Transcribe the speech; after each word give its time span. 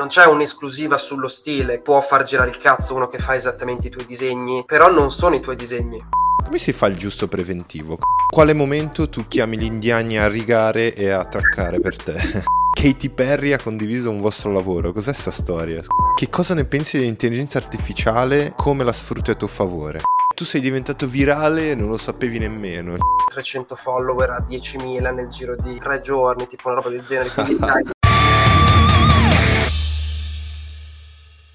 Non 0.00 0.06
c'è 0.06 0.26
un'esclusiva 0.26 0.96
sullo 0.96 1.26
stile, 1.26 1.80
può 1.80 2.00
far 2.00 2.22
girare 2.22 2.50
il 2.50 2.58
cazzo 2.58 2.94
uno 2.94 3.08
che 3.08 3.18
fa 3.18 3.34
esattamente 3.34 3.88
i 3.88 3.90
tuoi 3.90 4.06
disegni, 4.06 4.62
però 4.64 4.92
non 4.92 5.10
sono 5.10 5.34
i 5.34 5.40
tuoi 5.40 5.56
disegni. 5.56 6.00
Come 6.44 6.58
si 6.58 6.70
fa 6.70 6.86
il 6.86 6.96
giusto 6.96 7.26
preventivo? 7.26 7.98
Quale 8.32 8.52
momento 8.52 9.08
tu 9.08 9.24
chiami 9.24 9.58
gli 9.58 9.64
indiani 9.64 10.16
a 10.16 10.28
rigare 10.28 10.94
e 10.94 11.10
a 11.10 11.24
traccare 11.24 11.80
per 11.80 11.96
te? 12.00 12.14
Katy 12.80 13.08
Perry 13.08 13.50
ha 13.50 13.58
condiviso 13.60 14.08
un 14.08 14.18
vostro 14.18 14.52
lavoro, 14.52 14.92
cos'è 14.92 15.12
sta 15.12 15.32
storia? 15.32 15.82
Che 16.14 16.30
cosa 16.30 16.54
ne 16.54 16.64
pensi 16.64 16.96
dell'intelligenza 16.96 17.58
artificiale? 17.58 18.52
Come 18.54 18.84
la 18.84 18.92
sfrutti 18.92 19.32
a 19.32 19.34
tuo 19.34 19.48
favore? 19.48 19.98
Tu 20.36 20.44
sei 20.44 20.60
diventato 20.60 21.08
virale 21.08 21.72
e 21.72 21.74
non 21.74 21.88
lo 21.88 21.98
sapevi 21.98 22.38
nemmeno. 22.38 22.94
300 23.32 23.74
follower 23.74 24.30
a 24.30 24.46
10.000 24.48 25.12
nel 25.12 25.26
giro 25.26 25.56
di 25.56 25.76
tre 25.76 26.00
giorni, 26.00 26.46
tipo 26.46 26.68
una 26.68 26.76
roba 26.76 26.90
del 26.90 27.04
genere. 27.04 27.30
Quindi 27.30 27.58
dai, 27.58 27.82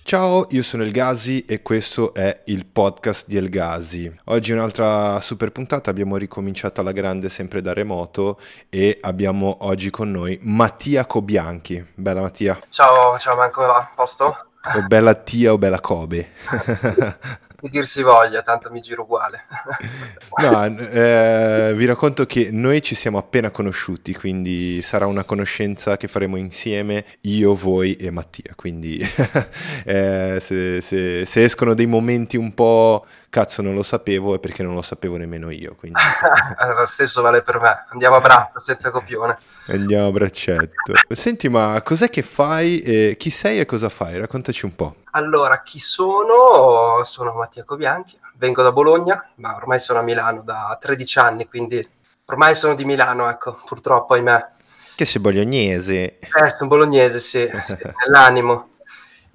Ciao, 0.05 0.47
io 0.49 0.61
sono 0.63 0.83
El 0.83 0.91
Gazi 0.91 1.45
e 1.45 1.61
questo 1.61 2.13
è 2.13 2.41
il 2.47 2.65
podcast 2.65 3.25
di 3.25 3.37
El 3.37 3.47
Gazi. 3.47 4.13
Oggi 4.25 4.51
un'altra 4.51 5.21
super 5.21 5.53
puntata, 5.53 5.89
abbiamo 5.89 6.17
ricominciato 6.17 6.81
alla 6.81 6.91
grande 6.91 7.29
sempre 7.29 7.61
da 7.61 7.71
remoto 7.71 8.37
e 8.67 8.97
abbiamo 9.01 9.59
oggi 9.61 9.89
con 9.89 10.11
noi 10.11 10.37
Mattia 10.41 11.05
Cobianchi. 11.05 11.83
Bella 11.95 12.19
Mattia. 12.19 12.59
ciao, 12.67 13.17
ciao, 13.17 13.37
man, 13.37 13.49
come 13.49 13.67
va? 13.67 13.91
Posto? 13.95 14.47
O 14.75 14.85
bella 14.87 15.13
Tia 15.13 15.53
o 15.53 15.57
bella 15.57 15.79
Kobe. 15.79 16.31
Di 17.63 17.69
dir 17.69 17.85
si 17.87 18.01
voglia, 18.01 18.41
tanto 18.41 18.69
mi 18.71 18.81
giro 18.81 19.03
uguale. 19.03 19.45
No, 20.35 20.65
eh, 20.65 21.73
vi 21.75 21.85
racconto 21.85 22.25
che 22.25 22.49
noi 22.51 22.81
ci 22.81 22.95
siamo 22.95 23.19
appena 23.19 23.51
conosciuti, 23.51 24.13
quindi 24.15 24.81
sarà 24.81 25.05
una 25.05 25.23
conoscenza 25.23 25.95
che 25.95 26.07
faremo 26.07 26.37
insieme 26.37 27.05
io, 27.21 27.53
voi 27.53 27.95
e 27.95 28.09
Mattia. 28.09 28.51
Quindi 28.55 28.99
eh, 29.85 30.39
se, 30.41 30.81
se- 30.81 31.25
se 31.25 31.43
escono 31.43 31.73
dei 31.75 31.85
momenti 31.85 32.35
un 32.35 32.53
po' 32.53 33.05
cazzo 33.33 33.63
non 33.63 33.73
lo 33.73 33.81
sapevo 33.81 34.35
è 34.35 34.39
perché 34.39 34.61
non 34.61 34.75
lo 34.75 34.83
sapevo 34.83 35.17
nemmeno 35.17 35.49
io. 35.49 35.73
Quindi 35.75 35.99
Lo 36.77 36.85
stesso 36.85 37.23
vale 37.23 37.41
per 37.41 37.59
me. 37.59 37.85
Andiamo 37.89 38.17
a 38.17 38.21
braccio, 38.21 38.59
senza 38.59 38.91
copione. 38.91 39.39
andiamo 39.69 40.09
a 40.09 40.11
braccetto. 40.11 40.93
Senti, 41.09 41.49
ma 41.49 41.81
cos'è 41.83 42.11
che 42.11 42.21
fai? 42.21 42.81
e 42.81 43.15
chi 43.17 43.31
sei 43.31 43.59
e 43.59 43.65
cosa 43.65 43.89
fai? 43.89 44.19
Raccontaci 44.19 44.65
un 44.65 44.75
po'. 44.75 44.95
Allora, 45.11 45.63
chi 45.63 45.79
sono? 45.79 47.03
Sono 47.03 47.33
Mattia 47.33 47.63
Cobianchi, 47.63 48.19
vengo 48.37 48.61
da 48.61 48.71
Bologna, 48.71 49.31
ma 49.37 49.55
ormai 49.55 49.79
sono 49.79 49.97
a 49.97 50.03
Milano 50.03 50.43
da 50.43 50.77
13 50.79 51.19
anni, 51.19 51.47
quindi 51.47 51.85
ormai 52.25 52.53
sono 52.53 52.75
di 52.75 52.85
Milano, 52.85 53.27
ecco, 53.29 53.59
purtroppo, 53.65 54.13
ahimè. 54.13 54.51
Che 54.95 55.05
sei 55.05 55.21
bolognese? 55.21 56.19
Eh, 56.19 56.49
sono 56.55 56.69
bolognese, 56.69 57.19
sì, 57.19 57.49
sì, 57.63 57.77
nell'animo. 58.05 58.72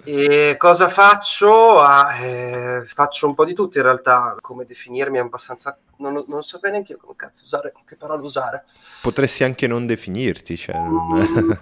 E 0.05 0.55
cosa 0.59 0.89
faccio? 0.89 1.81
Ah, 1.81 2.17
eh, 2.19 2.83
faccio 2.87 3.27
un 3.27 3.35
po' 3.35 3.45
di 3.45 3.55
tutto 3.55 3.79
in 3.79 3.85
realtà, 3.85 4.37
come 4.41 4.65
definirmi 4.65 5.19
è 5.19 5.21
abbastanza... 5.21 5.77
Non, 5.97 6.25
non 6.29 6.43
saprei 6.43 6.73
neanche 6.73 6.93
io 6.93 6.99
come 6.99 7.15
cazzo 7.17 7.45
usare, 7.45 7.73
che 7.85 7.97
parola 7.97 8.23
usare. 8.23 8.65
Potresti 9.03 9.45
anche 9.45 9.67
non 9.67 9.87
definirti, 9.87 10.57
cioè... 10.57 10.77
non- 10.77 11.59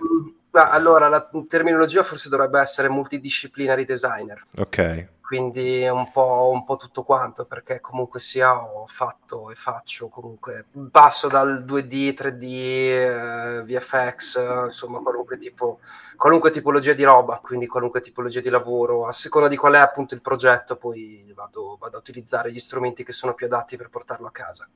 allora, 0.50 1.08
la 1.08 1.28
terminologia 1.48 2.02
forse 2.02 2.28
dovrebbe 2.28 2.60
essere 2.60 2.88
multidisciplinary 2.88 3.84
designer. 3.84 4.44
ok. 4.56 5.08
Quindi 5.26 5.84
un 5.88 6.12
po', 6.12 6.50
un 6.52 6.64
po' 6.64 6.76
tutto 6.76 7.02
quanto 7.02 7.46
perché 7.46 7.80
comunque 7.80 8.20
sia 8.20 8.54
ho 8.54 8.86
fatto 8.86 9.50
e 9.50 9.56
faccio 9.56 10.08
comunque 10.08 10.66
passo 10.88 11.26
dal 11.26 11.64
2D, 11.66 12.14
3D, 12.14 12.42
eh, 12.44 13.62
VFX, 13.64 14.66
insomma 14.66 15.00
qualunque 15.00 15.36
tipo 15.36 15.80
qualunque 16.16 16.52
tipologia 16.52 16.92
di 16.92 17.02
roba, 17.02 17.40
quindi 17.42 17.66
qualunque 17.66 18.00
tipologia 18.00 18.38
di 18.40 18.50
lavoro, 18.50 19.08
a 19.08 19.12
seconda 19.12 19.48
di 19.48 19.56
qual 19.56 19.74
è 19.74 19.78
appunto 19.78 20.14
il 20.14 20.20
progetto, 20.20 20.76
poi 20.76 21.32
vado, 21.34 21.76
vado 21.80 21.96
a 21.96 22.00
utilizzare 22.00 22.52
gli 22.52 22.60
strumenti 22.60 23.02
che 23.02 23.12
sono 23.12 23.34
più 23.34 23.46
adatti 23.46 23.76
per 23.76 23.88
portarlo 23.88 24.28
a 24.28 24.32
casa. 24.32 24.68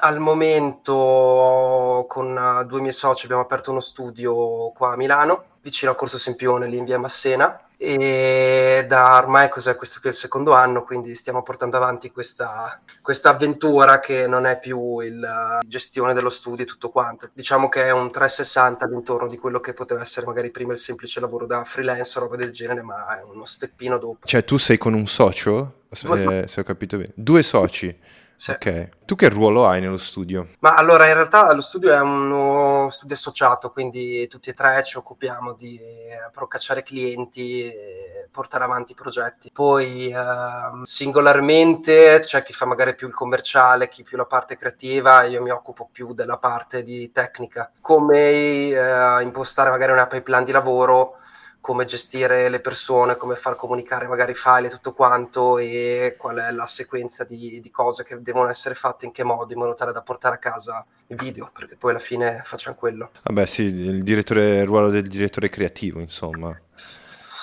Al 0.00 0.18
momento 0.18 2.04
con 2.06 2.36
eh, 2.36 2.66
due 2.66 2.80
miei 2.80 2.92
soci 2.92 3.24
abbiamo 3.24 3.42
aperto 3.42 3.70
uno 3.70 3.80
studio 3.80 4.70
qua 4.72 4.92
a 4.92 4.96
Milano, 4.96 5.44
vicino 5.62 5.92
al 5.92 5.96
Corso 5.96 6.18
Sempione, 6.18 6.66
lì 6.66 6.76
in 6.76 6.84
via 6.84 6.98
Massena, 6.98 7.58
e 7.84 8.86
da 8.88 9.16
ormai 9.16 9.48
cos'è 9.48 9.76
questo 9.76 10.00
qui 10.00 10.08
è 10.08 10.12
il 10.12 10.18
secondo 10.18 10.52
anno, 10.52 10.82
quindi 10.84 11.14
stiamo 11.14 11.42
portando 11.42 11.76
avanti 11.76 12.10
questa, 12.10 12.80
questa 13.02 13.30
avventura 13.30 14.00
che 14.00 14.26
non 14.26 14.46
è 14.46 14.58
più 14.58 15.00
il, 15.00 15.18
la 15.18 15.60
gestione 15.66 16.14
dello 16.14 16.30
studio 16.30 16.64
e 16.64 16.66
tutto 16.66 16.90
quanto. 16.90 17.28
Diciamo 17.32 17.68
che 17.68 17.84
è 17.84 17.92
un 17.92 18.10
360 18.10 18.84
all'intorno 18.84 19.28
di 19.28 19.36
quello 19.36 19.60
che 19.60 19.72
poteva 19.72 20.00
essere 20.00 20.26
magari 20.26 20.50
prima 20.50 20.72
il 20.72 20.78
semplice 20.78 21.20
lavoro 21.20 21.46
da 21.46 21.64
freelance 21.64 22.18
o 22.18 22.22
roba 22.22 22.36
del 22.36 22.50
genere, 22.50 22.82
ma 22.82 23.18
è 23.18 23.22
uno 23.22 23.44
steppino 23.44 23.98
dopo. 23.98 24.26
Cioè, 24.26 24.44
tu 24.44 24.58
sei 24.58 24.78
con 24.78 24.94
un 24.94 25.06
socio? 25.06 25.82
Se, 25.90 26.46
se 26.48 26.60
ho 26.60 26.64
capito 26.64 26.96
bene. 26.96 27.12
Due 27.14 27.42
soci. 27.42 27.96
Sì. 28.36 28.50
Ok. 28.50 28.88
Tu 29.04 29.14
che 29.14 29.28
ruolo 29.28 29.66
hai 29.66 29.80
nello 29.80 29.98
studio? 29.98 30.48
Ma 30.60 30.74
allora 30.74 31.06
in 31.06 31.14
realtà 31.14 31.52
lo 31.52 31.60
studio 31.60 31.92
è 31.92 32.00
uno 32.00 32.88
studio 32.90 33.14
associato, 33.14 33.70
quindi 33.70 34.26
tutti 34.28 34.50
e 34.50 34.54
tre 34.54 34.82
ci 34.82 34.96
occupiamo 34.96 35.52
di 35.52 35.78
eh, 35.78 36.30
procacciare 36.32 36.82
clienti 36.82 37.64
e 37.66 38.28
portare 38.30 38.64
avanti 38.64 38.92
i 38.92 38.96
progetti. 38.96 39.50
Poi 39.52 40.10
ehm, 40.10 40.82
singolarmente 40.84 42.20
c'è 42.20 42.42
chi 42.42 42.52
fa 42.52 42.66
magari 42.66 42.94
più 42.94 43.06
il 43.06 43.14
commerciale, 43.14 43.88
chi 43.88 44.02
più 44.02 44.16
la 44.16 44.26
parte 44.26 44.56
creativa, 44.56 45.22
io 45.24 45.40
mi 45.40 45.50
occupo 45.50 45.88
più 45.92 46.12
della 46.14 46.38
parte 46.38 46.82
di 46.82 47.12
tecnica. 47.12 47.70
Come 47.80 48.70
eh, 48.70 49.22
impostare 49.22 49.70
magari 49.70 49.92
una 49.92 50.06
pipeline 50.06 50.44
di 50.44 50.52
lavoro 50.52 51.18
come 51.64 51.86
gestire 51.86 52.50
le 52.50 52.60
persone, 52.60 53.16
come 53.16 53.36
far 53.36 53.56
comunicare 53.56 54.06
magari 54.06 54.32
i 54.32 54.34
file 54.34 54.66
e 54.66 54.70
tutto 54.70 54.92
quanto 54.92 55.56
e 55.56 56.14
qual 56.18 56.36
è 56.36 56.52
la 56.52 56.66
sequenza 56.66 57.24
di, 57.24 57.58
di 57.58 57.70
cose 57.70 58.04
che 58.04 58.20
devono 58.20 58.50
essere 58.50 58.74
fatte 58.74 59.06
in 59.06 59.12
che 59.12 59.24
modo 59.24 59.50
in 59.50 59.60
modo 59.60 59.72
tale 59.72 59.90
da 59.90 60.02
portare 60.02 60.34
a 60.34 60.38
casa 60.38 60.84
il 61.06 61.16
video, 61.16 61.50
perché 61.54 61.76
poi 61.76 61.92
alla 61.92 62.00
fine 62.00 62.42
facciamo 62.44 62.76
quello. 62.76 63.12
Vabbè, 63.22 63.46
sì, 63.46 63.62
il 63.62 64.02
direttore, 64.02 64.58
il 64.58 64.66
ruolo 64.66 64.90
del 64.90 65.08
direttore 65.08 65.48
creativo, 65.48 66.00
insomma. 66.00 66.54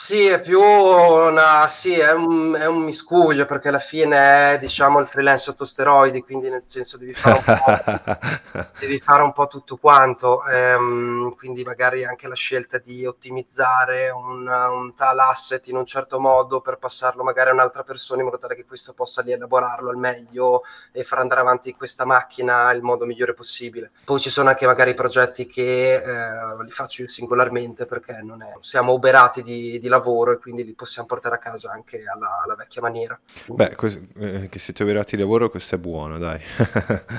Sì, 0.04 0.26
è 0.26 0.42
più 0.42 0.60
una, 0.60 1.68
sì, 1.68 1.94
è 1.94 2.12
un, 2.12 2.56
è 2.60 2.66
un 2.66 2.80
miscuglio 2.80 3.46
perché 3.46 3.68
alla 3.68 3.78
fine 3.78 4.54
è 4.54 4.60
diciamo 4.60 5.00
il 5.00 5.06
freelance 5.06 5.44
sotto 5.44 5.64
steroidi, 5.64 6.24
quindi 6.24 6.50
nel 6.50 6.64
senso 6.66 6.98
devi 6.98 7.14
fare 7.14 7.38
un 7.38 7.44
po', 7.46 8.66
devi 8.80 9.00
fare 9.00 9.22
un 9.22 9.32
po' 9.32 9.46
tutto 9.46 9.78
quanto, 9.78 10.44
ehm, 10.44 11.36
quindi 11.36 11.62
magari 11.64 12.04
anche 12.04 12.28
la 12.28 12.34
scelta 12.34 12.80
di 12.80 13.06
ottimizzare 13.06 14.10
un, 14.10 14.48
un 14.48 14.96
tal 14.96 15.20
asset 15.20 15.68
in 15.68 15.76
un 15.76 15.86
certo 15.86 16.20
modo 16.20 16.62
per 16.62 16.78
passarlo 16.78 17.22
magari 17.22 17.52
a 17.52 17.54
un'altra 17.54 17.84
persona 17.84 18.22
in 18.22 18.26
modo 18.26 18.40
tale 18.40 18.56
che 18.56 18.66
questa 18.66 18.94
possa 18.94 19.22
rielaborarlo 19.22 19.92
al 19.92 19.98
meglio 19.98 20.64
e 20.92 21.04
far 21.04 21.20
andare 21.20 21.42
avanti 21.42 21.76
questa 21.76 22.06
macchina 22.06 22.72
il 22.72 22.82
modo 22.82 23.06
migliore 23.06 23.36
possibile. 23.36 23.92
Poi 24.04 24.20
ci 24.20 24.32
sono 24.32 24.50
anche 24.50 24.66
magari 24.66 24.96
progetti 24.96 25.46
che 25.46 25.94
eh, 25.94 26.64
li 26.64 26.72
faccio 26.72 27.04
io 27.04 27.08
singolarmente 27.08 27.86
perché 27.86 28.20
non 28.24 28.42
è, 28.42 28.52
siamo 28.62 28.94
uberati 28.94 29.44
di, 29.44 29.78
di 29.78 29.90
lavoro 29.92 30.32
e 30.32 30.40
quindi 30.40 30.64
li 30.66 30.74
possiamo 30.74 31.08
portare 31.08 31.36
a 31.36 31.40
casa 31.40 31.72
anche 31.72 32.04
alla, 32.12 32.42
alla 32.44 32.56
vecchia 32.56 32.82
maniera. 32.82 33.20
Beh, 33.48 33.76
cos- 33.76 34.00
eh, 34.18 34.50
che 34.50 34.60
siete 34.60 34.84
operati 34.84 35.16
di 35.16 35.22
lavoro, 35.22 35.50
questo 35.50 35.76
è 35.76 35.78
buono, 35.78 36.18
dai. 36.18 36.42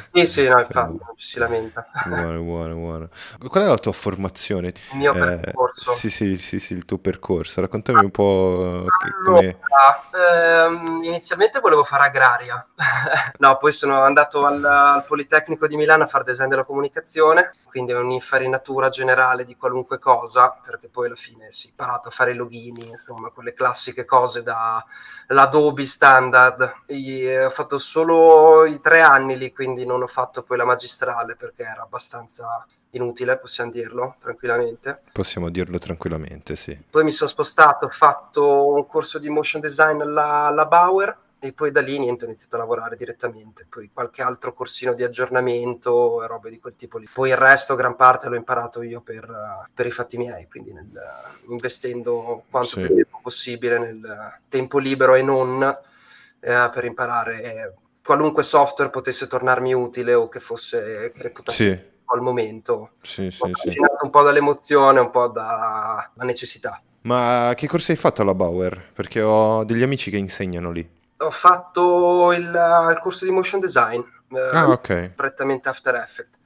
Sì, 0.05 0.27
sì, 0.27 0.47
no, 0.49 0.59
infatti, 0.61 0.99
non 1.05 1.17
ci 1.17 1.27
si 1.27 1.39
lamenta. 1.39 1.87
Buono, 2.05 2.43
buono, 2.43 2.75
buono. 2.75 3.09
Qual 3.49 3.63
è 3.63 3.67
la 3.67 3.79
tua 3.79 3.93
formazione? 3.93 4.73
Il 4.91 4.97
mio 4.99 5.13
Eh, 5.13 5.17
percorso. 5.17 5.93
sì, 5.93 6.11
sì, 6.11 6.37
sì, 6.37 6.59
sì, 6.59 6.75
il 6.75 6.85
tuo 6.85 6.99
percorso. 6.99 7.61
Raccontami 7.61 8.03
un 8.03 8.11
po' 8.11 8.95
che- 8.97 9.17
come... 9.23 9.61
Allora, 9.69 10.67
ehm, 10.67 11.03
inizialmente 11.05 11.61
volevo 11.61 11.85
fare 11.85 12.05
agraria, 12.05 12.67
no, 13.39 13.57
poi 13.57 13.73
sono 13.73 14.03
andato 14.03 14.45
al, 14.47 14.65
al 14.65 15.05
Politecnico 15.05 15.67
di 15.67 15.77
Milano 15.77 16.05
a 16.05 16.07
fare 16.07 16.25
design 16.25 16.49
della 16.49 16.65
comunicazione, 16.65 17.51
quindi 17.65 17.93
è 17.93 17.97
un'infarinatura 17.97 18.89
generale 18.89 19.45
di 19.45 19.57
qualunque 19.57 19.99
cosa, 19.99 20.51
perché 20.63 20.89
poi 20.89 21.07
alla 21.07 21.15
fine 21.17 21.51
si 21.51 21.69
è 21.69 21.71
imparato 21.71 22.09
a 22.09 22.11
fare 22.11 22.33
i 22.33 22.35
logini, 22.63 22.89
insomma, 22.89 23.31
quelle 23.31 23.55
classiche 23.55 24.05
cose 24.05 24.43
da 24.43 24.85
l'Adobe 25.29 25.85
standard. 25.85 26.83
E 26.87 27.45
ho 27.45 27.51
fatto 27.51 27.79
solo 27.79 28.65
i 28.65 28.81
tre 28.81 29.01
anni 29.01 29.37
lì, 29.37 29.53
quindi 29.53 29.85
non 29.85 30.03
ho 30.03 30.07
fatto 30.07 30.43
poi 30.43 30.57
la 30.57 30.65
magistrale 30.65 31.35
perché 31.35 31.65
era 31.65 31.83
abbastanza 31.83 32.65
inutile, 32.91 33.39
possiamo 33.39 33.71
dirlo 33.71 34.17
tranquillamente. 34.21 35.01
Possiamo 35.13 35.49
dirlo 35.49 35.79
tranquillamente, 35.79 36.57
sì. 36.57 36.79
Poi 36.89 37.05
mi 37.05 37.13
sono 37.13 37.31
spostato, 37.31 37.87
ho 37.87 37.91
fatto 37.91 38.75
un 38.75 38.87
corso 38.87 39.19
di 39.19 39.29
motion 39.29 39.61
design 39.61 40.01
alla, 40.01 40.45
alla 40.45 40.67
Bauer 40.67 41.19
e 41.45 41.53
poi 41.53 41.73
da 41.73 41.81
lì 41.81 41.99
niente, 41.99 42.25
ho 42.25 42.29
iniziato 42.29 42.55
a 42.55 42.59
lavorare 42.61 42.95
direttamente. 42.95 43.67
Poi 43.69 43.91
qualche 43.93 44.23
altro 44.23 44.53
corsino 44.53 44.93
di 44.93 45.03
aggiornamento 45.03 46.23
e 46.23 46.29
robe 46.29 46.51
di 46.51 46.61
quel 46.61 46.77
tipo 46.77 46.99
lì. 46.99 47.09
Poi 47.13 47.31
il 47.31 47.37
resto, 47.37 47.75
gran 47.75 47.97
parte, 47.97 48.29
l'ho 48.29 48.37
imparato 48.37 48.81
io 48.81 49.01
per, 49.01 49.25
eh, 49.25 49.69
per 49.75 49.87
i 49.87 49.91
fatti 49.91 50.17
miei, 50.17 50.47
quindi 50.47 50.73
nel- 50.73 50.89
investendo 51.49 52.45
quanto 52.49 52.69
Sì. 52.77 52.81
più 52.87 52.95
tempo 52.95 53.19
possibile 53.21 53.79
nel 53.81 54.39
tempo 54.49 54.79
libero 54.79 55.15
e 55.17 55.23
non 55.23 55.63
eh, 55.65 56.71
per 56.73 56.85
imparare 56.85 57.43
eh, 57.43 57.73
qualunque 58.05 58.45
software 58.45 58.91
potesse 58.91 59.27
tornarmi 59.27 59.75
utile 59.75 60.15
o 60.15 60.29
che 60.29 60.39
fosse 60.39 61.11
che 61.13 61.23
reputassi 61.23 61.65
Sì, 61.65 61.81
al 62.05 62.21
momento. 62.21 62.91
sì, 63.03 63.31
sì, 63.33 63.41
sì. 63.53 63.75
un 64.03 64.11
po' 64.11 64.23
dall'emozione, 64.23 65.01
un 65.01 65.11
po' 65.11 65.27
dalla 65.27 66.09
necessità. 66.19 66.81
Ma 67.03 67.53
che 67.57 67.67
corsi 67.67 67.91
hai 67.91 67.97
fatto 67.97 68.23
alla 68.23 68.35
Bauer? 68.35 68.91
Perché 68.93 69.21
ho 69.23 69.65
degli 69.65 69.83
amici 69.83 70.09
che 70.09 70.19
insegnano 70.19 70.71
lì. 70.71 71.01
Ho 71.23 71.31
fatto 71.31 72.33
il, 72.33 72.43
il 72.45 72.99
corso 73.01 73.25
di 73.25 73.31
motion 73.31 73.61
design, 73.61 74.01
eh, 74.31 74.41
Ah, 74.53 74.71
ok. 74.71 74.91
prettamente 75.15 75.69
After 75.69 75.95
Effects. 75.95 76.39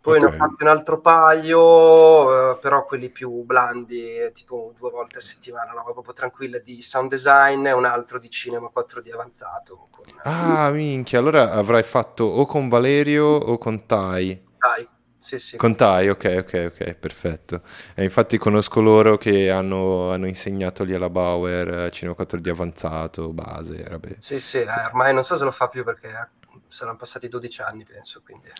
Poi 0.00 0.20
ne 0.20 0.26
ho 0.26 0.28
Ok. 0.28 0.34
fatti 0.36 0.62
un 0.62 0.68
altro 0.68 1.00
paio, 1.00 2.52
eh, 2.52 2.58
però 2.58 2.84
quelli 2.84 3.10
più 3.10 3.42
blandi, 3.44 4.30
tipo 4.34 4.74
due 4.76 4.90
volte 4.90 5.18
a 5.18 5.20
settimana, 5.22 5.72
roba 5.72 5.92
proprio 5.92 6.12
tranquilla 6.12 6.58
di 6.58 6.82
sound 6.82 7.08
design 7.08 7.66
e 7.66 7.72
un 7.72 7.86
altro 7.86 8.18
di 8.18 8.28
cinema 8.30 8.68
4D 8.68 9.08
avanzato. 9.12 9.88
Con, 9.90 10.04
Ah, 10.24 10.70
minchia, 10.72 11.18
allora 11.18 11.52
avrai 11.52 11.82
fatto 11.82 12.24
o 12.24 12.46
con 12.46 12.68
Valerio 12.68 13.24
o 13.26 13.56
con 13.58 13.86
Tai. 13.86 14.42
Dai, 14.60 14.88
sì, 15.24 15.38
sì. 15.38 15.56
Con 15.56 15.74
Tai, 15.74 16.10
ok, 16.10 16.36
ok, 16.40 16.70
ok, 16.70 16.94
perfetto. 16.96 17.62
E 17.94 18.02
infatti 18.02 18.36
conosco 18.36 18.82
loro 18.82 19.16
che 19.16 19.50
hanno, 19.50 20.10
hanno 20.10 20.26
insegnato 20.26 20.84
lì 20.84 20.92
alla 20.92 21.08
Bauer, 21.08 21.86
eh, 21.86 21.90
Cinema 21.90 22.14
4D 22.14 22.50
avanzato, 22.50 23.32
base, 23.32 23.86
robe. 23.88 24.16
Sì, 24.18 24.38
sì, 24.38 24.58
eh, 24.58 24.66
ormai 24.84 25.14
non 25.14 25.22
so 25.24 25.34
se 25.38 25.44
lo 25.44 25.50
fa 25.50 25.68
più 25.68 25.82
perché 25.82 26.08
eh, 26.08 26.28
saranno 26.68 26.98
passati 26.98 27.28
12 27.28 27.62
anni, 27.62 27.84
penso, 27.84 28.20
quindi... 28.22 28.50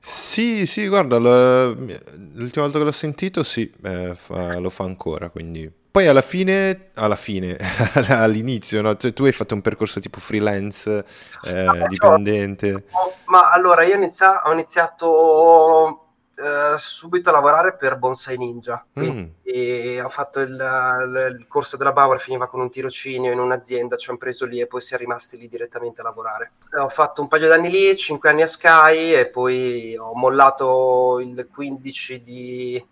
Sì, 0.00 0.64
sì, 0.64 0.88
guarda, 0.88 1.18
lo- 1.18 1.74
l'ultima 1.74 2.64
volta 2.64 2.78
che 2.78 2.84
l'ho 2.84 2.92
sentito, 2.92 3.42
sì, 3.42 3.70
eh, 3.82 4.14
fa- 4.16 4.58
lo 4.58 4.70
fa 4.70 4.84
ancora, 4.84 5.28
quindi... 5.28 5.70
Poi 5.90 6.06
alla 6.06 6.22
fine, 6.22 6.88
alla 6.94 7.16
fine, 7.16 7.56
all'inizio, 8.08 8.80
no? 8.80 8.96
Cioè, 8.96 9.12
tu 9.12 9.24
hai 9.24 9.32
fatto 9.32 9.54
un 9.54 9.60
percorso 9.60 10.00
tipo 10.00 10.20
freelance, 10.20 11.04
eh, 11.46 11.84
dipendente. 11.88 12.86
Ma 13.26 13.50
allora, 13.50 13.84
io 13.84 13.94
ho 13.96 14.52
iniziato 14.52 16.03
eh, 16.36 16.76
subito 16.78 17.28
a 17.30 17.32
lavorare 17.32 17.76
per 17.76 17.96
Bonsai 17.96 18.36
Ninja. 18.36 18.84
Quindi 18.92 19.16
Mm, 19.16 19.34
e 19.46 20.00
ho 20.02 20.08
fatto 20.08 20.40
il, 20.40 20.50
il- 20.50 21.36
il 21.38 21.46
corso 21.46 21.76
della 21.76 21.92
Bauer, 21.92 22.18
finiva 22.18 22.48
con 22.48 22.60
un 22.60 22.70
tirocinio 22.70 23.30
in 23.30 23.38
un'azienda, 23.38 23.96
ci 23.96 24.08
hanno 24.08 24.18
preso 24.18 24.46
lì 24.46 24.58
e 24.60 24.66
poi 24.66 24.80
si 24.80 24.94
è 24.94 24.96
rimasti 24.96 25.36
lì 25.36 25.48
direttamente 25.48 26.00
a 26.00 26.04
lavorare. 26.04 26.52
Ho 26.80 26.88
fatto 26.88 27.20
un 27.22 27.28
paio 27.28 27.48
d'anni 27.48 27.70
lì, 27.70 27.94
5 27.96 28.28
anni 28.30 28.42
a 28.42 28.46
Sky 28.46 29.12
e 29.14 29.28
poi 29.28 29.96
ho 29.96 30.14
mollato 30.14 31.20
il 31.20 31.48
15 31.52 32.22
di, 32.22 32.84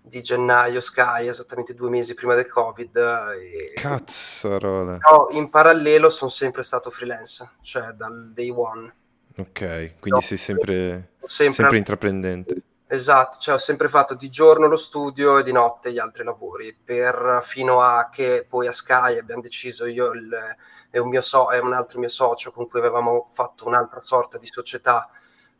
di 0.00 0.22
gennaio 0.22 0.80
Sky, 0.80 1.28
esattamente 1.28 1.74
due 1.74 1.88
mesi 1.90 2.14
prima 2.14 2.34
del 2.34 2.50
Covid. 2.50 2.96
E... 2.96 3.72
cazzarola. 3.74 4.98
Però 4.98 5.28
in 5.30 5.48
parallelo 5.48 6.08
sono 6.08 6.30
sempre 6.30 6.62
stato 6.62 6.90
freelance, 6.90 7.52
cioè 7.60 7.92
dal 7.92 8.32
day 8.32 8.50
one. 8.50 8.94
Ok, 9.38 9.98
quindi 10.00 10.22
sei 10.22 10.38
sempre, 10.38 11.15
sempre, 11.26 11.54
sempre 11.54 11.76
intraprendente. 11.78 12.62
esatto, 12.88 13.38
cioè 13.38 13.54
ho 13.54 13.58
sempre 13.58 13.88
fatto 13.88 14.14
di 14.14 14.28
giorno 14.28 14.66
lo 14.66 14.76
studio 14.76 15.38
e 15.38 15.42
di 15.42 15.52
notte 15.52 15.92
gli 15.92 15.98
altri 15.98 16.24
lavori, 16.24 16.76
per, 16.82 17.40
fino 17.42 17.80
a 17.80 18.08
che 18.10 18.46
poi 18.48 18.66
a 18.66 18.72
Sky 18.72 19.18
abbiamo 19.18 19.42
deciso 19.42 19.86
io 19.86 20.12
il- 20.12 20.56
e 20.90 20.98
un, 20.98 21.08
mio 21.08 21.20
so, 21.20 21.50
e 21.50 21.58
un 21.58 21.72
altro 21.72 21.98
mio 21.98 22.08
socio 22.08 22.52
con 22.52 22.68
cui 22.68 22.78
avevamo 22.78 23.28
fatto 23.32 23.66
un'altra 23.66 24.00
sorta 24.00 24.38
di 24.38 24.46
società 24.46 25.08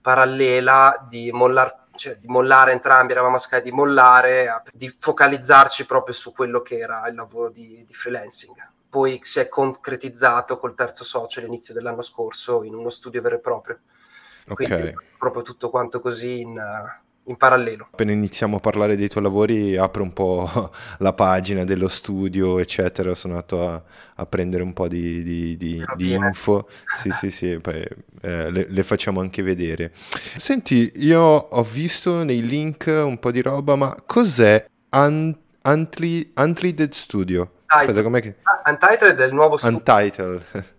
parallela 0.01 1.05
di, 1.09 1.33
mollar- 1.33 1.89
cioè, 1.97 2.17
di 2.17 2.29
mollare 2.29 2.73
entrambi, 2.73 3.13
eravamo 3.13 3.35
a 3.37 3.39
Sky 3.39 3.61
di 3.61 3.73
mollare, 3.73 4.63
di 4.73 4.95
focalizzarci 4.97 5.85
proprio 5.85 6.15
su 6.15 6.33
quello 6.33 6.63
che 6.63 6.79
era 6.79 7.07
il 7.09 7.17
lavoro 7.17 7.51
di, 7.51 7.85
di 7.85 7.93
freelancing. 7.93 8.55
Poi 8.89 9.19
si 9.25 9.41
è 9.41 9.49
concretizzato 9.49 10.59
col 10.59 10.75
terzo 10.75 11.03
socio 11.03 11.41
all'inizio 11.41 11.75
dell'anno 11.75 12.03
scorso 12.03 12.63
in 12.63 12.75
uno 12.75 12.89
studio 12.89 13.21
vero 13.21 13.35
e 13.35 13.41
proprio. 13.41 13.81
Quindi 14.54 14.75
Ok. 14.75 14.94
proprio 15.19 15.43
tutto 15.43 15.70
quanto 15.70 16.00
così 16.00 16.40
in, 16.40 16.60
in 17.25 17.37
parallelo. 17.37 17.88
Appena 17.90 18.12
iniziamo 18.12 18.56
a 18.56 18.60
parlare 18.60 18.96
dei 18.96 19.08
tuoi 19.08 19.25
lavori, 19.25 19.76
apro 19.76 20.02
un 20.02 20.12
po' 20.12 20.70
la 20.98 21.12
pagina 21.12 21.64
dello 21.64 21.88
studio, 21.88 22.58
eccetera. 22.58 23.14
Sono 23.14 23.34
andato 23.34 23.69
a, 23.69 23.82
a 24.16 24.26
prendere 24.26 24.62
un 24.62 24.72
po' 24.72 24.87
di, 24.88 25.22
di- 25.22 25.56
di- 25.56 25.84
di 25.96 26.12
info. 26.12 26.69
Sì, 26.96 27.10
sì, 27.10 27.31
sì, 27.31 27.58
poi 27.58 27.84
eh, 28.22 28.50
le, 28.50 28.66
le 28.69 28.82
facciamo 28.84 29.20
anche 29.20 29.43
vedere. 29.43 29.93
Senti, 30.37 30.93
io 30.96 31.20
ho 31.20 31.62
visto 31.64 32.22
nei 32.22 32.46
link 32.46 32.87
un 32.87 33.19
po' 33.19 33.31
di 33.31 33.43
roba, 33.43 33.75
ma 33.76 33.94
cos'è 34.06 34.64
Untreated 35.64 36.93
Studio? 36.93 37.50
Aspetta, 37.66 38.02
com'è 38.02 38.20
che... 38.22 38.37
Ah, 38.43 38.70
Untitled 38.70 39.19
è 39.19 39.26
il 39.26 39.34
nuovo 39.34 39.56
studio 39.56 39.76
Untitled. 39.76 40.43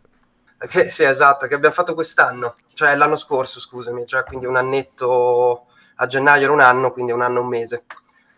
che, 0.57 0.89
sì, 0.89 1.03
esatto, 1.03 1.47
che 1.47 1.55
abbiamo 1.55 1.75
fatto 1.75 1.93
quest'anno, 1.93 2.55
cioè 2.73 2.95
l'anno 2.95 3.15
scorso, 3.15 3.59
scusami, 3.59 4.05
cioè 4.05 4.23
quindi 4.23 4.45
un 4.45 4.55
annetto 4.55 5.67
a 5.95 6.05
gennaio 6.05 6.43
era 6.43 6.51
un 6.51 6.61
anno, 6.61 6.91
quindi 6.91 7.11
un 7.11 7.21
anno 7.21 7.37
e 7.37 7.41
un 7.41 7.47
mese. 7.47 7.83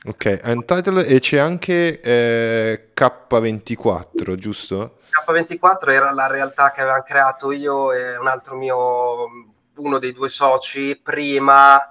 Ok, 0.06 0.42
Untitled 0.44 1.12
e 1.12 1.19
c'è 1.19 1.38
anche 1.38 2.00
eh, 2.00 2.92
K24, 2.94 4.36
giusto? 4.36 5.00
K24 5.25 5.92
era 5.92 6.12
la 6.12 6.27
realtà 6.27 6.71
che 6.71 6.81
avevamo 6.81 7.04
creato 7.04 7.51
io 7.51 7.92
e 7.92 8.16
un 8.18 8.27
altro 8.27 8.56
mio, 8.56 9.27
uno 9.75 10.00
dei 10.00 10.13
due 10.13 10.30
soci 10.30 11.00
prima, 11.01 11.81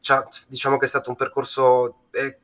cioè, 0.00 0.24
diciamo 0.48 0.78
che 0.78 0.86
è 0.86 0.88
stato 0.88 1.10
un 1.10 1.16
percorso, 1.16 2.04
eh, 2.12 2.38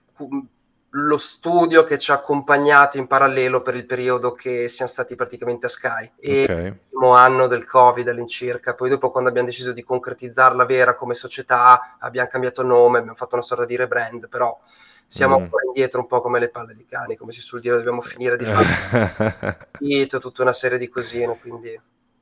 lo 0.99 1.19
studio 1.19 1.85
che 1.85 1.99
ci 1.99 2.11
ha 2.11 2.15
accompagnato 2.15 2.97
in 2.97 3.07
parallelo 3.07 3.61
per 3.63 3.75
il 3.75 3.85
periodo 3.87 4.33
che 4.33 4.69
siamo 4.69 4.91
stati 4.91 5.15
praticamente 5.15 5.67
a 5.67 5.69
Sky. 5.69 6.13
E 6.19 6.43
Ok. 6.49 6.77
primo 6.89 7.15
anno 7.15 7.47
del 7.47 7.67
Covid 7.67 8.09
all'incirca, 8.09 8.75
poi 8.75 8.89
dopo 8.89 9.11
quando 9.11 9.29
abbiamo 9.29 9.49
deciso 9.49 9.73
di 9.73 9.83
concretizzarla 9.83 10.65
vera 10.65 10.95
come 10.95 11.15
società 11.15 11.97
abbiamo 11.99 12.29
cambiato 12.29 12.63
nome, 12.63 12.99
abbiamo 12.99 13.17
fatto 13.17 13.35
una 13.35 13.45
sorta 13.45 13.65
di 13.67 13.77
rebrand, 13.77 14.29
però 14.29 14.59
siamo 15.09 15.39
Mm. 15.39 15.43
ancora 15.43 15.65
indietro 15.67 16.01
un 16.01 16.07
po' 16.07 16.21
come 16.21 16.39
le 16.41 16.49
palle 16.49 16.75
di 16.75 16.87
cani, 16.87 17.17
come 17.17 17.33
si 17.33 17.41
suol 17.41 17.61
dire, 17.61 17.77
dobbiamo 17.77 18.01
finire 18.01 18.37
di 18.37 18.45
fare 18.47 18.67
sito, 19.79 20.19
tutta 20.19 20.43
una 20.43 20.53
serie 20.53 20.79
di 20.79 20.89
cosine, 20.89 21.39
quindi 21.39 21.79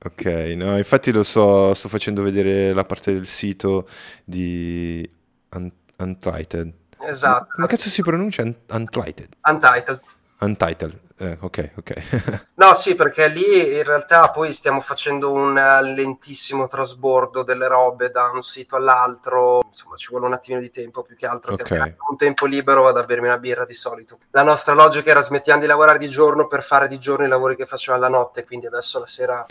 Ok, 0.06 0.24
no, 0.56 0.76
infatti 0.76 1.10
lo 1.12 1.22
so, 1.22 1.72
sto 1.72 1.88
facendo 1.88 2.22
vedere 2.22 2.74
la 2.74 2.84
parte 2.84 3.12
del 3.14 3.26
sito 3.26 3.88
di 4.24 5.08
Un- 5.50 5.72
Untitled. 5.96 6.72
Esatto, 7.06 7.46
Come 7.54 7.66
cazzo 7.66 7.88
si 7.88 8.02
pronuncia? 8.02 8.42
Un- 8.42 8.54
Untitled. 8.70 9.28
Untitled. 9.48 10.00
Untitled. 10.40 11.00
Eh, 11.18 11.38
ok, 11.40 11.70
ok. 11.76 12.42
No, 12.56 12.72
sì, 12.74 12.94
perché 12.94 13.28
lì 13.28 13.76
in 13.76 13.82
realtà 13.84 14.30
poi 14.30 14.52
stiamo 14.52 14.80
facendo 14.80 15.32
un 15.32 15.54
lentissimo 15.94 16.66
trasbordo 16.66 17.42
delle 17.42 17.66
robe 17.68 18.10
da 18.10 18.30
un 18.32 18.42
sito 18.42 18.76
all'altro, 18.76 19.62
insomma 19.66 19.96
ci 19.96 20.08
vuole 20.10 20.26
un 20.26 20.32
attimino 20.32 20.60
di 20.60 20.70
tempo 20.70 21.02
più 21.02 21.14
che 21.16 21.26
altro, 21.26 21.54
che 21.56 21.62
Ok. 21.62 21.70
appena 21.72 21.94
ho 21.98 22.10
un 22.10 22.16
tempo 22.16 22.46
libero 22.46 22.82
vado 22.82 22.98
a 23.00 23.04
bermi 23.04 23.26
una 23.26 23.38
birra 23.38 23.64
di 23.64 23.74
solito. 23.74 24.18
La 24.30 24.42
nostra 24.42 24.74
logica 24.74 25.10
era 25.10 25.20
smettiamo 25.22 25.60
di 25.60 25.66
lavorare 25.66 25.98
di 25.98 26.08
giorno 26.08 26.46
per 26.46 26.62
fare 26.62 26.88
di 26.88 26.98
giorno 26.98 27.24
i 27.26 27.28
lavori 27.28 27.54
che 27.56 27.66
facevamo 27.66 28.02
la 28.02 28.08
notte, 28.08 28.44
quindi 28.44 28.67
adesso 28.67 28.98
la 28.98 29.06
sera 29.06 29.44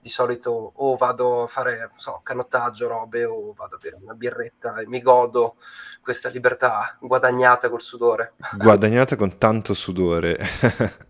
di 0.00 0.08
solito 0.08 0.72
o 0.74 0.96
vado 0.96 1.42
a 1.42 1.46
fare, 1.46 1.78
non 1.78 1.98
so, 1.98 2.20
canottaggio, 2.22 2.88
robe, 2.88 3.24
o 3.24 3.52
vado 3.52 3.76
a 3.76 3.78
bere 3.78 3.98
una 4.00 4.14
birretta 4.14 4.78
e 4.78 4.86
mi 4.86 5.02
godo 5.02 5.56
questa 6.00 6.28
libertà 6.30 6.96
guadagnata 7.00 7.68
col 7.68 7.82
sudore. 7.82 8.32
Guadagnata 8.56 9.16
con 9.16 9.36
tanto 9.38 9.74
sudore. 9.74 10.38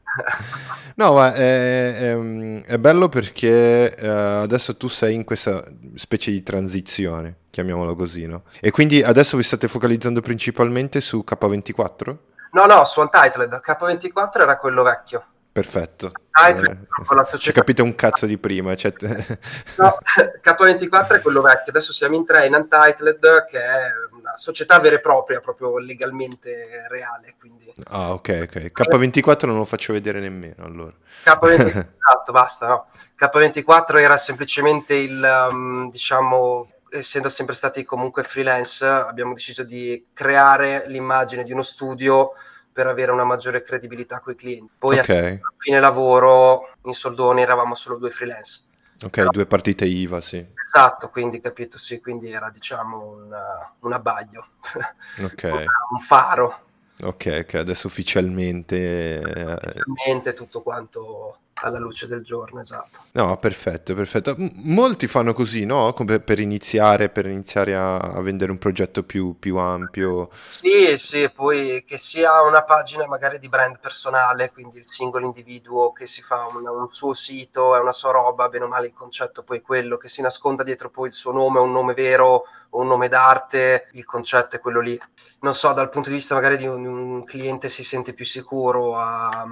No, 0.96 1.14
ma 1.14 1.32
è, 1.32 2.10
è- 2.12 2.62
è 2.64 2.78
bello 2.78 3.08
perché 3.08 3.94
eh, 3.94 4.06
adesso 4.08 4.76
tu 4.76 4.88
sei 4.88 5.14
in 5.14 5.24
questa 5.24 5.62
specie 5.94 6.30
di 6.30 6.42
transizione, 6.42 7.36
chiamiamolo 7.48 7.94
così, 7.94 8.26
no? 8.26 8.42
E 8.60 8.70
quindi 8.70 9.02
adesso 9.02 9.36
vi 9.36 9.42
state 9.44 9.68
focalizzando 9.68 10.20
principalmente 10.20 11.00
su 11.00 11.24
K24? 11.26 12.16
No, 12.52 12.66
no, 12.66 12.84
su 12.84 13.00
Untitled, 13.00 13.62
K24 13.64 14.40
era 14.40 14.58
quello 14.58 14.82
vecchio. 14.82 15.24
Perfetto. 15.60 16.12
Eh, 16.42 17.36
ci 17.36 17.52
capite 17.52 17.82
un 17.82 17.94
cazzo 17.94 18.24
di 18.24 18.38
prima. 18.38 18.74
Cioè, 18.74 18.94
No, 19.76 19.98
K24 20.42 21.16
è 21.16 21.20
quello 21.20 21.42
vecchio, 21.42 21.70
adesso 21.70 21.92
siamo 21.92 22.14
in 22.14 22.24
tre 22.24 22.46
in 22.46 22.54
Untitled, 22.54 23.46
che 23.50 23.58
è 23.58 23.80
una 24.18 24.36
società 24.36 24.78
vera 24.80 24.96
e 24.96 25.00
propria, 25.00 25.40
proprio 25.40 25.78
legalmente 25.78 26.86
reale. 26.88 27.34
Quindi 27.38 27.70
Ah, 27.88 28.12
ok, 28.12 28.48
ok. 28.48 28.72
K24 28.72 29.46
non 29.46 29.58
lo 29.58 29.64
faccio 29.66 29.92
vedere 29.92 30.18
nemmeno, 30.20 30.64
allora. 30.64 30.94
K24, 31.24 31.60
esatto, 32.00 32.32
basta, 32.32 32.66
no. 32.68 32.86
K24 33.18 33.98
era 33.98 34.16
semplicemente 34.16 34.94
il, 34.94 35.48
um, 35.50 35.90
diciamo, 35.90 36.70
essendo 36.90 37.28
sempre 37.28 37.54
stati 37.54 37.84
comunque 37.84 38.22
freelance, 38.22 38.84
abbiamo 38.84 39.34
deciso 39.34 39.62
di 39.62 40.06
creare 40.14 40.84
l'immagine 40.86 41.44
di 41.44 41.52
uno 41.52 41.62
studio 41.62 42.32
per 42.80 42.86
avere 42.86 43.12
una 43.12 43.24
maggiore 43.24 43.60
credibilità 43.62 44.20
con 44.20 44.32
i 44.32 44.36
clienti. 44.36 44.72
Poi 44.78 44.98
a 44.98 45.02
Ok, 45.02 45.40
fine 45.58 45.80
lavoro, 45.80 46.76
in 46.84 46.94
soldoni, 46.94 47.42
eravamo 47.42 47.74
solo 47.74 47.98
due 47.98 48.08
freelance. 48.10 48.62
ok, 49.04 49.26
due 49.28 49.46
partite 49.46 49.84
IVA, 49.86 50.20
sì. 50.20 50.46
Esatto, 50.64 51.10
quindi 51.10 51.40
capito, 51.40 51.76
sì, 51.78 52.00
quindi 52.00 52.30
era 52.30 52.48
diciamo 52.50 53.00
un, 53.04 53.36
un 53.80 53.92
abbaglio, 53.92 54.46
Ok, 55.22 55.42
un 55.90 55.98
faro, 55.98 56.60
ok, 57.02 57.40
ok. 57.44 57.54
Adesso 57.54 57.86
ufficialmente... 57.86 58.76
eh, 59.20 59.84
veramente 59.84 60.32
tutto 60.32 60.62
quanto 60.62 61.38
alla 61.62 61.78
luce 61.78 62.06
del 62.06 62.22
giorno, 62.22 62.60
esatto. 62.60 63.00
No, 63.12 63.36
perfetto, 63.38 63.94
perfetto. 63.94 64.34
Molti 64.64 65.06
fanno 65.06 65.32
così, 65.32 65.64
no? 65.64 65.92
Come 65.92 66.20
per 66.20 66.40
iniziare, 66.40 67.08
per 67.08 67.26
iniziare 67.26 67.74
a, 67.74 67.96
a 67.96 68.20
vendere 68.22 68.50
un 68.50 68.58
progetto 68.58 69.02
più, 69.02 69.36
più, 69.38 69.56
ampio. 69.56 70.30
Sì, 70.48 70.96
sì, 70.96 71.30
poi 71.30 71.84
che 71.86 71.98
sia 71.98 72.42
una 72.42 72.64
pagina 72.64 73.06
magari 73.06 73.38
di 73.38 73.48
brand 73.48 73.78
personale, 73.80 74.50
quindi 74.52 74.78
il 74.78 74.86
singolo 74.86 75.26
individuo 75.26 75.92
che 75.92 76.06
si 76.06 76.22
fa 76.22 76.46
un, 76.52 76.66
un 76.66 76.90
suo 76.90 77.14
sito, 77.14 77.76
è 77.76 77.80
una 77.80 77.92
sua 77.92 78.12
roba, 78.12 78.48
bene 78.48 78.64
o 78.64 78.68
male 78.68 78.86
il 78.86 78.94
concetto 78.94 79.42
poi 79.42 79.58
è 79.58 79.62
quello, 79.62 79.96
che 79.96 80.08
si 80.08 80.22
nasconda 80.22 80.62
dietro 80.62 80.90
poi 80.90 81.08
il 81.08 81.12
suo 81.12 81.32
nome, 81.32 81.60
un 81.60 81.72
nome 81.72 81.94
vero 81.94 82.44
o 82.70 82.80
un 82.80 82.86
nome 82.86 83.08
d'arte, 83.08 83.88
il 83.92 84.04
concetto 84.04 84.56
è 84.56 84.60
quello 84.60 84.80
lì. 84.80 84.98
Non 85.40 85.54
so, 85.54 85.72
dal 85.72 85.88
punto 85.88 86.08
di 86.08 86.16
vista 86.16 86.34
magari 86.34 86.56
di 86.56 86.66
un, 86.66 86.86
un 86.86 87.24
cliente 87.24 87.68
si 87.68 87.82
sente 87.82 88.12
più 88.12 88.24
sicuro 88.24 88.98
a, 88.98 89.46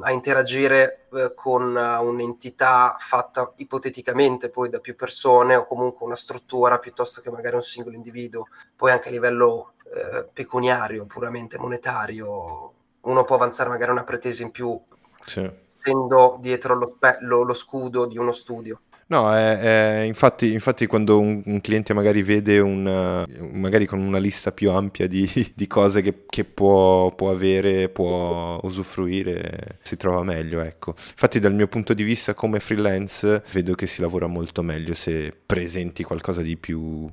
a 0.00 0.10
interagire 0.10 1.06
eh, 1.14 1.32
con 1.34 1.74
un'entità 1.74 2.96
fatta 2.98 3.52
ipoteticamente 3.56 4.50
poi 4.50 4.68
da 4.68 4.78
più 4.78 4.94
persone 4.94 5.56
o 5.56 5.66
comunque 5.66 6.06
una 6.06 6.14
struttura 6.14 6.78
piuttosto 6.78 7.20
che 7.20 7.30
magari 7.30 7.54
un 7.54 7.62
singolo 7.62 7.96
individuo, 7.96 8.48
poi 8.76 8.90
anche 8.90 9.08
a 9.08 9.12
livello 9.12 9.72
eh, 9.94 10.28
pecuniario, 10.32 11.06
puramente 11.06 11.58
monetario, 11.58 12.72
uno 13.00 13.24
può 13.24 13.36
avanzare 13.36 13.68
magari 13.68 13.90
una 13.90 14.04
pretesa 14.04 14.42
in 14.42 14.50
più, 14.50 14.78
sì. 15.24 15.50
essendo 15.66 16.36
dietro 16.40 16.74
lo, 16.74 16.86
spe- 16.86 17.18
lo, 17.20 17.42
lo 17.42 17.54
scudo 17.54 18.06
di 18.06 18.18
uno 18.18 18.32
studio. 18.32 18.80
No, 19.10 19.32
è, 19.34 20.00
è, 20.00 20.02
infatti, 20.02 20.52
infatti, 20.52 20.86
quando 20.86 21.18
un, 21.18 21.40
un, 21.46 21.60
cliente 21.62 21.94
magari 21.94 22.22
vede 22.22 22.58
un, 22.58 23.24
magari 23.54 23.86
con 23.86 24.00
una 24.00 24.18
lista 24.18 24.52
più 24.52 24.70
ampia 24.70 25.06
di, 25.06 25.26
di 25.56 25.66
cose 25.66 26.02
che, 26.02 26.24
che 26.28 26.44
può, 26.44 27.14
può, 27.14 27.30
avere, 27.30 27.88
può 27.88 28.60
usufruire, 28.62 29.78
si 29.80 29.96
trova 29.96 30.22
meglio, 30.24 30.60
ecco. 30.60 30.94
Infatti 30.98 31.38
dal 31.38 31.54
mio 31.54 31.68
punto 31.68 31.94
di 31.94 32.02
vista 32.02 32.34
come 32.34 32.60
freelance 32.60 33.44
vedo 33.52 33.74
che 33.74 33.86
si 33.86 34.02
lavora 34.02 34.26
molto 34.26 34.62
meglio 34.62 34.92
se 34.92 35.34
presenti 35.46 36.02
qualcosa 36.02 36.42
di 36.42 36.58
più 36.58 37.10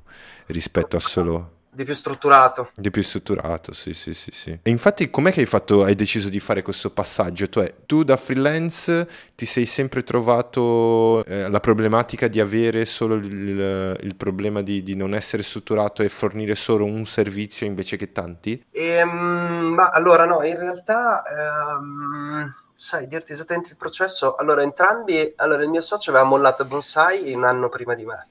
rispetto 0.47 0.97
a 0.97 0.99
solo 0.99 1.54
di 1.75 1.83
più 1.83 1.93
strutturato. 1.93 2.71
Di 2.75 2.89
più 2.89 3.03
strutturato, 3.03 3.73
sì, 3.73 3.93
sì, 3.93 4.13
sì, 4.13 4.31
sì. 4.31 4.59
E 4.61 4.69
infatti 4.69 5.09
com'è 5.09 5.31
che 5.31 5.41
hai 5.41 5.45
fatto, 5.45 5.83
hai 5.83 5.95
deciso 5.95 6.29
di 6.29 6.39
fare 6.39 6.61
questo 6.61 6.89
passaggio? 6.89 7.49
Tu, 7.49 7.63
tu 7.85 8.03
da 8.03 8.17
freelance 8.17 9.07
ti 9.35 9.45
sei 9.45 9.65
sempre 9.65 10.03
trovato 10.03 11.23
eh, 11.25 11.49
la 11.49 11.59
problematica 11.59 12.27
di 12.27 12.39
avere 12.39 12.85
solo 12.85 13.15
il, 13.15 13.97
il 14.01 14.15
problema 14.15 14.61
di, 14.61 14.81
di, 14.81 14.95
non 14.95 15.13
essere 15.13 15.43
strutturato 15.43 16.01
e 16.01 16.09
fornire 16.09 16.55
solo 16.55 16.85
un 16.85 17.05
servizio 17.05 17.65
invece 17.65 17.97
che 17.97 18.11
tanti? 18.11 18.65
Ehm, 18.71 19.73
ma 19.75 19.89
allora 19.89 20.25
no, 20.25 20.43
in 20.43 20.57
realtà... 20.57 21.23
Ehm 21.23 22.63
sai 22.77 23.07
dirti 23.07 23.31
esattamente 23.31 23.69
il 23.69 23.77
processo? 23.77 24.35
Allora, 24.35 24.61
entrambi, 24.61 25.33
allora 25.37 25.63
il 25.63 25.69
mio 25.69 25.79
socio 25.79 26.11
aveva 26.11 26.25
mollato 26.25 26.65
Bonsai 26.65 27.33
un 27.33 27.45
anno 27.45 27.69
prima 27.69 27.95
di 27.95 28.03
me, 28.03 28.27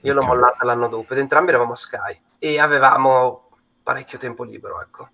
io 0.00 0.14
l'ho 0.14 0.22
mollata 0.22 0.64
l'anno 0.64 0.88
dopo 0.88 1.12
ed 1.12 1.18
entrambi 1.18 1.50
eravamo 1.50 1.72
a 1.72 1.76
Sky 1.76 2.20
e 2.38 2.60
avevamo 2.60 3.48
parecchio 3.82 4.18
tempo 4.18 4.44
libero, 4.44 4.80
ecco. 4.80 5.08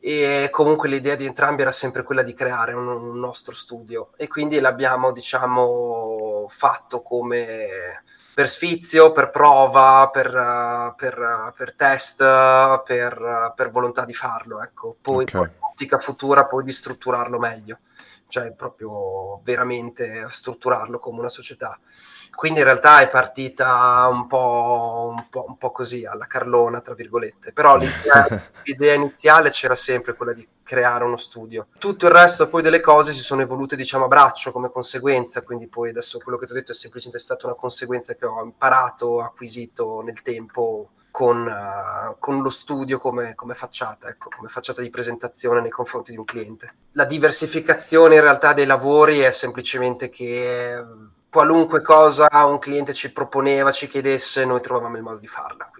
E 0.00 0.48
comunque 0.50 0.88
l'idea 0.88 1.16
di 1.16 1.26
entrambi 1.26 1.62
era 1.62 1.72
sempre 1.72 2.04
quella 2.04 2.22
di 2.22 2.32
creare 2.32 2.72
un, 2.72 2.86
un 2.86 3.18
nostro 3.18 3.52
studio 3.52 4.10
e 4.16 4.28
quindi 4.28 4.60
l'abbiamo, 4.60 5.10
diciamo, 5.10 6.46
fatto 6.48 7.02
come 7.02 8.02
per 8.38 8.48
sfizio, 8.48 9.10
per 9.10 9.30
prova, 9.30 10.08
per, 10.12 10.94
per, 10.96 11.52
per 11.56 11.74
test, 11.74 12.18
per, 12.84 13.52
per, 13.56 13.70
volontà 13.70 14.04
di 14.04 14.14
farlo, 14.14 14.62
ecco. 14.62 14.96
Poi 15.00 15.24
okay. 15.24 15.50
ottica 15.58 15.98
futura 15.98 16.46
poi 16.46 16.62
di 16.62 16.70
strutturarlo 16.70 17.38
meglio, 17.40 17.80
cioè 18.28 18.52
proprio 18.52 19.40
veramente 19.42 20.26
strutturarlo 20.28 21.00
come 21.00 21.18
una 21.18 21.28
società. 21.28 21.76
Quindi 22.38 22.60
in 22.60 22.66
realtà 22.66 23.00
è 23.00 23.08
partita 23.08 24.06
un 24.08 24.28
po', 24.28 25.12
un 25.12 25.28
po', 25.28 25.44
un 25.48 25.58
po 25.58 25.72
così, 25.72 26.04
alla 26.04 26.28
Carlona, 26.28 26.80
tra 26.80 26.94
virgolette. 26.94 27.50
Però 27.52 27.76
l'idea, 27.76 28.28
l'idea, 28.62 28.94
iniziale 28.94 29.50
c'era 29.50 29.74
sempre 29.74 30.14
quella 30.14 30.32
di 30.32 30.46
creare 30.62 31.02
uno 31.02 31.16
studio. 31.16 31.66
Tutto 31.80 32.06
il 32.06 32.12
resto 32.12 32.48
poi 32.48 32.62
delle 32.62 32.80
cose 32.80 33.12
si 33.12 33.22
sono 33.22 33.40
evolute, 33.40 33.74
diciamo, 33.74 34.04
a 34.04 34.06
braccio 34.06 34.52
come 34.52 34.70
conseguenza, 34.70 35.42
quindi 35.42 35.66
poi 35.66 35.88
adesso 35.88 36.20
quello 36.20 36.38
che 36.38 36.46
ti 36.46 36.52
ho 36.52 36.54
detto 36.54 36.70
è 36.70 36.76
semplicemente 36.76 37.20
stata 37.20 37.46
una 37.46 37.56
conseguenza 37.56 38.14
che 38.14 38.24
ho 38.24 38.40
imparato, 38.44 39.20
acquisito 39.20 40.00
nel 40.02 40.22
tempo 40.22 40.90
con, 41.10 41.44
uh, 41.44 42.14
con, 42.20 42.40
lo 42.40 42.50
studio 42.50 43.00
come, 43.00 43.34
come 43.34 43.54
facciata, 43.54 44.06
ecco, 44.06 44.28
come 44.36 44.46
facciata 44.46 44.80
di 44.80 44.90
presentazione 44.90 45.60
nei 45.60 45.70
confronti 45.70 46.12
di 46.12 46.16
un 46.16 46.24
cliente. 46.24 46.72
La 46.92 47.04
diversificazione 47.04 48.14
in 48.14 48.20
realtà 48.20 48.52
dei 48.52 48.64
lavori 48.64 49.18
è 49.18 49.32
semplicemente 49.32 50.08
che 50.08 50.84
qualunque 51.30 51.82
cosa 51.82 52.28
un 52.46 52.58
cliente 52.58 52.94
ci 52.94 53.12
proponeva, 53.12 53.72
ci 53.72 53.88
chiedesse, 53.88 54.44
noi 54.44 54.60
trovavamo 54.60 54.96
il 54.96 55.02
modo 55.02 55.18
di 55.18 55.26
farla. 55.26 55.70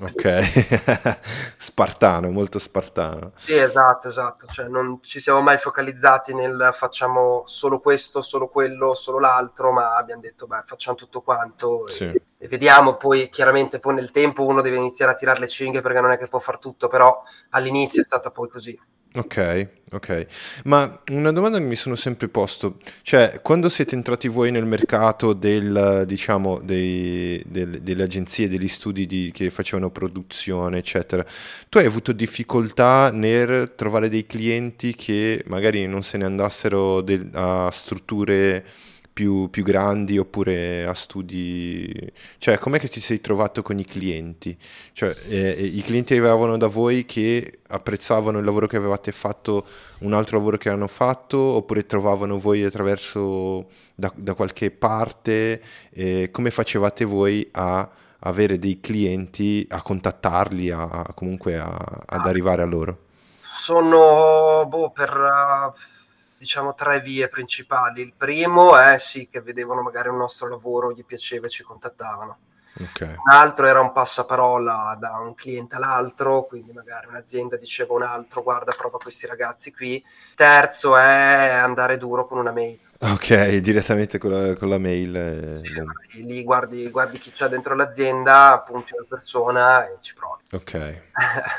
Ok, 0.00 1.18
spartano, 1.56 2.30
molto 2.30 2.58
spartano. 2.58 3.32
Sì, 3.38 3.56
esatto, 3.56 4.08
esatto. 4.08 4.46
Cioè, 4.46 4.68
non 4.68 4.98
ci 5.02 5.20
siamo 5.20 5.40
mai 5.40 5.56
focalizzati 5.56 6.34
nel 6.34 6.70
facciamo 6.72 7.44
solo 7.46 7.80
questo, 7.80 8.20
solo 8.20 8.48
quello, 8.48 8.94
solo 8.94 9.18
l'altro, 9.18 9.72
ma 9.72 9.96
abbiamo 9.96 10.20
detto, 10.20 10.46
beh, 10.46 10.62
facciamo 10.66 10.96
tutto 10.96 11.22
quanto 11.22 11.86
sì. 11.88 12.04
e, 12.04 12.22
vediamo. 12.48 12.96
Poi, 12.96 13.28
chiaramente, 13.28 13.78
poi 13.78 13.94
nel 13.94 14.10
tempo 14.10 14.44
uno 14.44 14.60
deve 14.62 14.76
iniziare 14.76 15.12
a 15.12 15.14
tirare 15.14 15.40
le 15.40 15.48
cinghie 15.48 15.80
perché 15.80 16.00
non 16.00 16.12
è 16.12 16.18
che 16.18 16.28
può 16.28 16.38
far 16.38 16.58
tutto, 16.58 16.88
però 16.88 17.22
all'inizio 17.50 18.02
è 18.02 18.04
stata 18.04 18.30
poi 18.30 18.48
così. 18.48 18.78
Ok, 19.12 19.68
ok. 19.90 20.26
Ma 20.64 21.00
una 21.10 21.32
domanda 21.32 21.58
che 21.58 21.64
mi 21.64 21.74
sono 21.74 21.96
sempre 21.96 22.28
posto, 22.28 22.76
cioè 23.02 23.40
quando 23.42 23.68
siete 23.68 23.96
entrati 23.96 24.28
voi 24.28 24.52
nel 24.52 24.66
mercato 24.66 25.32
del, 25.32 26.04
diciamo, 26.06 26.60
dei, 26.62 27.42
del, 27.44 27.80
delle 27.82 28.04
agenzie, 28.04 28.48
degli 28.48 28.68
studi 28.68 29.06
di, 29.06 29.32
che 29.34 29.50
facevano 29.50 29.90
produzione, 29.90 30.78
eccetera, 30.78 31.26
tu 31.68 31.78
hai 31.78 31.86
avuto 31.86 32.12
difficoltà 32.12 33.10
nel 33.10 33.74
trovare 33.74 34.08
dei 34.08 34.26
clienti 34.26 34.94
che 34.94 35.42
magari 35.48 35.88
non 35.88 36.04
se 36.04 36.16
ne 36.16 36.26
andassero 36.26 37.00
del, 37.00 37.28
a 37.32 37.68
strutture 37.72 38.64
più, 39.12 39.48
più, 39.50 39.62
grandi 39.62 40.18
oppure 40.18 40.86
a 40.86 40.94
studi... 40.94 42.12
Cioè, 42.38 42.58
com'è 42.58 42.78
che 42.78 42.88
ti 42.88 43.00
sei 43.00 43.20
trovato 43.20 43.62
con 43.62 43.78
i 43.78 43.84
clienti? 43.84 44.56
Cioè, 44.92 45.14
eh, 45.28 45.54
eh, 45.58 45.64
i 45.64 45.82
clienti 45.82 46.12
arrivavano 46.14 46.56
da 46.56 46.66
voi 46.66 47.04
che 47.04 47.60
apprezzavano 47.68 48.38
il 48.38 48.44
lavoro 48.44 48.66
che 48.66 48.76
avevate 48.76 49.12
fatto, 49.12 49.66
un 50.00 50.12
altro 50.12 50.38
lavoro 50.38 50.56
che 50.56 50.70
hanno 50.70 50.86
fatto, 50.86 51.38
oppure 51.38 51.86
trovavano 51.86 52.38
voi 52.38 52.62
attraverso 52.62 53.68
da, 53.94 54.12
da 54.14 54.34
qualche 54.34 54.70
parte? 54.70 55.62
Eh, 55.90 56.30
come 56.30 56.50
facevate 56.50 57.04
voi 57.04 57.46
a 57.52 57.88
avere 58.20 58.58
dei 58.58 58.80
clienti, 58.80 59.66
a 59.70 59.82
contattarli, 59.82 60.70
a, 60.70 61.10
comunque 61.14 61.58
a, 61.58 61.76
ad 62.06 62.26
arrivare 62.26 62.62
a 62.62 62.66
loro? 62.66 62.98
Sono 63.38 64.66
boh, 64.66 64.90
per... 64.90 65.10
Uh 65.10 65.98
diciamo 66.40 66.72
tre 66.72 67.00
vie 67.00 67.28
principali. 67.28 68.00
Il 68.00 68.14
primo 68.16 68.78
è 68.78 68.96
sì 68.96 69.28
che 69.28 69.42
vedevano 69.42 69.82
magari 69.82 70.08
un 70.08 70.16
nostro 70.16 70.48
lavoro, 70.48 70.90
gli 70.90 71.04
piaceva 71.04 71.44
e 71.44 71.50
ci 71.50 71.62
contattavano. 71.62 72.38
Okay. 72.82 73.10
Un 73.10 73.30
altro 73.30 73.66
era 73.66 73.80
un 73.80 73.92
passaparola 73.92 74.96
da 74.98 75.18
un 75.18 75.34
cliente 75.34 75.74
all'altro, 75.74 76.44
quindi 76.44 76.72
magari 76.72 77.08
un'azienda 77.08 77.58
diceva 77.58 77.92
un 77.92 78.04
altro 78.04 78.42
guarda 78.42 78.72
prova 78.74 78.96
questi 78.96 79.26
ragazzi 79.26 79.70
qui. 79.70 80.02
Terzo 80.34 80.96
è 80.96 81.50
andare 81.62 81.98
duro 81.98 82.26
con 82.26 82.38
una 82.38 82.52
mail. 82.52 82.80
Ok, 83.02 83.56
direttamente 83.60 84.18
con 84.18 84.30
la, 84.30 84.54
con 84.56 84.68
la 84.68 84.76
mail. 84.76 85.16
Eh, 85.16 85.62
sì, 86.10 86.22
lì 86.26 86.42
guardi, 86.42 86.90
guardi, 86.90 87.18
chi 87.18 87.32
c'è 87.32 87.48
dentro 87.48 87.74
l'azienda, 87.74 88.62
punti 88.64 88.92
una 88.94 89.06
persona 89.08 89.86
e 89.86 89.96
ci 90.00 90.12
provi. 90.12 90.42
Ok, 90.52 91.02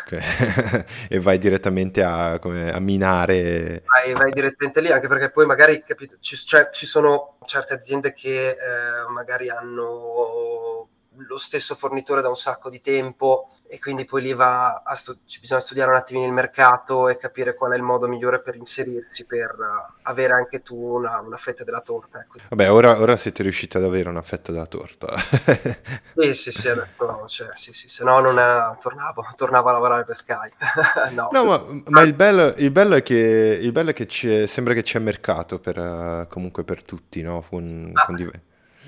okay. 0.03 0.85
e 1.09 1.19
vai 1.19 1.39
direttamente 1.39 2.03
a, 2.03 2.37
come, 2.37 2.71
a 2.71 2.79
minare. 2.79 3.81
Vai, 3.87 4.13
vai, 4.13 4.31
direttamente 4.31 4.81
lì, 4.81 4.91
anche 4.91 5.07
perché 5.07 5.31
poi 5.31 5.47
magari 5.47 5.83
capito, 5.83 6.17
ci, 6.19 6.35
cioè, 6.35 6.69
ci 6.71 6.85
sono 6.85 7.37
certe 7.45 7.73
aziende 7.73 8.13
che 8.13 8.49
eh, 8.49 9.11
magari 9.11 9.49
hanno 9.49 10.80
lo 11.15 11.37
stesso 11.37 11.75
fornitore 11.75 12.21
da 12.21 12.29
un 12.29 12.35
sacco 12.35 12.69
di 12.69 12.79
tempo 12.79 13.49
e 13.67 13.79
quindi 13.79 14.05
poi 14.05 14.21
lì 14.21 14.33
va 14.33 14.81
a 14.83 14.95
stu- 14.95 15.17
bisogna 15.39 15.61
studiare 15.61 15.91
un 15.91 15.95
attimino 15.95 16.25
il 16.25 16.33
mercato 16.33 17.07
e 17.07 17.15
capire 17.15 17.53
qual 17.53 17.71
è 17.71 17.75
il 17.77 17.83
modo 17.83 18.07
migliore 18.07 18.41
per 18.41 18.55
inserirsi, 18.55 19.25
per 19.25 19.55
uh, 19.57 19.93
avere 20.03 20.33
anche 20.33 20.61
tu 20.61 20.75
una, 20.75 21.19
una 21.19 21.37
fetta 21.37 21.63
della 21.63 21.79
torta. 21.79 22.19
Ecco. 22.19 22.39
Vabbè, 22.49 22.69
ora, 22.69 22.99
ora, 22.99 23.15
siete 23.15 23.43
riusciti 23.43 23.77
ad 23.77 23.83
avere 23.83 24.09
una 24.09 24.21
fetta 24.21 24.51
della 24.51 24.65
torta. 24.65 25.07
sì, 26.15 26.33
sì, 26.33 26.51
sì, 26.51 26.67
adesso, 26.67 27.27
cioè, 27.27 27.49
sì, 27.53 27.71
sì, 27.71 27.87
se 27.87 28.03
no 28.03 28.19
non 28.19 28.39
è, 28.39 28.77
tornavo, 28.77 29.25
tornavo, 29.35 29.69
a 29.69 29.71
lavorare 29.71 30.03
per 30.03 30.15
Sky. 30.15 30.51
no. 31.15 31.29
no, 31.31 31.43
ma, 31.45 31.65
ma 31.87 32.01
il, 32.01 32.13
bello, 32.13 32.53
il, 32.57 32.71
bello, 32.71 32.95
è 32.95 33.03
che, 33.03 33.57
il 33.61 33.71
bello 33.71 33.91
è 33.91 33.93
che 33.93 34.47
sembra 34.47 34.73
che 34.73 34.81
c'è 34.81 34.99
mercato 34.99 35.59
per, 35.59 35.77
uh, 35.77 36.27
comunque 36.27 36.65
per 36.65 36.83
tutti, 36.83 37.21
no? 37.21 37.45
Con, 37.47 37.91
ah. 37.93 38.05
con 38.05 38.15
div- 38.15 38.39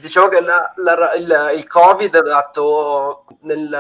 diciamo 0.04 0.28
che 0.28 0.42
la, 0.42 0.74
la, 0.76 1.14
il, 1.14 1.54
il, 1.56 1.66
Covid 1.66 2.14
ha 2.16 2.22
dato 2.22 3.26
nel, 3.44 3.74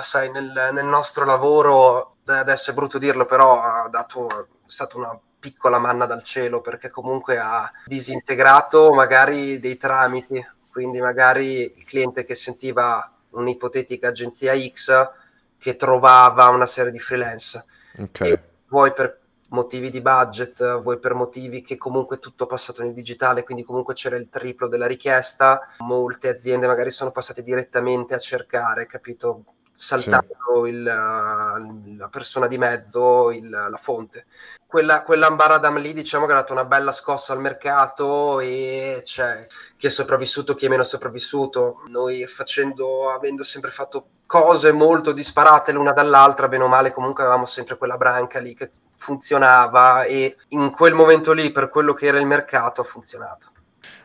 sai, 0.00 0.30
nel, 0.30 0.70
nel, 0.72 0.84
nostro 0.86 1.26
lavoro, 1.26 2.16
adesso 2.24 2.70
è 2.70 2.74
brutto 2.74 2.96
dirlo, 2.96 3.26
però 3.26 3.60
ha 3.60 3.88
dato, 3.90 4.26
è 4.26 4.44
stata 4.64 4.96
una 4.96 5.18
piccola 5.38 5.78
manna 5.78 6.06
dal 6.06 6.24
cielo 6.24 6.62
perché 6.62 6.88
comunque 6.88 7.36
ha 7.38 7.70
disintegrato 7.84 8.94
magari 8.94 9.60
dei 9.60 9.76
tramiti, 9.76 10.42
quindi 10.70 10.98
magari 10.98 11.74
il 11.76 11.84
cliente 11.84 12.24
che 12.24 12.34
sentiva 12.34 13.12
un'ipotetica 13.30 14.08
agenzia 14.08 14.54
X 14.58 15.10
che 15.58 15.76
trovava 15.76 16.48
una 16.48 16.66
serie 16.66 16.90
di 16.90 16.98
freelance. 16.98 17.64
Okay. 17.98 18.38
vuoi 18.68 18.92
per 18.92 19.25
motivi 19.56 19.90
di 19.90 20.00
budget, 20.02 20.80
vuoi 20.80 20.98
per 20.98 21.14
motivi 21.14 21.62
che 21.62 21.76
comunque 21.76 22.18
tutto 22.18 22.44
è 22.44 22.46
passato 22.46 22.82
nel 22.82 22.92
digitale, 22.92 23.42
quindi 23.42 23.64
comunque 23.64 23.94
c'era 23.94 24.16
il 24.16 24.28
triplo 24.28 24.68
della 24.68 24.86
richiesta, 24.86 25.60
molte 25.78 26.28
aziende 26.28 26.66
magari 26.66 26.90
sono 26.90 27.10
passate 27.10 27.42
direttamente 27.42 28.14
a 28.14 28.18
cercare, 28.18 28.86
capito? 28.86 29.44
saltando 29.76 30.64
sì. 30.64 30.70
il, 30.70 30.82
la 30.82 32.08
persona 32.10 32.46
di 32.46 32.56
mezzo, 32.56 33.30
il, 33.30 33.48
la 33.48 33.78
fonte. 33.78 34.26
Quella, 34.66 35.02
quell'ambaradam 35.02 35.78
lì 35.78 35.92
diciamo 35.92 36.26
che 36.26 36.32
ha 36.32 36.36
dato 36.36 36.52
una 36.52 36.64
bella 36.64 36.92
scossa 36.92 37.34
al 37.34 37.40
mercato 37.40 38.40
e 38.40 39.02
c'è 39.04 39.46
chi 39.76 39.86
è 39.86 39.90
sopravvissuto, 39.90 40.54
chi 40.54 40.66
è 40.66 40.68
meno 40.68 40.82
sopravvissuto. 40.82 41.82
Noi 41.88 42.26
facendo, 42.26 43.10
avendo 43.10 43.44
sempre 43.44 43.70
fatto 43.70 44.08
cose 44.26 44.72
molto 44.72 45.12
disparate 45.12 45.72
l'una 45.72 45.92
dall'altra, 45.92 46.48
bene 46.48 46.64
o 46.64 46.68
male 46.68 46.90
comunque 46.90 47.22
avevamo 47.22 47.44
sempre 47.44 47.76
quella 47.76 47.98
branca 47.98 48.40
lì 48.40 48.54
che 48.54 48.70
funzionava 48.96 50.04
e 50.04 50.36
in 50.48 50.70
quel 50.70 50.94
momento 50.94 51.32
lì 51.32 51.52
per 51.52 51.68
quello 51.68 51.94
che 51.94 52.06
era 52.06 52.18
il 52.18 52.26
mercato 52.26 52.80
ha 52.80 52.84
funzionato. 52.84 53.50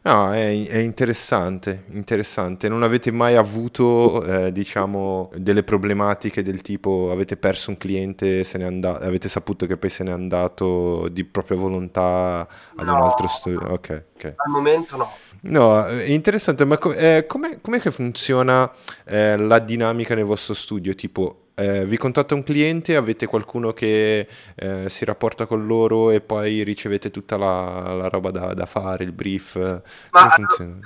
No, 0.03 0.33
è, 0.33 0.65
è 0.67 0.77
interessante, 0.77 1.83
interessante. 1.89 2.67
Non 2.67 2.81
avete 2.81 3.11
mai 3.11 3.35
avuto, 3.35 4.23
eh, 4.23 4.51
diciamo, 4.51 5.29
delle 5.35 5.63
problematiche 5.63 6.41
del 6.41 6.61
tipo 6.61 7.09
avete 7.11 7.37
perso 7.37 7.69
un 7.69 7.77
cliente, 7.77 8.43
andato, 8.53 9.03
avete 9.03 9.29
saputo 9.29 9.67
che 9.67 9.77
poi 9.77 9.89
se 9.89 10.03
n'è 10.03 10.11
andato 10.11 11.07
di 11.09 11.23
propria 11.23 11.57
volontà 11.57 12.47
ad 12.75 12.87
no, 12.87 12.95
un 12.95 13.01
altro 13.01 13.27
studio? 13.27 13.67
Ok, 13.69 14.05
ok. 14.15 14.33
Al 14.37 14.51
momento 14.51 14.97
no. 14.97 15.11
No, 15.43 15.85
è 15.85 16.03
interessante, 16.05 16.65
ma 16.65 16.77
co- 16.77 16.93
eh, 16.93 17.25
com'è, 17.27 17.61
com'è, 17.61 17.79
che 17.79 17.91
funziona 17.91 18.71
eh, 19.05 19.37
la 19.37 19.59
dinamica 19.59 20.15
nel 20.15 20.25
vostro 20.25 20.53
studio? 20.55 20.95
Tipo, 20.95 21.40
eh, 21.55 21.85
vi 21.85 21.97
contatta 21.97 22.33
un 22.33 22.43
cliente, 22.43 22.95
avete 22.95 23.25
qualcuno 23.25 23.73
che 23.73 24.27
eh, 24.55 24.89
si 24.89 25.05
rapporta 25.05 25.45
con 25.45 25.65
loro 25.65 26.09
e 26.11 26.21
poi 26.21 26.63
ricevete 26.63 27.11
tutta 27.11 27.37
la, 27.37 27.93
la 27.93 28.07
roba 28.07 28.31
da, 28.31 28.53
da, 28.53 28.65
fare, 28.65 29.03
il 29.03 29.11
brief. 29.11 29.55
Ma, 29.55 29.81
Come 30.09 30.29
funziona? 30.29 30.79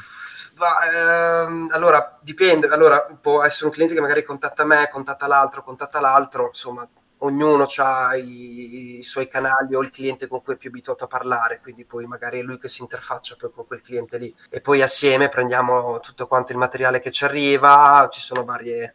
Ma, 0.56 1.44
ehm, 1.44 1.70
allora, 1.72 2.18
dipende. 2.22 2.68
Allora, 2.68 3.02
può 3.02 3.44
essere 3.44 3.66
un 3.66 3.72
cliente 3.72 3.94
che 3.94 4.02
magari 4.02 4.24
contatta 4.24 4.66
me, 4.66 4.88
contatta 4.90 5.28
l'altro, 5.28 5.64
contatta 5.64 6.00
l'altro, 6.00 6.48
insomma, 6.48 6.88
ognuno 7.20 7.68
ha 7.78 8.16
i, 8.16 8.98
i, 8.98 9.04
suoi 9.04 9.28
canali 9.28 9.76
o 9.76 9.82
il 9.82 9.90
cliente 9.90 10.28
con 10.28 10.42
cui 10.42 10.54
è 10.54 10.58
più 10.58 10.70
abituato 10.70 11.06
a 11.06 11.08
parlare, 11.08 11.60
quindi 11.62 11.86
poi 11.86 12.06
magari 12.06 12.40
è 12.40 12.44
lui 12.44 12.58
che 12.58 12.68
si 12.68 12.82
interfaccia 12.82 13.36
poi 13.38 13.52
con 13.54 13.66
quel 13.66 13.82
cliente 13.82 14.18
lì 14.18 14.34
e 14.50 14.62
poi 14.62 14.82
assieme 14.82 15.30
prendiamo 15.30 16.00
tutto 16.00 16.28
quanto 16.28 16.52
il 16.52 16.58
materiale 16.58 17.00
che 17.00 17.12
ci 17.12 17.24
arriva, 17.24 18.08
ci 18.12 18.20
sono 18.20 18.44
varie 18.44 18.94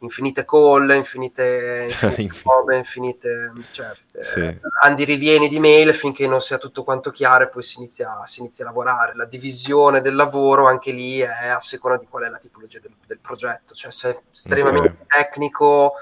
infinite 0.00 0.44
call, 0.44 0.90
infinite, 0.94 1.88
infinite 1.88 2.40
robe, 2.44 2.76
infinite 2.76 3.52
cioè, 3.70 3.92
sì. 4.20 4.40
eh, 4.40 4.60
andi 4.82 5.04
rivieni 5.04 5.48
di 5.48 5.58
mail 5.58 5.94
finché 5.94 6.26
non 6.26 6.40
sia 6.40 6.58
tutto 6.58 6.84
quanto 6.84 7.10
chiaro 7.10 7.44
e 7.44 7.48
poi 7.48 7.62
si 7.62 7.78
inizia, 7.78 8.20
si 8.24 8.40
inizia, 8.40 8.64
a 8.64 8.68
lavorare. 8.68 9.14
La 9.14 9.24
divisione 9.24 10.00
del 10.00 10.14
lavoro 10.14 10.66
anche 10.66 10.92
lì 10.92 11.20
è 11.20 11.48
a 11.48 11.60
seconda 11.60 11.96
di 11.96 12.06
qual 12.06 12.24
è 12.24 12.28
la 12.28 12.38
tipologia 12.38 12.78
del, 12.78 12.94
del 13.06 13.18
progetto, 13.18 13.74
cioè 13.74 13.90
se 13.90 14.10
è 14.10 14.20
estremamente 14.30 14.88
okay. 14.88 15.22
tecnico 15.22 15.94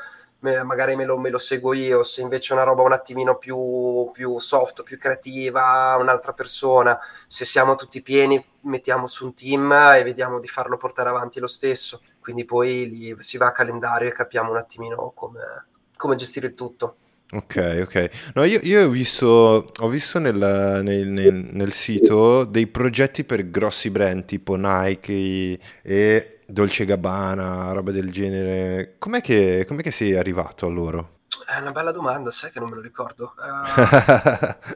magari 0.65 0.97
me 0.97 1.05
lo, 1.05 1.19
me 1.19 1.31
lo, 1.31 1.39
seguo 1.39 1.73
io, 1.73 2.03
se 2.03 2.21
invece 2.21 2.53
è 2.53 2.57
una 2.57 2.65
roba 2.65 2.83
un 2.83 2.93
attimino 2.93 3.37
più, 3.37 4.11
più 4.13 4.39
soft, 4.39 4.83
più 4.83 4.99
creativa, 4.99 5.97
un'altra 5.99 6.33
persona, 6.33 6.99
se 7.27 7.45
siamo 7.45 7.75
tutti 7.75 8.03
pieni 8.03 8.45
mettiamo 8.67 9.07
su 9.07 9.27
un 9.27 9.35
team 9.35 9.73
e 9.97 10.03
vediamo 10.03 10.39
di 10.39 10.49
farlo 10.49 10.77
portare 10.77 11.09
avanti 11.09 11.41
lo 11.41 11.47
stesso, 11.47 12.03
quindi 12.21 12.45
poi 12.45 12.89
lì 12.89 13.17
si 13.19 13.37
va 13.37 13.47
a 13.47 13.53
calendario 13.53 14.09
e 14.09 14.13
capiamo 14.13 14.51
un 14.51 14.57
attimino 14.59 15.13
come, 15.15 15.67
come 15.97 16.17
gestire 16.17 16.49
il 16.49 16.55
tutto. 16.55 16.97
Ok, 17.33 17.81
ok. 17.83 18.11
No, 18.35 18.45
io, 18.45 18.61
io 18.63 18.87
ho 18.87 18.89
visto, 18.89 19.67
ho 19.81 19.89
visto 19.89 20.21
nel, 20.21 20.37
nel, 20.37 21.09
nel, 21.09 21.35
nel, 21.35 21.73
sito 21.73 22.45
dei 22.45 22.69
progetti 22.69 23.25
per 23.25 23.51
grossi 23.51 23.91
brand 23.91 24.25
tipo 24.25 24.55
Nike 24.55 25.59
e 25.83 26.36
Dolce 26.49 26.85
Gabbana, 26.85 27.73
roba 27.73 27.91
del 27.91 28.13
genere. 28.13 28.95
Com'è 28.99 29.21
che, 29.21 29.65
com'è 29.67 29.83
che 29.83 29.91
sei 29.91 30.17
arrivato 30.17 30.67
a 30.67 30.69
loro? 30.69 31.19
È 31.45 31.59
una 31.59 31.73
bella 31.73 31.91
domanda, 31.91 32.31
sai 32.31 32.53
che 32.53 32.61
non 32.61 32.69
me 32.71 32.77
lo 32.77 32.81
ricordo. 32.81 33.35
Uh, 33.37 34.71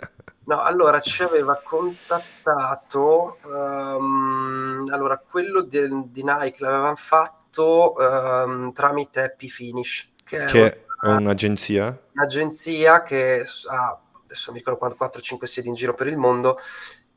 no, 0.50 0.62
allora 0.62 0.98
ci 0.98 1.22
aveva 1.22 1.60
contattato. 1.62 3.38
Um, 3.44 4.84
allora, 4.90 5.18
quello 5.18 5.62
di, 5.62 5.78
di 6.10 6.24
Nike 6.24 6.56
l'avevano 6.58 6.96
fatto 6.96 7.94
um, 7.96 8.72
tramite 8.72 9.22
Happy 9.22 9.48
Finish, 9.48 10.10
che, 10.24 10.44
che 10.46 10.70
è, 10.70 10.84
una, 11.02 11.14
è 11.14 11.20
un'agenzia. 11.20 12.00
Un'agenzia 12.14 13.02
che 13.02 13.44
ha 13.68 14.00
adesso 14.30 14.52
mi 14.52 14.58
ricordo 14.58 14.96
4-5 14.98 15.44
sedi 15.44 15.68
in 15.68 15.74
giro 15.74 15.92
per 15.94 16.06
il 16.06 16.16
mondo 16.16 16.58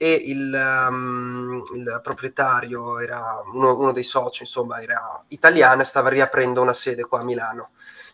e 0.04 0.22
il, 0.26 0.54
um, 0.90 1.62
il 1.76 2.00
proprietario 2.04 3.00
era 3.00 3.42
uno, 3.54 3.74
uno, 3.78 3.94
dei 3.94 4.04
soci, 4.04 4.44
insomma, 4.44 4.82
era 4.82 5.24
italiano 5.30 5.82
e 5.82 5.86
stava 5.86 6.10
riaprendo 6.10 6.62
una 6.62 6.74
sede 6.74 7.06
qua 7.06 7.22
a 7.22 7.24
Milano. 7.24 7.70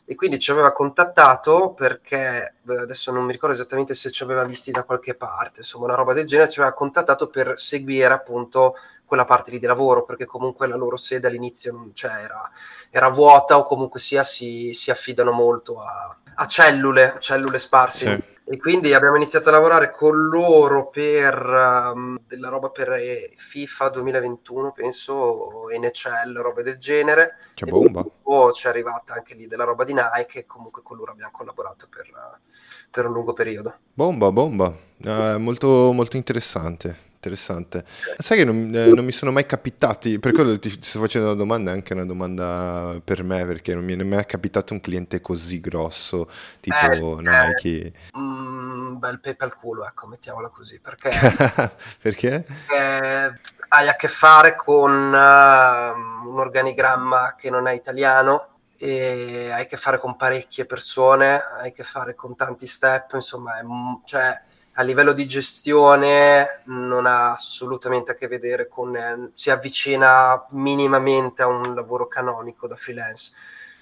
E 0.06 0.14
quindi 0.14 0.38
ci 0.38 0.52
aveva 0.52 0.72
contattato 0.72 1.74
perché 1.74 2.58
adesso 2.68 3.12
non 3.12 3.26
mi 3.26 3.32
ricordo 3.32 3.56
esattamente 3.56 3.96
se 3.96 4.12
ci 4.12 4.22
aveva 4.22 4.44
visti 4.44 4.70
da 4.70 4.84
qualche 4.84 5.16
parte, 5.16 5.62
insomma, 5.62 5.86
una 5.86 5.96
roba 5.96 6.14
del 6.14 6.28
genere, 6.28 6.52
ci 6.52 6.60
aveva 6.60 6.76
contattato 6.76 7.28
per 7.28 7.54
seguire 7.58 8.14
appunto 8.14 8.76
quella 9.04 9.26
parte 9.26 9.50
lì 9.50 9.58
di 9.58 9.66
lavoro, 9.66 10.04
perché 10.04 10.28
comunque 10.28 10.68
la 10.68 10.76
loro 10.76 10.96
sede 10.96 11.26
all'inizio 11.26 11.72
non, 11.72 11.90
cioè, 11.96 12.12
era, 12.12 12.52
era, 12.92 13.10
vuota 13.10 13.58
o 13.58 13.66
comunque 13.66 14.00
sia 14.00 14.24
si, 14.24 14.74
si 14.74 14.92
affidano 14.92 15.32
molto 15.32 15.82
a, 15.82 16.16
a 16.36 16.46
cellule, 16.46 17.16
cellule 17.18 17.58
sparse 17.58 18.16
sì 18.16 18.38
e 18.52 18.58
quindi 18.58 18.96
abbiamo 18.96 19.16
iniziato 19.16 19.50
a 19.50 19.52
lavorare 19.52 19.92
con 19.92 20.18
loro 20.18 20.90
per 20.90 21.36
um, 21.94 22.20
della 22.26 22.50
roba 22.50 22.72
per 22.72 22.94
eh, 22.94 23.32
FIFA 23.36 23.90
2021 23.90 24.72
penso 24.72 25.14
o 25.14 25.70
NHL 25.70 26.36
roba 26.38 26.64
del 26.64 26.78
genere. 26.78 27.36
Che 27.54 27.66
bomba. 27.66 28.04
poi 28.04 28.52
ci 28.54 28.66
è 28.66 28.70
arrivata 28.70 29.14
anche 29.14 29.36
lì 29.36 29.46
della 29.46 29.66
roba 29.66 29.84
di 29.84 29.94
Nike 29.94 30.40
e 30.40 30.46
comunque 30.48 30.82
con 30.82 30.98
loro 30.98 31.12
abbiamo 31.12 31.32
collaborato 31.32 31.88
per, 31.88 32.10
per 32.90 33.06
un 33.06 33.14
lungo 33.14 33.34
periodo. 33.34 33.76
Bomba 33.94 34.32
bomba. 34.32 34.74
Eh, 34.98 35.38
molto 35.38 35.92
molto 35.94 36.18
interessante 36.18 37.09
interessante. 37.20 37.84
Sai 38.18 38.38
che 38.38 38.46
non, 38.46 38.74
eh, 38.74 38.88
non, 38.88 39.04
mi 39.04 39.12
sono 39.12 39.32
mai 39.32 39.46
capitati, 39.46 40.20
per 40.20 40.32
quello 40.32 40.58
ti, 40.58 40.70
ti, 40.70 40.88
sto 40.88 41.00
facendo 41.00 41.28
una 41.28 41.36
domanda, 41.36 41.72
è 41.72 41.74
anche 41.74 41.94
una 41.94 42.06
domanda 42.06 43.00
per 43.04 43.24
me, 43.24 43.46
perché 43.46 43.74
non 43.74 43.84
mi 43.84 43.94
è 43.94 44.04
mai 44.04 44.26
capitato 44.26 44.74
un 44.74 44.80
cliente 44.80 45.20
così 45.20 45.60
grosso, 45.60 46.30
tipo 46.62 47.20
eh, 47.20 47.22
Nike. 47.22 47.86
Eh, 47.86 47.94
un 48.14 48.98
bel 48.98 49.20
pepe 49.20 49.44
al 49.44 49.56
culo, 49.58 49.86
ecco, 49.86 50.08
mettiamola 50.08 50.48
così, 50.48 50.80
perché... 50.80 51.10
perché? 52.02 52.46
perché 52.46 53.40
hai 53.72 53.88
a 53.88 53.96
che 53.96 54.08
fare 54.08 54.56
con 54.56 54.92
uh, 54.92 56.28
un 56.30 56.40
organigramma 56.40 57.36
che 57.38 57.50
non 57.50 57.68
è 57.68 57.74
italiano, 57.74 58.48
e 58.82 59.52
hai 59.52 59.64
a 59.64 59.66
che 59.66 59.76
fare 59.76 60.00
con 60.00 60.16
parecchie 60.16 60.66
persone, 60.66 61.44
hai 61.60 61.70
a 61.70 61.72
che 61.72 61.84
fare 61.84 62.16
con 62.16 62.36
tanti 62.36 62.66
step, 62.66 63.12
insomma, 63.14 63.60
è, 63.60 63.64
cioè, 64.06 64.42
a 64.74 64.82
livello 64.84 65.14
di 65.14 65.28
gestione 65.28 66.62
non 66.66 67.06
ha 67.06 67.32
assolutamente 67.32 68.12
a 68.12 68.14
che 68.14 68.28
vedere 68.28 68.68
con, 68.68 68.96
eh, 68.96 69.32
si 69.34 69.50
avvicina 69.52 70.46
minimamente 70.52 71.42
a 71.42 71.48
un 71.48 71.74
lavoro 71.76 72.08
canonico 72.08 72.68
da 72.68 72.76
freelance. 72.76 73.34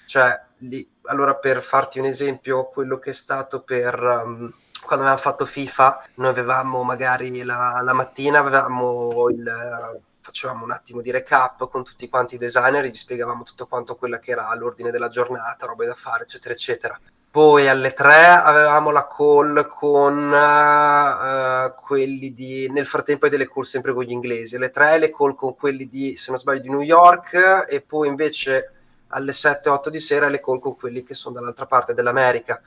Cioè, 0.06 0.40
lì, 0.58 0.88
allora 1.02 1.36
per 1.36 1.62
farti 1.62 1.98
un 1.98 2.06
esempio, 2.06 2.68
quello 2.68 2.98
che 2.98 3.10
è 3.10 3.14
stato 3.14 3.62
per... 3.62 4.00
Um, 4.00 4.52
quando 4.80 5.04
avevamo 5.04 5.20
fatto 5.20 5.44
FIFA, 5.44 6.04
noi 6.14 6.30
avevamo 6.30 6.82
magari 6.82 7.42
la, 7.42 7.80
la 7.82 7.92
mattina, 7.92 8.38
avevamo 8.38 9.28
il, 9.28 10.00
facevamo 10.20 10.64
un 10.64 10.70
attimo 10.70 11.00
di 11.00 11.10
recap 11.10 11.68
con 11.68 11.84
tutti 11.84 12.08
quanti 12.08 12.36
i 12.36 12.38
designer, 12.38 12.84
gli 12.84 12.94
spiegavamo 12.94 13.42
tutto 13.42 13.66
quanto 13.66 13.96
quello 13.96 14.18
che 14.18 14.30
era 14.30 14.54
l'ordine 14.54 14.90
della 14.90 15.08
giornata, 15.08 15.66
robe 15.66 15.86
da 15.86 15.94
fare, 15.94 16.24
eccetera, 16.24 16.54
eccetera. 16.54 17.00
Poi 17.30 17.68
alle 17.68 17.92
3 17.92 18.24
avevamo 18.24 18.90
la 18.90 19.06
call 19.06 19.66
con 19.66 20.32
uh, 20.32 21.80
quelli 21.82 22.32
di... 22.32 22.70
Nel 22.70 22.86
frattempo 22.86 23.26
hai 23.26 23.30
delle 23.30 23.48
call 23.48 23.62
sempre 23.62 23.92
con 23.92 24.04
gli 24.04 24.12
inglesi. 24.12 24.56
Alle 24.56 24.70
3 24.70 24.98
le 24.98 25.10
call 25.10 25.34
con 25.34 25.54
quelli 25.54 25.88
di, 25.88 26.16
se 26.16 26.30
non 26.30 26.38
sbaglio, 26.38 26.62
di 26.62 26.70
New 26.70 26.80
York 26.80 27.66
e 27.68 27.82
poi 27.82 28.08
invece 28.08 28.77
alle 29.08 29.32
7-8 29.32 29.88
di 29.88 30.00
sera 30.00 30.28
le 30.28 30.40
call 30.40 30.58
con 30.58 30.76
quelli 30.76 31.02
che 31.02 31.14
sono 31.14 31.36
dall'altra 31.36 31.66
parte 31.66 31.94
dell'America. 31.94 32.60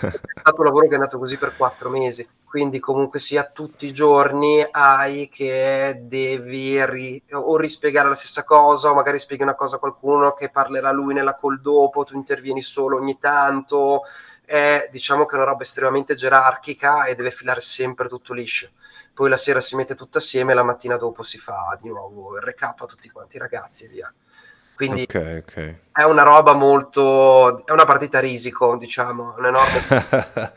è 0.00 0.38
stato 0.38 0.60
un 0.60 0.66
lavoro 0.66 0.86
che 0.86 0.92
è 0.92 0.96
andato 0.96 1.18
così 1.18 1.36
per 1.36 1.56
quattro 1.56 1.88
mesi, 1.88 2.26
quindi 2.44 2.78
comunque 2.80 3.18
sia 3.18 3.44
tutti 3.44 3.86
i 3.86 3.92
giorni 3.92 4.66
hai 4.70 5.28
che 5.28 6.02
devi 6.02 6.84
ri- 6.84 7.22
o 7.32 7.56
rispiegare 7.56 8.08
la 8.08 8.14
stessa 8.14 8.44
cosa 8.44 8.90
o 8.90 8.94
magari 8.94 9.18
spieghi 9.18 9.42
una 9.42 9.54
cosa 9.54 9.76
a 9.76 9.78
qualcuno 9.80 10.32
che 10.32 10.50
parlerà 10.50 10.90
lui 10.92 11.14
nella 11.14 11.36
call 11.36 11.60
dopo, 11.60 12.04
tu 12.04 12.14
intervieni 12.16 12.62
solo 12.62 12.96
ogni 12.96 13.18
tanto, 13.18 14.02
è 14.44 14.88
diciamo 14.90 15.24
che 15.26 15.34
è 15.34 15.38
una 15.38 15.46
roba 15.46 15.62
estremamente 15.62 16.14
gerarchica 16.14 17.04
e 17.04 17.14
deve 17.14 17.30
filare 17.30 17.60
sempre 17.60 18.08
tutto 18.08 18.32
liscio. 18.32 18.70
Poi 19.12 19.28
la 19.28 19.36
sera 19.36 19.60
si 19.60 19.76
mette 19.76 19.94
tutto 19.94 20.18
assieme 20.18 20.52
e 20.52 20.54
la 20.54 20.64
mattina 20.64 20.96
dopo 20.96 21.22
si 21.22 21.38
fa 21.38 21.76
di 21.80 21.88
nuovo 21.88 22.36
il 22.36 22.42
recap 22.42 22.80
a 22.80 22.86
tutti 22.86 23.08
quanti 23.10 23.36
i 23.36 23.38
ragazzi 23.38 23.84
e 23.84 23.88
via. 23.88 24.12
Quindi 24.74 25.02
okay, 25.02 25.38
okay. 25.38 25.80
è 25.92 26.02
una 26.02 26.22
roba 26.22 26.54
molto. 26.54 27.64
è 27.64 27.70
una 27.70 27.84
partita 27.84 28.18
a 28.18 28.20
risico, 28.20 28.76
diciamo, 28.76 29.34
un 29.38 29.46
enorme. 29.46 30.52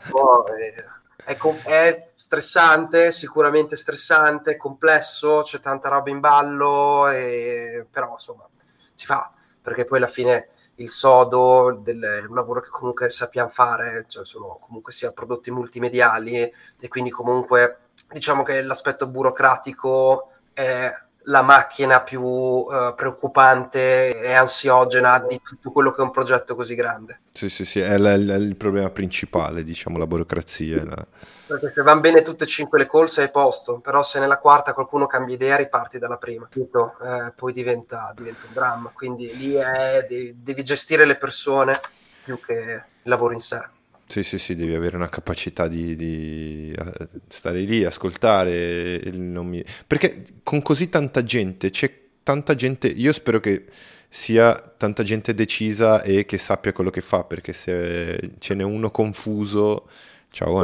è, 1.24 1.36
è, 1.64 2.08
stressante, 2.14 3.12
sicuramente 3.12 3.76
stressante, 3.76 4.56
complesso, 4.56 5.42
c'è 5.42 5.60
tanta 5.60 5.88
roba 5.88 6.10
in 6.10 6.20
ballo, 6.20 7.08
e... 7.08 7.86
però 7.90 8.12
insomma 8.12 8.46
si 8.94 9.06
fa 9.06 9.32
perché 9.68 9.84
poi 9.84 9.98
alla 9.98 10.06
fine 10.08 10.48
il 10.76 10.88
sodo 10.88 11.78
del, 11.82 12.00
è 12.00 12.26
un 12.26 12.34
lavoro 12.34 12.60
che 12.60 12.70
comunque 12.70 13.10
sappiamo 13.10 13.50
fare, 13.50 14.06
cioè 14.08 14.24
sono 14.24 14.58
comunque 14.60 14.92
sia 14.92 15.12
prodotti 15.12 15.50
multimediali 15.50 16.36
e 16.80 16.88
quindi 16.88 17.10
comunque 17.10 17.80
diciamo 18.10 18.42
che 18.42 18.62
l'aspetto 18.62 19.08
burocratico 19.08 20.30
è 20.52 20.92
la 21.28 21.42
macchina 21.42 22.00
più 22.00 22.22
uh, 22.22 22.94
preoccupante 22.94 24.20
e 24.20 24.32
ansiogena 24.32 25.18
di 25.20 25.40
tutto 25.42 25.70
quello 25.70 25.92
che 25.92 26.00
è 26.00 26.04
un 26.04 26.10
progetto 26.10 26.54
così 26.54 26.74
grande. 26.74 27.20
Sì, 27.32 27.48
sì, 27.48 27.64
sì, 27.64 27.80
è, 27.80 27.96
la, 27.98 28.16
la, 28.16 28.34
il 28.34 28.56
problema 28.56 28.90
principale, 28.90 29.62
diciamo, 29.62 29.98
la 29.98 30.06
burocrazia. 30.06 30.84
La... 30.84 31.06
Perché 31.46 31.72
se 31.74 31.82
vanno 31.82 32.00
bene 32.00 32.22
tutte 32.22 32.44
e 32.44 32.46
cinque 32.46 32.78
le 32.78 32.88
call 32.88 33.04
sei 33.04 33.30
posto, 33.30 33.78
però 33.78 34.02
se 34.02 34.18
nella 34.18 34.38
quarta 34.38 34.72
qualcuno 34.72 35.06
cambia 35.06 35.34
idea 35.34 35.56
riparti 35.56 35.98
dalla 35.98 36.16
prima, 36.16 36.46
tutto, 36.50 36.96
eh, 37.02 37.32
poi 37.34 37.52
diventa, 37.52 38.12
diventa, 38.16 38.46
un 38.46 38.52
dramma, 38.52 38.90
quindi 38.92 39.30
lì 39.36 39.54
è, 39.54 40.06
devi, 40.08 40.34
devi 40.42 40.62
gestire 40.64 41.04
le 41.04 41.16
persone 41.16 41.80
più 42.24 42.40
che 42.40 42.54
il 42.54 42.84
lavoro 43.02 43.34
in 43.34 43.40
sé. 43.40 43.76
Sì, 44.10 44.22
sì, 44.22 44.38
sì, 44.38 44.54
devi 44.54 44.74
avere 44.74 44.96
una 44.96 45.10
capacità 45.10 45.68
di, 45.68 45.94
di 45.94 46.72
eh, 46.74 47.08
stare 47.28 47.60
lì, 47.60 47.84
ascoltare. 47.84 49.02
Mi... 49.12 49.62
Perché 49.86 50.24
con 50.42 50.62
così 50.62 50.88
tanta 50.88 51.22
gente, 51.22 51.68
c'è 51.68 51.92
tanta 52.22 52.54
gente, 52.54 52.88
io 52.88 53.12
spero 53.12 53.38
che 53.38 53.66
sia 54.08 54.54
tanta 54.54 55.02
gente 55.02 55.34
decisa 55.34 56.00
e 56.00 56.24
che 56.24 56.38
sappia 56.38 56.72
quello 56.72 56.88
che 56.88 57.02
fa, 57.02 57.24
perché 57.24 57.52
se 57.52 58.30
ce 58.38 58.54
n'è 58.54 58.64
uno 58.64 58.90
confuso, 58.90 59.90
ciao 60.30 60.56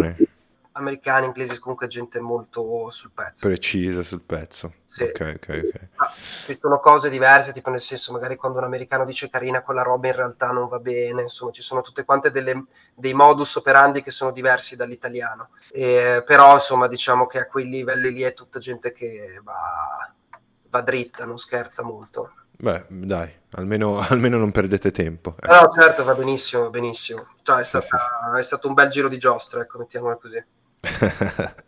americani, 0.76 1.26
inglesi, 1.26 1.58
comunque 1.58 1.86
gente 1.86 2.20
molto 2.20 2.88
sul 2.90 3.10
pezzo. 3.12 3.46
Precisa 3.46 4.02
sul 4.02 4.22
pezzo. 4.22 4.74
Sì. 4.86 5.04
Ok, 5.04 5.34
ok, 5.36 5.62
ok. 5.64 5.88
Ah, 5.96 6.12
ci 6.14 6.58
sono 6.60 6.80
cose 6.80 7.10
diverse, 7.10 7.52
tipo 7.52 7.70
nel 7.70 7.80
senso, 7.80 8.12
magari 8.12 8.36
quando 8.36 8.58
un 8.58 8.64
americano 8.64 9.04
dice 9.04 9.28
carina 9.28 9.62
quella 9.62 9.82
roba 9.82 10.08
in 10.08 10.16
realtà 10.16 10.48
non 10.48 10.68
va 10.68 10.78
bene, 10.78 11.22
insomma, 11.22 11.52
ci 11.52 11.62
sono 11.62 11.80
tutte 11.80 12.04
quante 12.04 12.30
delle, 12.30 12.64
dei 12.94 13.14
modus 13.14 13.54
operandi 13.56 14.02
che 14.02 14.10
sono 14.10 14.30
diversi 14.30 14.76
dall'italiano. 14.76 15.50
E, 15.72 16.22
però, 16.26 16.54
insomma, 16.54 16.88
diciamo 16.88 17.26
che 17.26 17.38
a 17.38 17.46
quei 17.46 17.68
livelli 17.68 18.12
lì 18.12 18.22
è 18.22 18.34
tutta 18.34 18.58
gente 18.58 18.92
che 18.92 19.40
va, 19.42 20.12
va 20.68 20.80
dritta, 20.80 21.24
non 21.24 21.38
scherza 21.38 21.82
molto. 21.82 22.32
Beh, 22.56 22.86
dai, 22.88 23.32
almeno, 23.52 23.98
almeno 24.08 24.38
non 24.38 24.50
perdete 24.50 24.90
tempo. 24.90 25.36
Eh. 25.40 25.46
No, 25.46 25.70
certo, 25.72 26.02
va 26.02 26.14
benissimo, 26.14 26.70
benissimo. 26.70 27.28
Cioè, 27.42 27.60
è, 27.60 27.64
stata, 27.64 27.84
sì, 27.84 27.96
sì. 28.32 28.38
è 28.38 28.42
stato 28.42 28.66
un 28.66 28.74
bel 28.74 28.88
giro 28.88 29.08
di 29.08 29.18
giostra, 29.18 29.60
ecco, 29.60 29.78
mettiamola 29.78 30.16
così. 30.16 30.44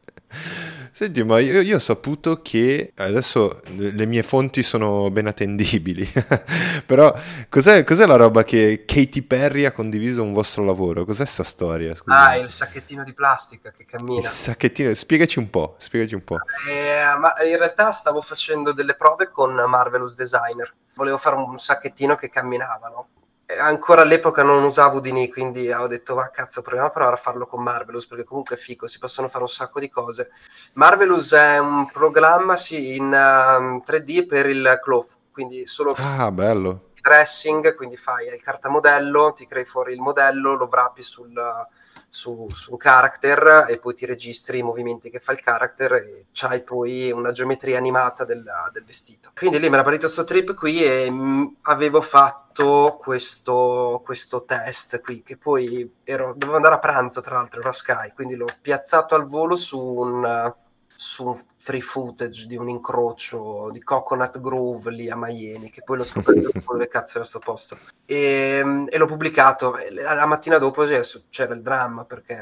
Senti, 0.96 1.22
ma 1.24 1.38
io, 1.40 1.61
io, 1.61 1.76
ho 1.76 1.79
saputo 1.79 2.40
che 2.40 2.94
adesso 2.96 3.61
le 3.66 4.07
mie 4.07 4.22
fonti 4.22 4.62
sono 4.62 5.11
ben 5.11 5.26
attendibili, 5.26 6.11
però 6.87 7.14
cos'è, 7.50 7.85
cos'è, 7.85 8.07
la 8.07 8.16
roba 8.16 8.44
che 8.44 8.85
Katy 8.87 9.20
Perry 9.20 9.66
ha 9.66 9.72
condiviso 9.72 10.22
un 10.22 10.33
vostro 10.33 10.64
lavoro? 10.64 11.05
Cos'è 11.05 11.26
sta 11.26 11.44
storia? 11.44 11.94
Scusate. 11.94 12.31
Ah, 12.31 12.37
il 12.37 12.48
sacchettino 12.48 13.05
di 13.05 13.12
plastica 13.12 13.72
che 13.72 13.85
cammina. 13.85 14.20
Il 14.20 14.26
sacchettino, 14.26 14.94
spiegaci 14.94 15.38
un 15.38 15.50
po', 15.50 15.74
spiegaci 15.76 16.14
un 16.14 16.24
po'. 16.24 16.37
Eh, 16.66 17.18
ma 17.18 17.35
in 17.44 17.59
realtà 17.59 17.90
stavo 17.90 18.22
facendo 18.22 18.72
delle 18.72 18.94
prove 18.94 19.29
con 19.31 19.52
Marvelous 19.52 20.14
Designer, 20.14 20.72
volevo 20.94 21.18
fare 21.18 21.37
un 21.37 21.59
sacchettino 21.59 22.16
che 22.16 22.31
camminava, 22.31 22.88
no? 22.88 23.09
Ancora 23.61 24.03
all'epoca 24.03 24.43
non 24.43 24.65
usavo 24.65 24.99
Udini, 24.99 25.31
quindi 25.31 25.71
ho 25.71 25.87
detto, 25.87 26.15
va 26.15 26.31
cazzo, 26.31 26.63
proviamo 26.63 26.89
a 26.89 26.93
provare 26.93 27.17
a 27.17 27.19
farlo 27.19 27.47
con 27.47 27.63
Marvelous, 27.63 28.07
perché 28.07 28.25
comunque 28.25 28.57
è 28.57 28.59
fico, 28.59 28.87
si 28.87 28.99
possono 28.99 29.29
fare 29.29 29.45
un 29.45 29.49
sacco 29.49 29.81
di 29.81 29.89
cose. 29.89 30.31
Marvelous 30.75 31.33
è 31.33 31.59
un 31.59 31.89
programma 31.91 32.57
sì, 32.57 32.97
in 32.97 33.05
uh, 33.05 33.63
um, 33.63 33.83
3D 33.87 34.27
per 34.27 34.47
il 34.47 34.81
cloth, 34.83 35.17
quindi 35.31 35.67
solo 35.67 35.95
ah, 35.97 36.33
bello. 36.33 36.86
Dressing, 37.07 37.77
quindi 37.77 37.97
fai 37.97 38.27
il 38.27 38.42
cartamodello, 38.42 39.33
ti 39.33 39.47
crei 39.47 39.64
fuori 39.64 39.92
il 39.92 40.01
modello, 40.01 40.55
lo 40.55 40.66
wrappi 40.71 41.03
sul... 41.03 41.40
Su, 42.09 42.49
su, 42.53 42.71
un 42.71 42.79
character 42.79 43.66
e 43.69 43.79
poi 43.79 43.92
ti 43.92 44.07
registri 44.07 44.61
i 44.61 44.62
movimenti 44.62 45.11
che 45.11 45.19
fa 45.19 45.33
il 45.33 45.40
character 45.42 45.92
e 45.95 46.27
c'hai 46.33 46.62
poi 46.62 47.11
una 47.11 47.31
geometria 47.31 47.77
animata 47.77 48.25
del, 48.25 48.42
del 48.73 48.85
vestito. 48.85 49.33
Quindi 49.35 49.59
lì 49.59 49.69
mi 49.69 49.75
era 49.75 49.83
partito 49.83 50.07
questo 50.07 50.25
trip 50.25 50.55
qui 50.55 50.83
e 50.83 51.11
mh, 51.11 51.57
avevo 51.62 52.01
fatto 52.01 52.99
questo, 53.03 54.01
questo, 54.03 54.45
test 54.45 55.03
qui 55.03 55.23
che 55.23 55.37
poi 55.37 55.92
ero, 56.05 56.33
dovevo 56.33 56.57
andare 56.57 56.77
a 56.77 56.79
pranzo 56.79 57.21
tra 57.21 57.35
l'altro, 57.35 57.61
ero 57.61 57.69
a 57.69 57.73
Sky, 57.73 58.12
quindi 58.14 58.35
l'ho 58.35 58.49
piazzato 58.62 59.14
al 59.14 59.27
volo 59.27 59.55
su 59.55 59.79
un 59.79 60.55
su 60.97 61.27
un 61.27 61.41
free 61.59 61.81
footage 61.81 62.47
di 62.47 62.57
un 62.57 62.69
incrocio 62.69 63.71
di 63.71 63.83
Coconut 63.83 64.41
Grove 64.41 64.91
lì 64.91 65.11
a 65.11 65.17
Miami, 65.17 65.71
che 65.71 65.83
poi 65.83 65.99
l'ho 65.99 66.05
scoperto 66.05 66.51
dove 66.67 66.89
cazzo 66.89 67.19
era 67.19 67.27
sto 67.27 67.39
posto. 67.39 67.79
E, 68.05 68.59
ehm, 68.61 68.87
e, 68.89 68.97
l'ho 68.99 69.07
pubblicato. 69.07 69.77
La 69.91 70.27
mattina 70.27 70.59
dopo 70.59 70.85
c'era 71.31 71.55
il 71.55 71.63
dramma 71.63 72.05
perché 72.05 72.39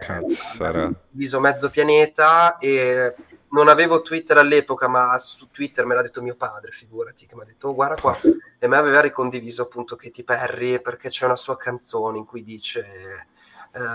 Cazzara. 0.00 0.90
viso 1.10 1.40
mezzo 1.40 1.70
pianeta 1.70 2.56
e 2.58 3.14
non 3.50 3.68
avevo 3.68 4.02
Twitter 4.02 4.36
all'epoca, 4.38 4.88
ma 4.88 5.18
su 5.18 5.48
Twitter 5.50 5.86
me 5.86 5.94
l'ha 5.94 6.02
detto 6.02 6.22
mio 6.22 6.36
padre, 6.36 6.70
figurati, 6.70 7.26
che 7.26 7.34
mi 7.34 7.42
ha 7.42 7.46
detto, 7.46 7.68
oh, 7.68 7.74
guarda 7.74 8.00
qua, 8.00 8.18
e 8.58 8.66
me 8.66 8.76
aveva 8.76 9.00
ricondiviso 9.00 9.62
appunto 9.62 9.96
Katy 9.96 10.22
Perry 10.22 10.80
perché 10.80 11.08
c'è 11.08 11.24
una 11.24 11.36
sua 11.36 11.56
canzone 11.56 12.18
in 12.18 12.24
cui 12.24 12.42
dice 12.42 13.26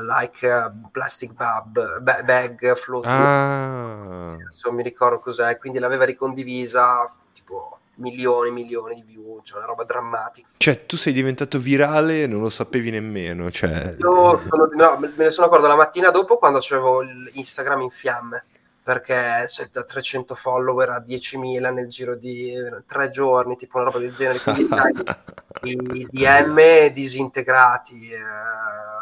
like 0.02 0.46
uh, 0.46 0.72
plastic 0.92 1.34
bag, 1.34 2.24
bag 2.24 2.76
floating. 2.76 3.12
Ah. 3.12 4.38
Non 4.66 4.76
mi 4.76 4.84
ricordo 4.84 5.20
cos'è, 5.20 5.58
quindi 5.58 5.80
l'aveva 5.80 6.06
ricondivisa 6.06 7.10
tipo 7.34 7.80
milioni 7.96 8.50
e 8.50 8.52
milioni 8.52 8.96
di 8.96 9.04
view, 9.04 9.42
cioè 9.44 9.58
una 9.58 9.68
roba 9.68 9.84
drammatica. 9.84 10.48
Cioè, 10.58 10.86
tu 10.86 10.98
sei 10.98 11.14
diventato 11.14 11.60
virale 11.60 12.24
e 12.24 12.28
non 12.28 12.42
lo 12.42 12.50
sapevi 12.50 12.90
nemmeno. 12.90 13.52
Cioè... 13.52 13.96
Io 14.00 14.42
sono, 14.48 14.70
no, 14.74 14.98
me 14.98 15.12
ne 15.16 15.30
sono 15.30 15.48
accorto 15.48 15.68
la 15.68 15.76
mattina 15.76 16.10
dopo 16.10 16.38
quando 16.38 16.60
avevo 16.60 17.02
Instagram 17.34 17.82
in 17.82 17.90
fiamme 17.90 18.46
perché 18.84 19.48
cioè, 19.48 19.70
da 19.72 19.84
300 19.84 20.36
follower 20.36 20.90
a 20.90 21.00
10.000 21.00 21.74
nel 21.74 21.88
giro 21.88 22.16
di 22.16 22.54
tre 22.86 23.10
giorni, 23.10 23.56
tipo 23.56 23.78
una 23.78 23.86
roba 23.86 24.00
del 24.00 24.14
genere, 24.14 24.40
quindi 25.62 26.00
i 26.02 26.08
DM 26.12 26.88
disintegrati, 26.88 28.10
eh, 28.10 28.20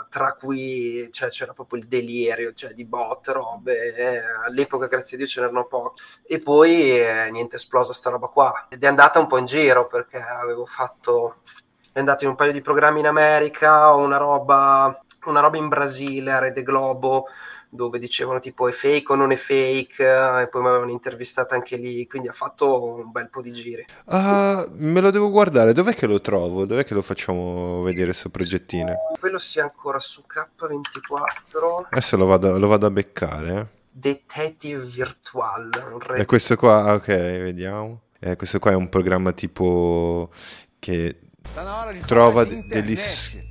tra 0.10 0.34
cui 0.34 1.10
cioè, 1.12 1.30
c'era 1.30 1.54
proprio 1.54 1.80
il 1.80 1.88
delirio 1.88 2.54
cioè, 2.54 2.74
di 2.74 2.86
bot, 2.86 3.28
robe, 3.30 3.96
eh, 3.96 4.22
all'epoca 4.46 4.88
grazie 4.88 5.16
a 5.16 5.20
Dio 5.20 5.28
ce 5.28 5.42
n'erano 5.42 5.66
pochi, 5.66 6.02
e 6.28 6.38
poi 6.40 7.00
eh, 7.00 7.30
niente, 7.32 7.54
è 7.54 7.60
esplosa 7.60 7.92
sta 7.92 8.12
roba 8.12 8.28
qua, 8.28 8.68
ed 8.70 8.84
è 8.84 8.88
andata 8.88 9.20
un 9.20 9.26
po' 9.26 9.40
in 9.40 9.46
giro 9.46 9.88
perché 9.88 10.20
avevo 10.20 10.68
fatto, 10.68 11.38
è 11.92 11.98
andato 11.98 12.24
in 12.24 12.30
un 12.32 12.36
paio 12.36 12.52
di 12.52 12.62
programmi 12.62 13.00
in 13.00 13.08
America, 13.08 13.94
una 13.96 14.18
roba, 14.18 14.96
una 15.26 15.40
roba 15.40 15.58
in 15.58 15.70
Brasile, 15.70 16.32
a 16.34 16.40
Rede 16.40 16.62
Globo, 16.62 17.26
dove 17.74 18.00
dicevano 18.00 18.40
tipo 18.40 18.68
è 18.68 18.72
fake 18.74 19.14
o 19.14 19.16
non 19.16 19.32
è 19.32 19.38
fake, 19.38 20.04
e 20.42 20.48
poi 20.50 20.62
mi 20.62 20.68
avevano 20.68 20.92
intervistato 20.92 21.54
anche 21.54 21.78
lì, 21.78 22.06
quindi 22.06 22.28
ha 22.28 22.34
fatto 22.34 22.96
un 22.96 23.12
bel 23.12 23.30
po' 23.30 23.42
di 23.42 23.52
giri. 23.54 23.86
Uh, 24.06 24.70
me 24.72 25.00
lo 25.00 25.10
devo 25.10 25.30
guardare, 25.30 25.72
dov'è 25.72 25.94
che 25.94 26.06
lo 26.06 26.20
trovo? 26.20 26.66
Dov'è 26.66 26.84
che 26.84 26.94
lo 26.94 27.02
facciamo 27.02 27.82
vedere 27.82 28.08
questo 28.08 28.30
progettino? 28.30 28.94
Quello 29.18 29.38
sia 29.38 29.64
ancora 29.64 30.00
su 30.00 30.24
K24. 30.28 31.88
Adesso 31.90 32.18
lo 32.18 32.26
vado, 32.26 32.60
lo 32.60 32.68
vado 32.68 32.86
a 32.88 32.92
beccare. 32.92 33.58
Eh. 33.58 33.80
Detective 33.90 34.84
Virtual. 34.84 35.70
E 36.16 36.26
questo 36.26 36.58
qua, 36.58 36.94
ok, 36.94 37.08
vediamo. 37.08 38.02
Eh, 38.20 38.36
questo 38.36 38.60
qua 38.60 38.72
è 38.72 38.76
un 38.76 38.90
programma 38.90 39.32
tipo 39.32 40.30
che 40.78 41.18
trova 42.06 42.46
degli 42.46 42.98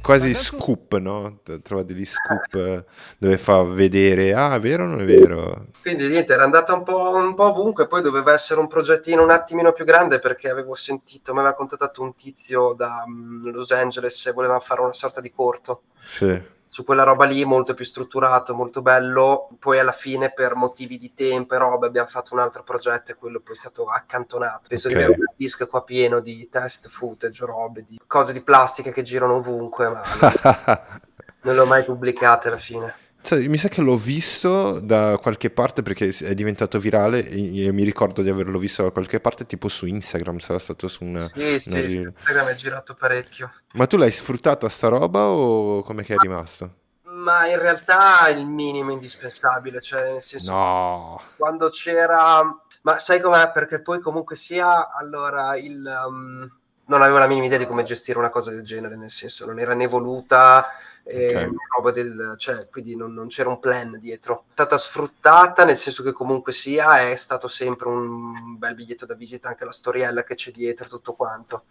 quasi 0.01 0.33
scoop, 0.33 0.97
no? 0.97 1.41
Trova 1.63 1.83
degli 1.83 2.05
scoop 2.05 2.85
dove 3.19 3.39
fa 3.39 3.63
vedere, 3.65 4.33
ah, 4.33 4.55
è 4.55 4.61
vero 4.61 4.85
o 4.85 4.87
non 4.87 5.01
è 5.01 5.05
vero? 5.05 5.67
Quindi 5.83 6.09
niente, 6.09 6.33
era 6.33 6.45
andata 6.45 6.75
un 6.75 6.83
po', 6.83 7.11
un 7.15 7.35
po' 7.35 7.51
ovunque, 7.51 7.87
poi 7.87 8.03
doveva 8.03 8.33
essere 8.33 8.61
un 8.61 8.67
progettino 8.67 9.23
un 9.23 9.31
attimino 9.31 9.73
più 9.73 9.85
grande 9.85 10.19
perché 10.19 10.49
avevo 10.49 10.75
sentito, 10.75 11.33
mi 11.33 11.41
aveva 11.41 11.55
contattato 11.55 12.03
un 12.03 12.15
tizio 12.15 12.75
da 12.75 13.05
um, 13.07 13.51
Los 13.51 13.71
Angeles 13.73 14.27
e 14.27 14.33
voleva 14.33 14.59
fare 14.61 14.81
una 14.81 14.93
sorta 14.93 15.21
di 15.21 15.31
corto. 15.31 15.83
Sì 16.05 16.59
su 16.71 16.85
quella 16.85 17.03
roba 17.03 17.25
lì 17.25 17.45
molto 17.45 17.75
più 17.75 17.85
strutturato, 17.85 18.55
molto 18.55 18.81
bello. 18.81 19.49
Poi 19.59 19.81
alla 19.81 19.91
fine 19.91 20.33
per 20.33 20.55
motivi 20.55 20.99
di 20.99 21.13
tempo 21.13 21.57
e 21.57 21.59
roba 21.59 21.89
abbiamo 21.89 22.07
fatto 22.07 22.33
un 22.33 22.39
altro 22.39 22.63
progetto 22.63 23.11
e 23.11 23.17
quello 23.17 23.41
poi 23.41 23.55
è 23.55 23.57
stato 23.57 23.87
accantonato. 23.87 24.69
Penso 24.69 24.87
okay. 24.87 24.99
di 25.01 25.05
avere 25.05 25.21
un 25.21 25.35
disco 25.35 25.67
qua 25.67 25.83
pieno 25.83 26.21
di 26.21 26.49
test 26.49 26.89
footage, 26.89 27.45
robe, 27.45 27.83
di 27.83 28.01
cose 28.07 28.33
di 28.33 28.41
plastica 28.41 28.93
che 28.93 29.03
girano 29.03 29.35
ovunque, 29.35 29.89
ma 29.89 30.01
non, 31.43 31.57
le 31.57 31.61
ho 31.61 31.67
mai 31.67 31.83
pubblicate 31.83 32.47
alla 32.47 32.57
fine. 32.57 32.95
Cioè, 33.23 33.47
mi 33.49 33.59
sa 33.59 33.69
che 33.69 33.83
l'ho 33.83 33.97
visto 33.97 34.81
da 34.81 35.19
qualche 35.21 35.51
parte 35.51 35.83
perché 35.83 36.09
è 36.09 36.35
diventato 36.35 36.79
virale 36.79 37.27
e 37.29 37.71
mi 37.71 37.85
ricordo 37.85 38.23
di 38.23 38.31
averlo 38.31 38.59
visto 38.59 38.83
da 38.83 38.91
qualche 38.91 39.21
parte 39.21 39.45
tipo 39.45 39.69
su 39.69 39.87
Instagram, 39.87 40.39
sarà 40.39 40.59
stato 40.59 40.89
su 40.89 41.05
una... 41.05 41.21
Sì, 41.21 41.61
sì, 41.61 41.71
una... 41.71 41.89
sì 41.89 41.97
Instagram 41.99 42.47
è 42.49 42.55
girato 42.55 42.95
parecchio. 42.95 43.53
Ma 43.75 43.87
tu 43.87 43.99
l'hai 43.99 44.11
sfruttata 44.11 44.69
sta 44.69 44.89
roba 44.89 45.27
o 45.27 45.83
come 45.83 46.03
che 46.03 46.15
è 46.15 46.17
rimasto? 46.17 46.75
Ma 47.03 47.47
in 47.47 47.59
realtà 47.59 48.27
è 48.27 48.31
il 48.31 48.47
minimo 48.47 48.91
indispensabile, 48.91 49.81
cioè 49.81 50.13
nel 50.13 50.21
senso... 50.21 50.53
No! 50.53 51.21
Quando 51.37 51.69
c'era... 51.69 52.43
Ma 52.83 52.99
sai 52.99 53.21
com'è? 53.21 53.53
Perché 53.53 53.83
poi 53.83 54.01
comunque 54.01 54.35
sia, 54.35 54.93
allora, 54.93 55.57
il... 55.57 55.87
Um... 56.09 56.59
Non 56.91 57.03
avevo 57.03 57.19
la 57.19 57.29
minima 57.29 57.47
idea 57.47 57.59
di 57.59 57.69
come 57.69 57.85
gestire 57.85 58.19
una 58.19 58.31
cosa 58.31 58.51
del 58.51 58.65
genere, 58.65 58.97
nel 58.97 59.11
senso 59.11 59.47
non 59.47 59.61
era 59.61 59.75
né 59.75 59.87
voluta 59.87 60.67
Okay. 61.13 61.51
roba 61.75 61.91
del, 61.91 62.35
cioè, 62.37 62.69
quindi 62.69 62.95
non, 62.95 63.13
non, 63.13 63.29
c'era 63.29 63.49
un 63.49 63.59
plan 63.59 63.99
dietro. 63.99 64.45
È 64.49 64.53
stata 64.53 64.79
sfruttata 64.79 65.65
nel 65.65 65.77
senso 65.77 66.03
che 66.03 66.13
comunque 66.13 66.53
sia 66.53 67.01
è 67.09 67.17
stato 67.17 67.49
sempre 67.49 67.89
un 67.89 68.57
bel 68.59 68.75
biglietto 68.75 69.07
da 69.07 69.15
visita 69.15 69.49
anche 69.49 69.65
la 69.65 69.73
storiella 69.73 70.23
che 70.23 70.35
c'è 70.35 70.51
dietro, 70.51 70.89
tutto 70.89 71.15
quanto. 71.15 71.65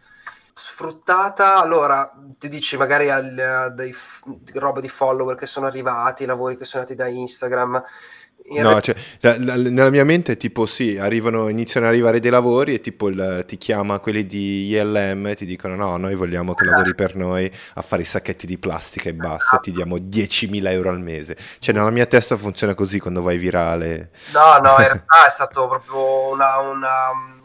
Sfruttata, 0.54 1.58
allora 1.58 2.12
ti 2.38 2.49
dici 2.49 2.75
magari 2.75 3.10
al, 3.10 3.71
dei, 3.73 3.95
roba 4.56 4.82
di 4.82 4.89
follower 4.89 5.38
che 5.38 5.45
sono 5.45 5.67
arrivati, 5.67 6.25
lavori 6.25 6.58
che 6.58 6.65
sono 6.65 6.84
andati 6.84 6.99
da 6.99 7.08
Instagram 7.08 7.82
No, 8.52 8.82
cioè, 8.82 8.95
nella 9.38 9.91
mia 9.91 10.04
mente 10.04 10.32
è 10.32 10.38
tipo 10.38 10.65
sì, 10.65 10.97
arrivano, 10.97 11.49
iniziano 11.49 11.86
ad 11.86 11.91
arrivare 11.91 12.19
dei 12.19 12.32
lavori 12.32 12.73
e 12.73 12.80
tipo 12.80 13.08
il, 13.08 13.43
ti 13.45 13.58
chiama 13.58 13.99
quelli 13.99 14.25
di 14.25 14.69
ILM 14.69 15.28
e 15.28 15.36
ti 15.36 15.45
dicono 15.45 15.75
no, 15.75 15.97
noi 15.97 16.15
vogliamo 16.15 16.56
che 16.56 16.65
lavori 16.65 16.95
per 16.95 17.15
noi 17.15 17.52
a 17.75 17.82
fare 17.82 18.02
i 18.02 18.06
sacchetti 18.06 18.47
di 18.47 18.58
plastica 18.58 19.10
e 19.10 19.13
basta, 19.13 19.58
ti 19.58 19.71
diamo 19.71 19.97
10.000 19.97 20.67
euro 20.71 20.89
al 20.89 20.99
mese. 20.99 21.38
Cioè 21.60 21.75
nella 21.75 21.91
mia 21.91 22.08
testa 22.08 22.38
funziona 22.38 22.73
così 22.73 22.99
quando 22.99 23.21
vai 23.21 23.38
virale. 23.38 24.12
No, 24.34 24.58
no, 24.58 24.71
in 24.80 24.86
realtà 24.86 25.25
è 25.28 25.30
stato 25.30 25.67
proprio 25.67 26.32
una... 26.32 26.58
una 26.58 26.89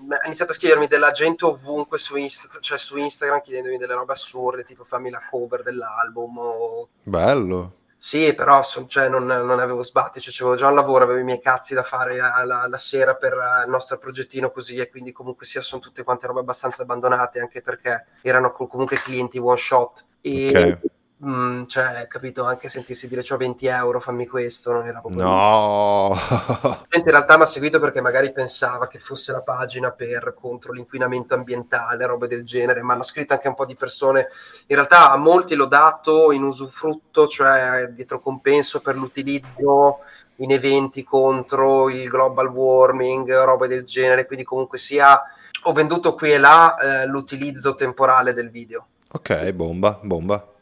ha 0.06 0.26
iniziato 0.26 0.52
a 0.52 0.54
scrivermi 0.54 0.86
della 0.86 1.12
gente 1.12 1.46
ovunque 1.46 1.96
su, 1.96 2.16
Insta, 2.16 2.58
cioè 2.60 2.76
su 2.76 2.98
Instagram 2.98 3.40
chiedendomi 3.40 3.78
delle 3.78 3.94
robe 3.94 4.12
assurde 4.12 4.62
tipo 4.62 4.84
fammi 4.84 5.08
la 5.08 5.22
cover 5.30 5.62
dell'album 5.62 6.36
o... 6.36 6.88
bello 7.04 7.72
sì, 8.04 8.34
però 8.34 8.60
cioè, 8.62 9.08
non, 9.08 9.24
non, 9.24 9.60
avevo 9.60 9.82
sbatti, 9.82 10.20
cioè, 10.20 10.34
avevo 10.40 10.56
già 10.56 10.68
un 10.68 10.74
lavoro, 10.74 11.04
avevo 11.04 11.20
i 11.20 11.24
miei 11.24 11.40
cazzi 11.40 11.72
da 11.72 11.82
fare 11.82 12.18
la, 12.18 12.66
la 12.68 12.76
sera 12.76 13.14
per 13.14 13.32
il 13.64 13.70
nostro 13.70 13.96
progettino 13.96 14.50
così 14.50 14.76
e 14.76 14.90
quindi 14.90 15.10
comunque 15.10 15.46
sia 15.46 15.62
sono 15.62 15.80
tutte 15.80 16.02
quante 16.02 16.26
robe 16.26 16.40
abbastanza 16.40 16.82
abbandonate 16.82 17.40
anche 17.40 17.62
perché 17.62 18.04
erano 18.20 18.52
comunque 18.52 18.98
clienti 18.98 19.38
one 19.38 19.56
shot. 19.56 20.04
E 20.20 20.48
okay. 20.50 20.78
Mm, 21.26 21.64
cioè, 21.66 22.06
capito, 22.06 22.44
anche 22.44 22.68
sentirsi 22.68 23.08
dire 23.08 23.22
c'ho 23.22 23.38
20 23.38 23.66
euro, 23.66 23.98
fammi 23.98 24.26
questo, 24.26 24.72
non 24.72 24.86
era 24.86 25.00
proprio... 25.00 25.22
No! 25.22 26.14
in 26.92 27.02
realtà 27.04 27.36
mi 27.38 27.44
ha 27.44 27.46
seguito 27.46 27.80
perché 27.80 28.02
magari 28.02 28.30
pensava 28.30 28.86
che 28.86 28.98
fosse 28.98 29.32
la 29.32 29.40
pagina 29.40 29.90
per 29.90 30.34
contro 30.38 30.72
l'inquinamento 30.72 31.34
ambientale, 31.34 32.04
robe 32.06 32.26
del 32.26 32.44
genere, 32.44 32.82
ma 32.82 32.92
hanno 32.92 33.02
scritto 33.02 33.32
anche 33.32 33.48
un 33.48 33.54
po' 33.54 33.64
di 33.64 33.74
persone. 33.74 34.28
In 34.66 34.76
realtà 34.76 35.12
a 35.12 35.16
molti 35.16 35.54
l'ho 35.54 35.64
dato 35.64 36.30
in 36.30 36.42
usufrutto, 36.42 37.26
cioè 37.26 37.88
dietro 37.88 38.20
compenso 38.20 38.80
per 38.80 38.96
l'utilizzo 38.96 40.00
in 40.38 40.52
eventi 40.52 41.04
contro 41.04 41.88
il 41.88 42.06
global 42.06 42.48
warming, 42.48 43.34
robe 43.44 43.66
del 43.66 43.84
genere, 43.84 44.26
quindi 44.26 44.44
comunque 44.44 44.76
sia... 44.76 45.22
Ho 45.66 45.72
venduto 45.72 46.14
qui 46.14 46.32
e 46.32 46.36
là 46.36 46.76
eh, 46.76 47.06
l'utilizzo 47.06 47.74
temporale 47.74 48.34
del 48.34 48.50
video. 48.50 48.88
Ok, 49.12 49.50
bomba, 49.52 49.98
bomba 50.02 50.52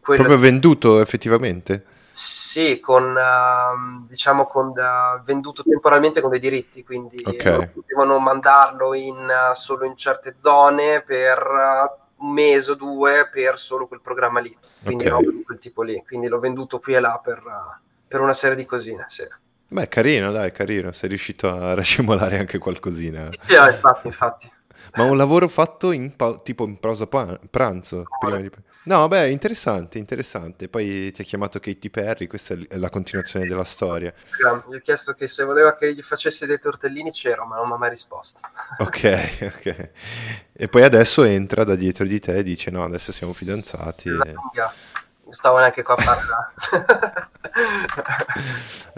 Proprio 0.00 0.38
venduto 0.38 1.00
effettivamente? 1.00 1.84
Sì, 2.12 2.78
con, 2.78 3.14
uh, 3.16 4.06
diciamo 4.06 4.46
con, 4.46 4.68
uh, 4.68 5.22
venduto 5.24 5.62
temporalmente 5.62 6.20
con 6.20 6.30
dei 6.30 6.40
diritti, 6.40 6.84
quindi 6.84 7.22
okay. 7.24 7.68
potevano 7.68 8.18
mandarlo 8.18 8.92
in, 8.92 9.16
uh, 9.16 9.54
solo 9.54 9.86
in 9.86 9.96
certe 9.96 10.34
zone 10.38 11.02
per 11.02 11.40
un 12.16 12.32
mese 12.32 12.72
o 12.72 12.74
due 12.74 13.28
per 13.32 13.58
solo 13.58 13.86
quel 13.88 14.02
programma 14.02 14.40
lì, 14.40 14.54
quindi 14.84 15.06
okay. 15.06 15.24
no, 15.24 15.42
quel 15.44 15.58
tipo 15.58 15.82
lì. 15.82 16.02
Quindi 16.06 16.28
l'ho 16.28 16.38
venduto 16.38 16.78
qui 16.78 16.94
e 16.94 17.00
là 17.00 17.18
per, 17.22 17.42
per 18.06 18.20
una 18.20 18.34
serie 18.34 18.56
di 18.56 18.66
cosine, 18.66 19.06
sì. 19.08 19.26
Beh, 19.68 19.88
carino, 19.88 20.30
dai, 20.30 20.52
carino, 20.52 20.92
sei 20.92 21.08
riuscito 21.08 21.48
a 21.48 21.72
racimolare 21.74 22.38
anche 22.38 22.58
qualcosina. 22.58 23.30
Sì, 23.32 23.38
sì 23.48 23.54
infatti, 23.54 24.06
infatti. 24.06 24.52
Ma 24.94 25.04
un 25.04 25.16
lavoro 25.16 25.48
fatto 25.48 25.92
in 25.92 26.14
pa- 26.16 26.38
tipo 26.38 26.64
in 26.64 26.78
pausa 26.78 27.06
pa- 27.06 27.38
pranzo? 27.50 28.04
Di... 28.26 28.50
No, 28.84 29.08
beh, 29.08 29.30
interessante, 29.30 29.98
interessante. 29.98 30.68
Poi 30.68 31.12
ti 31.12 31.22
ha 31.22 31.24
chiamato 31.24 31.60
Katy 31.60 31.88
Perry, 31.88 32.26
questa 32.26 32.54
è 32.68 32.76
la 32.76 32.90
continuazione 32.90 33.46
della 33.46 33.64
storia. 33.64 34.12
Gli 34.36 34.74
ho 34.74 34.80
chiesto 34.80 35.12
che 35.12 35.28
se 35.28 35.44
voleva 35.44 35.74
che 35.76 35.94
gli 35.94 36.02
facessi 36.02 36.46
dei 36.46 36.58
tortellini 36.58 37.10
c'ero, 37.10 37.46
ma 37.46 37.56
non 37.56 37.68
mi 37.68 37.74
ha 37.74 37.76
mai 37.76 37.90
risposto. 37.90 38.40
Ok, 38.78 39.52
ok. 39.56 39.90
E 40.52 40.68
poi 40.68 40.82
adesso 40.82 41.24
entra 41.24 41.64
da 41.64 41.74
dietro 41.74 42.04
di 42.04 42.20
te 42.20 42.36
e 42.36 42.42
dice 42.42 42.70
no, 42.70 42.84
adesso 42.84 43.12
siamo 43.12 43.32
fidanzati. 43.32 44.08
E... 44.08 44.34
Non 45.32 45.40
stavo 45.40 45.58
neanche 45.60 45.82
qua 45.82 45.94
a 45.96 46.04
parlare. 46.04 47.30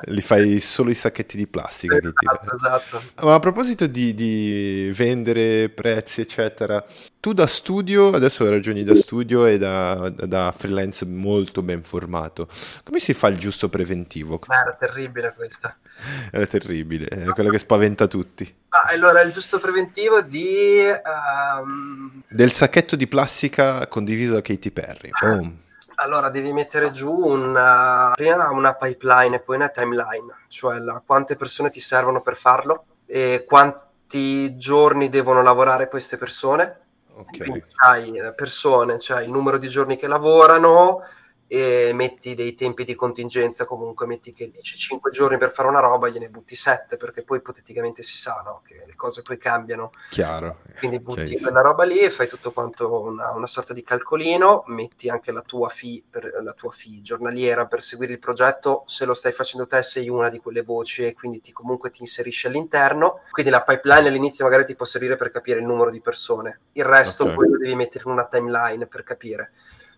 Li 0.07 0.21
fai 0.21 0.59
solo 0.59 0.91
i 0.91 0.95
sacchetti 0.95 1.37
di 1.37 1.47
plastica. 1.47 1.97
Esatto, 1.97 2.55
esatto. 2.57 3.03
Ma 3.25 3.35
a 3.35 3.39
proposito 3.39 3.87
di, 3.87 4.15
di, 4.15 4.93
vendere 4.93 5.69
prezzi, 5.69 6.23
eccetera, 6.23 6.85
tu 7.21 7.35
da 7.35 7.47
studio, 7.47 8.09
adesso 8.09 8.51
ragioni 8.51 8.83
da 8.83 8.97
studio 8.97 9.47
e 9.47 9.59
da, 9.59 10.09
da, 10.09 10.53
freelance 10.57 11.05
molto 11.07 11.63
ben 11.63 11.85
formato, 11.85 12.49
come 12.83 12.99
si 12.99 13.15
fa 13.15 13.29
il 13.29 13.39
giusto 13.39 13.69
preventivo? 13.69 14.41
Beh, 14.45 14.57
era 14.57 14.75
terribile 14.75 15.35
questa. 15.35 15.77
Era 16.33 16.47
terribile, 16.47 17.07
è 17.07 17.27
quello 17.27 17.51
che 17.51 17.59
spaventa 17.59 18.09
tutti. 18.09 18.53
Ah, 18.71 18.91
allora, 18.91 19.21
il 19.21 19.31
giusto 19.31 19.61
preventivo 19.61 20.21
di... 20.21 20.85
Um... 21.61 22.25
Del 22.29 22.51
sacchetto 22.51 22.97
di 22.97 23.07
plastica 23.07 23.87
condiviso 23.87 24.33
da 24.33 24.43
Katy 24.43 24.73
Perry. 24.73 25.11
Boom. 25.21 25.63
Allora, 25.97 26.29
devi 26.29 26.53
mettere 26.53 26.91
giù 26.91 27.13
una, 27.13 28.13
prima 28.15 28.51
una 28.51 28.75
pipeline 28.75 29.37
e 29.37 29.41
poi 29.41 29.57
una 29.57 29.69
timeline, 29.69 30.45
cioè 30.49 30.79
la, 30.79 31.03
quante 31.05 31.37
persone 31.37 31.71
ti 31.71 31.81
servono 31.81 32.21
per 32.21 32.37
farlo 32.37 32.85
e 33.07 33.45
quanti 33.47 34.57
giorni 34.57 35.09
devono 35.09 35.43
lavorare 35.43 35.89
queste 35.89 36.17
persone. 36.17 36.81
Ok. 37.17 37.67
Hai 37.77 38.13
persone, 38.35 38.99
cioè 38.99 39.23
il 39.23 39.31
numero 39.31 39.57
di 39.59 39.69
giorni 39.69 39.97
che 39.97 40.09
lavorano, 40.09 41.03
e 41.55 41.93
metti 41.93 42.35
dei 42.35 42.55
tempi 42.55 42.85
di 42.85 42.97
contingenza 42.97 43.65
comunque 43.65 44.07
metti 44.07 44.33
che 44.33 44.51
dici 44.51 44.77
5 44.77 45.13
giorni 45.13 45.39
per 45.39 45.53
fare 45.53 45.69
una 45.69 45.79
roba 45.79 46.09
gliene 46.09 46.29
butti 46.29 46.57
7 46.57 46.97
perché 46.97 47.23
poi 47.23 47.39
ipoteticamente 47.39 48.03
si 48.03 48.19
sa 48.19 48.43
no? 48.45 48.63
che 48.67 48.83
le 48.85 48.97
cose 48.97 49.23
poi 49.23 49.39
cambiano 49.39 49.93
chiaro 50.11 50.63
quindi 50.79 50.99
butti 50.99 51.23
Chiaro. 51.23 51.43
quella 51.43 51.61
roba 51.61 51.85
lì 51.85 52.01
e 52.01 52.11
fai 52.11 52.27
tutto 52.27 52.51
quanto 52.51 53.03
una, 53.03 53.31
una, 53.31 53.47
sorta 53.47 53.73
di 53.73 53.85
calcolino 53.85 54.65
metti 54.67 55.09
anche 55.09 55.31
la 55.31 55.43
tua 55.43 55.69
fee 55.69 56.03
per, 56.11 56.41
la 56.43 56.55
tua 56.55 56.73
fee 56.73 57.03
giornaliera 57.03 57.67
per 57.67 57.83
seguire 57.83 58.15
il 58.15 58.19
progetto 58.19 58.83
se 58.87 59.05
lo 59.05 59.15
stai 59.15 59.31
facendo 59.31 59.69
te 59.69 59.81
sei 59.83 60.09
una 60.09 60.31
di 60.31 60.39
quelle 60.39 60.63
voci 60.63 61.07
e 61.07 61.15
quindi 61.15 61.41
ti, 61.41 61.53
comunque 61.53 61.91
ti 61.91 62.01
inserisci 62.01 62.49
all'interno 62.49 63.21
quindi 63.31 63.53
la 63.53 63.63
pipeline 63.63 64.09
all'inizio 64.09 64.45
magari 64.45 64.65
ti 64.65 64.75
può 64.75 64.87
servire 64.87 65.15
per 65.15 65.31
capire 65.31 65.61
il 65.61 65.67
numero 65.67 65.91
di 65.91 66.01
persone 66.01 66.63
il 66.73 66.85
resto 66.85 67.23
okay. 67.23 67.35
poi 67.37 67.49
lo 67.49 67.59
devi 67.59 67.77
mettere 67.77 68.03
in 68.07 68.11
una 68.11 68.27
timeline 68.27 68.89
per 68.89 69.05
capire 69.05 69.53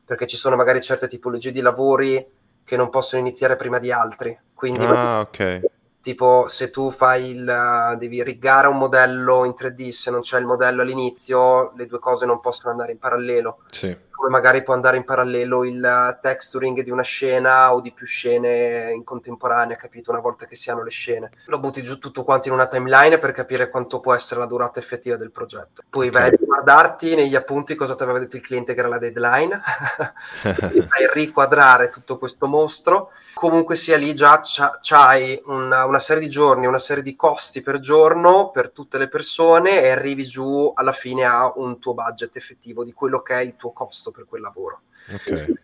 perché 0.06 0.26
ci 0.26 0.36
sono 0.36 0.56
magari 0.56 0.80
certe 0.80 1.08
tipologie 1.08 1.50
di 1.50 1.60
lavori 1.60 2.24
che 2.64 2.76
non 2.76 2.88
possono 2.88 3.20
iniziare 3.20 3.56
prima 3.56 3.78
di 3.78 3.90
altri. 3.90 4.38
Quindi, 4.54 4.84
ah, 4.84 5.20
ok. 5.20 5.60
Tipo, 6.00 6.46
se 6.46 6.70
tu 6.70 6.92
fai 6.92 7.30
il, 7.30 7.96
devi 7.98 8.22
rigare 8.22 8.68
un 8.68 8.78
modello 8.78 9.44
in 9.44 9.54
3D, 9.58 9.88
se 9.90 10.10
non 10.12 10.20
c'è 10.20 10.38
il 10.38 10.46
modello 10.46 10.82
all'inizio, 10.82 11.72
le 11.74 11.86
due 11.86 11.98
cose 11.98 12.24
non 12.24 12.40
possono 12.40 12.70
andare 12.70 12.92
in 12.92 12.98
parallelo. 12.98 13.64
Sì 13.70 14.06
come 14.16 14.30
magari 14.30 14.62
può 14.62 14.72
andare 14.72 14.96
in 14.96 15.04
parallelo 15.04 15.62
il 15.64 16.18
texturing 16.22 16.80
di 16.80 16.90
una 16.90 17.02
scena 17.02 17.74
o 17.74 17.82
di 17.82 17.92
più 17.92 18.06
scene 18.06 18.90
in 18.92 19.04
contemporanea, 19.04 19.76
capito? 19.76 20.10
Una 20.10 20.20
volta 20.20 20.46
che 20.46 20.56
si 20.56 20.70
hanno 20.70 20.82
le 20.82 20.90
scene. 20.90 21.30
Lo 21.46 21.60
butti 21.60 21.82
giù 21.82 21.98
tutto 21.98 22.24
quanto 22.24 22.48
in 22.48 22.54
una 22.54 22.66
timeline 22.66 23.18
per 23.18 23.32
capire 23.32 23.68
quanto 23.68 24.00
può 24.00 24.14
essere 24.14 24.40
la 24.40 24.46
durata 24.46 24.80
effettiva 24.80 25.16
del 25.16 25.30
progetto. 25.30 25.82
Poi 25.90 26.08
vai 26.08 26.28
a 26.28 26.30
ricordarti 26.66 27.14
negli 27.14 27.36
appunti 27.36 27.76
cosa 27.76 27.94
ti 27.94 28.02
aveva 28.02 28.18
detto 28.18 28.34
il 28.34 28.42
cliente 28.42 28.74
che 28.74 28.80
era 28.80 28.88
la 28.88 28.98
deadline, 28.98 29.60
fai 30.42 31.08
riquadrare 31.12 31.90
tutto 31.90 32.18
questo 32.18 32.48
mostro, 32.48 33.12
comunque 33.34 33.76
sia 33.76 33.96
lì 33.96 34.12
già 34.14 34.42
c'hai 34.80 35.40
una, 35.46 35.84
una, 35.84 36.00
serie 36.00 36.22
di 36.22 36.28
giorni, 36.28 36.66
una 36.66 36.80
serie 36.80 37.04
di 37.04 37.14
costi 37.14 37.62
per 37.62 37.78
giorno 37.78 38.50
per 38.50 38.70
tutte 38.70 38.98
le 38.98 39.06
persone 39.06 39.80
e 39.80 39.90
arrivi 39.90 40.24
giù 40.24 40.72
alla 40.74 40.92
fine 40.92 41.24
a 41.24 41.52
un 41.54 41.78
tuo 41.78 41.94
budget 41.94 42.34
effettivo 42.34 42.82
di 42.82 42.92
quello 42.92 43.22
che 43.22 43.34
è 43.34 43.42
il 43.42 43.54
tuo 43.54 43.70
costo 43.70 44.10
per 44.10 44.24
quel 44.26 44.40
lavoro. 44.40 44.80
Okay. 45.12 45.54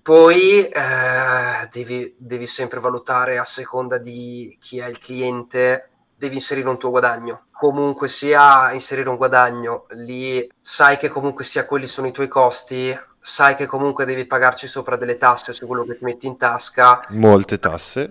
Poi 0.00 0.66
eh, 0.66 1.68
devi, 1.70 2.14
devi 2.16 2.46
sempre 2.46 2.80
valutare 2.80 3.36
a 3.36 3.44
seconda 3.44 3.98
di 3.98 4.56
chi 4.58 4.78
è 4.78 4.86
il 4.86 4.98
cliente 4.98 5.90
devi 6.16 6.34
inserire 6.34 6.68
un 6.68 6.78
tuo 6.78 6.90
guadagno. 6.90 7.46
Comunque 7.60 8.08
sia 8.08 8.72
inserire 8.72 9.10
un 9.10 9.16
guadagno, 9.16 9.84
lì 9.90 10.50
sai 10.62 10.96
che 10.96 11.10
comunque 11.10 11.44
sia 11.44 11.66
quelli 11.66 11.86
sono 11.86 12.06
i 12.06 12.10
tuoi 12.10 12.26
costi, 12.26 12.98
sai 13.20 13.54
che 13.54 13.66
comunque 13.66 14.06
devi 14.06 14.24
pagarci 14.24 14.66
sopra 14.66 14.96
delle 14.96 15.18
tasse 15.18 15.52
su 15.52 15.66
quello 15.66 15.84
che 15.84 15.98
ti 15.98 16.04
metti 16.04 16.26
in 16.26 16.38
tasca. 16.38 17.02
Molte 17.10 17.58
tasse. 17.58 18.10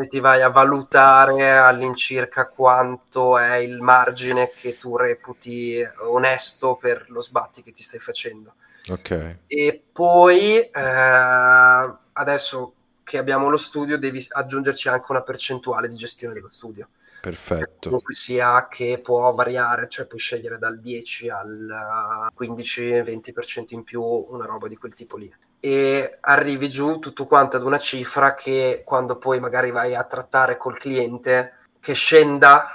e 0.00 0.08
ti 0.08 0.18
vai 0.18 0.42
a 0.42 0.48
valutare 0.48 1.56
all'incirca 1.56 2.48
quanto 2.48 3.38
è 3.38 3.54
il 3.54 3.80
margine 3.80 4.50
che 4.50 4.76
tu 4.78 4.96
reputi 4.96 5.80
onesto 6.08 6.74
per 6.74 7.04
lo 7.10 7.20
sbatti 7.20 7.62
che 7.62 7.70
ti 7.70 7.84
stai 7.84 8.00
facendo. 8.00 8.54
Ok. 8.88 9.36
E 9.46 9.82
poi 9.92 10.58
eh, 10.58 11.94
adesso 12.14 12.72
che 13.04 13.16
abbiamo 13.16 13.48
lo 13.48 13.56
studio 13.56 13.96
devi 13.96 14.26
aggiungerci 14.28 14.88
anche 14.88 15.06
una 15.08 15.22
percentuale 15.22 15.86
di 15.86 15.94
gestione 15.94 16.34
dello 16.34 16.48
studio. 16.48 16.88
Perfetto. 17.28 17.90
Comunque 17.90 18.14
sia 18.14 18.68
che 18.68 19.00
può 19.02 19.34
variare, 19.34 19.86
cioè 19.88 20.06
puoi 20.06 20.18
scegliere 20.18 20.56
dal 20.56 20.80
10 20.80 21.28
al 21.28 22.30
15-20% 22.38 23.66
in 23.68 23.84
più, 23.84 24.02
una 24.02 24.46
roba 24.46 24.66
di 24.66 24.76
quel 24.78 24.94
tipo 24.94 25.18
lì. 25.18 25.30
E 25.60 26.16
arrivi 26.20 26.70
giù 26.70 26.98
tutto 26.98 27.26
quanto 27.26 27.58
ad 27.58 27.64
una 27.64 27.78
cifra 27.78 28.32
che 28.32 28.82
quando 28.84 29.18
poi 29.18 29.40
magari 29.40 29.70
vai 29.70 29.94
a 29.94 30.04
trattare 30.04 30.56
col 30.56 30.78
cliente, 30.78 31.58
che 31.80 31.92
scenda 31.92 32.70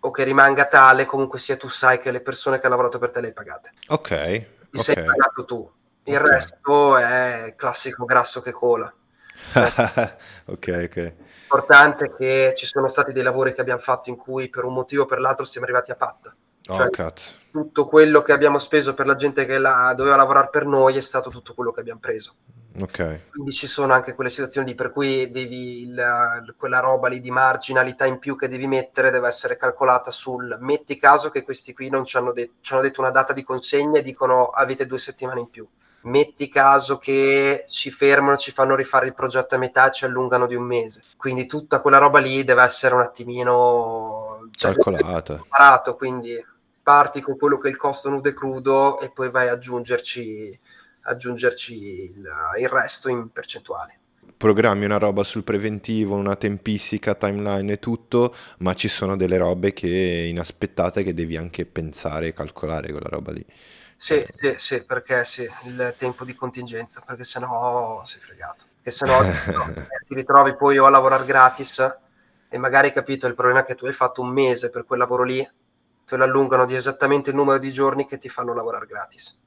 o 0.00 0.10
che 0.10 0.24
rimanga 0.24 0.66
tale, 0.66 1.06
comunque 1.06 1.38
sia 1.38 1.56
tu 1.56 1.68
sai 1.68 2.00
che 2.00 2.10
le 2.10 2.22
persone 2.22 2.58
che 2.58 2.66
hanno 2.66 2.74
lavorato 2.74 2.98
per 2.98 3.12
te 3.12 3.20
le 3.20 3.28
hai 3.28 3.32
pagate. 3.32 3.70
Ok. 3.86 4.08
Ti 4.08 4.48
okay. 4.72 4.82
sei 4.82 4.94
pagato 4.96 5.44
tu. 5.44 5.70
Il 6.04 6.16
okay. 6.16 6.28
resto 6.28 6.96
è 6.96 7.54
classico 7.56 8.04
grasso 8.04 8.40
che 8.40 8.50
cola. 8.50 8.92
Ok, 10.46 10.88
ok. 10.88 11.14
Importante 11.42 12.14
che 12.16 12.52
ci 12.56 12.66
sono 12.66 12.88
stati 12.88 13.12
dei 13.12 13.22
lavori 13.22 13.52
che 13.52 13.60
abbiamo 13.60 13.80
fatto 13.80 14.10
in 14.10 14.16
cui 14.16 14.48
per 14.48 14.64
un 14.64 14.74
motivo 14.74 15.02
o 15.02 15.06
per 15.06 15.20
l'altro 15.20 15.44
siamo 15.44 15.66
arrivati 15.66 15.90
a 15.90 15.96
patta. 15.96 16.34
Oh, 16.68 16.74
cioè, 16.74 16.90
cazzo. 16.90 17.36
Tutto 17.50 17.86
quello 17.86 18.22
che 18.22 18.32
abbiamo 18.32 18.58
speso 18.58 18.94
per 18.94 19.06
la 19.06 19.16
gente 19.16 19.44
che 19.44 19.58
la, 19.58 19.92
doveva 19.96 20.16
lavorare 20.16 20.48
per 20.50 20.64
noi 20.64 20.96
è 20.96 21.00
stato 21.00 21.28
tutto 21.30 21.54
quello 21.54 21.72
che 21.72 21.80
abbiamo 21.80 22.00
preso. 22.00 22.34
Ok. 22.80 23.28
Quindi 23.30 23.52
ci 23.52 23.66
sono 23.66 23.92
anche 23.92 24.14
quelle 24.14 24.30
situazioni 24.30 24.68
lì 24.68 24.74
per 24.74 24.92
cui 24.92 25.30
devi 25.30 25.82
il, 25.82 26.54
quella 26.56 26.78
roba 26.78 27.08
lì 27.08 27.20
di 27.20 27.30
marginalità 27.30 28.06
in 28.06 28.18
più 28.18 28.34
che 28.36 28.48
devi 28.48 28.66
mettere 28.66 29.10
deve 29.10 29.26
essere 29.26 29.58
calcolata 29.58 30.10
sul 30.10 30.56
metti 30.58 30.96
caso 30.96 31.28
che 31.28 31.42
questi 31.42 31.74
qui 31.74 31.90
non 31.90 32.06
ci 32.06 32.16
hanno, 32.16 32.32
de- 32.32 32.52
ci 32.60 32.72
hanno 32.72 32.80
detto 32.80 33.02
una 33.02 33.10
data 33.10 33.34
di 33.34 33.42
consegna 33.42 33.98
e 33.98 34.02
dicono 34.02 34.46
avete 34.46 34.86
due 34.86 34.98
settimane 34.98 35.40
in 35.40 35.50
più 35.50 35.68
metti 36.04 36.48
caso 36.48 36.98
che 36.98 37.64
ci 37.68 37.90
fermano, 37.90 38.36
ci 38.36 38.50
fanno 38.50 38.74
rifare 38.74 39.06
il 39.06 39.14
progetto 39.14 39.54
a 39.54 39.58
metà 39.58 39.88
e 39.88 39.92
ci 39.92 40.04
allungano 40.04 40.46
di 40.46 40.54
un 40.54 40.64
mese. 40.64 41.02
Quindi 41.16 41.46
tutta 41.46 41.80
quella 41.80 41.98
roba 41.98 42.18
lì 42.18 42.44
deve 42.44 42.62
essere 42.62 42.94
un 42.94 43.00
attimino 43.00 44.48
cioè, 44.52 44.72
calcolata. 44.72 45.34
Preparato, 45.34 45.96
quindi 45.96 46.44
parti 46.82 47.20
con 47.20 47.36
quello 47.36 47.58
che 47.58 47.68
è 47.68 47.70
il 47.70 47.76
costo 47.76 48.08
nudo 48.08 48.28
e 48.28 48.34
crudo 48.34 49.00
e 49.00 49.10
poi 49.10 49.30
vai 49.30 49.48
ad 49.48 49.54
aggiungerci, 49.54 50.58
aggiungerci 51.02 51.74
il, 51.74 52.28
il 52.58 52.68
resto 52.68 53.08
in 53.08 53.30
percentuale 53.30 53.98
programmi 54.42 54.84
una 54.84 54.98
roba 54.98 55.22
sul 55.22 55.44
preventivo, 55.44 56.16
una 56.16 56.34
tempistica, 56.34 57.14
timeline 57.14 57.74
e 57.74 57.78
tutto, 57.78 58.34
ma 58.58 58.74
ci 58.74 58.88
sono 58.88 59.14
delle 59.16 59.36
robe 59.36 59.72
che 59.72 60.26
inaspettate 60.28 61.04
che 61.04 61.14
devi 61.14 61.36
anche 61.36 61.64
pensare 61.64 62.26
e 62.26 62.32
calcolare 62.32 62.90
quella 62.90 63.08
roba 63.08 63.30
lì. 63.30 63.46
Sì, 64.02 64.26
sì, 64.28 64.54
sì, 64.56 64.82
perché 64.82 65.22
sì, 65.22 65.48
il 65.62 65.94
tempo 65.96 66.24
di 66.24 66.34
contingenza, 66.34 67.00
perché 67.06 67.22
sennò 67.22 68.02
sei 68.02 68.20
fregato. 68.20 68.64
Che 68.82 68.90
sennò 68.90 69.22
no, 69.22 69.72
ti 70.08 70.14
ritrovi 70.16 70.56
poi 70.56 70.76
o 70.78 70.86
a 70.86 70.90
lavorare 70.90 71.24
gratis 71.24 71.98
e 72.48 72.58
magari 72.58 72.90
capito 72.90 73.28
il 73.28 73.36
problema 73.36 73.60
è 73.60 73.64
che 73.64 73.76
tu 73.76 73.86
hai 73.86 73.92
fatto 73.92 74.20
un 74.20 74.30
mese 74.30 74.70
per 74.70 74.86
quel 74.86 74.98
lavoro 74.98 75.22
lì, 75.22 75.48
te 76.04 76.16
lo 76.16 76.24
allungano 76.24 76.64
di 76.64 76.74
esattamente 76.74 77.30
il 77.30 77.36
numero 77.36 77.58
di 77.58 77.70
giorni 77.70 78.04
che 78.04 78.18
ti 78.18 78.28
fanno 78.28 78.52
lavorare 78.52 78.86
gratis. 78.86 79.38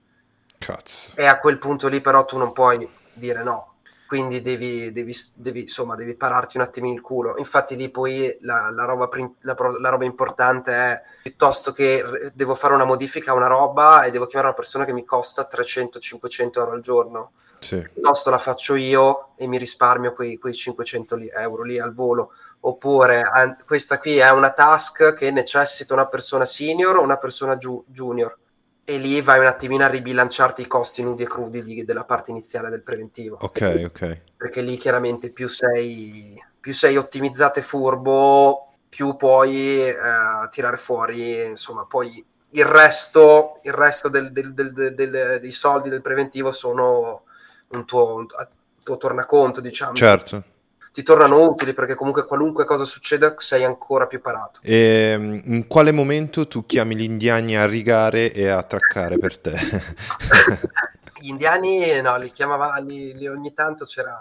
Cazzo. 0.58 1.12
E 1.18 1.28
a 1.28 1.38
quel 1.38 1.58
punto 1.58 1.90
lì 1.90 2.00
però 2.00 2.24
tu 2.24 2.38
non 2.38 2.54
puoi 2.54 2.90
dire 3.12 3.44
no, 3.44 3.75
quindi 4.08 4.42
devi, 4.42 4.92
devi, 4.92 5.16
devi, 5.36 5.62
insomma, 5.62 5.96
devi 5.96 6.16
pararti 6.16 6.58
un 6.58 6.64
attimino 6.64 6.94
il 6.94 7.02
culo. 7.02 7.36
Infatti 7.38 7.76
lì 7.76 7.90
poi 7.90 8.38
la, 8.42 8.70
la, 8.70 8.86
roba, 8.86 9.10
la, 9.42 9.56
la, 9.80 9.90
roba, 9.90 10.06
importante 10.06 10.72
è 10.74 11.02
piuttosto 11.24 11.72
che 11.72 12.32
devo 12.34 12.54
fare 12.54 12.76
una 12.76 12.86
modifica 12.86 13.32
a 13.32 13.36
una 13.36 13.48
roba 13.48 14.04
e 14.04 14.12
devo 14.12 14.26
chiamare 14.26 14.50
una 14.50 14.58
persona 14.58 14.86
che 14.86 14.94
mi 14.94 15.06
costa 15.06 15.48
300-500 15.52 16.60
euro 16.60 16.72
al 16.72 16.82
giorno. 16.82 17.32
Sì. 17.60 17.82
Piuttosto 17.82 18.30
la 18.30 18.38
faccio 18.38 18.76
io 18.76 19.30
e 19.38 19.48
mi 19.48 19.58
risparmio 19.58 20.14
quei, 20.14 20.38
quei 20.38 20.54
500 20.54 21.18
euro 21.34 21.64
lì 21.64 21.80
al 21.80 21.94
volo. 21.94 22.34
Oppure 22.62 23.24
questa 23.66 24.00
qui 24.00 24.18
è 24.18 24.30
una 24.32 24.52
task 24.52 25.14
che 25.14 25.32
necessita 25.32 25.94
una 25.94 26.08
persona 26.08 26.46
senior 26.46 26.98
o 26.98 27.02
una 27.02 27.18
persona 27.18 27.58
giu- 27.58 27.84
junior 27.88 28.38
e 28.86 28.98
lì 28.98 29.20
vai 29.22 29.40
un 29.40 29.48
attimino 29.48 29.84
a 29.84 29.88
ribilanciarti 29.88 30.62
i 30.62 30.68
costi 30.68 31.02
nudi 31.02 31.24
e 31.24 31.28
crudi 31.28 31.64
di, 31.64 31.84
della 31.84 32.04
parte 32.04 32.30
iniziale 32.30 32.70
del 32.70 32.84
preventivo. 32.84 33.38
Ok, 33.42 33.82
ok. 33.86 34.22
Perché 34.38 34.62
lì 34.62 34.78
chiaramente 34.78 35.32
più 35.32 35.48
sei, 35.50 36.42
più 36.60 36.72
sei 36.72 36.96
ottimizzato 36.96 37.60
e 37.60 37.64
furbo, 37.64 38.76
più 38.88 39.16
puoi 39.16 39.88
eh, 39.88 39.96
tirare 40.52 40.78
fuori, 40.78 41.44
insomma, 41.46 41.86
poi 41.86 42.24
il 42.52 42.66
resto, 42.66 43.60
il 43.64 43.74
resto 43.74 44.08
del, 44.08 44.32
del, 44.32 44.54
del, 44.54 44.94
dei 44.94 45.52
soldi 45.52 45.90
del 45.90 46.02
preventivo 46.02 46.52
sono 46.52 47.24
un 47.70 47.86
tuo, 47.86 48.16
un 48.16 48.28
tuo 48.84 48.98
tornaconto, 48.98 49.62
diciamo. 49.62 49.96
Certo 49.96 50.54
ti 50.96 51.04
tornano 51.04 51.46
utili 51.46 51.74
perché 51.74 51.94
comunque 51.94 52.26
qualunque 52.26 52.64
cosa 52.64 52.86
succeda 52.86 53.36
sei 53.38 53.66
ancora 53.66 54.08
più 54.08 54.22
parato. 54.22 54.62
E 54.64 55.12
ehm, 55.14 55.42
in 55.44 55.68
quale 55.68 55.92
momento 55.92 56.48
tu 56.48 56.66
chiami 56.66 56.96
gli 56.96 57.04
indiani 57.04 57.58
a 57.58 57.66
rigare 57.66 58.32
e 58.32 58.48
a 58.48 58.64
traccare 58.64 59.18
per 59.18 59.38
te? 59.38 59.60
gli 61.20 61.28
indiani 61.28 62.00
no, 62.00 62.16
li 62.16 62.32
chiamava 62.32 62.78
li, 62.78 63.14
li 63.14 63.28
ogni 63.28 63.54
tanto 63.54 63.84
c'era. 63.84 64.16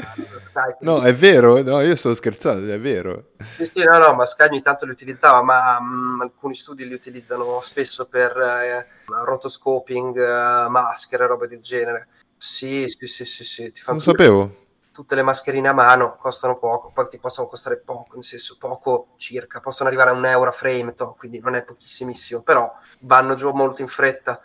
No, 0.80 1.02
è 1.02 1.14
vero, 1.14 1.62
no, 1.62 1.80
io 1.80 1.94
sto 1.94 2.12
scherzando, 2.12 2.72
è 2.72 2.80
vero. 2.80 3.34
Sì, 3.54 3.66
sì, 3.66 3.84
no, 3.84 3.96
no, 3.98 4.12
ma 4.14 4.26
Sky 4.26 4.48
ogni 4.48 4.60
tanto 4.60 4.84
li 4.84 4.90
utilizzava, 4.90 5.44
ma 5.44 5.78
mm, 5.80 6.22
alcuni 6.22 6.56
studi 6.56 6.88
li 6.88 6.94
utilizzano 6.94 7.60
spesso 7.60 8.06
per 8.06 8.36
eh, 8.36 8.84
rotoscoping, 9.24 10.18
eh, 10.18 10.68
maschere, 10.68 11.28
robe 11.28 11.46
del 11.46 11.60
genere. 11.60 12.08
Sì, 12.36 12.88
sì, 12.88 13.06
sì, 13.06 13.24
sì, 13.24 13.44
sì. 13.44 13.70
Ti 13.70 13.80
fa 13.80 13.92
non 13.92 14.00
sapevo 14.00 14.62
tutte 14.94 15.16
le 15.16 15.22
mascherine 15.22 15.68
a 15.68 15.72
mano 15.72 16.14
costano 16.16 16.56
poco, 16.56 16.92
poi 16.92 17.08
ti 17.08 17.18
possono 17.18 17.48
costare 17.48 17.78
poco, 17.78 18.14
nel 18.14 18.22
senso 18.22 18.56
poco 18.56 19.08
circa, 19.16 19.58
possono 19.58 19.88
arrivare 19.88 20.10
a 20.10 20.12
un 20.12 20.24
euro 20.24 20.50
a 20.50 20.52
frame, 20.52 20.94
to, 20.94 21.16
quindi 21.18 21.40
non 21.40 21.56
è 21.56 21.64
pochissimissimo, 21.64 22.42
però 22.42 22.72
vanno 23.00 23.34
giù 23.34 23.50
molto 23.50 23.82
in 23.82 23.88
fretta. 23.88 24.40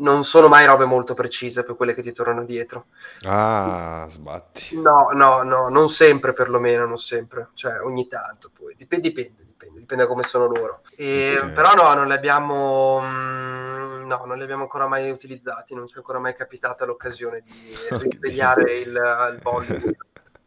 Non 0.00 0.22
sono 0.22 0.46
mai 0.46 0.64
robe 0.64 0.84
molto 0.84 1.14
precise 1.14 1.64
per 1.64 1.74
quelle 1.74 1.92
che 1.92 2.02
ti 2.02 2.12
tornano 2.12 2.44
dietro. 2.44 2.86
Ah, 3.22 4.06
sbatti. 4.08 4.80
No, 4.80 5.08
no, 5.12 5.42
no, 5.42 5.68
non 5.68 5.88
sempre 5.88 6.32
perlomeno, 6.32 6.86
non 6.86 6.98
sempre, 6.98 7.48
cioè 7.54 7.80
ogni 7.80 8.06
tanto 8.06 8.52
poi, 8.56 8.76
dipende, 8.76 9.08
dipende, 9.08 9.42
dipende, 9.58 9.80
dipende 9.80 10.04
da 10.04 10.08
come 10.08 10.22
sono 10.22 10.46
loro. 10.46 10.82
E, 10.96 11.36
okay. 11.36 11.52
Però 11.52 11.74
no, 11.74 11.92
non 11.94 12.06
le 12.06 12.14
abbiamo... 12.14 13.00
Mh, 13.00 13.06
mm, 13.06 14.06
no, 14.06 14.24
non 14.24 14.36
li 14.36 14.42
abbiamo 14.42 14.62
ancora 14.62 14.86
mai 14.86 15.10
utilizzati, 15.10 15.74
non 15.74 15.86
ci 15.86 15.94
è 15.94 15.96
ancora 15.98 16.18
mai 16.18 16.34
capitata 16.34 16.84
l'occasione 16.84 17.42
di 17.44 17.74
risvegliare 17.98 18.78
il, 18.78 18.88
il 19.32 19.38
Bollywood. 19.42 19.96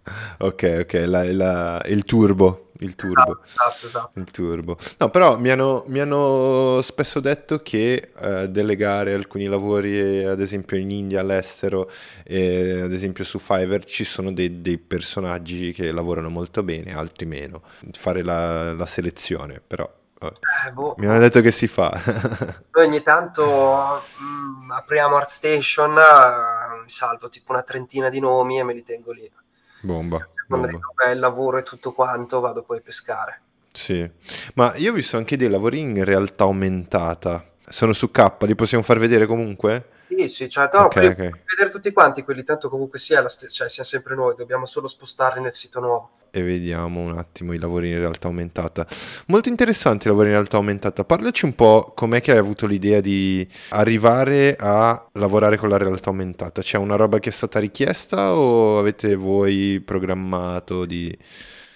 Ok, 0.40 0.80
ok, 0.82 1.04
la, 1.06 1.32
la, 1.32 1.82
il 1.86 2.04
turbo, 2.04 2.72
il 2.80 2.96
turbo. 2.96 3.42
Esatto, 3.46 3.86
esatto. 3.86 4.20
Il 4.20 4.32
turbo. 4.32 4.78
No, 4.98 5.10
però 5.10 5.38
mi 5.38 5.50
hanno, 5.50 5.84
mi 5.88 6.00
hanno 6.00 6.82
spesso 6.82 7.20
detto 7.20 7.62
che 7.62 8.10
uh, 8.20 8.48
delegare 8.48 9.14
alcuni 9.14 9.46
lavori, 9.46 10.24
ad 10.24 10.40
esempio 10.40 10.78
in 10.78 10.90
India, 10.90 11.20
all'estero, 11.20 11.90
e 12.24 12.82
ad 12.82 12.92
esempio 12.92 13.24
su 13.24 13.38
Fiverr, 13.38 13.84
ci 13.84 14.04
sono 14.04 14.32
dei, 14.32 14.62
dei 14.62 14.80
personaggi 14.80 15.72
che 15.74 15.92
lavorano 15.92 16.30
molto 16.30 16.64
bene, 16.64 16.96
altri 16.96 17.26
meno. 17.26 17.62
Fare 17.92 18.24
la, 18.24 18.74
la 18.74 18.86
selezione, 18.88 19.62
però 19.66 19.90
eh, 20.24 20.72
boh. 20.72 20.96
Mi 20.98 21.08
hanno 21.08 21.20
detto 21.20 21.42
che 21.42 21.52
si 21.52 21.68
fa. 21.68 21.90
Noi 22.72 22.86
ogni 22.86 23.02
tanto 23.02 24.04
mh, 24.18 24.66
mm, 24.66 24.72
apriamo 24.72 25.16
ArtStation, 25.16 25.92
uh, 25.92 26.82
mi 26.84 26.90
salvo 26.90 27.28
tipo 27.30 27.52
una 27.52 27.64
trentina 27.64 28.10
di 28.10 28.20
nomi 28.20 28.60
e 28.60 28.64
me 28.64 28.74
li 28.74 28.84
tengo 28.84 29.12
lì. 29.12 29.30
Bomba. 29.82 30.26
Quando 30.48 30.67
bomba. 30.67 31.12
il 31.12 31.20
lavoro 31.20 31.58
e 31.58 31.63
tutto 31.63 31.94
quanto, 31.94 32.39
vado 32.39 32.63
poi 32.63 32.78
a 32.78 32.82
pescare. 32.82 33.41
Sì, 33.72 34.10
ma 34.56 34.76
io 34.76 34.91
ho 34.91 34.94
visto 34.94 35.15
anche 35.15 35.38
dei 35.38 35.50
lavori 35.50 35.80
in 35.80 36.04
realtà 36.04 36.44
aumentata. 36.44 37.46
Sono 37.67 37.94
su 37.94 38.12
K, 38.12 38.36
li 38.41 38.56
possiamo 38.56 38.84
far 38.84 39.00
vedere 39.00 39.26
comunque? 39.26 39.88
Sì, 40.17 40.28
sì, 40.28 40.50
certo. 40.50 40.78
No, 40.78 40.86
okay, 40.86 41.08
okay. 41.08 41.32
vedere 41.45 41.69
tutti 41.69 41.93
quanti 41.93 42.24
quelli, 42.24 42.43
tanto 42.43 42.69
comunque 42.69 43.00
sia, 43.00 43.21
la 43.21 43.30
st- 43.30 43.48
cioè, 43.48 43.69
siamo 43.69 43.88
sempre 43.88 44.13
noi, 44.13 44.36
dobbiamo 44.36 44.65
solo 44.65 44.90
spostarli 44.90 45.42
nel 45.42 45.54
sito 45.54 45.79
nuovo. 45.79 46.10
E 46.31 46.44
vediamo 46.44 47.00
un 47.00 47.17
attimo 47.17 47.54
i 47.54 47.58
lavori 47.58 47.92
in 47.92 47.98
realtà 47.98 48.27
aumentata. 48.27 48.86
Molto 49.27 49.48
interessanti 49.48 50.08
i 50.08 50.10
lavori 50.10 50.27
in 50.27 50.33
realtà 50.33 50.58
aumentata. 50.58 51.06
Parlaci 51.06 51.46
un 51.46 51.56
po' 51.56 51.94
com'è 51.96 52.19
che 52.19 52.31
hai 52.33 52.38
avuto 52.38 52.67
l'idea 52.67 53.00
di 53.00 53.48
arrivare 53.69 54.58
a 54.60 55.08
lavorare 55.13 55.56
con 55.56 55.69
la 55.69 55.77
realtà 55.77 56.10
aumentata. 56.10 56.62
C'è 56.62 56.77
una 56.77 56.98
roba 56.98 57.19
che 57.19 57.29
è 57.29 57.33
stata 57.33 57.60
richiesta 57.60 58.33
o 58.33 58.79
avete 58.79 59.15
voi 59.15 59.79
programmato 59.79 60.83
di... 60.86 61.17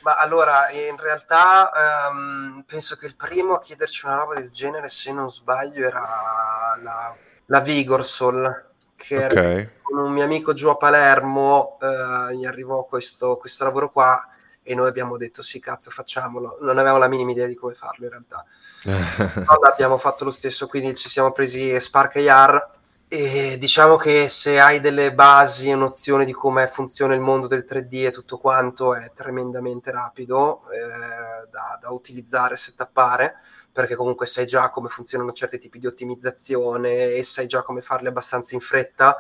Ma 0.02 0.18
allora, 0.18 0.70
in 0.72 0.98
realtà 0.98 1.72
um, 2.12 2.64
penso 2.68 2.96
che 2.96 3.08
il 3.08 3.16
primo 3.16 3.56
a 3.56 3.60
chiederci 3.60 4.06
una 4.06 4.16
roba 4.16 4.36
del 4.36 4.52
genere, 4.52 4.88
se 4.88 5.12
non 5.12 5.32
sbaglio, 5.32 5.88
era 5.88 6.78
la 6.84 7.16
la 7.46 7.60
Vigorsol, 7.60 8.66
che 8.96 9.26
okay. 9.26 9.60
era 9.60 9.70
con 9.82 10.00
un 10.00 10.12
mio 10.12 10.24
amico 10.24 10.54
giù 10.54 10.70
a 10.70 10.78
Palermo, 10.78 11.78
eh, 11.82 12.36
gli 12.36 12.46
arrivò 12.46 12.86
questo, 12.86 13.38
questo 13.38 13.64
lavoro 13.64 13.92
qua 13.92 14.28
e 14.64 14.74
noi 14.74 14.88
abbiamo 14.88 15.16
detto 15.16 15.44
sì 15.44 15.60
cazzo 15.60 15.92
facciamolo, 15.92 16.58
non 16.62 16.78
avevamo 16.78 16.98
la 16.98 17.08
minima 17.08 17.32
idea 17.32 17.46
di 17.46 17.56
come 17.56 17.74
farlo 17.74 18.06
in 18.06 18.12
realtà. 18.12 18.44
no, 19.46 19.60
l'abbiamo 19.62 19.98
fatto 19.98 20.24
lo 20.24 20.32
stesso, 20.32 20.68
quindi 20.68 20.96
ci 20.96 21.08
siamo 21.08 21.32
presi 21.32 21.80
Spark 21.80 22.16
AR 22.18 22.74
e 23.08 23.58
diciamo 23.60 23.96
che 23.98 24.28
se 24.30 24.60
hai 24.60 24.80
delle 24.80 25.14
basi 25.14 25.70
e 25.70 25.76
nozioni 25.76 26.26
di 26.26 26.34
come 26.34 26.68
funziona 26.68 27.14
il 27.14 27.22
mondo 27.22 27.48
del 27.48 27.66
3D 27.68 28.06
e 28.08 28.12
tutto 28.12 28.38
quanto 28.38 28.96
è 28.96 29.12
tremendamente 29.14 29.92
rapido 29.92 30.64
eh, 30.72 31.48
da, 31.50 31.78
da 31.80 31.92
utilizzare, 31.92 32.56
settappare 32.56 33.36
perché 33.72 33.96
comunque 33.96 34.26
sai 34.26 34.46
già 34.46 34.70
come 34.70 34.88
funzionano 34.88 35.34
certi 35.34 35.60
tipi 35.60 35.80
di 35.80 35.88
ottimizzazione 35.88 37.14
e 37.14 37.24
sai 37.24 37.46
già 37.46 37.62
come 37.62 37.82
farle 37.82 38.08
abbastanza 38.08 38.56
in 38.56 38.62
fretta 38.62 39.18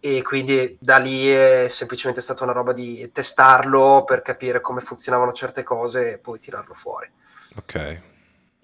e 0.00 0.22
quindi 0.22 0.76
da 0.80 0.96
lì 0.96 1.28
è 1.28 1.66
semplicemente 1.68 2.20
stata 2.20 2.44
una 2.44 2.52
roba 2.52 2.72
di 2.72 3.10
testarlo 3.12 4.04
per 4.04 4.22
capire 4.22 4.60
come 4.60 4.80
funzionavano 4.80 5.32
certe 5.32 5.62
cose 5.62 6.12
e 6.12 6.18
poi 6.18 6.38
tirarlo 6.38 6.74
fuori. 6.74 7.10
Ok. 7.56 8.00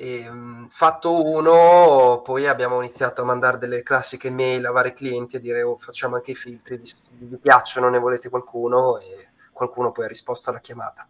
E, 0.05 0.29
um, 0.29 0.69
fatto 0.69 1.25
uno, 1.25 2.21
poi 2.23 2.47
abbiamo 2.47 2.83
iniziato 2.83 3.23
a 3.23 3.25
mandare 3.25 3.57
delle 3.57 3.83
classiche 3.83 4.29
mail 4.29 4.67
a 4.67 4.71
vari 4.71 4.93
clienti 4.93 5.37
a 5.37 5.41
dire 5.41 5.63
oh, 5.63 5.79
facciamo 5.79 6.17
anche 6.17 6.33
i 6.33 6.35
filtri, 6.35 6.77
vi, 6.77 6.93
vi 7.21 7.39
piacciono, 7.39 7.89
ne 7.89 7.99
volete 7.99 8.29
qualcuno? 8.29 8.99
E 8.99 9.29
qualcuno 9.51 9.93
poi 9.93 10.05
ha 10.05 10.09
risposto 10.09 10.51
alla 10.51 10.61
chiamata. 10.61 11.09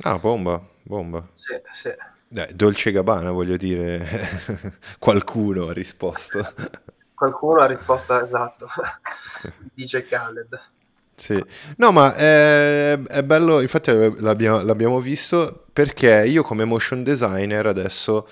Ah, 0.00 0.18
bomba, 0.18 0.60
bomba. 0.82 1.24
Sì, 1.34 1.54
sì. 1.70 1.88
Eh, 2.34 2.52
Dolce 2.52 2.90
Gabbana, 2.90 3.30
voglio 3.30 3.56
dire, 3.56 4.04
qualcuno 4.98 5.68
ha 5.68 5.72
risposto. 5.72 6.44
Qualcuno 7.14 7.60
ha 7.60 7.66
risposto, 7.66 8.24
esatto, 8.24 8.66
DJ 9.72 10.08
Khaled. 10.08 10.60
Sì, 11.14 11.40
no, 11.76 11.92
ma 11.92 12.14
è, 12.14 12.98
è 12.98 13.22
bello, 13.22 13.60
infatti 13.60 13.92
l'abbiamo, 13.92 14.62
l'abbiamo, 14.62 14.98
visto 15.00 15.66
perché 15.72 16.24
io 16.26 16.42
come 16.42 16.64
motion 16.64 17.02
designer 17.02 17.66
adesso 17.66 18.26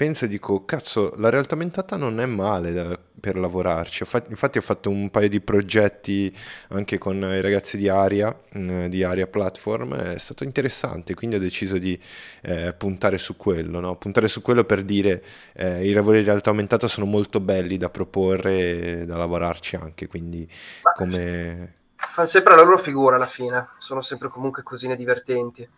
penso 0.00 0.24
e 0.24 0.28
dico, 0.28 0.64
cazzo, 0.64 1.12
la 1.18 1.28
realtà 1.28 1.52
aumentata 1.52 1.96
non 1.96 2.20
è 2.20 2.24
male 2.24 2.72
da, 2.72 2.98
per 3.20 3.38
lavorarci. 3.38 4.04
Infatti 4.28 4.56
ho 4.56 4.62
fatto 4.62 4.88
un 4.88 5.10
paio 5.10 5.28
di 5.28 5.42
progetti 5.42 6.34
anche 6.68 6.96
con 6.96 7.16
i 7.16 7.42
ragazzi 7.42 7.76
di 7.76 7.86
Aria, 7.86 8.34
mm, 8.56 8.86
di 8.86 9.04
Aria 9.04 9.26
Platform, 9.26 9.94
è 9.94 10.18
stato 10.18 10.44
interessante, 10.44 11.12
quindi 11.12 11.36
ho 11.36 11.38
deciso 11.38 11.76
di 11.76 12.00
eh, 12.40 12.72
puntare 12.72 13.18
su 13.18 13.36
quello, 13.36 13.78
no? 13.78 13.96
puntare 13.96 14.26
su 14.28 14.40
quello 14.40 14.64
per 14.64 14.84
dire 14.84 15.22
eh, 15.52 15.86
i 15.86 15.92
lavori 15.92 16.20
di 16.20 16.24
realtà 16.24 16.48
aumentata 16.48 16.88
sono 16.88 17.04
molto 17.04 17.38
belli 17.38 17.76
da 17.76 17.90
proporre 17.90 19.00
e 19.00 19.04
da 19.04 19.18
lavorarci 19.18 19.76
anche, 19.76 20.06
quindi 20.06 20.48
come... 20.94 21.74
Fanno 22.00 22.28
sempre 22.28 22.56
la 22.56 22.62
loro 22.62 22.78
figura 22.78 23.16
alla 23.16 23.26
fine, 23.26 23.68
sono 23.78 24.00
sempre 24.00 24.28
comunque 24.28 24.62
cosine 24.62 24.96
divertenti 24.96 25.68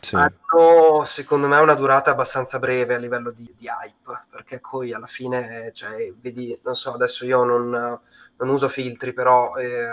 sì. 0.00 0.14
hanno 0.14 1.02
secondo 1.04 1.46
me 1.46 1.58
una 1.58 1.74
durata 1.74 2.10
abbastanza 2.10 2.58
breve 2.58 2.94
a 2.94 2.98
livello 2.98 3.30
di, 3.30 3.52
di 3.56 3.66
hype 3.66 4.26
perché 4.30 4.60
poi 4.60 4.92
alla 4.92 5.06
fine 5.06 5.70
cioè, 5.72 6.12
vedi 6.20 6.58
non 6.62 6.74
so 6.74 6.94
adesso 6.94 7.24
io 7.24 7.44
non, 7.44 7.70
non 7.70 8.48
uso 8.48 8.68
filtri 8.68 9.12
però 9.12 9.56
eh, 9.56 9.86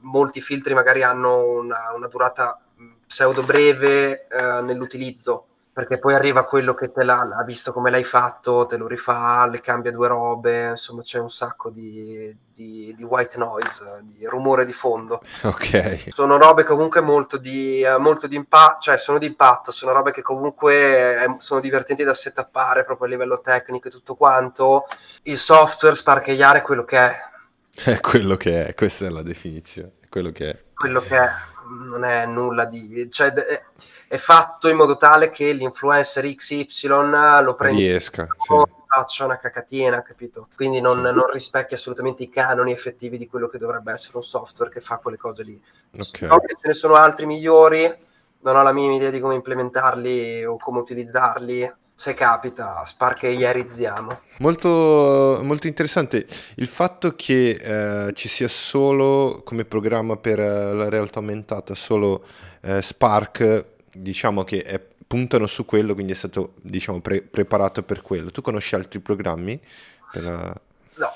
molti 0.00 0.40
filtri 0.40 0.74
magari 0.74 1.02
hanno 1.02 1.46
una, 1.46 1.92
una 1.94 2.08
durata 2.08 2.60
pseudo 3.06 3.42
breve 3.42 4.26
eh, 4.26 4.60
nell'utilizzo 4.62 5.46
perché 5.74 5.98
poi 5.98 6.14
arriva 6.14 6.44
quello 6.44 6.72
che 6.72 6.92
te 6.92 7.02
l'ha, 7.02 7.28
ha 7.36 7.42
visto 7.42 7.72
come 7.72 7.90
l'hai 7.90 8.04
fatto, 8.04 8.64
te 8.64 8.76
lo 8.76 8.86
rifà, 8.86 9.44
le 9.48 9.60
cambia 9.60 9.90
due 9.90 10.06
robe, 10.06 10.68
insomma 10.68 11.02
c'è 11.02 11.18
un 11.18 11.30
sacco 11.30 11.68
di, 11.68 12.32
di, 12.52 12.94
di 12.96 13.02
white 13.02 13.36
noise, 13.38 13.82
di 14.04 14.24
rumore 14.24 14.64
di 14.64 14.72
fondo. 14.72 15.20
Ok. 15.42 16.04
Sono 16.10 16.36
robe 16.38 16.62
comunque 16.62 17.00
molto 17.00 17.38
di, 17.38 17.84
molto 17.98 18.28
di 18.28 18.36
impatto, 18.36 18.82
cioè 18.82 18.96
sono 18.96 19.18
di 19.18 19.26
impatto, 19.26 19.72
sono 19.72 19.90
robe 19.90 20.12
che 20.12 20.22
comunque 20.22 21.24
eh, 21.24 21.34
sono 21.38 21.58
divertenti 21.58 22.04
da 22.04 22.14
settappare 22.14 22.84
proprio 22.84 23.08
a 23.08 23.10
livello 23.10 23.40
tecnico 23.40 23.88
e 23.88 23.90
tutto 23.90 24.14
quanto. 24.14 24.84
Il 25.24 25.38
software 25.38 25.96
sparcheggiare 25.96 26.60
è 26.60 26.62
quello 26.62 26.84
che 26.84 26.98
è. 26.98 27.16
È 27.90 27.98
quello 27.98 28.36
che 28.36 28.66
è, 28.66 28.74
questa 28.74 29.06
è 29.06 29.08
la 29.08 29.22
definizione, 29.22 29.94
è 30.02 30.08
quello 30.08 30.30
che 30.30 30.48
è. 30.48 30.62
Quello 30.74 31.00
che 31.00 31.16
è, 31.16 31.28
non 31.84 32.04
è 32.04 32.24
nulla 32.24 32.66
di... 32.66 33.10
Cioè, 33.10 33.32
è 34.14 34.18
fatto 34.18 34.68
in 34.68 34.76
modo 34.76 34.96
tale 34.96 35.28
che 35.28 35.50
l'influencer 35.52 36.24
XY 36.36 36.86
lo 37.42 37.54
prenda 37.56 37.80
riesca 37.80 38.28
sì. 38.38 38.54
faccia 38.86 39.24
una 39.24 39.38
cacatina, 39.38 40.02
capito? 40.02 40.46
Quindi 40.54 40.80
non, 40.80 40.98
sì. 40.98 41.12
non, 41.12 41.28
rispecchia 41.32 41.76
assolutamente 41.76 42.22
i 42.22 42.28
canoni 42.28 42.70
effettivi 42.70 43.18
di 43.18 43.26
quello 43.26 43.48
che 43.48 43.58
dovrebbe 43.58 43.90
essere 43.90 44.16
un 44.16 44.22
software 44.22 44.70
che 44.70 44.80
fa 44.80 44.98
quelle 44.98 45.16
cose 45.16 45.42
lì. 45.42 45.60
Okay. 45.90 46.28
So 46.28 46.38
che 46.38 46.54
ce 46.54 46.68
ne 46.68 46.74
sono 46.74 46.94
altri 46.94 47.26
migliori, 47.26 47.92
non 48.42 48.54
ho 48.54 48.62
la 48.62 48.72
minima 48.72 48.94
idea 48.94 49.10
di 49.10 49.18
come 49.18 49.34
implementarli 49.34 50.44
o 50.44 50.58
come 50.58 50.78
utilizzarli. 50.78 51.72
Se 51.96 52.14
capita, 52.14 52.82
sparcheierizziamo. 52.84 54.20
Molto, 54.38 55.40
molto 55.42 55.66
interessante 55.66 56.26
il 56.56 56.66
fatto 56.66 57.14
che 57.16 57.50
eh, 57.50 58.12
ci 58.14 58.28
sia 58.28 58.48
solo 58.48 59.42
come 59.44 59.64
programma 59.64 60.16
per 60.16 60.38
eh, 60.38 60.72
la 60.72 60.88
realtà 60.88 61.18
aumentata, 61.18 61.74
solo 61.74 62.24
eh, 62.62 62.82
Spark 62.82 63.72
diciamo 63.94 64.44
che 64.44 64.62
è, 64.62 64.80
puntano 65.06 65.46
su 65.46 65.64
quello, 65.64 65.94
quindi 65.94 66.12
è 66.12 66.16
stato 66.16 66.54
diciamo, 66.60 67.00
pre- 67.00 67.22
preparato 67.22 67.82
per 67.82 68.02
quello. 68.02 68.30
Tu 68.30 68.42
conosci 68.42 68.74
altri 68.74 69.00
programmi? 69.00 69.60
La... 70.12 70.54
No. 70.96 71.12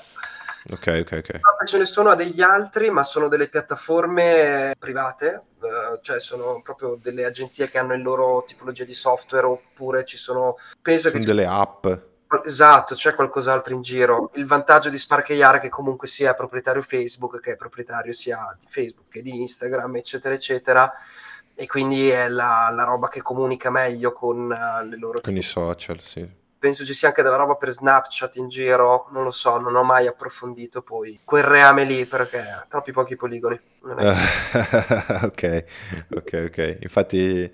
Ok, 0.71 1.01
ok, 1.01 1.11
ok. 1.23 1.33
No, 1.33 1.65
ce 1.65 1.77
ne 1.77 1.85
sono 1.85 2.13
degli 2.15 2.41
altri, 2.41 2.89
ma 2.89 3.03
sono 3.03 3.27
delle 3.27 3.47
piattaforme 3.47 4.75
private, 4.77 5.43
eh, 5.61 5.99
cioè 6.01 6.19
sono 6.19 6.61
proprio 6.61 6.97
delle 7.01 7.25
agenzie 7.25 7.69
che 7.69 7.77
hanno 7.77 7.93
il 7.93 8.01
loro 8.01 8.43
tipologia 8.45 8.83
di 8.83 8.93
software, 8.93 9.45
oppure 9.45 10.05
ci 10.05 10.17
sono... 10.17 10.55
Penso 10.81 11.09
sono 11.09 11.21
che 11.21 11.27
delle 11.27 11.45
app. 11.45 11.87
Esatto, 12.45 12.93
c'è 12.93 13.15
qualcos'altro 13.15 13.73
in 13.73 13.81
giro. 13.81 14.29
Il 14.35 14.45
vantaggio 14.45 14.89
di 14.89 14.99
Spark 14.99 15.31
AR 15.31 15.55
è 15.55 15.59
che 15.59 15.69
comunque 15.69 16.07
sia 16.07 16.35
proprietario 16.35 16.83
Facebook, 16.83 17.39
che 17.39 17.53
è 17.53 17.55
proprietario 17.55 18.13
sia 18.13 18.55
di 18.59 18.67
Facebook 18.69 19.07
che 19.09 19.23
di 19.23 19.41
Instagram, 19.41 19.95
eccetera, 19.95 20.35
eccetera 20.35 20.93
e 21.59 21.67
quindi 21.67 22.07
è 22.07 22.29
la, 22.29 22.71
la 22.73 22.85
roba 22.85 23.09
che 23.09 23.21
comunica 23.21 23.69
meglio 23.69 24.13
con 24.13 24.37
uh, 24.49 24.87
le 24.87 24.97
loro... 24.97 25.19
Con 25.19 25.35
i 25.35 25.41
social, 25.41 25.99
sì. 25.99 26.25
Penso 26.57 26.85
ci 26.85 26.93
sia 26.93 27.09
anche 27.09 27.21
della 27.21 27.35
roba 27.35 27.55
per 27.55 27.69
Snapchat 27.71 28.37
in 28.37 28.47
giro, 28.47 29.09
non 29.11 29.25
lo 29.25 29.31
so, 29.31 29.57
non 29.57 29.75
ho 29.75 29.83
mai 29.83 30.07
approfondito 30.07 30.81
poi 30.81 31.19
quel 31.25 31.43
reame 31.43 31.83
lì 31.83 32.05
perché 32.05 32.65
troppi 32.69 32.93
pochi 32.93 33.17
poligoni. 33.17 33.59
ok, 33.83 35.65
ok, 36.15 36.43
ok. 36.47 36.77
Infatti... 36.81 37.53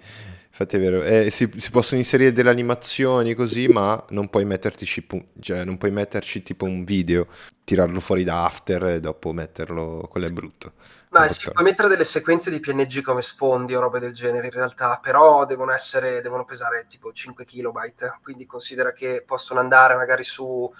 Infatti 0.57 0.77
è 0.77 0.79
vero, 0.79 1.03
eh, 1.03 1.29
si, 1.31 1.51
si, 1.57 1.69
possono 1.69 1.99
inserire 1.99 2.31
delle 2.31 2.49
animazioni 2.49 3.33
così, 3.33 3.67
ma 3.67 4.01
non 4.11 4.29
puoi, 4.29 4.45
metterci, 4.45 5.05
cioè, 5.41 5.65
non 5.65 5.77
puoi 5.77 5.91
metterci 5.91 6.43
tipo 6.43 6.63
un 6.63 6.85
video, 6.85 7.27
tirarlo 7.65 7.99
fuori 7.99 8.23
da 8.23 8.45
After 8.45 8.85
e 8.85 8.99
dopo 9.01 9.33
metterlo, 9.33 10.07
quello 10.09 10.27
è 10.27 10.29
brutto. 10.29 10.71
Ma 11.19 11.29
si 11.29 11.49
puoi 11.49 11.63
mettere 11.63 11.87
delle 11.87 12.03
sequenze 12.03 12.49
di 12.49 12.59
PNG 12.59 13.01
come 13.01 13.21
sfondi 13.21 13.75
o 13.75 13.79
robe 13.79 13.99
del 13.99 14.13
genere 14.13 14.47
in 14.47 14.51
realtà, 14.51 14.99
però 15.01 15.45
devono 15.45 15.71
essere, 15.71 16.21
devono 16.21 16.45
pesare 16.45 16.85
tipo 16.89 17.11
5 17.11 17.45
kilobyte, 17.45 18.19
quindi 18.21 18.45
considera 18.45 18.91
che 18.91 19.23
possono 19.25 19.59
andare 19.59 19.95
magari 19.95 20.23
su 20.23 20.71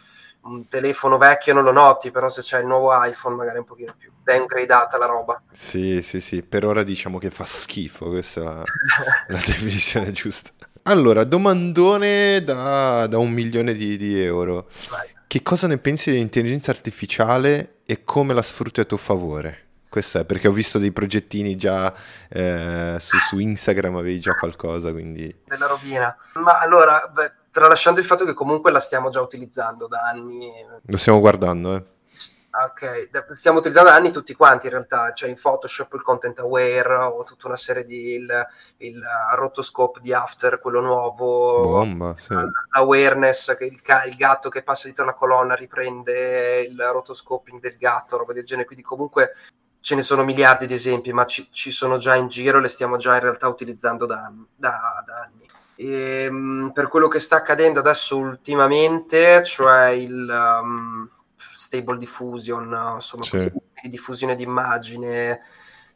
un 0.46 0.68
telefono 0.68 1.18
vecchio 1.18 1.54
non 1.54 1.64
lo 1.64 1.72
noti, 1.72 2.12
però 2.12 2.30
se 2.30 2.42
c'è 2.42 2.60
il 2.60 2.68
nuovo 2.68 2.92
iPhone 3.04 3.36
magari 3.36 3.58
un 3.58 3.66
pochino 3.66 3.96
più 3.98 4.12
downgradata 4.24 4.98
la 4.98 5.06
roba. 5.06 5.42
Sì, 5.52 6.02
sì, 6.02 6.22
sì, 6.22 6.44
per 6.44 6.66
ora 6.66 6.84
diciamo 6.84 7.18
che 7.18 7.32
fa 7.32 7.46
schifo, 7.46 8.10
questa 8.10 8.42
è 8.42 8.44
la, 8.44 8.64
la 9.28 9.42
definizione 9.46 10.12
giusta. 10.12 10.52
Allora, 10.84 11.24
domandone 11.24 12.44
da, 12.44 13.08
da 13.08 13.18
un 13.18 13.32
milione 13.32 13.74
di, 13.74 13.98
di 13.98 14.22
euro. 14.22 14.68
Vai. 14.90 15.14
Che 15.26 15.42
cosa 15.42 15.68
ne 15.68 15.80
pensi 15.80 16.12
dell'intelligenza 16.12 16.72
artificiale 16.72 17.78
e 17.86 18.04
come 18.04 18.34
la 18.34 18.44
sfrutti 18.44 18.80
a 18.80 18.86
tuo 18.86 18.98
favore? 18.98 19.65
Questo 19.96 20.20
è 20.20 20.26
perché 20.26 20.50
ho 20.50 20.52
visto 20.52 20.78
dei 20.78 20.92
progettini 20.92 21.56
già 21.56 21.94
eh, 22.28 22.98
su, 23.00 23.16
su, 23.30 23.38
Instagram, 23.38 23.96
avevi 23.96 24.20
già 24.20 24.36
qualcosa, 24.36 24.92
quindi... 24.92 25.34
Della 25.46 25.68
rovina. 25.68 26.14
Ma 26.34 26.60
allora, 26.60 27.10
beh, 27.10 27.32
tralasciando 27.50 28.02
il 28.02 28.06
fatto 28.06 28.26
che 28.26 28.34
comunque 28.34 28.72
la 28.72 28.82
stiamo 28.82 29.08
già 29.08 29.22
utilizzando 29.22 29.88
da 29.88 30.02
anni. 30.02 30.52
Lo 30.88 30.98
stiamo 30.98 31.22
guardando, 31.22 31.76
eh. 31.76 31.84
Ok, 32.66 33.10
stiamo 33.36 33.60
utilizzando 33.60 33.90
da 33.90 33.96
anni 33.96 34.12
tutti 34.12 34.36
quanti 34.36 34.66
in 34.66 34.74
realtà, 34.74 35.14
cioè 35.14 35.30
in 35.30 35.40
Photoshop 35.42 35.94
il 35.94 36.02
Content 36.02 36.40
Aware 36.40 36.96
o 36.96 37.24
tutta 37.24 37.48
una 37.48 37.56
serie 37.56 37.86
di 37.86 38.16
il, 38.16 38.48
il 38.80 39.02
rotoscope 39.36 40.02
di 40.02 40.12
After, 40.12 40.60
quello 40.60 40.82
nuovo, 40.82 41.70
Bomba, 41.70 42.16
sì. 42.18 42.34
l'awareness, 42.74 43.56
che 43.56 43.64
il, 43.64 43.82
il, 44.08 44.16
gatto 44.18 44.50
che 44.50 44.62
passa 44.62 44.88
dietro 44.88 45.06
la 45.06 45.14
colonna 45.14 45.56
riprende 45.56 46.60
il 46.64 46.78
rotoscoping 46.78 47.62
del 47.62 47.78
gatto, 47.78 48.18
roba 48.18 48.34
del 48.34 48.44
genere, 48.44 48.68
quindi 48.68 48.84
comunque 48.84 49.32
ce 49.86 49.94
ne 49.94 50.02
sono 50.02 50.24
miliardi 50.24 50.66
di 50.66 50.74
esempi, 50.74 51.14
ma 51.14 51.26
ci, 51.26 51.48
ci 51.52 51.70
sono 51.70 51.98
già 51.98 52.16
in 52.16 52.28
giro, 52.28 52.60
le 52.60 52.70
stiamo 52.70 52.98
già 52.98 53.14
in 53.14 53.22
realtà 53.22 53.48
utilizzando 53.48 54.08
da, 54.08 54.34
da, 54.56 55.04
da 55.06 55.14
anni. 55.22 55.48
E, 55.76 56.24
ehm, 56.24 56.72
per 56.74 56.88
quello 56.88 57.08
che 57.08 57.20
sta 57.20 57.36
accadendo 57.36 57.80
adesso 57.80 58.18
ultimamente, 58.18 59.44
cioè 59.44 59.90
il... 59.90 60.60
Um, 60.62 61.10
stable 61.56 61.98
diffusion, 61.98 62.94
insomma, 62.96 63.24
sì. 63.24 63.52
di 63.82 63.90
diffusione 63.90 64.36
di 64.36 64.44
immagine, 64.44 65.42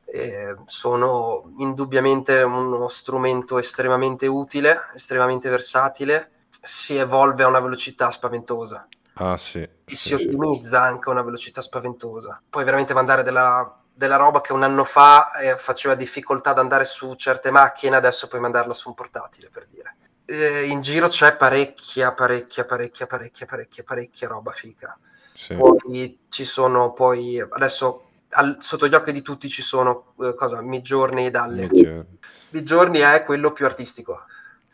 eh, 0.06 0.56
sono 0.66 1.54
indubbiamente 1.60 2.42
uno 2.42 2.88
strumento 2.88 3.60
estremamente 3.60 4.26
utile, 4.26 4.90
estremamente 4.96 5.50
versatile, 5.50 6.32
si 6.62 6.96
evolve 6.96 7.44
a 7.44 7.48
una 7.48 7.60
velocità 7.60 8.10
spaventosa. 8.10 8.88
Ah, 9.22 9.38
sì, 9.38 9.60
e 9.60 9.72
sì, 9.86 9.96
si 9.96 10.14
ottimizza 10.14 10.82
anche 10.82 11.10
a 11.10 11.12
una 11.12 11.22
velocità 11.22 11.62
spaventosa. 11.62 12.42
Puoi 12.50 12.64
veramente 12.64 12.94
mandare 12.94 13.22
della, 13.22 13.82
della 13.94 14.16
roba 14.16 14.40
che 14.40 14.54
un 14.54 14.64
anno 14.64 14.86
fa 14.86 15.32
eh, 15.34 15.58
faceva 15.58 15.94
difficoltà 15.96 16.52
ad 16.52 16.60
andare 16.60 16.86
su 16.86 17.16
certe 17.16 17.52
macchine, 17.52 17.98
adesso 17.98 18.30
puoi 18.30 18.40
mandarla 18.40 18.74
su 18.74 18.88
un 18.88 18.96
portatile, 18.96 19.50
per 19.52 19.68
dire. 19.70 19.96
Eh, 20.24 20.68
in 20.68 20.80
giro 20.80 21.10
c'è 21.10 21.36
parecchia, 21.36 22.14
parecchia, 22.14 22.64
parecchia, 22.64 23.08
parecchia, 23.08 23.46
parecchia, 23.46 23.84
parecchia 23.84 24.28
roba 24.30 24.52
fica. 24.52 24.98
Sì. 25.34 25.54
Poi 25.56 26.20
ci 26.30 26.46
sono 26.46 26.94
poi 26.94 27.40
adesso 27.40 28.04
al, 28.30 28.58
sotto 28.60 28.88
gli 28.88 28.94
occhi 28.94 29.12
di 29.12 29.22
tutti 29.22 29.50
ci 29.50 29.62
sono 29.62 30.14
eh, 30.22 30.34
cosa, 30.34 30.62
Midjourney 30.62 31.26
e 31.26 31.32
Dalle. 31.32 32.06
Midjourney 32.52 33.02
è 33.02 33.24
quello 33.26 33.52
più 33.52 33.66
artistico. 33.66 34.24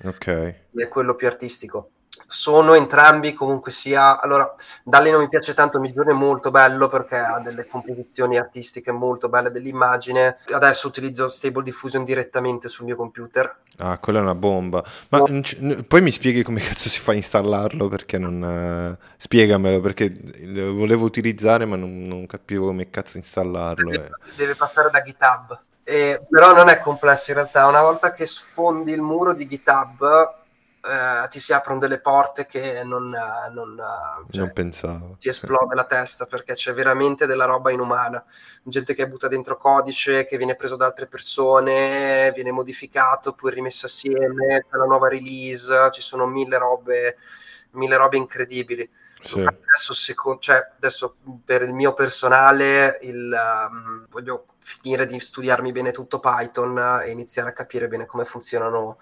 Ok. 0.03 0.25
È 0.71 0.87
quello 0.87 1.15
più 1.15 1.25
artistico 1.25 1.89
sono 2.27 2.73
entrambi 2.73 3.33
comunque 3.33 3.71
sia 3.71 4.19
allora 4.19 4.53
Dalli 4.83 5.11
non 5.11 5.21
mi 5.21 5.29
piace 5.29 5.53
tanto 5.53 5.79
Midjourney 5.79 6.13
è 6.13 6.17
molto 6.17 6.49
bello 6.51 6.87
perché 6.87 7.17
ha 7.17 7.39
delle 7.39 7.67
composizioni 7.67 8.37
artistiche 8.37 8.91
molto 8.91 9.29
belle 9.29 9.51
dell'immagine 9.51 10.37
adesso 10.51 10.87
utilizzo 10.87 11.29
Stable 11.29 11.63
Diffusion 11.63 12.03
direttamente 12.03 12.67
sul 12.67 12.85
mio 12.85 12.95
computer 12.95 13.57
ah 13.77 13.97
quella 13.99 14.19
è 14.19 14.21
una 14.21 14.35
bomba 14.35 14.83
ma 15.09 15.19
no. 15.19 15.25
n- 15.27 15.85
poi 15.87 16.01
mi 16.01 16.11
spieghi 16.11 16.41
come 16.41 16.61
cazzo 16.61 16.89
si 16.89 16.99
fa 16.99 17.11
a 17.11 17.15
installarlo 17.15 17.87
perché 17.87 18.17
non 18.17 18.97
uh, 18.99 19.05
spiegamelo 19.17 19.79
perché 19.79 20.11
lo 20.45 20.73
volevo 20.73 21.05
utilizzare 21.05 21.65
ma 21.65 21.75
non, 21.75 22.07
non 22.07 22.25
capivo 22.25 22.67
come 22.67 22.89
cazzo 22.89 23.17
installarlo 23.17 23.89
deve, 23.89 24.05
eh. 24.05 24.31
deve 24.35 24.55
passare 24.55 24.89
da 24.89 25.01
GitHub 25.01 25.59
eh, 25.83 26.25
però 26.27 26.55
non 26.55 26.69
è 26.69 26.79
complesso 26.79 27.29
in 27.29 27.37
realtà 27.37 27.67
una 27.67 27.81
volta 27.81 28.11
che 28.11 28.25
sfondi 28.25 28.91
il 28.91 29.01
muro 29.01 29.33
di 29.33 29.47
GitHub 29.47 30.43
eh, 30.85 31.27
ti 31.29 31.39
si 31.39 31.51
aprono 31.51 31.79
delle 31.79 31.99
porte 31.99 32.45
che 32.45 32.83
non, 32.83 33.09
non, 33.09 33.75
cioè, 34.29 34.41
non 34.41 34.53
pensavo. 34.53 35.15
Ti 35.19 35.29
esplode 35.29 35.73
la 35.73 35.85
testa 35.85 36.25
perché 36.25 36.53
c'è 36.53 36.73
veramente 36.73 37.25
della 37.25 37.45
roba 37.45 37.71
inumana. 37.71 38.23
Gente 38.63 38.93
che 38.93 39.07
butta 39.07 39.27
dentro 39.27 39.57
codice, 39.57 40.25
che 40.25 40.37
viene 40.37 40.55
preso 40.55 40.75
da 40.75 40.85
altre 40.85 41.07
persone, 41.07 42.31
viene 42.33 42.51
modificato, 42.51 43.33
poi 43.33 43.51
rimesso 43.51 43.87
assieme, 43.87 44.65
c'è 44.69 44.77
la 44.77 44.85
nuova 44.85 45.07
release, 45.07 45.89
ci 45.91 46.01
sono 46.01 46.27
mille 46.27 46.57
robe, 46.57 47.17
mille 47.71 47.97
robe 47.97 48.17
incredibili. 48.17 48.89
Sì. 49.21 49.39
Adesso, 49.39 49.93
seco- 49.93 50.37
cioè, 50.39 50.73
adesso, 50.75 51.15
per 51.43 51.63
il 51.63 51.73
mio 51.73 51.93
personale 51.93 52.99
il, 53.01 53.35
um, 53.69 54.05
voglio 54.09 54.45
finire 54.59 55.05
di 55.05 55.19
studiarmi 55.19 55.71
bene 55.71 55.91
tutto 55.91 56.19
Python 56.19 57.01
e 57.03 57.11
iniziare 57.11 57.49
a 57.49 57.53
capire 57.53 57.87
bene 57.87 58.05
come 58.05 58.25
funzionano 58.25 58.97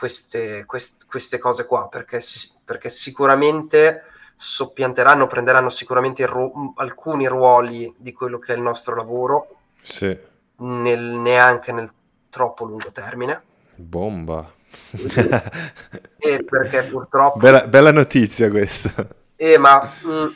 queste, 0.00 0.64
quest, 0.64 1.06
queste 1.06 1.36
cose 1.36 1.66
qua, 1.66 1.86
perché, 1.88 2.20
perché, 2.64 2.88
sicuramente 2.88 4.04
soppianteranno, 4.34 5.26
prenderanno 5.26 5.68
sicuramente 5.68 6.24
ru- 6.24 6.72
alcuni 6.76 7.26
ruoli 7.26 7.94
di 7.98 8.14
quello 8.14 8.38
che 8.38 8.54
è 8.54 8.56
il 8.56 8.62
nostro 8.62 8.96
lavoro, 8.96 9.58
sì. 9.82 10.16
nel, 10.56 11.02
neanche 11.02 11.72
nel 11.72 11.92
troppo 12.30 12.64
lungo 12.64 12.90
termine. 12.90 13.42
Bomba. 13.74 14.50
e 16.16 16.44
perché 16.44 16.84
purtroppo... 16.84 17.38
Bella, 17.38 17.66
bella 17.66 17.92
notizia 17.92 18.48
questa. 18.48 19.06
Eh, 19.36 19.58
ma 19.58 19.82
mh, 19.82 20.10
mm, 20.10 20.26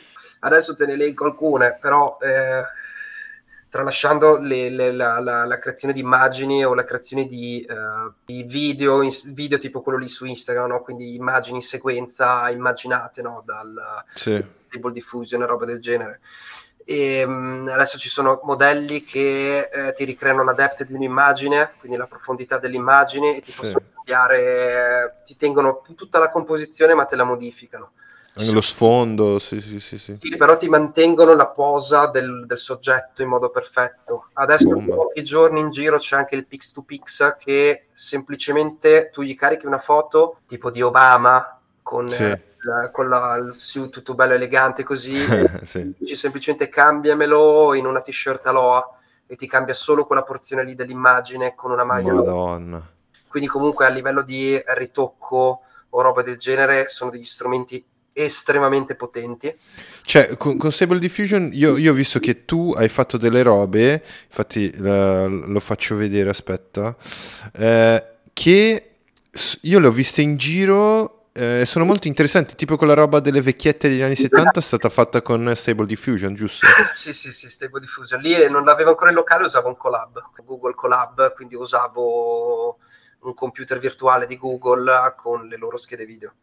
adesso 0.41 0.75
te 0.75 0.85
ne 0.85 0.95
leggo 0.95 1.25
alcune, 1.25 1.75
però... 1.81 2.17
Eh, 2.21 2.83
tralasciando 3.75 4.37
le, 4.37 4.69
le, 4.69 4.93
la, 4.93 5.19
la, 5.19 5.43
la, 5.43 5.59
creazione 5.59 5.93
di 5.93 5.99
immagini 5.99 6.63
o 6.63 6.73
la 6.73 6.85
creazione 6.85 7.25
di, 7.25 7.65
uh, 7.67 8.09
di 8.23 8.43
video, 8.43 9.01
in, 9.01 9.11
video, 9.33 9.57
tipo 9.57 9.81
quello 9.81 9.97
lì 9.97 10.07
su 10.07 10.23
Instagram, 10.23 10.69
no? 10.69 10.81
quindi 10.81 11.13
immagini 11.13 11.57
in 11.57 11.61
sequenza 11.61 12.49
immaginate 12.49 13.21
no? 13.21 13.43
dal 13.45 13.75
sì. 14.13 14.41
Stable 14.67 14.93
Diffusion 14.93 15.41
e 15.41 15.45
roba 15.45 15.65
del 15.65 15.81
genere. 15.81 16.21
E, 16.85 17.25
um, 17.25 17.69
adesso 17.69 17.97
ci 17.97 18.07
sono 18.07 18.39
modelli 18.45 19.03
che 19.03 19.67
eh, 19.69 19.91
ti 19.91 20.05
ricreano 20.05 20.45
la 20.45 20.53
depth 20.53 20.85
di 20.85 20.93
un'immagine, 20.93 21.73
quindi 21.77 21.97
la 21.97 22.07
profondità 22.07 22.57
dell'immagine, 22.57 23.35
e 23.35 23.41
ti 23.41 23.51
sì. 23.51 23.59
possono 23.59 23.83
cambiare, 23.93 25.21
ti 25.25 25.35
tengono 25.35 25.81
tutta 25.97 26.17
la 26.17 26.31
composizione 26.31 26.93
ma 26.93 27.03
te 27.03 27.17
la 27.17 27.25
modificano. 27.25 27.91
Anche 28.37 28.51
lo 28.51 28.61
sfondo, 28.61 29.39
sì, 29.39 29.61
sì, 29.61 29.79
sì, 29.79 29.97
sì. 29.97 30.17
sì, 30.19 30.35
però 30.35 30.57
ti 30.57 30.67
mantengono 30.67 31.35
la 31.35 31.47
posa 31.47 32.07
del, 32.07 32.45
del 32.45 32.57
soggetto 32.57 33.21
in 33.21 33.29
modo 33.29 33.49
perfetto. 33.49 34.27
Adesso 34.33 34.75
in 34.75 34.85
pochi 34.87 35.23
giorni 35.23 35.61
in 35.61 35.69
giro 35.69 35.97
c'è 35.97 36.17
anche 36.17 36.35
il 36.35 36.45
Pix 36.45 36.73
to 36.73 36.81
Pix 36.81 37.37
che 37.37 37.87
semplicemente 37.93 39.09
tu 39.09 39.21
gli 39.21 39.35
carichi 39.35 39.65
una 39.65 39.79
foto 39.79 40.39
tipo 40.45 40.69
di 40.69 40.81
Obama 40.81 41.61
con, 41.81 42.09
sì. 42.09 42.23
la, 42.59 42.91
con 42.91 43.07
la, 43.07 43.35
il 43.35 43.53
suit 43.55 43.89
tutto 43.89 44.15
bello 44.15 44.33
elegante 44.33 44.83
così, 44.83 45.15
sì. 45.63 45.93
dici 45.97 46.17
semplicemente 46.17 46.67
cambiamelo 46.67 47.73
in 47.73 47.85
una 47.85 48.01
t-shirt 48.01 48.45
aloha 48.47 48.97
e 49.27 49.37
ti 49.37 49.47
cambia 49.47 49.73
solo 49.73 50.05
quella 50.05 50.23
porzione 50.23 50.65
lì 50.65 50.75
dell'immagine 50.75 51.55
con 51.55 51.71
una 51.71 51.85
maglia. 51.85 52.11
Madonna. 52.11 52.85
Quindi 53.29 53.47
comunque 53.47 53.85
a 53.85 53.89
livello 53.89 54.23
di 54.23 54.61
ritocco 54.73 55.61
o 55.89 56.01
roba 56.01 56.21
del 56.21 56.37
genere 56.37 56.87
sono 56.89 57.09
degli 57.09 57.23
strumenti 57.23 57.83
estremamente 58.15 58.95
potenti. 58.95 59.53
Cioè, 60.03 60.37
con, 60.37 60.57
con 60.57 60.71
Stable 60.71 60.99
Diffusion 60.99 61.49
io, 61.51 61.75
io, 61.77 61.91
ho 61.91 61.95
visto 61.95 62.19
che 62.19 62.45
tu 62.45 62.73
hai 62.75 62.87
fatto 62.87 63.17
delle 63.17 63.43
robe, 63.43 64.01
infatti 64.27 64.71
uh, 64.73 65.27
lo 65.27 65.59
faccio 65.59 65.97
vedere, 65.97 66.29
aspetta, 66.29 66.95
uh, 66.95 68.03
che 68.31 68.89
io 69.61 69.79
le 69.79 69.87
ho 69.87 69.91
viste 69.91 70.21
in 70.21 70.37
giro 70.37 71.27
e 71.33 71.61
uh, 71.61 71.65
sono 71.65 71.83
molto 71.83 72.07
interessanti, 72.07 72.55
tipo 72.55 72.77
quella 72.77 72.93
roba 72.93 73.19
delle 73.19 73.41
vecchiette 73.41 73.89
degli 73.89 74.01
anni 74.01 74.15
70 74.15 74.59
è 74.59 74.61
stata 74.61 74.87
fatta 74.87 75.21
con 75.21 75.51
Stable 75.53 75.85
Diffusion, 75.85 76.33
giusto? 76.33 76.65
sì, 76.95 77.11
sì, 77.11 77.33
sì, 77.33 77.49
Stable 77.49 77.81
Diffusion. 77.81 78.21
Lì 78.21 78.49
non 78.49 78.63
l'avevo 78.63 78.91
ancora 78.91 79.09
in 79.09 79.17
locale, 79.17 79.43
usavo 79.43 79.67
un 79.67 79.75
collab, 79.75 80.23
Google 80.45 80.73
Collab, 80.73 81.33
quindi 81.33 81.55
usavo 81.55 82.77
un 83.27 83.33
computer 83.33 83.79
virtuale 83.79 84.25
di 84.25 84.37
Google 84.37 85.13
con 85.15 85.47
le 85.47 85.57
loro 85.57 85.77
schede 85.77 86.05
video. 86.05 86.33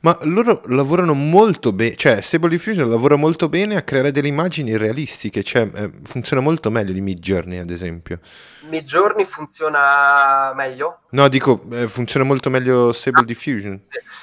Ma 0.00 0.16
loro 0.22 0.62
lavorano 0.66 1.12
molto 1.14 1.72
bene, 1.72 1.96
cioè 1.96 2.20
Stable 2.20 2.48
Diffusion 2.48 2.88
lavora 2.88 3.16
molto 3.16 3.48
bene 3.48 3.76
a 3.76 3.82
creare 3.82 4.10
delle 4.10 4.28
immagini 4.28 4.76
realistiche, 4.76 5.42
cioè 5.42 5.68
eh, 5.74 5.90
funziona 6.04 6.40
molto 6.40 6.70
meglio 6.70 6.92
di 6.92 7.00
Midjourney 7.00 7.58
ad 7.58 7.70
esempio. 7.70 8.20
Midjourney 8.68 9.24
funziona 9.24 10.52
meglio? 10.54 11.00
No, 11.10 11.28
dico, 11.28 11.60
eh, 11.72 11.88
funziona 11.88 12.24
molto 12.24 12.50
meglio 12.50 12.92
Stable 12.92 13.22
ah, 13.22 13.24
Diffusion. 13.24 13.80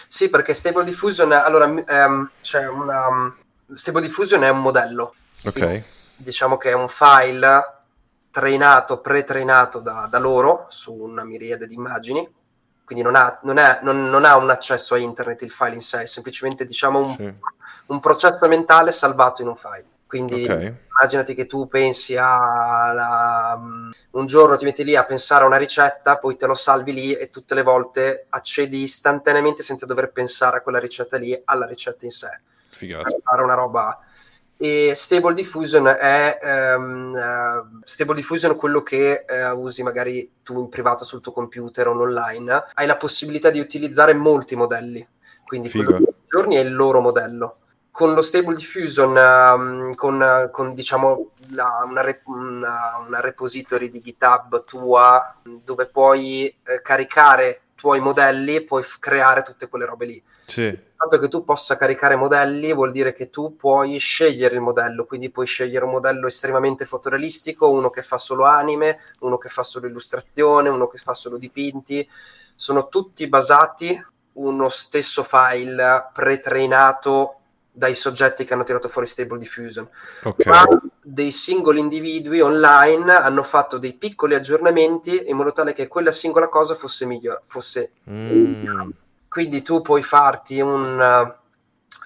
Sì, 0.07 0.29
perché 0.29 0.53
Stable 0.53 0.83
Diffusion, 0.83 1.31
allora, 1.31 1.65
ehm, 1.87 2.29
cioè 2.41 2.67
una, 2.67 3.35
Stable 3.73 4.01
Diffusion 4.01 4.43
è 4.43 4.49
un 4.49 4.61
modello. 4.61 5.13
Ok. 5.43 5.53
Quindi, 5.53 5.83
diciamo 6.17 6.57
che 6.57 6.69
è 6.69 6.73
un 6.73 6.87
file 6.87 7.74
trainato, 8.35 8.99
pre-trainato 8.99 9.79
da, 9.79 10.09
da, 10.11 10.19
loro 10.19 10.65
su 10.67 10.93
una 10.93 11.23
miriade 11.23 11.67
di 11.67 11.73
immagini, 11.73 12.29
quindi 12.83 13.01
non 13.01 13.15
ha, 13.15 13.39
non, 13.43 13.57
è, 13.57 13.79
non, 13.81 14.09
non 14.09 14.25
ha, 14.25 14.35
un 14.35 14.49
accesso 14.49 14.93
a 14.93 14.97
internet 14.97 15.41
il 15.43 15.51
file 15.51 15.75
in 15.75 15.79
sé, 15.79 16.01
è 16.01 16.05
semplicemente 16.05 16.65
diciamo 16.65 16.99
un, 16.99 17.15
sì. 17.15 17.33
un 17.85 17.99
processo 18.01 18.45
mentale 18.49 18.91
salvato 18.91 19.41
in 19.41 19.47
un 19.47 19.55
file. 19.55 19.85
Quindi 20.05 20.43
okay. 20.43 20.65
immaginati 20.65 21.33
che 21.33 21.45
tu 21.45 21.69
pensi 21.69 22.17
a 22.17 22.91
la, 22.93 23.53
um, 23.55 23.89
un 24.11 24.25
giorno 24.25 24.57
ti 24.57 24.65
metti 24.65 24.83
lì 24.83 24.97
a 24.97 25.05
pensare 25.05 25.45
a 25.45 25.47
una 25.47 25.55
ricetta, 25.55 26.17
poi 26.17 26.35
te 26.35 26.45
lo 26.45 26.55
salvi 26.55 26.91
lì 26.91 27.13
e 27.13 27.29
tutte 27.29 27.55
le 27.55 27.63
volte 27.63 28.25
accedi 28.27 28.81
istantaneamente 28.81 29.63
senza 29.63 29.85
dover 29.85 30.11
pensare 30.11 30.57
a 30.57 30.61
quella 30.61 30.79
ricetta 30.79 31.15
lì, 31.15 31.41
alla 31.45 31.65
ricetta 31.65 32.03
in 32.03 32.11
sé. 32.11 32.41
Figata. 32.67 33.03
Per 33.03 33.17
fare 33.23 33.43
una 33.43 33.53
roba 33.53 33.97
e 34.57 34.93
Stable 34.95 35.33
Diffusion 35.33 35.87
è 35.87 36.39
um, 36.77 37.13
uh, 37.13 37.79
Stable 37.83 38.15
Diffusion 38.15 38.55
quello 38.55 38.81
che 38.81 39.25
uh, 39.27 39.57
usi 39.59 39.83
magari 39.83 40.31
tu 40.43 40.59
in 40.59 40.69
privato 40.69 41.03
sul 41.03 41.21
tuo 41.21 41.33
computer 41.33 41.87
o 41.87 41.99
online 41.99 42.63
hai 42.73 42.87
la 42.87 42.95
possibilità 42.95 43.49
di 43.49 43.59
utilizzare 43.59 44.13
molti 44.13 44.55
modelli 44.55 45.05
quindi 45.45 45.69
Figo. 45.69 45.83
quello 45.85 45.99
di 45.99 46.13
giorni 46.27 46.55
è 46.55 46.59
il 46.59 46.75
loro 46.75 47.01
modello. 47.01 47.55
Con 47.91 48.13
lo 48.13 48.21
Stable 48.21 48.55
Diffusion, 48.55 49.15
um, 49.15 49.95
con, 49.95 50.49
con, 50.51 50.73
diciamo 50.73 51.29
la, 51.51 51.85
una, 51.87 52.03
una, 52.25 52.79
una, 53.07 53.19
repository 53.21 53.89
di 53.89 54.01
GitHub 54.01 54.65
tua 54.65 55.33
dove 55.63 55.85
puoi 55.87 56.45
eh, 56.47 56.81
caricare 56.81 57.61
tuoi 57.85 57.99
modelli 57.99 58.63
puoi 58.63 58.81
f- 58.81 58.97
creare 58.97 59.43
tutte 59.43 59.69
quelle 59.69 59.85
robe 59.85 60.07
lì. 60.07 60.23
Sì. 60.47 60.61
Il 60.61 60.93
fatto 60.95 61.19
che 61.19 61.27
tu 61.27 61.43
possa 61.43 61.75
caricare 61.75 62.15
modelli 62.15 62.73
vuol 62.73 62.89
dire 62.89 63.13
che 63.13 63.29
tu 63.29 63.55
puoi 63.55 63.99
scegliere 63.99 64.55
il 64.55 64.61
modello, 64.61 65.05
quindi 65.05 65.29
puoi 65.29 65.45
scegliere 65.45 65.85
un 65.85 65.91
modello 65.91 66.25
estremamente 66.25 66.85
fotorealistico, 66.85 67.69
uno 67.69 67.91
che 67.91 68.01
fa 68.01 68.17
solo 68.17 68.45
anime, 68.45 68.97
uno 69.19 69.37
che 69.37 69.49
fa 69.49 69.61
solo 69.61 69.85
illustrazione, 69.85 70.69
uno 70.69 70.87
che 70.87 70.97
fa 70.97 71.13
solo 71.13 71.37
dipinti. 71.37 72.09
Sono 72.55 72.87
tutti 72.87 73.27
basati 73.27 74.03
uno 74.33 74.67
stesso 74.69 75.21
file 75.21 76.09
pre-trainato 76.11 77.41
dai 77.75 77.93
soggetti 77.93 78.45
che 78.45 78.53
hanno 78.53 78.63
tirato 78.63 78.87
fuori 78.87 79.05
Stable 79.05 79.37
Diffusion. 79.37 79.87
Okay. 80.23 80.51
Ma 80.51 80.65
dei 81.03 81.31
singoli 81.31 81.79
individui 81.79 82.39
online 82.39 83.13
hanno 83.13 83.43
fatto 83.43 83.77
dei 83.77 83.93
piccoli 83.93 84.33
aggiornamenti 84.33 85.29
in 85.29 85.35
modo 85.35 85.51
tale 85.51 85.73
che 85.73 85.87
quella 85.87 86.11
singola 86.11 86.47
cosa 86.47 86.73
fosse 86.75 87.05
migliore. 87.05 87.41
Fosse 87.43 87.91
mm. 88.09 88.89
Quindi 89.27 89.61
tu 89.61 89.81
puoi 89.81 90.01
farti 90.01 90.61
un, 90.61 91.35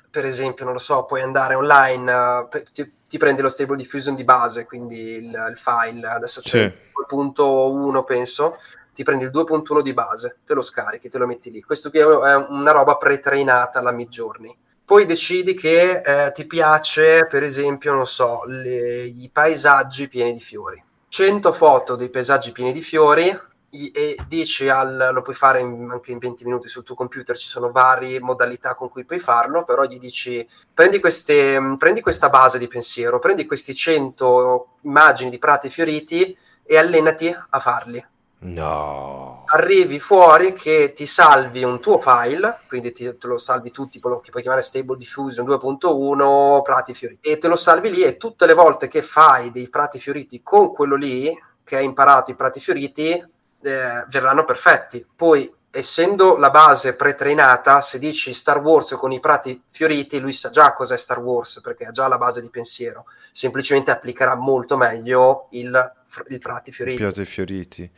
per 0.09 0.25
esempio, 0.25 0.65
non 0.65 0.73
lo 0.73 0.79
so, 0.79 1.05
puoi 1.05 1.21
andare 1.21 1.53
online, 1.53 2.47
ti, 2.73 2.91
ti 3.07 3.17
prendi 3.19 3.43
lo 3.43 3.49
Stable 3.49 3.77
Diffusion 3.77 4.15
di 4.15 4.23
base, 4.23 4.65
quindi 4.65 4.99
il, 4.99 5.25
il 5.25 5.57
file, 5.57 6.07
adesso 6.07 6.41
c'è 6.41 6.49
sì. 6.49 6.57
il 6.57 7.05
punto 7.07 7.71
1 7.71 8.03
penso, 8.03 8.57
ti 8.95 9.03
prendi 9.03 9.25
il 9.25 9.29
2.1 9.31 9.81
di 9.81 9.93
base, 9.93 10.39
te 10.43 10.55
lo 10.55 10.63
scarichi, 10.63 11.07
te 11.07 11.19
lo 11.19 11.27
metti 11.27 11.51
lì. 11.51 11.61
Questo 11.61 11.91
qui 11.91 11.99
è 11.99 12.05
una 12.05 12.71
roba 12.71 12.97
pre-trainata 12.97 13.77
alla 13.77 13.91
Midjourney 13.91 14.57
poi 14.89 15.05
decidi 15.05 15.53
che 15.53 16.01
eh, 16.01 16.31
ti 16.31 16.47
piace, 16.47 17.27
per 17.29 17.43
esempio, 17.43 17.93
non 17.93 18.07
so, 18.07 18.41
le, 18.47 19.03
i 19.03 19.29
paesaggi 19.31 20.07
pieni 20.07 20.33
di 20.33 20.39
fiori. 20.39 20.83
100 21.09 21.51
foto 21.51 21.95
dei 21.95 22.09
paesaggi 22.09 22.51
pieni 22.51 22.71
di 22.71 22.81
fiori 22.81 23.27
e 23.69 24.17
dici 24.27 24.67
al, 24.67 25.11
lo 25.13 25.21
puoi 25.21 25.35
fare 25.35 25.59
in, 25.59 25.89
anche 25.91 26.11
in 26.11 26.17
20 26.17 26.43
minuti 26.43 26.67
sul 26.67 26.81
tuo 26.81 26.95
computer, 26.95 27.37
ci 27.37 27.47
sono 27.47 27.69
varie 27.69 28.19
modalità 28.19 28.73
con 28.73 28.89
cui 28.89 29.05
puoi 29.05 29.19
farlo, 29.19 29.63
però 29.63 29.83
gli 29.83 29.99
dici 29.99 30.43
prendi, 30.73 30.99
queste, 30.99 31.75
prendi 31.77 32.01
questa 32.01 32.29
base 32.29 32.57
di 32.57 32.67
pensiero, 32.67 33.19
prendi 33.19 33.45
questi 33.45 33.75
100 33.75 34.77
immagini 34.81 35.29
di 35.29 35.37
prati 35.37 35.69
fioriti 35.69 36.35
e 36.63 36.77
allenati 36.77 37.27
a 37.27 37.59
farli 37.59 38.03
No. 38.41 39.43
Arrivi 39.47 39.99
fuori 39.99 40.53
che 40.53 40.93
ti 40.93 41.05
salvi 41.05 41.63
un 41.63 41.81
tuo 41.81 41.99
file, 41.99 42.59
quindi 42.67 42.93
ti, 42.93 43.17
te 43.17 43.27
lo 43.27 43.37
salvi 43.37 43.71
tutti, 43.71 43.99
quello 43.99 44.19
che 44.19 44.31
puoi 44.31 44.41
chiamare 44.41 44.63
Stable 44.63 44.97
Diffusion 44.97 45.45
2.1, 45.45 46.61
prati 46.61 46.93
fioriti, 46.93 47.29
e 47.29 47.37
te 47.37 47.47
lo 47.49 47.57
salvi 47.57 47.91
lì 47.91 48.03
e 48.03 48.15
tutte 48.15 48.45
le 48.45 48.53
volte 48.53 48.87
che 48.87 49.01
fai 49.01 49.51
dei 49.51 49.69
prati 49.69 49.99
fioriti 49.99 50.41
con 50.41 50.71
quello 50.71 50.95
lì, 50.95 51.37
che 51.63 51.77
hai 51.77 51.83
imparato 51.83 52.31
i 52.31 52.35
prati 52.35 52.61
fioriti, 52.61 53.11
eh, 53.11 54.05
verranno 54.07 54.45
perfetti. 54.45 55.05
Poi 55.13 55.53
essendo 55.71 56.37
la 56.37 56.49
base 56.49 56.95
pre-trainata, 56.95 57.81
se 57.81 57.99
dici 57.99 58.33
Star 58.33 58.59
Wars 58.59 58.91
con 58.91 59.11
i 59.11 59.19
prati 59.19 59.61
fioriti, 59.71 60.19
lui 60.19 60.33
sa 60.33 60.49
già 60.49 60.73
cos'è 60.73 60.97
Star 60.97 61.19
Wars 61.19 61.59
perché 61.61 61.85
ha 61.85 61.91
già 61.91 62.07
la 62.07 62.17
base 62.17 62.41
di 62.41 62.49
pensiero, 62.49 63.05
semplicemente 63.31 63.91
applicherà 63.91 64.35
molto 64.35 64.77
meglio 64.77 65.47
il, 65.51 65.93
il 66.29 66.39
prati 66.39 66.71
fioriti. 66.71 66.97
Prati 66.97 67.25
fioriti. 67.25 67.91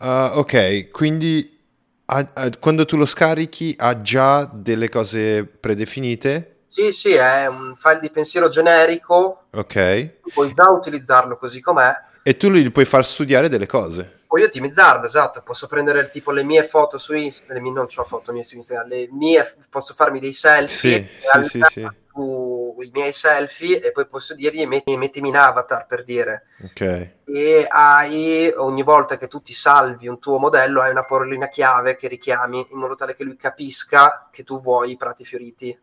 Uh, 0.00 0.38
ok, 0.38 0.90
quindi 0.90 1.58
ha, 2.06 2.30
ha, 2.32 2.50
quando 2.58 2.84
tu 2.84 2.96
lo 2.96 3.06
scarichi 3.06 3.74
ha 3.78 3.96
già 3.96 4.48
delle 4.52 4.88
cose 4.88 5.44
predefinite? 5.44 6.46
Sì, 6.68 6.92
sì, 6.92 7.12
è 7.14 7.46
un 7.48 7.74
file 7.76 7.98
di 8.00 8.10
pensiero 8.10 8.48
generico. 8.48 9.46
Ok. 9.50 10.20
Puoi 10.32 10.54
già 10.54 10.70
utilizzarlo 10.70 11.36
così 11.36 11.60
com'è. 11.60 11.92
E 12.22 12.36
tu 12.36 12.48
gli 12.50 12.70
puoi 12.70 12.84
far 12.84 13.04
studiare 13.04 13.48
delle 13.48 13.66
cose 13.66 14.19
puoi 14.30 14.44
ottimizzarlo, 14.44 15.06
esatto, 15.06 15.42
posso 15.42 15.66
prendere 15.66 16.08
tipo 16.08 16.30
le 16.30 16.44
mie 16.44 16.62
foto 16.62 16.98
su 16.98 17.14
Instagram, 17.14 17.72
non 17.72 17.88
ho 17.92 18.04
foto 18.04 18.30
mie 18.30 18.44
su 18.44 18.54
Instagram, 18.54 18.86
le 18.86 19.08
mie, 19.10 19.56
posso 19.68 19.92
farmi 19.92 20.20
dei 20.20 20.32
selfie, 20.32 21.10
sì, 21.18 21.42
sì, 21.42 21.60
sì, 21.68 21.80
i 21.80 22.90
miei 22.92 23.12
selfie 23.12 23.80
e 23.80 23.90
poi 23.90 24.06
posso 24.06 24.34
dirgli 24.34 24.64
metti, 24.66 24.96
mettimi 24.96 25.30
in 25.30 25.36
avatar 25.36 25.84
per 25.86 26.04
dire. 26.04 26.44
Ok. 26.62 27.10
E 27.24 27.66
hai, 27.68 28.52
ogni 28.54 28.84
volta 28.84 29.16
che 29.16 29.26
tu 29.26 29.42
ti 29.42 29.52
salvi 29.52 30.06
un 30.06 30.20
tuo 30.20 30.38
modello, 30.38 30.80
hai 30.80 30.92
una 30.92 31.04
parolina 31.04 31.48
chiave 31.48 31.96
che 31.96 32.06
richiami 32.06 32.68
in 32.70 32.78
modo 32.78 32.94
tale 32.94 33.16
che 33.16 33.24
lui 33.24 33.34
capisca 33.34 34.28
che 34.30 34.44
tu 34.44 34.60
vuoi 34.60 34.92
i 34.92 34.96
prati 34.96 35.24
fioriti 35.24 35.76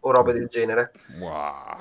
o 0.00 0.10
robe 0.10 0.34
del 0.34 0.48
genere. 0.48 0.92
Wow. 1.20 1.78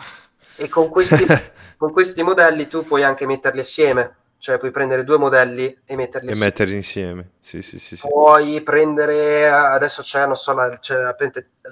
E 0.56 0.70
con 0.70 0.88
questi, 0.88 1.26
con 1.76 1.92
questi 1.92 2.24
modelli 2.24 2.66
tu 2.68 2.86
puoi 2.86 3.04
anche 3.04 3.26
metterli 3.26 3.60
assieme 3.60 4.16
cioè 4.40 4.58
puoi 4.58 4.72
prendere 4.72 5.04
due 5.04 5.18
modelli 5.18 5.66
e 5.86 5.96
metterli, 5.96 6.28
e 6.28 6.32
insieme. 6.32 6.46
metterli 6.46 6.76
insieme. 6.76 7.32
Sì, 7.40 7.62
sì, 7.62 7.80
sì, 7.80 7.98
sì. 7.98 8.08
Puoi 8.08 8.62
prendere, 8.62 9.50
adesso 9.50 10.02
c'è, 10.02 10.26
non 10.26 10.36
so, 10.36 10.54
la, 10.54 10.78
c'è 10.78 10.96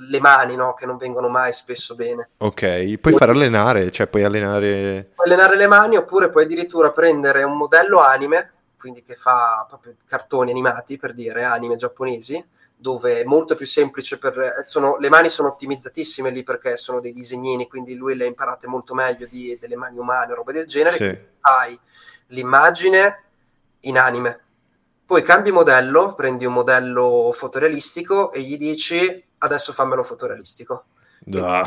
le 0.10 0.20
mani, 0.20 0.56
no? 0.56 0.74
Che 0.74 0.86
non 0.86 0.98
vengono 0.98 1.30
mai 1.30 1.54
spesso 1.54 1.96
bene. 1.96 2.30
Ok, 2.38 2.98
puoi 2.98 3.14
far 3.14 3.30
allenare, 3.30 3.92
cioè 3.92 4.08
puoi 4.08 4.24
allenare... 4.24 5.12
Puoi 5.14 5.28
allenare 5.28 5.56
le 5.56 5.68
mani 5.68 5.96
oppure 5.96 6.30
puoi 6.30 6.46
addirittura 6.46 6.92
prendere 6.92 7.44
un 7.44 7.56
modello 7.56 8.00
anime, 8.00 8.54
quindi 8.78 9.04
che 9.04 9.16
fa 9.16 9.66
proprio 9.68 9.96
cartoni 10.08 10.52
animati, 10.52 10.98
per 10.98 11.14
dire, 11.14 11.44
anime 11.44 11.76
giapponesi, 11.76 12.44
dove 12.76 13.22
è 13.22 13.24
molto 13.24 13.56
più 13.56 13.66
semplice 13.66 14.18
per... 14.18 14.66
Sono, 14.68 14.98
le 14.98 15.10
mani 15.10 15.30
sono 15.30 15.50
ottimizzatissime 15.50 16.30
lì 16.32 16.44
perché 16.44 16.78
sono 16.78 17.00
dei 17.00 17.14
disegnini, 17.14 17.68
quindi 17.68 17.96
lui 17.96 18.16
le 18.16 18.26
ha 18.26 18.28
imparate 18.28 18.68
molto 18.68 18.94
meglio 18.94 19.28
di, 19.30 19.58
delle 19.60 19.76
mani 19.76 19.98
umane, 19.98 20.34
roba 20.34 20.52
del 20.52 20.66
genere. 20.66 20.96
Sì. 20.96 21.18
Hai 21.42 21.80
l'immagine 22.28 23.24
in 23.82 23.98
anime. 23.98 24.40
Poi 25.06 25.22
cambi 25.22 25.52
modello, 25.52 26.16
prendi 26.16 26.46
un 26.46 26.54
modello 26.54 27.32
fotorealistico 27.36 28.32
e 28.32 28.42
gli 28.42 28.58
dici 28.58 29.24
adesso 29.40 29.72
fammelo 29.72 30.02
fotorealistico. 30.02 30.86
No. 31.26 31.64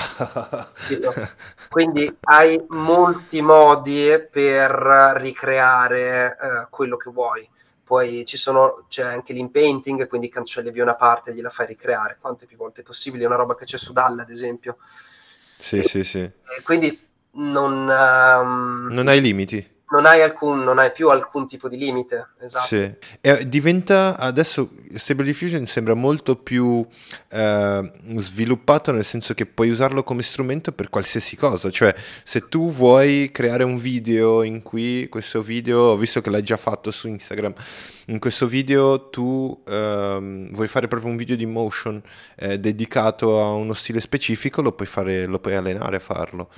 Quindi 1.68 2.16
hai 2.22 2.62
molti 2.68 3.40
modi 3.40 4.26
per 4.30 4.70
ricreare 5.16 6.36
eh, 6.40 6.66
quello 6.68 6.96
che 6.96 7.10
vuoi. 7.10 7.48
Poi 7.82 8.24
ci 8.26 8.36
sono, 8.36 8.84
c'è 8.88 9.04
anche 9.04 9.32
l'inpainting, 9.32 10.08
quindi 10.08 10.28
cancelli 10.28 10.70
via 10.70 10.82
una 10.82 10.94
parte 10.94 11.30
e 11.30 11.34
gliela 11.34 11.48
fai 11.48 11.66
ricreare 11.66 12.18
quante 12.20 12.44
più 12.44 12.56
volte 12.56 12.82
possibile. 12.82 13.24
È 13.24 13.26
una 13.26 13.36
roba 13.36 13.54
che 13.54 13.64
c'è 13.64 13.78
su 13.78 13.92
Dall, 13.92 14.18
ad 14.18 14.30
esempio. 14.30 14.76
Sì, 15.58 15.78
e, 15.78 15.82
sì, 15.84 16.04
sì. 16.04 16.30
quindi 16.62 17.06
non, 17.32 17.88
um, 17.88 18.88
non 18.90 19.08
hai 19.08 19.20
limiti 19.20 19.76
non 19.90 20.04
hai, 20.04 20.22
alcun, 20.22 20.62
non 20.62 20.78
hai 20.78 20.92
più 20.92 21.08
alcun 21.08 21.46
tipo 21.46 21.68
di 21.68 21.78
limite. 21.78 22.28
Esatto. 22.40 22.66
Sì. 22.66 22.94
E 23.20 23.48
diventa 23.48 24.16
adesso 24.18 24.70
Stable 24.94 25.24
Diffusion 25.24 25.66
sembra 25.66 25.94
molto 25.94 26.36
più 26.36 26.86
eh, 27.30 27.92
sviluppato 28.16 28.92
nel 28.92 29.04
senso 29.04 29.34
che 29.34 29.46
puoi 29.46 29.70
usarlo 29.70 30.02
come 30.02 30.22
strumento 30.22 30.72
per 30.72 30.90
qualsiasi 30.90 31.36
cosa. 31.36 31.70
Cioè, 31.70 31.94
se 32.22 32.48
tu 32.48 32.70
vuoi 32.70 33.30
creare 33.32 33.64
un 33.64 33.78
video 33.78 34.42
in 34.42 34.62
cui 34.62 35.08
questo 35.08 35.40
video, 35.40 35.96
visto 35.96 36.20
che 36.20 36.30
l'hai 36.30 36.42
già 36.42 36.56
fatto 36.56 36.90
su 36.90 37.08
Instagram, 37.08 37.54
in 38.06 38.18
questo 38.18 38.46
video 38.46 39.08
tu 39.08 39.62
ehm, 39.66 40.52
vuoi 40.52 40.68
fare 40.68 40.88
proprio 40.88 41.10
un 41.10 41.16
video 41.16 41.36
di 41.36 41.46
motion 41.46 42.02
eh, 42.36 42.58
dedicato 42.58 43.42
a 43.42 43.52
uno 43.52 43.72
stile 43.72 44.00
specifico, 44.00 44.60
lo 44.60 44.72
puoi, 44.72 44.86
fare, 44.86 45.24
lo 45.26 45.38
puoi 45.38 45.54
allenare 45.54 45.96
a 45.96 46.00
farlo. 46.00 46.50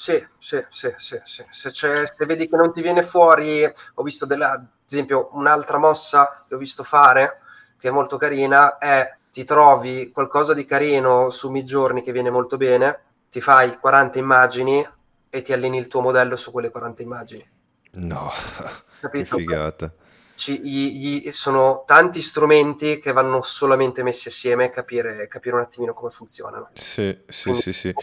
Sì, 0.00 0.26
sì, 0.38 0.64
sì, 0.70 0.94
sì, 0.96 1.20
sì. 1.24 1.44
Se, 1.50 1.70
se, 1.74 2.24
vedi 2.24 2.48
che 2.48 2.56
non 2.56 2.72
ti 2.72 2.80
viene 2.80 3.02
fuori, 3.02 3.70
ho 3.94 4.02
visto 4.02 4.24
della, 4.24 4.52
ad 4.52 4.66
esempio 4.86 5.28
un'altra 5.32 5.76
mossa 5.76 6.42
che 6.48 6.54
ho 6.54 6.58
visto 6.58 6.82
fare, 6.82 7.42
che 7.78 7.88
è 7.88 7.90
molto 7.90 8.16
carina, 8.16 8.78
è 8.78 9.14
ti 9.30 9.44
trovi 9.44 10.10
qualcosa 10.10 10.54
di 10.54 10.64
carino 10.64 11.28
su 11.28 11.50
Midjourney 11.50 12.02
che 12.02 12.12
viene 12.12 12.30
molto 12.30 12.56
bene, 12.56 12.98
ti 13.28 13.42
fai 13.42 13.76
40 13.78 14.18
immagini 14.18 14.88
e 15.28 15.42
ti 15.42 15.52
alleni 15.52 15.76
il 15.76 15.88
tuo 15.88 16.00
modello 16.00 16.34
su 16.34 16.50
quelle 16.50 16.70
40 16.70 17.02
immagini. 17.02 17.50
No, 17.92 18.30
Capito? 19.00 19.36
che 19.36 19.42
figata. 19.42 19.92
Ci, 20.34 20.62
gli, 20.62 21.26
gli, 21.26 21.30
sono 21.30 21.84
tanti 21.86 22.22
strumenti 22.22 23.00
che 23.00 23.12
vanno 23.12 23.42
solamente 23.42 24.02
messi 24.02 24.28
assieme 24.28 24.64
e 24.64 24.70
capire, 24.70 25.28
capire 25.28 25.56
un 25.56 25.60
attimino 25.60 25.92
come 25.92 26.10
funzionano. 26.10 26.70
Sì, 26.72 27.20
sì, 27.28 27.42
Quindi, 27.42 27.60
sì, 27.60 27.72
sì. 27.74 27.94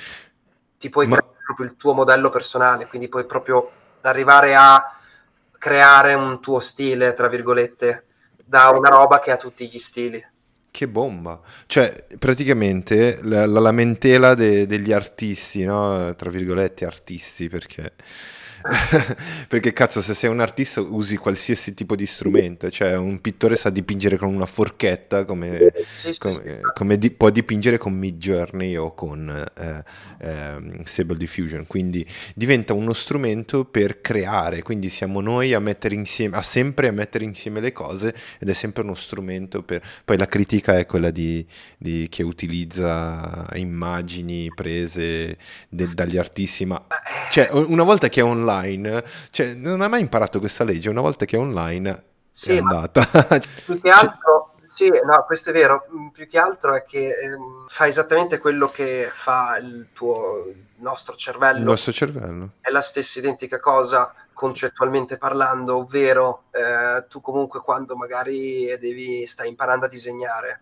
Ti 0.77 0.89
puoi 0.91 1.07
Ma... 1.07 1.15
creare 1.15 1.35
proprio 1.47 1.65
il 1.65 1.77
tuo 1.77 1.93
modello 1.93 2.29
personale, 2.29 2.87
quindi 2.87 3.07
puoi 3.07 3.25
proprio 3.25 3.71
arrivare 4.01 4.53
a 4.53 4.83
creare 5.57 6.13
un 6.13 6.41
tuo 6.41 6.59
stile, 6.59 7.13
tra 7.13 7.29
virgolette, 7.29 8.05
da 8.43 8.69
una 8.69 8.89
roba 8.89 9.21
che 9.21 9.31
ha 9.31 9.37
tutti 9.37 9.69
gli 9.69 9.79
stili. 9.79 10.23
Che 10.69 10.87
bomba! 10.89 11.39
Cioè, 11.65 12.05
praticamente 12.19 13.19
la, 13.23 13.45
la 13.45 13.61
lamentela 13.61 14.35
de, 14.35 14.67
degli 14.67 14.91
artisti, 14.91 15.63
no? 15.63 16.13
Tra 16.15 16.29
virgolette, 16.29 16.85
artisti, 16.85 17.47
perché 17.47 17.93
perché 19.47 19.73
cazzo, 19.73 20.01
se 20.01 20.13
sei 20.13 20.29
un 20.29 20.39
artista 20.39 20.81
usi 20.81 21.17
qualsiasi 21.17 21.73
tipo 21.73 21.95
di 21.95 22.05
strumento, 22.05 22.69
cioè 22.69 22.95
un 22.95 23.21
pittore 23.21 23.55
sa 23.55 23.69
dipingere 23.69 24.17
con 24.17 24.33
una 24.33 24.45
forchetta 24.45 25.25
come, 25.25 25.71
sì, 25.95 26.13
sì, 26.13 26.19
come, 26.19 26.33
sì. 26.33 26.57
come 26.73 26.97
di, 26.97 27.11
può 27.11 27.29
dipingere 27.29 27.77
con 27.77 27.93
Mid 27.93 28.17
Journey 28.17 28.75
o 28.75 28.93
con 28.93 29.29
eh, 29.57 29.83
eh, 30.19 30.81
Stable 30.83 31.17
Diffusion, 31.17 31.67
quindi 31.67 32.05
diventa 32.35 32.73
uno 32.73 32.93
strumento 32.93 33.65
per 33.65 34.01
creare, 34.01 34.61
quindi 34.61 34.89
siamo 34.89 35.21
noi 35.21 35.53
a 35.53 35.59
mettere 35.59 35.95
insieme, 35.95 36.37
a 36.37 36.41
sempre 36.41 36.87
a 36.87 36.91
mettere 36.91 37.23
insieme 37.23 37.59
le 37.59 37.71
cose 37.71 38.13
ed 38.39 38.49
è 38.49 38.53
sempre 38.53 38.83
uno 38.83 38.95
strumento 38.95 39.63
per... 39.63 39.81
Poi 40.03 40.17
la 40.17 40.27
critica 40.27 40.77
è 40.77 40.85
quella 40.85 41.11
di, 41.11 41.45
di 41.77 42.07
che 42.09 42.23
utilizza 42.23 43.47
immagini 43.53 44.51
prese 44.53 45.37
de, 45.69 45.87
dagli 45.93 46.17
artisti, 46.17 46.65
ma 46.65 46.85
cioè, 47.29 47.49
una 47.51 47.83
volta 47.83 48.09
che 48.09 48.21
è 48.21 48.23
online, 48.23 48.46
cioè, 49.29 49.53
non 49.53 49.81
ha 49.81 49.87
mai 49.87 50.01
imparato 50.01 50.39
questa 50.39 50.63
legge, 50.63 50.89
una 50.89 51.01
volta 51.01 51.25
che 51.25 51.35
è 51.35 51.39
online 51.39 52.03
sì, 52.29 52.55
è 52.55 52.57
andata. 52.59 53.03
Più 53.65 53.81
che 53.81 53.89
altro, 53.89 54.53
sì, 54.69 54.89
no, 54.89 55.23
questo 55.25 55.49
è 55.49 55.53
vero, 55.53 55.87
mm, 55.91 56.07
più 56.09 56.27
che 56.27 56.37
altro 56.37 56.75
è 56.75 56.83
che 56.83 57.09
ehm, 57.09 57.65
fa 57.67 57.87
esattamente 57.87 58.37
quello 58.37 58.69
che 58.69 59.09
fa 59.11 59.57
il 59.57 59.87
tuo 59.91 60.45
il 60.77 60.83
nostro 60.83 61.15
cervello. 61.15 61.57
Il 61.57 61.63
nostro 61.63 61.91
cervello. 61.91 62.51
È 62.61 62.69
la 62.69 62.81
stessa 62.81 63.17
identica 63.17 63.59
cosa 63.59 64.13
concettualmente 64.33 65.17
parlando, 65.17 65.77
ovvero 65.77 66.43
eh, 66.51 67.07
tu 67.07 67.21
comunque 67.21 67.61
quando 67.61 67.95
magari 67.95 68.77
devi, 68.79 69.25
stai 69.25 69.49
imparando 69.49 69.85
a 69.85 69.89
disegnare, 69.89 70.61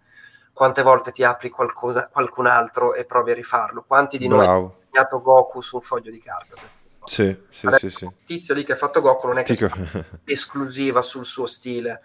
quante 0.53 0.81
volte 0.81 1.11
ti 1.11 1.25
apri 1.25 1.49
qualcosa, 1.49 2.07
qualcun 2.07 2.47
altro 2.47 2.93
e 2.93 3.03
provi 3.03 3.31
a 3.31 3.33
rifarlo? 3.33 3.83
Quanti 3.85 4.17
di 4.17 4.27
Bravo. 4.27 4.43
noi 4.43 4.53
hanno 4.53 4.75
disegnato 4.79 5.21
Goku 5.21 5.59
su 5.59 5.75
un 5.75 5.81
foglio 5.81 6.09
di 6.09 6.19
carta? 6.19 6.55
Sì, 7.05 7.37
sì, 7.49 7.67
sì, 7.77 7.89
sì. 7.89 8.05
Il 8.05 8.13
tizio 8.25 8.53
lì 8.53 8.63
che 8.63 8.73
ha 8.73 8.77
fatto 8.77 9.01
Goku 9.01 9.27
non 9.27 9.37
è 9.37 9.43
che 9.43 9.69
esclusiva 10.25 11.01
sul 11.01 11.25
suo 11.25 11.45
stile. 11.45 12.01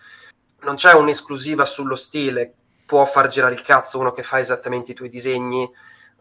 Non 0.63 0.75
c'è 0.75 0.93
un'esclusiva 0.95 1.65
sullo 1.65 1.97
stile. 1.97 2.53
Può 2.87 3.05
far 3.05 3.29
girare 3.29 3.55
il 3.55 3.63
cazzo 3.63 3.99
uno 3.99 4.13
che 4.13 4.23
fa 4.23 4.41
esattamente 4.41 4.93
i 4.93 4.95
tuoi 4.95 5.09
disegni, 5.09 5.71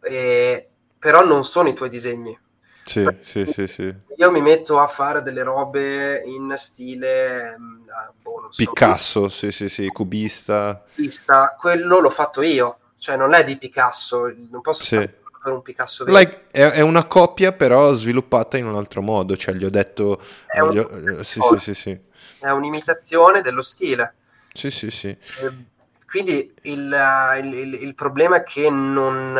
eh, 0.01 0.67
però 0.97 1.25
non 1.25 1.43
sono 1.43 1.67
i 1.67 1.73
tuoi 1.73 1.89
disegni. 1.89 2.37
Sì, 2.85 3.03
cioè, 3.03 3.17
sì, 3.21 3.45
sì, 3.45 3.67
sì. 3.67 3.95
Io 4.17 4.31
mi 4.31 4.41
metto 4.41 4.79
a 4.79 4.87
fare 4.87 5.21
delle 5.21 5.43
robe 5.43 6.23
in 6.25 6.53
stile 6.57 7.55
mm, 7.57 7.87
ah, 7.89 8.13
boh, 8.19 8.47
so, 8.49 8.63
Picasso, 8.63 9.29
sì, 9.29 9.51
sì, 9.51 9.69
sì, 9.69 9.87
cubista. 9.87 10.83
cubista. 10.95 11.55
Quello 11.57 11.99
l'ho 11.99 12.09
fatto 12.09 12.41
io, 12.41 12.79
cioè 12.97 13.15
non 13.15 13.33
è 13.33 13.43
di 13.43 13.57
Picasso, 13.57 14.33
non 14.49 14.61
posso 14.61 14.83
sì. 14.83 15.09
Per 15.41 15.53
un 15.53 15.61
Picasso 15.61 16.03
vero. 16.03 16.17
Like, 16.17 16.45
è, 16.51 16.69
è, 16.71 16.81
una 16.81 17.05
coppia 17.05 17.51
però 17.51 17.93
sviluppata 17.93 18.57
in 18.57 18.67
un 18.67 18.75
altro 18.75 19.01
modo, 19.01 19.35
cioè 19.37 19.53
gli 19.53 19.65
ho 19.65 19.69
detto... 19.69 20.21
È, 20.45 20.61
gli 20.61 20.77
ho, 20.77 21.19
eh, 21.19 21.23
sì, 21.23 21.39
sì, 21.41 21.57
sì, 21.57 21.73
sì. 21.73 21.99
è 22.39 22.49
un'imitazione 22.49 23.41
dello 23.41 23.61
stile. 23.61 24.15
Sì, 24.53 24.71
sì, 24.71 24.91
sì. 24.91 25.07
Eh, 25.07 25.67
quindi 26.09 26.53
il, 26.63 26.95
il, 27.39 27.53
il, 27.53 27.73
il, 27.75 27.95
problema 27.95 28.37
è 28.37 28.43
che 28.43 28.69
non, 28.69 29.33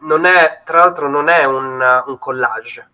non, 0.00 0.24
è, 0.24 0.62
tra 0.64 0.78
l'altro, 0.78 1.08
non 1.08 1.28
è 1.28 1.44
un, 1.44 1.80
un 2.06 2.18
collage. 2.18 2.90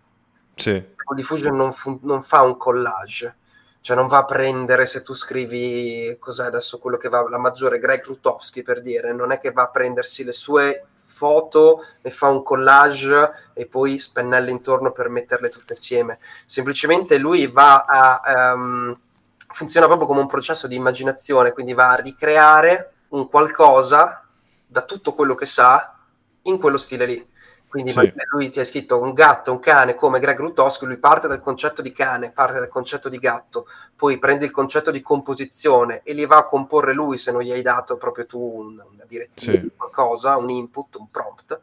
Sì. 0.55 0.91
Diffusion 1.13 1.55
non, 1.55 1.73
fu- 1.73 1.99
non 2.03 2.21
fa 2.21 2.41
un 2.41 2.57
collage, 2.57 3.35
cioè 3.81 3.95
non 3.95 4.07
va 4.07 4.19
a 4.19 4.25
prendere 4.25 4.85
se 4.85 5.01
tu 5.01 5.13
scrivi 5.13 6.15
cos'è 6.19 6.45
adesso 6.45 6.79
quello 6.79 6.97
che 6.97 7.09
va 7.09 7.27
la 7.29 7.37
maggiore 7.37 7.79
Greg 7.79 8.03
Rutowski 8.05 8.63
per 8.63 8.81
dire, 8.81 9.13
non 9.13 9.31
è 9.31 9.39
che 9.39 9.51
va 9.51 9.63
a 9.63 9.69
prendersi 9.69 10.23
le 10.23 10.31
sue 10.31 10.85
foto 11.23 11.85
e 12.01 12.11
fa 12.11 12.27
un 12.27 12.43
collage 12.43 13.31
e 13.53 13.65
poi 13.65 13.97
spennelle 13.97 14.51
intorno 14.51 14.91
per 14.91 15.07
metterle 15.07 15.47
tutte 15.47 15.71
insieme. 15.77 16.19
Semplicemente 16.45 17.17
lui 17.17 17.47
va 17.47 17.85
a 17.87 18.53
um, 18.53 18.99
funziona 19.47 19.85
proprio 19.85 20.05
come 20.05 20.19
un 20.19 20.27
processo 20.27 20.67
di 20.67 20.75
immaginazione, 20.75 21.53
quindi 21.53 21.73
va 21.73 21.91
a 21.91 22.01
ricreare 22.01 22.95
un 23.09 23.29
qualcosa 23.29 24.27
da 24.65 24.81
tutto 24.81 25.13
quello 25.13 25.33
che 25.33 25.45
sa 25.45 25.97
in 26.43 26.59
quello 26.59 26.77
stile 26.77 27.05
lì. 27.05 27.31
Quindi 27.73 27.91
sì. 27.91 28.13
lui 28.29 28.51
ti 28.51 28.59
ha 28.59 28.65
scritto 28.65 29.01
un 29.01 29.13
gatto, 29.13 29.51
un 29.51 29.57
cane 29.57 29.95
come 29.95 30.19
Greg 30.19 30.37
Rutowski, 30.37 30.85
lui 30.85 30.97
parte 30.97 31.27
dal 31.27 31.39
concetto 31.39 31.81
di 31.81 31.91
cane, 31.91 32.29
parte 32.29 32.59
dal 32.59 32.67
concetto 32.67 33.09
di 33.09 33.17
gatto, 33.17 33.65
poi 33.95 34.19
prende 34.19 34.45
il 34.45 34.51
concetto 34.51 34.91
di 34.91 35.01
composizione 35.01 36.01
e 36.03 36.13
li 36.13 36.27
va 36.27 36.37
a 36.37 36.45
comporre 36.45 36.93
lui 36.93 37.17
se 37.17 37.31
non 37.31 37.41
gli 37.41 37.51
hai 37.51 37.63
dato 37.63 37.97
proprio 37.97 38.27
tu 38.27 38.39
una 38.39 38.85
direttiva, 39.07 39.53
sì. 39.53 39.71
qualcosa, 39.75 40.37
un 40.37 40.51
input, 40.51 40.97
un 40.97 41.09
prompt. 41.09 41.59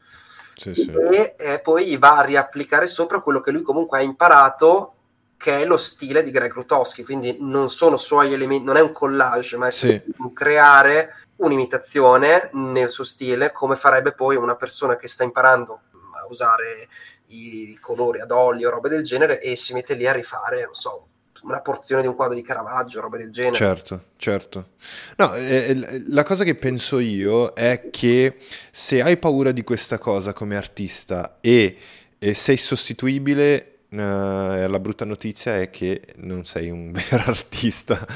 Sì. 0.57 0.93
E, 1.13 1.37
e, 1.39 1.61
poi 1.61 1.97
va 1.97 2.17
a 2.17 2.25
riapplicare 2.25 2.87
sopra 2.87 3.21
quello 3.21 3.41
che 3.41 3.53
lui 3.53 3.63
comunque 3.63 3.99
ha 3.99 4.03
imparato 4.03 4.95
che 5.37 5.61
è 5.61 5.65
lo 5.65 5.77
stile 5.77 6.23
di 6.23 6.33
Greg 6.33 6.53
Rutowski, 6.53 7.05
quindi 7.05 7.37
non 7.39 7.71
sono 7.71 7.97
suoi 7.97 8.33
elementi, 8.33 8.65
non 8.65 8.77
è 8.77 8.81
un 8.81 8.91
collage, 8.91 9.57
ma 9.57 9.69
è 9.69 10.03
un 10.19 10.33
creare 10.33 11.15
un'imitazione 11.37 12.51
nel 12.55 12.89
suo 12.89 13.05
stile, 13.05 13.53
come 13.53 13.77
farebbe 13.77 14.11
poi 14.11 14.35
una 14.35 14.57
persona 14.57 14.97
che 14.97 15.07
sta 15.07 15.23
imparando 15.23 15.83
usare 16.31 16.89
i 17.29 17.77
colori 17.81 18.21
ad 18.21 18.31
olio, 18.31 18.71
robe 18.71 18.89
del 18.89 19.03
genere, 19.03 19.41
e 19.41 19.57
si 19.57 19.73
mette 19.73 19.95
lì 19.95 20.07
a 20.07 20.13
rifare, 20.13 20.65
non 20.65 20.75
so, 20.75 21.07
una 21.43 21.61
porzione 21.61 22.03
di 22.03 22.09
un 22.09 22.15
quadro 22.15 22.35
di 22.35 22.43
Caravaggio, 22.43 23.01
robe 23.01 23.19
del 23.19 23.31
genere. 23.31 23.55
Certo, 23.55 24.05
certo. 24.17 24.71
No, 25.17 25.35
eh, 25.35 26.03
la 26.09 26.23
cosa 26.23 26.45
che 26.45 26.55
penso 26.55 26.99
io 26.99 27.53
è 27.55 27.89
che 27.91 28.37
se 28.71 29.03
hai 29.03 29.17
paura 29.17 29.53
di 29.53 29.63
questa 29.63 29.99
cosa 29.99 30.33
come 30.33 30.57
artista 30.57 31.39
e, 31.41 31.77
e 32.19 32.35
sei 32.35 32.57
sostituibile, 32.57 33.67
Uh, 33.91 34.69
la 34.69 34.79
brutta 34.79 35.05
notizia 35.05 35.59
è 35.59 35.69
che 35.69 36.01
non 36.19 36.45
sei 36.45 36.71
un 36.71 36.93
vero 37.11 37.25
artista. 37.27 38.07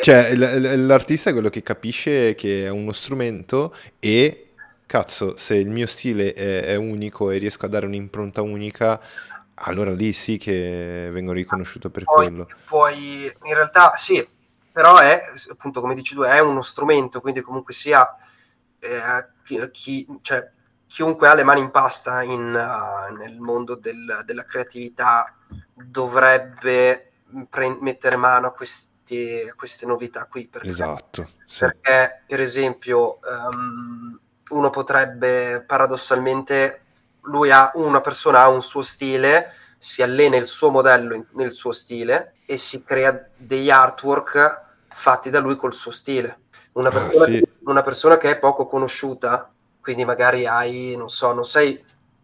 Cioè, 0.00 0.34
l- 0.34 0.86
l'artista 0.86 1.28
è 1.28 1.32
quello 1.34 1.50
che 1.50 1.62
capisce 1.62 2.34
che 2.34 2.64
è 2.64 2.70
uno 2.70 2.92
strumento 2.92 3.74
e 3.98 4.47
cazzo, 4.88 5.36
se 5.36 5.54
il 5.54 5.68
mio 5.68 5.86
stile 5.86 6.32
è, 6.32 6.64
è 6.64 6.74
unico 6.76 7.30
e 7.30 7.36
riesco 7.36 7.66
a 7.66 7.68
dare 7.68 7.84
un'impronta 7.84 8.40
unica, 8.40 8.98
allora 9.54 9.92
lì 9.92 10.14
sì 10.14 10.38
che 10.38 11.10
vengo 11.12 11.32
riconosciuto 11.32 11.90
per 11.90 12.04
poi, 12.04 12.26
quello. 12.26 12.48
Poi 12.64 13.24
in 13.24 13.54
realtà 13.54 13.94
sì, 13.96 14.26
però 14.72 14.96
è 14.96 15.24
appunto 15.50 15.82
come 15.82 15.94
dici 15.94 16.14
tu, 16.14 16.22
è 16.22 16.38
uno 16.40 16.62
strumento, 16.62 17.20
quindi 17.20 17.42
comunque 17.42 17.74
sia 17.74 18.16
eh, 18.78 19.26
chi, 19.44 19.70
chi, 19.70 20.06
cioè, 20.22 20.50
chiunque 20.86 21.28
ha 21.28 21.34
le 21.34 21.42
mani 21.42 21.60
in 21.60 21.70
pasta 21.70 22.22
in, 22.22 22.40
uh, 22.40 23.14
nel 23.14 23.38
mondo 23.38 23.74
del, 23.74 24.22
della 24.24 24.44
creatività 24.44 25.36
dovrebbe 25.74 27.10
pre- 27.50 27.76
mettere 27.78 28.16
mano 28.16 28.46
a 28.46 28.52
questi, 28.52 29.52
queste 29.54 29.84
novità 29.84 30.24
qui. 30.24 30.48
Perché, 30.48 30.68
esatto. 30.68 31.28
Sì. 31.44 31.58
Perché 31.58 32.22
per 32.26 32.40
esempio 32.40 33.18
um, 33.52 34.18
uno 34.50 34.70
potrebbe 34.70 35.62
paradossalmente, 35.66 36.82
lui 37.22 37.50
ha 37.50 37.70
una 37.74 38.00
persona 38.00 38.42
ha 38.42 38.48
un 38.48 38.62
suo 38.62 38.82
stile, 38.82 39.52
si 39.76 40.02
allena 40.02 40.36
il 40.36 40.46
suo 40.46 40.70
modello 40.70 41.14
in, 41.14 41.24
nel 41.32 41.52
suo 41.52 41.72
stile 41.72 42.34
e 42.46 42.56
si 42.56 42.82
crea 42.82 43.28
degli 43.36 43.70
artwork 43.70 44.66
fatti 44.88 45.30
da 45.30 45.38
lui 45.38 45.56
col 45.56 45.74
suo 45.74 45.90
stile. 45.90 46.40
Una 46.72 46.88
ah, 46.88 46.92
persona, 46.92 47.24
ah, 47.24 47.38
sì. 47.38 47.48
una 47.64 47.82
persona 47.82 48.18
che 48.18 48.30
è 48.30 48.38
poco 48.38 48.66
conosciuta, 48.66 49.52
quindi 49.80 50.04
magari 50.04 50.46
hai, 50.46 50.94
non 50.96 51.08
so, 51.08 51.32
non 51.32 51.44
sei 51.44 51.82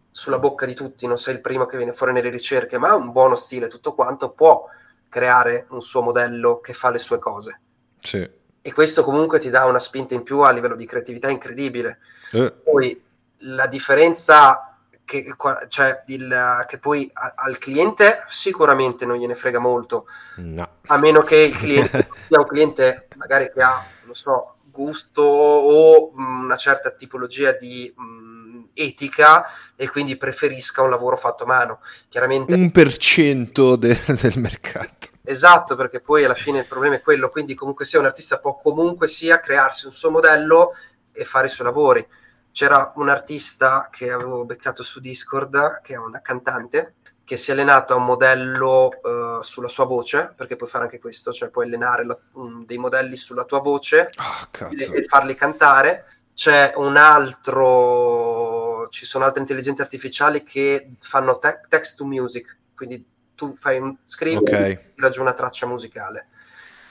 sulla 0.09 0.39
bocca 0.39 0.65
di 0.65 0.73
tutti, 0.73 1.07
non 1.07 1.17
sei 1.17 1.35
il 1.35 1.41
primo 1.41 1.65
che 1.65 1.77
viene 1.77 1.91
fuori 1.91 2.13
nelle 2.13 2.29
ricerche, 2.29 2.77
ma 2.77 2.89
ha 2.89 2.95
un 2.95 3.11
buono 3.11 3.35
stile, 3.35 3.67
tutto 3.67 3.93
quanto, 3.93 4.31
può 4.31 4.65
creare 5.09 5.67
un 5.69 5.81
suo 5.81 6.01
modello 6.01 6.59
che 6.59 6.73
fa 6.73 6.89
le 6.89 6.99
sue 6.99 7.19
cose. 7.19 7.59
Sì 7.99 8.43
e 8.67 8.73
questo 8.73 9.03
comunque 9.03 9.37
ti 9.37 9.51
dà 9.51 9.65
una 9.65 9.77
spinta 9.77 10.15
in 10.15 10.23
più 10.23 10.39
a 10.39 10.49
livello 10.49 10.75
di 10.75 10.87
creatività 10.87 11.29
incredibile. 11.29 11.99
Eh. 12.31 12.51
Poi 12.63 12.99
la 13.41 13.67
differenza 13.67 14.79
che, 15.05 15.35
cioè 15.67 16.01
il, 16.07 16.65
che 16.67 16.79
poi 16.79 17.11
al 17.13 17.59
cliente 17.59 18.23
sicuramente 18.27 19.05
non 19.05 19.17
gliene 19.17 19.35
frega 19.35 19.59
molto, 19.59 20.07
no. 20.37 20.67
a 20.87 20.97
meno 20.97 21.21
che 21.21 21.35
il 21.35 21.55
cliente 21.55 22.09
sia 22.27 22.39
un 22.39 22.45
cliente 22.45 23.07
magari 23.17 23.51
che 23.53 23.61
ha, 23.61 23.85
non 24.05 24.15
so, 24.15 24.55
gusto 24.63 25.21
o 25.21 26.11
una 26.15 26.57
certa 26.57 26.89
tipologia 26.89 27.51
di 27.51 27.93
mh, 27.95 28.69
etica 28.73 29.45
e 29.75 29.87
quindi 29.91 30.17
preferisca 30.17 30.81
un 30.81 30.89
lavoro 30.89 31.17
fatto 31.17 31.43
a 31.43 31.45
mano. 31.45 31.81
Chiaramente 32.09 32.55
un 32.55 32.71
per 32.71 32.97
cento 32.97 33.75
de- 33.75 34.01
del 34.07 34.39
mercato. 34.39 35.13
Esatto, 35.25 35.75
perché 35.75 36.01
poi 36.01 36.23
alla 36.23 36.35
fine 36.35 36.59
il 36.59 36.67
problema 36.67 36.95
è 36.95 37.01
quello, 37.01 37.29
quindi 37.29 37.55
comunque 37.55 37.83
sia 37.83 37.99
un 37.99 38.05
artista 38.05 38.39
può 38.39 38.57
comunque 38.57 39.07
sia 39.07 39.39
crearsi 39.39 39.87
un 39.87 39.91
suo 39.91 40.11
modello 40.11 40.73
e 41.11 41.25
fare 41.25 41.47
i 41.47 41.49
suoi 41.49 41.67
lavori. 41.67 42.07
C'era 42.51 42.93
un 42.95 43.09
artista 43.09 43.89
che 43.91 44.11
avevo 44.11 44.45
beccato 44.45 44.83
su 44.83 44.99
Discord, 45.01 45.81
che 45.81 45.93
è 45.93 45.97
una 45.97 46.21
cantante, 46.21 46.95
che 47.25 47.37
si 47.37 47.49
è 47.49 47.53
allenata 47.53 47.93
a 47.93 47.97
un 47.97 48.05
modello 48.05 48.91
uh, 49.01 49.41
sulla 49.41 49.67
sua 49.67 49.85
voce, 49.85 50.31
perché 50.35 50.55
puoi 50.55 50.69
fare 50.69 50.85
anche 50.85 50.99
questo, 50.99 51.33
cioè 51.33 51.49
puoi 51.49 51.65
allenare 51.65 52.05
la, 52.05 52.17
um, 52.33 52.63
dei 52.65 52.77
modelli 52.77 53.15
sulla 53.15 53.45
tua 53.45 53.59
voce 53.59 54.09
oh, 54.17 54.67
e, 54.69 54.97
e 54.99 55.03
farli 55.05 55.35
cantare. 55.35 56.05
C'è 56.33 56.73
un 56.75 56.97
altro, 56.97 58.87
ci 58.89 59.05
sono 59.05 59.25
altre 59.25 59.41
intelligenze 59.41 59.81
artificiali 59.81 60.43
che 60.43 60.91
fanno 60.99 61.39
te- 61.39 61.61
text 61.67 61.97
to 61.97 62.05
music, 62.05 62.57
quindi 62.75 63.03
tu 63.35 63.55
fai 63.55 63.79
un 63.79 63.95
scrivi 64.05 64.37
Ok. 64.37 64.51
e 64.51 64.91
tira 64.95 65.09
giù 65.09 65.21
una 65.21 65.33
traccia 65.33 65.67
musicale. 65.67 66.27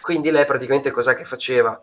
Quindi 0.01 0.31
lei 0.31 0.45
praticamente 0.45 0.91
cos'è 0.91 1.15
che 1.15 1.25
faceva? 1.25 1.81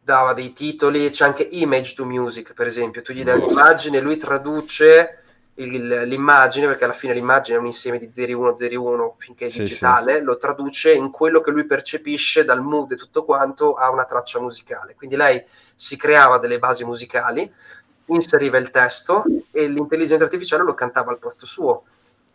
Dava 0.00 0.32
dei 0.32 0.52
titoli, 0.52 1.10
c'è 1.10 1.24
anche 1.24 1.42
image 1.42 1.94
to 1.94 2.04
music, 2.06 2.52
per 2.54 2.66
esempio, 2.66 3.02
tu 3.02 3.12
gli 3.12 3.24
dai 3.24 3.38
Oh. 3.40 3.44
un'immagine, 3.44 4.00
lui 4.00 4.16
traduce 4.16 5.18
il- 5.54 6.02
l'immagine, 6.06 6.66
perché 6.66 6.84
alla 6.84 6.92
fine 6.92 7.14
l'immagine 7.14 7.56
è 7.56 7.60
un 7.60 7.66
insieme 7.66 7.98
di 7.98 8.10
01, 8.12 8.54
01 8.56 9.14
finché 9.18 9.46
è 9.46 9.48
Sì, 9.48 9.62
digitale, 9.62 10.20
lo 10.20 10.36
traduce 10.36 10.92
in 10.92 11.10
quello 11.10 11.40
che 11.40 11.50
lui 11.52 11.64
percepisce 11.64 12.44
dal 12.44 12.60
mood 12.60 12.92
e 12.92 12.96
tutto 12.96 13.24
quanto 13.24 13.74
a 13.74 13.90
una 13.90 14.04
traccia 14.04 14.40
musicale. 14.40 14.94
Quindi 14.94 15.16
lei 15.16 15.42
si 15.74 15.96
creava 15.96 16.38
delle 16.38 16.58
basi 16.58 16.84
musicali, 16.84 17.50
inseriva 18.06 18.58
il 18.58 18.70
testo 18.70 19.24
e 19.50 19.66
l'intelligenza 19.66 20.24
artificiale 20.24 20.62
lo 20.64 20.74
cantava 20.74 21.10
al 21.10 21.18
posto 21.18 21.46
suo. 21.46 21.84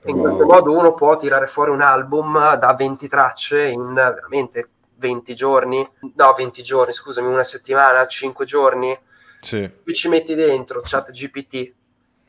In 0.05 0.15
Wow. 0.15 0.21
questo 0.21 0.45
modo 0.45 0.77
uno 0.77 0.93
può 0.93 1.17
tirare 1.17 1.45
fuori 1.45 1.71
un 1.71 1.81
album 1.81 2.55
da 2.57 2.73
20 2.73 3.07
tracce 3.07 3.65
in 3.65 3.93
veramente 3.93 4.69
20 4.95 5.35
giorni, 5.35 5.87
no 6.15 6.33
20 6.33 6.63
giorni, 6.63 6.93
scusami, 6.93 7.27
una 7.27 7.43
settimana, 7.43 8.05
5 8.07 8.45
giorni, 8.45 8.97
Sì. 9.41 9.69
tu 9.83 9.91
ci 9.91 10.07
metti 10.07 10.35
dentro 10.35 10.81
chat 10.83 11.11
GPT 11.11 11.73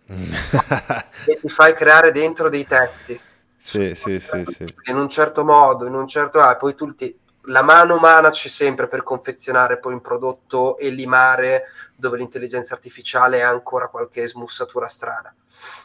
e 1.27 1.39
ti 1.41 1.49
fai 1.49 1.73
creare 1.75 2.11
dentro 2.13 2.49
dei 2.49 2.67
testi 2.67 3.21
sì, 3.57 3.95
sì, 3.95 4.19
sì, 4.21 4.45
sì. 4.47 4.75
in 4.85 4.97
un 4.97 5.09
certo 5.09 5.45
modo, 5.45 5.87
in 5.87 5.95
un 5.95 6.07
certo 6.07 6.41
ah, 6.41 6.57
poi 6.57 6.75
tu 6.75 6.95
ti- 6.95 7.17
la 7.45 7.63
mano 7.63 7.97
umana 7.97 8.31
c'è 8.31 8.49
sempre 8.49 8.87
per 8.89 9.03
confezionare 9.03 9.79
poi 9.79 9.93
un 9.95 10.01
prodotto 10.01 10.77
e 10.79 10.91
limare 10.91 11.65
dove 11.95 12.17
l'intelligenza 12.19 12.75
artificiale 12.75 13.39
è 13.39 13.43
ancora 13.43 13.89
qualche 13.89 14.27
smussatura 14.29 14.87
strana. 14.89 15.35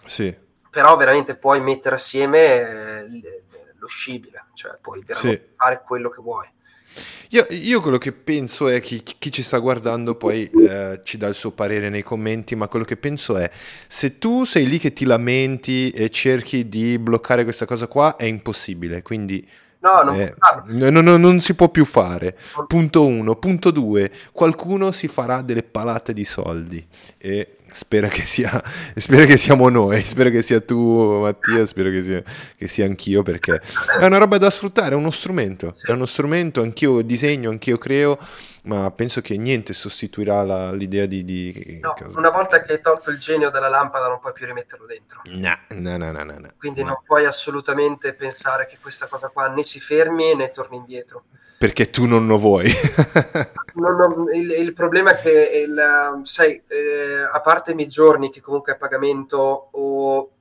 Sì. 0.05 0.35
Però 0.75 0.97
veramente 0.97 1.37
puoi 1.37 1.61
mettere 1.61 1.95
assieme 1.95 2.39
eh, 2.39 3.07
lo 3.77 3.87
scibile, 3.87 4.47
cioè 4.55 4.77
puoi 4.81 5.01
veramente 5.05 5.53
fare 5.55 5.81
quello 5.85 6.09
che 6.09 6.21
vuoi. 6.21 6.45
Io, 7.29 7.45
io 7.49 7.79
quello 7.79 7.97
che 7.97 8.11
penso 8.11 8.67
è 8.67 8.81
che 8.81 9.01
chi 9.17 9.31
ci 9.31 9.41
sta 9.41 9.57
guardando 9.59 10.15
poi 10.15 10.49
eh, 10.49 10.99
ci 11.05 11.17
dà 11.17 11.27
il 11.27 11.35
suo 11.35 11.51
parere 11.51 11.87
nei 11.87 12.03
commenti, 12.03 12.55
ma 12.55 12.67
quello 12.67 12.83
che 12.83 12.97
penso 12.97 13.37
è 13.37 13.49
se 13.87 14.17
tu 14.17 14.43
sei 14.43 14.67
lì 14.67 14.77
che 14.79 14.91
ti 14.91 15.05
lamenti 15.05 15.91
e 15.91 16.09
cerchi 16.09 16.67
di 16.67 16.99
bloccare 16.99 17.45
questa 17.45 17.65
cosa 17.65 17.87
qua 17.87 18.17
è 18.17 18.25
impossibile, 18.25 19.01
quindi 19.01 19.47
No, 19.79 20.01
non 20.01 20.19
eh, 20.19 20.33
no- 20.89 21.01
no- 21.01 21.17
non 21.17 21.41
si 21.41 21.53
può 21.53 21.69
più 21.69 21.85
fare. 21.85 22.35
Punto 22.67 23.05
uno. 23.05 23.35
Punto 23.35 23.69
due, 23.69 24.11
qualcuno 24.31 24.91
si 24.91 25.07
farà 25.07 25.43
delle 25.43 25.61
palate 25.61 26.11
di 26.11 26.25
soldi 26.25 26.85
e 27.17 27.57
spera 27.75 28.07
che 28.07 28.25
sia, 28.25 28.49
spera 28.95 29.25
che 29.25 29.35
siamo 29.37 29.67
noi, 29.69 30.01
spero 30.05 30.29
che 30.29 30.41
sia 30.41 30.61
tu 30.61 31.19
Mattia, 31.21 31.65
spero 31.65 31.89
che 31.89 32.01
sia, 32.03 32.23
che 32.57 32.67
sia 32.67 32.85
anch'io 32.85 33.21
perché 33.21 33.61
è 33.99 34.05
una 34.05 34.17
roba 34.17 34.37
da 34.37 34.49
sfruttare, 34.49 34.93
è 34.93 34.95
uno 34.97 35.11
strumento, 35.11 35.73
Sì. 35.75 35.87
è 35.87 35.91
uno 35.91 36.05
strumento, 36.05 36.61
anch'io 36.61 37.01
disegno, 37.01 37.49
anch'io 37.49 37.77
creo, 37.77 38.17
ma 38.63 38.89
penso 38.91 39.21
che 39.21 39.37
niente 39.37 39.73
sostituirà 39.73 40.43
la- 40.43 40.71
l'idea 40.71 41.05
di... 41.05 41.23
di 41.25 41.79
no, 41.81 41.93
una 42.15 42.29
volta 42.31 42.63
che 42.63 42.73
hai 42.73 42.81
tolto 42.81 43.09
il 43.11 43.17
genio 43.19 43.49
dalla 43.49 43.67
lampada 43.69 44.07
non 44.07 44.19
puoi 44.19 44.33
più 44.33 44.45
rimetterlo 44.45 44.85
dentro. 44.85 45.21
No, 45.25 45.57
no, 45.69 45.97
no, 45.97 46.11
no, 46.11 46.23
no, 46.23 46.39
no. 46.39 46.47
Quindi 46.57 46.81
No. 46.81 46.87
non 46.87 46.97
puoi 47.05 47.25
assolutamente 47.25 48.13
pensare 48.13 48.65
che 48.65 48.77
questa 48.81 49.07
cosa 49.07 49.27
qua 49.27 49.47
né 49.49 49.63
si 49.63 49.79
fermi 49.79 50.33
né 50.35 50.49
torni 50.51 50.77
indietro. 50.77 51.25
Perché 51.65 51.89
tu 51.89 52.05
non 52.05 52.27
lo 52.27 52.37
vuoi. 52.37 52.69
Non- 53.75 53.95
non- 53.97 54.33
il, 54.33 54.51
il 54.51 54.73
problema 54.73 55.11
è 55.11 55.21
che, 55.21 55.65
il, 55.67 56.21
sai, 56.23 56.61
eh, 56.67 57.21
a 57.29 57.41
parte 57.41 57.73
i 57.73 57.87
giorni 57.87 58.29
che 58.29 58.39
comunque 58.39 58.71
è 58.71 58.75
a 58.75 58.77
pagamento 58.77 59.69
o 59.71 60.31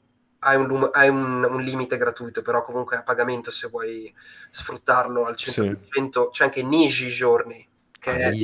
hai, 0.41 0.57
un, 0.57 0.89
hai 0.93 1.09
un- 1.09 1.43
un 1.43 1.61
limite 1.63 1.97
gratuito, 1.97 2.43
però 2.43 2.63
comunque 2.65 2.97
è 2.97 2.99
a 3.01 3.03
pagamento 3.03 3.51
se 3.51 3.69
vuoi 3.69 4.13
sfruttarlo 4.51 5.25
al 5.25 5.35
100%, 5.37 6.29
c'è 6.31 6.45
anche 6.45 6.63
Niji 6.63 7.09
Giorni, 7.09 7.67
che 7.99 8.13
è, 8.13 8.39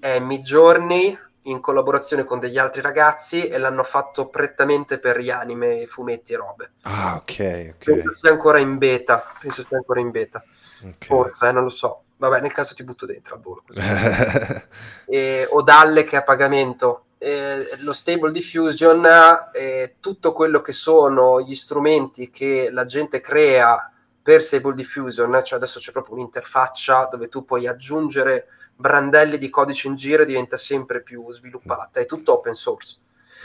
è 0.00 0.18
Midjourney 0.20 1.18
in 1.42 1.60
collaborazione 1.60 2.24
con 2.24 2.38
degli 2.38 2.56
altri 2.58 2.80
ragazzi 2.80 3.46
e 3.48 3.58
l'hanno 3.58 3.82
fatto 3.82 4.28
prettamente 4.28 4.98
per 4.98 5.18
gli 5.18 5.28
anime, 5.30 5.86
fumetti 5.86 6.32
e 6.32 6.36
robe. 6.36 6.70
Ah, 6.84 7.16
ok, 7.16 7.74
Penso 7.82 8.12
ok. 8.12 8.14
sia 8.14 8.30
ancora 8.30 8.58
in 8.58 8.78
beta, 8.78 9.36
penso 9.40 9.62
sia 9.66 9.76
ancora 9.76 10.00
in 10.00 10.10
beta, 10.10 10.44
ok. 10.84 11.06
forse, 11.06 11.48
eh, 11.48 11.52
non 11.52 11.64
lo 11.64 11.68
so. 11.68 12.04
Vabbè, 12.28 12.40
nel 12.40 12.52
caso 12.52 12.72
ti 12.74 12.84
butto 12.84 13.04
dentro 13.04 13.34
al 13.34 13.40
volo. 13.40 13.64
E, 15.04 15.46
o 15.50 15.60
dalle 15.62 16.04
che 16.04 16.16
è 16.16 16.20
a 16.20 16.22
pagamento. 16.22 17.06
Eh, 17.18 17.76
lo 17.78 17.92
Stable 17.92 18.32
Diffusion, 18.32 19.06
eh, 19.52 19.96
tutto 20.00 20.32
quello 20.32 20.60
che 20.62 20.72
sono 20.72 21.42
gli 21.42 21.54
strumenti 21.54 22.30
che 22.30 22.70
la 22.70 22.86
gente 22.86 23.20
crea 23.20 23.92
per 24.22 24.42
Stable 24.42 24.74
Diffusion, 24.74 25.40
cioè 25.44 25.58
adesso 25.58 25.80
c'è 25.80 25.92
proprio 25.92 26.14
un'interfaccia 26.14 27.08
dove 27.10 27.28
tu 27.28 27.44
puoi 27.44 27.66
aggiungere 27.66 28.46
brandelli 28.74 29.36
di 29.36 29.50
codice 29.50 29.88
in 29.88 29.96
giro 29.96 30.22
e 30.22 30.26
diventa 30.26 30.56
sempre 30.56 31.02
più 31.02 31.30
sviluppata, 31.30 32.00
è 32.00 32.06
tutto 32.06 32.32
open 32.32 32.54
source. 32.54 32.98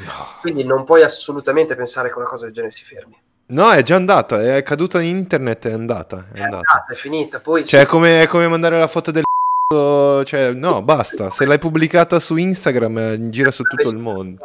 No. 0.05 0.37
Quindi 0.39 0.63
non 0.63 0.85
puoi 0.85 1.03
assolutamente 1.03 1.75
pensare 1.75 2.09
che 2.09 2.17
una 2.17 2.27
cosa 2.27 2.45
del 2.45 2.53
genere 2.53 2.71
si 2.71 2.85
fermi. 2.85 3.19
No, 3.49 3.71
è 3.71 3.81
già 3.81 3.95
andata, 3.95 4.41
è 4.55 4.61
caduta 4.63 4.99
in 5.01 5.15
internet, 5.17 5.67
è 5.67 5.71
andata, 5.71 6.25
è 6.33 6.37
È 6.37 6.41
andata. 6.43 6.69
andata, 6.71 6.85
è 6.93 6.95
finita. 6.95 7.39
Poi 7.39 7.63
Cioè, 7.63 7.81
è 7.81 7.85
come, 7.85 8.23
è 8.23 8.27
come 8.27 8.47
mandare 8.47 8.77
la 8.77 8.87
foto 8.87 9.11
del 9.11 9.23
cioè, 10.25 10.51
no, 10.53 10.81
basta. 10.81 11.29
Se 11.29 11.45
l'hai 11.45 11.59
pubblicata 11.59 12.19
su 12.19 12.35
Instagram, 12.35 12.97
eh, 12.97 13.29
gira 13.29 13.51
su 13.51 13.63
tutto 13.63 13.89
il 13.89 13.97
mondo. 13.97 14.41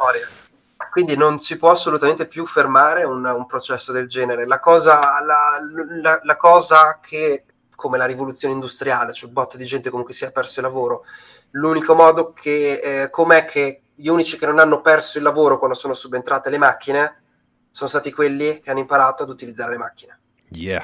Quindi 0.89 1.17
non 1.17 1.39
si 1.39 1.57
può 1.57 1.71
assolutamente 1.71 2.27
più 2.27 2.45
fermare 2.45 3.03
un, 3.03 3.25
un 3.25 3.45
processo 3.45 3.91
del 3.91 4.07
genere. 4.07 4.45
La 4.45 4.59
cosa, 4.59 4.99
la, 5.23 5.57
la- 6.01 6.19
la 6.23 6.35
cosa 6.37 6.99
che, 7.01 7.43
come 7.75 7.97
la 7.97 8.05
rivoluzione 8.05 8.53
industriale, 8.53 9.11
c'è 9.11 9.25
un 9.25 9.33
botto 9.33 9.57
di 9.57 9.65
gente 9.65 9.89
comunque 9.89 10.13
si 10.13 10.23
è 10.23 10.31
perso 10.31 10.59
il 10.59 10.65
lavoro, 10.67 11.03
l'unico 11.51 11.95
modo 11.95 12.31
che, 12.31 12.79
eh, 12.83 13.09
com'è 13.09 13.45
che 13.45 13.81
gli 13.95 14.07
unici 14.07 14.37
che 14.37 14.45
non 14.45 14.59
hanno 14.59 14.81
perso 14.81 15.17
il 15.17 15.23
lavoro 15.23 15.57
quando 15.57 15.75
sono 15.75 15.93
subentrate 15.93 16.49
le 16.49 16.57
macchine 16.57 17.22
sono 17.73 17.89
stati 17.89 18.11
quelli 18.11 18.59
che 18.59 18.69
hanno 18.69 18.79
imparato 18.81 19.23
ad 19.23 19.29
utilizzare 19.29 19.71
le 19.71 19.77
macchine. 19.79 20.19
Yeah. 20.49 20.83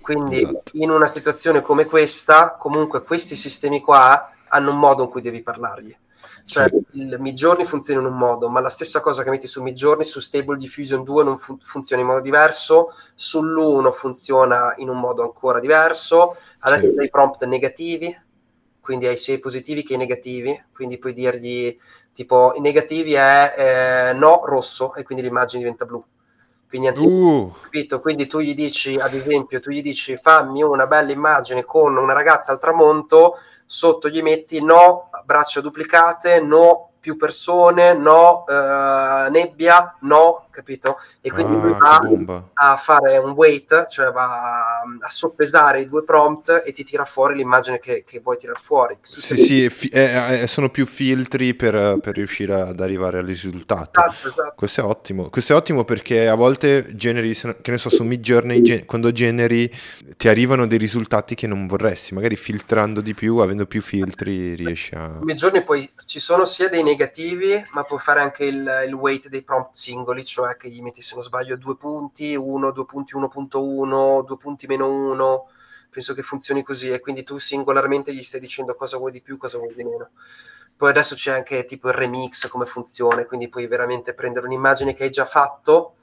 Quindi 0.00 0.38
Esatto. 0.38 0.72
in 0.74 0.90
una 0.90 1.06
situazione 1.06 1.62
come 1.62 1.84
questa, 1.84 2.56
comunque 2.58 3.04
questi 3.04 3.36
sistemi 3.36 3.80
qua 3.80 4.32
hanno 4.48 4.72
un 4.72 4.78
modo 4.78 5.04
in 5.04 5.08
cui 5.08 5.20
devi 5.20 5.40
parlargli. 5.40 5.96
Cioè 6.44 6.68
Sì. 6.68 6.98
il 6.98 7.16
Midjourney 7.20 7.64
funziona 7.64 8.00
in 8.00 8.06
un 8.06 8.16
modo, 8.16 8.48
ma 8.48 8.58
la 8.58 8.68
stessa 8.70 9.00
cosa 9.00 9.22
che 9.22 9.30
metti 9.30 9.46
su 9.46 9.62
Midjourney 9.62 10.04
su 10.04 10.18
Stable 10.18 10.56
Diffusion 10.56 11.04
2 11.04 11.22
non 11.22 11.38
fun- 11.38 11.60
funziona 11.62 12.02
in 12.02 12.08
modo 12.08 12.20
diverso, 12.20 12.92
sull'1 13.16 13.92
funziona 13.92 14.74
in 14.78 14.88
un 14.88 14.98
modo 14.98 15.22
ancora 15.22 15.60
diverso, 15.60 16.36
adesso 16.60 16.86
Sì. 16.88 16.94
dei 16.94 17.08
prompt 17.08 17.44
negativi, 17.44 18.20
quindi 18.90 19.06
hai 19.06 19.16
sia 19.16 19.34
i 19.34 19.38
positivi 19.38 19.84
che 19.84 19.94
i 19.94 19.96
negativi, 19.96 20.60
quindi 20.74 20.98
puoi 20.98 21.12
dirgli 21.12 21.78
tipo 22.12 22.54
i 22.56 22.60
negativi 22.60 23.12
è 23.12 23.54
eh, 23.56 24.12
no 24.14 24.40
rosso 24.44 24.96
e 24.96 25.04
quindi 25.04 25.22
l'immagine 25.22 25.62
diventa 25.62 25.84
blu. 25.84 26.04
Quindi 26.68 26.88
anziché 26.88 27.08
Uh, 27.08 27.52
Capito? 27.62 28.00
Quindi 28.00 28.26
tu 28.26 28.40
gli 28.40 28.52
dici, 28.52 28.96
ad 28.96 29.14
esempio, 29.14 29.60
tu 29.60 29.70
gli 29.70 29.80
dici 29.80 30.16
fammi 30.16 30.64
una 30.64 30.88
bella 30.88 31.12
immagine 31.12 31.64
con 31.64 31.96
una 31.96 32.12
ragazza 32.12 32.50
al 32.50 32.58
tramonto, 32.58 33.38
sotto 33.64 34.08
gli 34.08 34.22
metti 34.22 34.60
no 34.60 35.08
braccia 35.24 35.60
duplicate, 35.60 36.40
no 36.40 36.90
più 36.98 37.16
persone, 37.16 37.94
no 37.94 38.44
eh, 38.48 39.28
nebbia, 39.30 39.98
no, 40.00 40.46
capito? 40.50 40.98
E 41.20 41.30
quindi 41.30 41.60
lui 41.60 41.72
ah, 41.72 41.78
va 41.78 41.98
che 42.00 42.06
bomba. 42.06 42.50
a 42.54 42.76
fare 42.76 43.16
un 43.18 43.30
weight, 43.30 43.86
cioè 43.88 44.10
va 44.12 44.80
a 44.80 45.08
soppesare 45.08 45.80
i 45.80 45.86
due 45.86 46.04
prompt 46.04 46.62
e 46.64 46.72
ti 46.72 46.84
tira 46.84 47.04
fuori 47.04 47.36
l'immagine 47.36 47.78
che, 47.78 48.04
che 48.06 48.20
vuoi 48.20 48.36
tirar 48.36 48.58
fuori. 48.60 48.98
Sì, 49.02 49.36
sì, 49.36 49.70
fi- 49.70 49.88
è- 49.88 50.40
è- 50.42 50.46
sono 50.46 50.68
più 50.70 50.86
filtri 50.86 51.54
per, 51.54 51.98
per 52.00 52.14
riuscire 52.14 52.54
ad 52.54 52.80
arrivare 52.80 53.18
al 53.18 53.24
risultato. 53.24 54.00
Esatto, 54.00 54.28
esatto. 54.28 54.54
Questo 54.56 54.80
è 54.80 54.84
ottimo. 54.84 55.28
Questo 55.28 55.52
è 55.52 55.56
ottimo 55.56 55.84
perché 55.84 56.28
a 56.28 56.34
volte 56.34 56.94
generi, 56.94 57.34
che 57.34 57.70
ne 57.70 57.78
so, 57.78 57.90
su 57.90 58.04
Midjourney, 58.04 58.62
ge- 58.62 58.84
quando 58.86 59.12
generi 59.12 59.70
ti 60.16 60.28
arrivano 60.28 60.66
dei 60.66 60.78
risultati 60.78 61.34
che 61.34 61.46
non 61.46 61.66
vorresti. 61.66 62.14
Magari 62.14 62.36
filtrando 62.36 63.00
di 63.00 63.14
più, 63.14 63.36
avendo 63.36 63.66
più 63.66 63.82
filtri, 63.82 64.54
riesci 64.54 64.94
a... 64.94 65.18
Nei 65.22 65.36
giorni 65.36 65.62
poi 65.62 65.88
ci 66.04 66.18
sono 66.18 66.44
sia 66.44 66.68
dei 66.68 66.82
negativi, 66.82 67.62
ma 67.72 67.84
puoi 67.84 67.98
fare 67.98 68.20
anche 68.20 68.44
il, 68.44 68.84
il 68.86 68.92
weight 68.94 69.28
dei 69.28 69.42
prompt 69.42 69.74
singoli, 69.74 70.24
cioè 70.24 70.39
che 70.56 70.68
gli 70.68 70.82
metti 70.82 71.00
se 71.00 71.14
non 71.14 71.22
sbaglio 71.22 71.56
due 71.56 71.76
punti, 71.76 72.34
uno, 72.34 72.72
due 72.72 72.84
punti 72.84 73.16
1.1, 73.16 74.24
due 74.24 74.36
punti 74.36 74.66
meno 74.66 74.88
uno. 74.88 75.48
Penso 75.90 76.14
che 76.14 76.22
funzioni 76.22 76.62
così 76.62 76.90
e 76.90 77.00
quindi 77.00 77.22
tu 77.24 77.38
singolarmente 77.38 78.14
gli 78.14 78.22
stai 78.22 78.40
dicendo 78.40 78.74
cosa 78.74 78.96
vuoi 78.96 79.10
di 79.10 79.20
più, 79.20 79.36
cosa 79.36 79.58
vuoi 79.58 79.74
di 79.74 79.84
meno. 79.84 80.10
Poi 80.76 80.90
adesso 80.90 81.14
c'è 81.14 81.32
anche 81.32 81.64
tipo 81.64 81.88
il 81.88 81.94
remix, 81.94 82.48
come 82.48 82.64
funziona, 82.64 83.26
quindi 83.26 83.48
puoi 83.48 83.66
veramente 83.66 84.14
prendere 84.14 84.46
un'immagine 84.46 84.94
che 84.94 85.04
hai 85.04 85.10
già 85.10 85.26
fatto, 85.26 85.96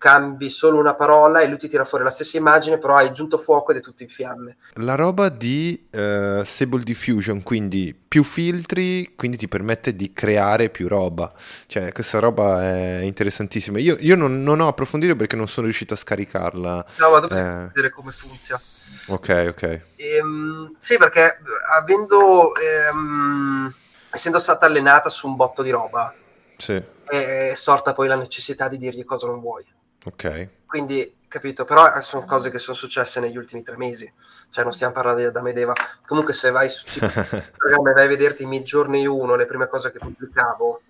cambi 0.00 0.48
solo 0.48 0.78
una 0.78 0.94
parola 0.94 1.40
e 1.40 1.46
lui 1.46 1.58
ti 1.58 1.68
tira 1.68 1.84
fuori 1.84 2.04
la 2.04 2.10
stessa 2.10 2.38
immagine, 2.38 2.78
però 2.78 2.96
hai 2.96 3.08
aggiunto 3.08 3.36
fuoco 3.36 3.70
ed 3.70 3.76
è 3.76 3.80
tutto 3.82 4.02
in 4.02 4.08
fiamme. 4.08 4.56
La 4.76 4.94
roba 4.94 5.28
di 5.28 5.88
uh, 5.92 6.42
Stable 6.42 6.82
Diffusion, 6.82 7.42
quindi 7.42 7.94
più 7.94 8.24
filtri, 8.24 9.14
quindi 9.14 9.36
ti 9.36 9.46
permette 9.46 9.94
di 9.94 10.14
creare 10.14 10.70
più 10.70 10.88
roba. 10.88 11.30
Cioè, 11.66 11.92
questa 11.92 12.18
roba 12.18 12.62
è 12.62 13.00
interessantissima. 13.02 13.78
Io, 13.78 13.98
io 14.00 14.16
non, 14.16 14.42
non, 14.42 14.60
ho 14.60 14.68
approfondito 14.68 15.14
perché 15.16 15.36
non 15.36 15.48
sono 15.48 15.66
riuscito 15.66 15.92
a 15.92 15.98
scaricarla. 15.98 16.86
No, 16.96 17.10
ma 17.10 17.20
dovrei 17.20 17.40
eh... 17.40 17.66
vedere 17.66 17.90
come 17.90 18.10
funziona. 18.10 18.62
Ok, 19.08 19.46
ok. 19.50 19.80
Ehm, 19.96 20.76
sì, 20.78 20.96
perché 20.96 21.40
avendo... 21.78 22.52
Ehm, 22.56 23.74
essendo 24.10 24.38
stata 24.38 24.64
allenata 24.64 25.10
su 25.10 25.28
un 25.28 25.36
botto 25.36 25.62
di 25.62 25.70
roba, 25.70 26.12
sì. 26.56 26.82
è 27.04 27.52
sorta 27.54 27.92
poi 27.92 28.08
la 28.08 28.16
necessità 28.16 28.66
di 28.66 28.78
dirgli 28.78 29.04
cosa 29.04 29.26
non 29.26 29.40
vuoi. 29.40 29.64
Ok. 30.04 30.48
Quindi, 30.66 31.16
capito, 31.28 31.64
però 31.64 32.00
sono 32.00 32.24
cose 32.24 32.50
che 32.50 32.58
sono 32.58 32.76
successe 32.76 33.20
negli 33.20 33.36
ultimi 33.36 33.62
tre 33.62 33.76
mesi, 33.76 34.10
cioè 34.50 34.62
non 34.64 34.72
stiamo 34.72 34.92
parlando 34.92 35.20
di 35.20 35.26
Adame 35.26 35.52
Deva. 35.52 35.72
Comunque 36.06 36.32
se 36.32 36.50
vai 36.50 36.68
su 36.68 36.86
Instagram 36.86 37.42
e 37.88 37.92
vai 37.92 38.04
a 38.04 38.08
vederti 38.08 38.44
i 38.44 38.46
miei 38.46 38.62
giorni 38.62 39.06
uno, 39.06 39.34
le 39.34 39.46
prime 39.46 39.68
cose 39.68 39.90
che 39.90 39.98
pubblicavo 39.98 40.82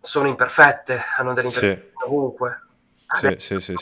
sono 0.00 0.28
imperfette, 0.28 1.00
hanno 1.18 1.32
delle 1.32 1.48
imperfezioni 1.48 1.92
sì. 1.96 2.04
ovunque. 2.04 2.62
Sì, 3.14 3.36
sì, 3.38 3.60
sì, 3.60 3.74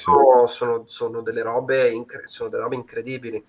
sono, 0.46 0.84
sono, 0.86 1.22
delle 1.22 1.42
robe 1.42 1.88
incre- 1.88 2.26
sono 2.26 2.50
delle 2.50 2.62
robe 2.64 2.74
incredibili. 2.74 3.42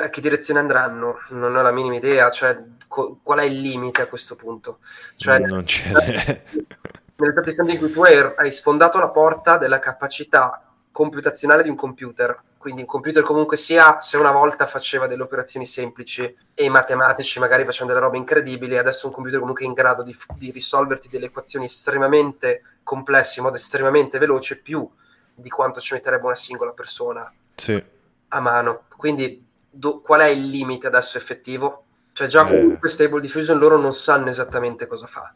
a 0.00 0.08
che 0.10 0.20
direzione 0.20 0.60
andranno? 0.60 1.18
Non 1.30 1.56
ho 1.56 1.62
la 1.62 1.72
minima 1.72 1.96
idea, 1.96 2.30
cioè 2.30 2.56
co- 2.86 3.18
qual 3.22 3.40
è 3.40 3.44
il 3.44 3.58
limite 3.60 4.02
a 4.02 4.06
questo 4.06 4.36
punto? 4.36 4.78
Cioè, 5.16 5.40
non 5.40 5.66
ce 5.66 6.44
n'è 7.18 7.24
nell'esatto 7.24 7.48
istante 7.48 7.72
in 7.72 7.78
cui 7.78 7.90
tu 7.90 8.02
hai, 8.02 8.32
hai 8.36 8.52
sfondato 8.52 8.98
la 8.98 9.10
porta 9.10 9.58
della 9.58 9.80
capacità 9.80 10.62
computazionale 10.92 11.64
di 11.64 11.68
un 11.68 11.74
computer. 11.74 12.42
Quindi 12.56 12.82
un 12.82 12.86
computer 12.86 13.22
comunque 13.22 13.56
sia, 13.56 14.00
se 14.00 14.16
una 14.16 14.30
volta 14.30 14.66
faceva 14.66 15.06
delle 15.06 15.22
operazioni 15.22 15.66
semplici 15.66 16.36
e 16.54 16.68
matematici, 16.68 17.38
magari 17.38 17.64
facendo 17.64 17.92
delle 17.92 18.04
robe 18.04 18.18
incredibili, 18.18 18.76
adesso 18.76 19.06
un 19.06 19.12
computer 19.12 19.40
comunque 19.40 19.64
è 19.64 19.66
in 19.66 19.74
grado 19.74 20.02
di, 20.02 20.16
di 20.36 20.50
risolverti 20.50 21.08
delle 21.08 21.26
equazioni 21.26 21.66
estremamente 21.66 22.62
complesse 22.82 23.38
in 23.38 23.44
modo 23.44 23.56
estremamente 23.56 24.18
veloce, 24.18 24.60
più 24.60 24.88
di 25.34 25.48
quanto 25.48 25.80
ci 25.80 25.94
metterebbe 25.94 26.24
una 26.24 26.34
singola 26.34 26.72
persona 26.72 27.32
sì. 27.54 27.82
a 28.28 28.40
mano. 28.40 28.84
Quindi 28.96 29.44
do, 29.70 30.00
qual 30.00 30.20
è 30.20 30.26
il 30.26 30.48
limite 30.48 30.86
adesso 30.86 31.16
effettivo? 31.16 31.84
Cioè 32.12 32.26
già 32.26 32.46
eh. 32.46 32.60
comunque 32.60 32.88
Stable 32.88 33.20
Diffusion 33.20 33.58
loro 33.58 33.76
non 33.76 33.92
sanno 33.92 34.28
esattamente 34.28 34.86
cosa 34.86 35.06
fa. 35.06 35.32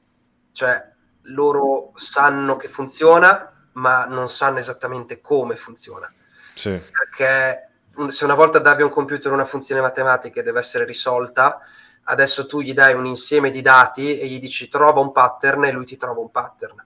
Cioè 0.50 0.91
loro 1.24 1.92
sanno 1.94 2.56
che 2.56 2.68
funziona, 2.68 3.50
ma 3.72 4.04
non 4.06 4.28
sanno 4.28 4.58
esattamente 4.58 5.20
come 5.20 5.56
funziona. 5.56 6.12
Sì. 6.54 6.70
Perché 6.70 7.68
se 8.08 8.24
una 8.24 8.34
volta 8.34 8.58
davi 8.58 8.82
a 8.82 8.86
un 8.86 8.90
computer 8.90 9.32
una 9.32 9.44
funzione 9.44 9.80
matematica 9.80 10.40
e 10.40 10.42
deve 10.42 10.58
essere 10.58 10.84
risolta, 10.84 11.60
adesso 12.04 12.46
tu 12.46 12.60
gli 12.60 12.72
dai 12.72 12.94
un 12.94 13.06
insieme 13.06 13.50
di 13.50 13.62
dati 13.62 14.18
e 14.18 14.26
gli 14.26 14.40
dici 14.40 14.68
trova 14.68 15.00
un 15.00 15.12
pattern 15.12 15.64
e 15.64 15.72
lui 15.72 15.84
ti 15.84 15.96
trova 15.96 16.20
un 16.20 16.30
pattern. 16.30 16.84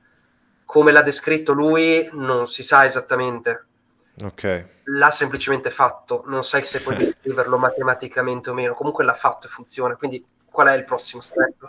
Come 0.64 0.92
l'ha 0.92 1.02
descritto 1.02 1.52
lui 1.52 2.08
non 2.12 2.48
si 2.48 2.62
sa 2.62 2.84
esattamente. 2.84 3.66
Ok. 4.22 4.66
L'ha 4.84 5.10
semplicemente 5.10 5.70
fatto, 5.70 6.22
non 6.26 6.42
sai 6.44 6.64
se 6.64 6.80
puoi 6.80 6.96
descriverlo 6.96 7.58
matematicamente 7.58 8.50
o 8.50 8.54
meno, 8.54 8.74
comunque 8.74 9.04
l'ha 9.04 9.14
fatto 9.14 9.46
e 9.46 9.50
funziona, 9.50 9.96
quindi 9.96 10.24
qual 10.50 10.68
è 10.68 10.74
il 10.74 10.84
prossimo 10.84 11.20
step? 11.20 11.66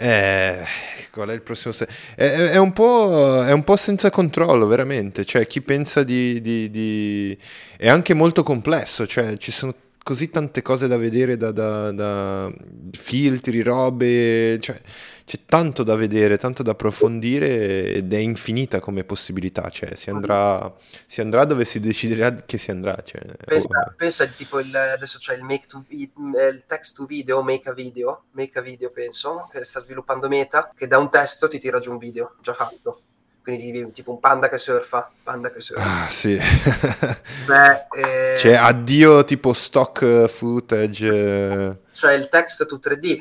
Eh, 0.00 0.64
qual 1.10 1.28
è 1.30 1.32
il 1.32 1.42
prossimo 1.42 1.72
step? 1.72 1.90
È, 2.14 2.22
è, 2.22 2.56
un 2.56 2.72
è, 2.72 3.52
un 3.52 3.64
po', 3.64 3.76
senza 3.76 4.10
controllo, 4.10 4.68
veramente. 4.68 5.24
Cioè, 5.24 5.46
chi 5.48 5.60
pensa 5.60 6.04
di, 6.04 6.40
di, 6.40 6.70
di... 6.70 7.36
È 7.76 7.88
anche 7.88 8.14
molto 8.14 8.44
complesso, 8.44 9.08
cioè 9.08 9.36
ci 9.38 9.50
sono 9.50 9.74
così 10.02 10.30
tante 10.30 10.62
cose 10.62 10.86
da 10.88 10.96
vedere, 10.96 11.36
da, 11.36 11.52
da, 11.52 11.92
da 11.92 12.52
filtri, 12.92 13.62
robe, 13.62 14.58
cioè 14.60 14.80
c'è 15.28 15.40
tanto 15.44 15.82
da 15.82 15.94
vedere, 15.94 16.38
tanto 16.38 16.62
da 16.62 16.70
approfondire 16.70 17.92
ed 17.92 18.12
è 18.14 18.16
infinita 18.16 18.80
come 18.80 19.04
possibilità, 19.04 19.68
cioè 19.68 19.94
si 19.94 20.08
andrà, 20.08 20.74
si 21.06 21.20
andrà 21.20 21.44
dove 21.44 21.66
si 21.66 21.80
deciderà 21.80 22.34
che 22.34 22.56
si 22.56 22.70
andrà. 22.70 22.96
Cioè, 23.04 23.20
pensa, 23.44 23.68
oh. 23.68 23.92
pensa 23.94 24.26
tipo 24.26 24.58
il, 24.58 24.74
adesso 24.74 25.18
c'è 25.18 25.34
il, 25.34 25.42
make 25.42 25.66
to, 25.66 25.84
il 25.88 26.62
text 26.66 26.96
to 26.96 27.04
video, 27.04 27.42
make 27.42 27.68
a 27.68 27.74
video, 27.74 28.24
make 28.30 28.58
a 28.58 28.62
video 28.62 28.90
penso, 28.90 29.46
che 29.52 29.62
sta 29.64 29.84
sviluppando 29.84 30.28
Meta, 30.28 30.72
che 30.74 30.86
da 30.86 30.96
un 30.96 31.10
testo 31.10 31.46
ti 31.46 31.58
tira 31.58 31.78
giù 31.78 31.92
un 31.92 31.98
video 31.98 32.36
già 32.40 32.54
fatto 32.54 33.02
quindi 33.48 33.90
tipo 33.92 34.10
un 34.10 34.20
panda 34.20 34.50
che 34.50 34.58
surfa, 34.58 35.10
panda 35.22 35.50
che 35.50 35.62
surfa. 35.62 36.04
Ah, 36.04 36.10
sì. 36.10 36.36
Beh, 37.46 37.86
eh... 37.94 38.38
Cioè, 38.38 38.52
addio 38.52 39.24
tipo 39.24 39.54
stock 39.54 40.26
footage. 40.26 41.80
Cioè 41.92 42.12
il 42.12 42.28
text 42.28 42.66
to 42.66 42.78
3D, 42.78 43.18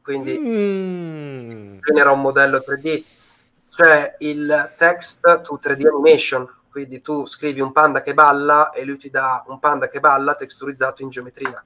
quindi 0.00 0.38
mm. 0.38 1.78
genera 1.80 2.12
un 2.12 2.20
modello 2.20 2.62
3D. 2.64 3.02
Cioè 3.68 4.14
il 4.20 4.74
text 4.76 5.40
to 5.42 5.58
3D 5.60 5.88
animation, 5.88 6.48
quindi 6.70 7.00
tu 7.00 7.26
scrivi 7.26 7.58
un 7.58 7.72
panda 7.72 8.00
che 8.00 8.14
balla 8.14 8.70
e 8.70 8.84
lui 8.84 8.96
ti 8.96 9.10
dà 9.10 9.42
un 9.48 9.58
panda 9.58 9.88
che 9.88 9.98
balla 9.98 10.36
texturizzato 10.36 11.02
in 11.02 11.08
geometria. 11.08 11.64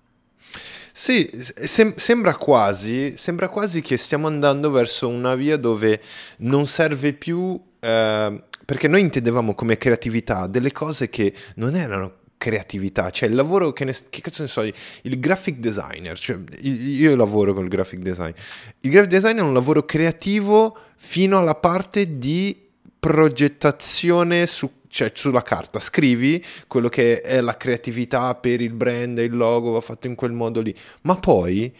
Sì, 0.94 1.28
sem- 1.32 1.96
sembra, 1.96 2.36
quasi, 2.36 3.18
sembra 3.18 3.50
quasi 3.50 3.82
che 3.82 3.98
stiamo 3.98 4.28
andando 4.28 4.70
verso 4.70 5.08
una 5.08 5.34
via 5.34 5.58
dove 5.58 6.00
non 6.38 6.66
serve 6.66 7.12
più 7.12 7.60
Ehm, 7.84 8.44
perché 8.64 8.86
noi 8.86 9.00
intendevamo 9.00 9.54
come 9.54 9.76
creatività 9.76 10.46
delle 10.46 10.72
cose 10.72 11.10
che 11.10 11.34
non 11.56 11.74
erano 11.74 12.20
creatività, 12.38 13.10
cioè 13.10 13.28
il 13.28 13.34
lavoro 13.34 13.72
che, 13.72 13.84
ne, 13.84 13.94
che 14.08 14.20
cazzo 14.20 14.42
ne 14.42 14.48
so, 14.48 14.62
il 14.62 15.20
graphic 15.20 15.58
designer, 15.58 16.18
cioè 16.18 16.38
io 16.60 17.14
lavoro 17.14 17.54
con 17.54 17.64
il 17.64 17.68
graphic 17.68 18.00
design, 18.00 18.32
il 18.80 18.90
graphic 18.90 19.10
design 19.10 19.38
è 19.38 19.42
un 19.42 19.52
lavoro 19.52 19.84
creativo 19.84 20.76
fino 20.96 21.38
alla 21.38 21.54
parte 21.54 22.18
di 22.18 22.68
progettazione 22.98 24.46
su, 24.46 24.68
cioè, 24.88 25.12
sulla 25.14 25.42
carta, 25.42 25.78
scrivi 25.78 26.44
quello 26.66 26.88
che 26.88 27.20
è 27.20 27.40
la 27.40 27.56
creatività 27.56 28.34
per 28.34 28.60
il 28.60 28.72
brand, 28.72 29.18
il 29.18 29.36
logo 29.36 29.72
va 29.72 29.80
fatto 29.80 30.06
in 30.06 30.14
quel 30.14 30.32
modo 30.32 30.60
lì, 30.60 30.74
ma 31.02 31.16
poi 31.16 31.72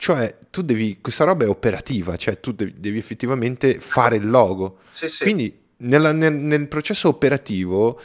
cioè, 0.00 0.34
tu 0.48 0.62
devi, 0.62 0.96
questa 1.02 1.24
roba 1.24 1.44
è 1.44 1.48
operativa, 1.48 2.16
cioè 2.16 2.40
tu 2.40 2.52
devi, 2.52 2.72
devi 2.78 2.96
effettivamente 2.96 3.80
fare 3.80 4.16
il 4.16 4.30
logo. 4.30 4.78
Sì, 4.90 5.10
sì. 5.10 5.24
Quindi 5.24 5.54
nella, 5.80 6.10
nel, 6.12 6.32
nel, 6.32 6.68
processo 6.68 7.08
operativo, 7.08 8.00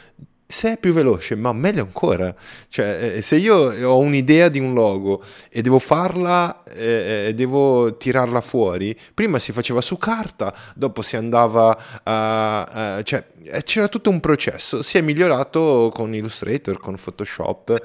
se 0.46 0.74
è 0.74 0.78
più 0.78 0.92
veloce, 0.92 1.36
ma 1.36 1.54
meglio 1.54 1.80
ancora. 1.80 2.34
Cioè, 2.68 3.14
eh, 3.16 3.22
se 3.22 3.36
io 3.36 3.72
ho 3.88 3.98
un'idea 3.98 4.50
di 4.50 4.58
un 4.58 4.74
logo 4.74 5.24
e 5.48 5.62
devo 5.62 5.78
farla 5.78 6.64
eh, 6.64 7.28
e 7.28 7.34
devo 7.34 7.96
tirarla 7.96 8.42
fuori, 8.42 8.94
prima 9.14 9.38
si 9.38 9.52
faceva 9.52 9.80
su 9.80 9.96
carta, 9.96 10.54
dopo 10.74 11.00
si 11.00 11.16
andava 11.16 12.02
a... 12.02 12.62
a 12.62 13.02
cioè, 13.04 13.24
eh, 13.42 13.62
c'era 13.62 13.88
tutto 13.88 14.10
un 14.10 14.20
processo. 14.20 14.82
Si 14.82 14.98
è 14.98 15.00
migliorato 15.00 15.90
con 15.94 16.14
Illustrator, 16.14 16.78
con 16.78 16.96
Photoshop. 17.02 17.80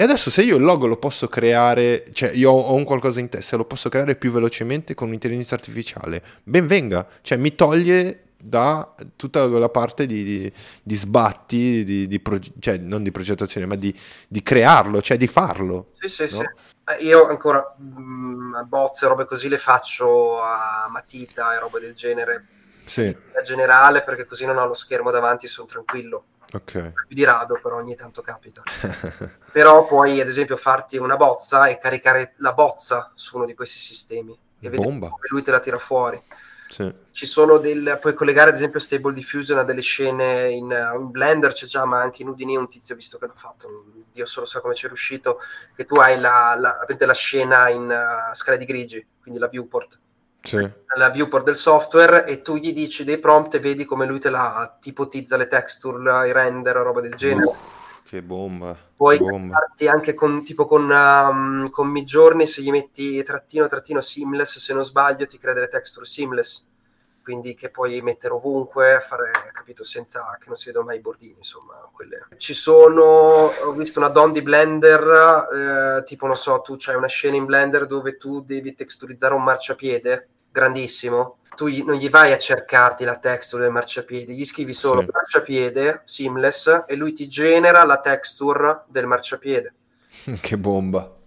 E 0.00 0.04
adesso 0.04 0.30
se 0.30 0.42
io 0.42 0.54
il 0.54 0.62
logo 0.62 0.86
lo 0.86 0.96
posso 0.96 1.26
creare, 1.26 2.04
cioè 2.12 2.30
io 2.30 2.52
ho 2.52 2.72
un 2.74 2.84
qualcosa 2.84 3.18
in 3.18 3.28
testa, 3.28 3.56
lo 3.56 3.64
posso 3.64 3.88
creare 3.88 4.14
più 4.14 4.30
velocemente 4.30 4.94
con 4.94 5.08
un'intelligenza 5.08 5.56
artificiale, 5.56 6.22
ben 6.44 6.68
venga, 6.68 7.04
cioè 7.20 7.36
mi 7.36 7.56
toglie 7.56 8.26
da 8.40 8.94
tutta 9.16 9.48
quella 9.48 9.70
parte 9.70 10.06
di, 10.06 10.22
di, 10.22 10.52
di 10.84 10.94
sbatti, 10.94 11.82
di, 11.82 12.06
di 12.06 12.20
proge- 12.20 12.52
cioè 12.60 12.78
non 12.78 13.02
di 13.02 13.10
progettazione, 13.10 13.66
ma 13.66 13.74
di, 13.74 13.92
crearlo, 14.40 15.02
cioè 15.02 15.16
di 15.16 15.26
farlo. 15.26 15.88
Sì, 15.98 16.08
sì, 16.08 16.22
no? 16.22 16.28
sì. 16.28 16.44
Eh, 16.94 17.04
io 17.04 17.26
ancora 17.26 17.74
mh, 17.76 18.00
mm, 18.00 18.68
bozze, 18.68 19.08
robe 19.08 19.24
così 19.24 19.48
le 19.48 19.58
faccio 19.58 20.40
a 20.40 20.86
matita 20.88 21.56
e 21.56 21.58
robe 21.58 21.80
del 21.80 21.94
genere. 21.94 22.46
Sì. 22.86 23.06
In 23.06 23.44
generale, 23.44 24.02
perché 24.04 24.26
così 24.26 24.46
non 24.46 24.58
ho 24.58 24.64
lo 24.64 24.74
schermo 24.74 25.10
davanti 25.10 25.46
e 25.46 25.48
sono 25.48 25.66
tranquillo. 25.66 26.22
Okay. 26.50 26.92
Più 27.06 27.14
di 27.14 27.24
rado, 27.24 27.58
però 27.62 27.76
ogni 27.76 27.94
tanto 27.94 28.22
capita. 28.22 28.62
però 29.52 29.86
puoi, 29.86 30.20
ad 30.20 30.28
esempio, 30.28 30.56
farti 30.56 30.96
una 30.96 31.16
bozza 31.16 31.66
e 31.66 31.78
caricare 31.78 32.34
la 32.38 32.52
bozza 32.52 33.10
su 33.14 33.36
uno 33.36 33.44
di 33.44 33.54
questi 33.54 33.78
sistemi 33.78 34.32
e 34.32 34.70
vedere 34.70 34.82
come 34.88 35.10
lui 35.28 35.42
te 35.42 35.50
la 35.50 35.60
tira 35.60 35.78
fuori. 35.78 36.22
Sì. 36.70 36.92
Ci 37.10 37.26
sono 37.26 37.56
del, 37.56 37.98
puoi 38.00 38.12
collegare 38.12 38.50
ad 38.50 38.56
esempio 38.56 38.78
Stable 38.78 39.14
Diffusion 39.14 39.58
a 39.58 39.64
delle 39.64 39.80
scene 39.80 40.48
in, 40.48 40.70
in, 40.70 41.10
Blender, 41.10 41.52
c'è 41.52 41.66
già, 41.66 41.84
ma 41.86 42.00
anche 42.00 42.22
in 42.22 42.28
Udini 42.28 42.56
un 42.56 42.68
tizio 42.68 42.94
visto 42.94 43.16
che 43.18 43.26
l'ha 43.26 43.32
fatto, 43.34 43.86
Dio 44.12 44.26
solo 44.26 44.44
sa 44.44 44.60
come 44.60 44.74
ci 44.74 44.84
è 44.84 44.88
riuscito, 44.88 45.40
che 45.74 45.86
tu 45.86 45.96
hai 45.96 46.20
la, 46.20 46.54
la, 46.58 46.84
la 46.98 47.14
scena 47.14 47.70
in 47.70 47.84
uh, 47.84 48.34
scala 48.34 48.58
di 48.58 48.66
grigi, 48.66 49.06
quindi 49.20 49.40
la 49.40 49.48
viewport 49.48 49.98
sì. 50.56 50.70
la 50.96 51.10
viewport 51.10 51.44
del 51.44 51.56
software 51.56 52.26
e 52.26 52.42
tu 52.42 52.56
gli 52.56 52.72
dici 52.72 53.04
dei 53.04 53.18
prompt 53.18 53.54
e 53.54 53.60
vedi 53.60 53.84
come 53.84 54.06
lui 54.06 54.18
te 54.18 54.30
la 54.30 54.76
tipotizza 54.80 55.36
le 55.36 55.46
texture, 55.46 56.26
i 56.26 56.32
render, 56.32 56.76
roba 56.76 57.00
del 57.00 57.14
genere. 57.14 57.46
Uh, 57.46 57.54
che 58.04 58.22
bomba. 58.22 58.76
Puoi 58.96 59.18
bomba. 59.18 59.58
anche 59.90 60.14
con 60.14 60.42
tipo 60.42 60.66
con, 60.66 60.90
um, 60.90 61.68
con 61.70 61.88
Midjourney 61.88 62.46
se 62.46 62.62
gli 62.62 62.70
metti 62.70 63.22
trattino 63.22 63.66
trattino 63.66 64.00
seamless, 64.00 64.58
se 64.58 64.72
non 64.72 64.84
sbaglio 64.84 65.26
ti 65.26 65.38
crea 65.38 65.54
delle 65.54 65.68
texture 65.68 66.06
seamless. 66.06 66.66
quindi 67.28 67.54
che 67.54 67.68
puoi 67.68 68.00
mettere 68.00 68.32
ovunque, 68.32 69.04
fare, 69.06 69.30
capito, 69.52 69.84
senza 69.84 70.34
che 70.40 70.46
non 70.46 70.56
si 70.56 70.64
vedono 70.64 70.86
mai 70.86 70.96
i 70.96 71.00
bordini, 71.00 71.34
insomma, 71.36 71.74
quelle. 71.92 72.26
Ci 72.38 72.54
sono, 72.54 73.02
ho 73.02 73.72
visto 73.72 73.98
una 73.98 74.08
DOM 74.08 74.32
di 74.32 74.40
Blender, 74.40 75.98
eh, 75.98 76.04
tipo, 76.04 76.24
non 76.24 76.36
so, 76.36 76.62
tu 76.62 76.76
c'hai 76.78 76.94
una 76.94 77.06
scena 77.06 77.36
in 77.36 77.44
Blender 77.44 77.86
dove 77.86 78.16
tu 78.16 78.40
devi 78.40 78.74
texturizzare 78.74 79.34
un 79.34 79.42
marciapiede, 79.42 80.28
grandissimo, 80.58 81.38
tu 81.56 81.66
gli, 81.68 81.82
non 81.82 81.96
gli 81.96 82.08
vai 82.08 82.32
a 82.32 82.38
cercarti 82.38 83.04
la 83.04 83.16
texture 83.16 83.62
del 83.62 83.72
marciapiede, 83.72 84.32
gli 84.32 84.44
scrivi 84.44 84.72
solo 84.72 85.00
sì. 85.00 85.08
marciapiede, 85.12 86.02
seamless, 86.04 86.84
e 86.86 86.94
lui 86.94 87.12
ti 87.12 87.28
genera 87.28 87.84
la 87.84 88.00
texture 88.00 88.84
del 88.88 89.06
marciapiede. 89.06 89.74
che 90.40 90.58
bomba 90.58 91.17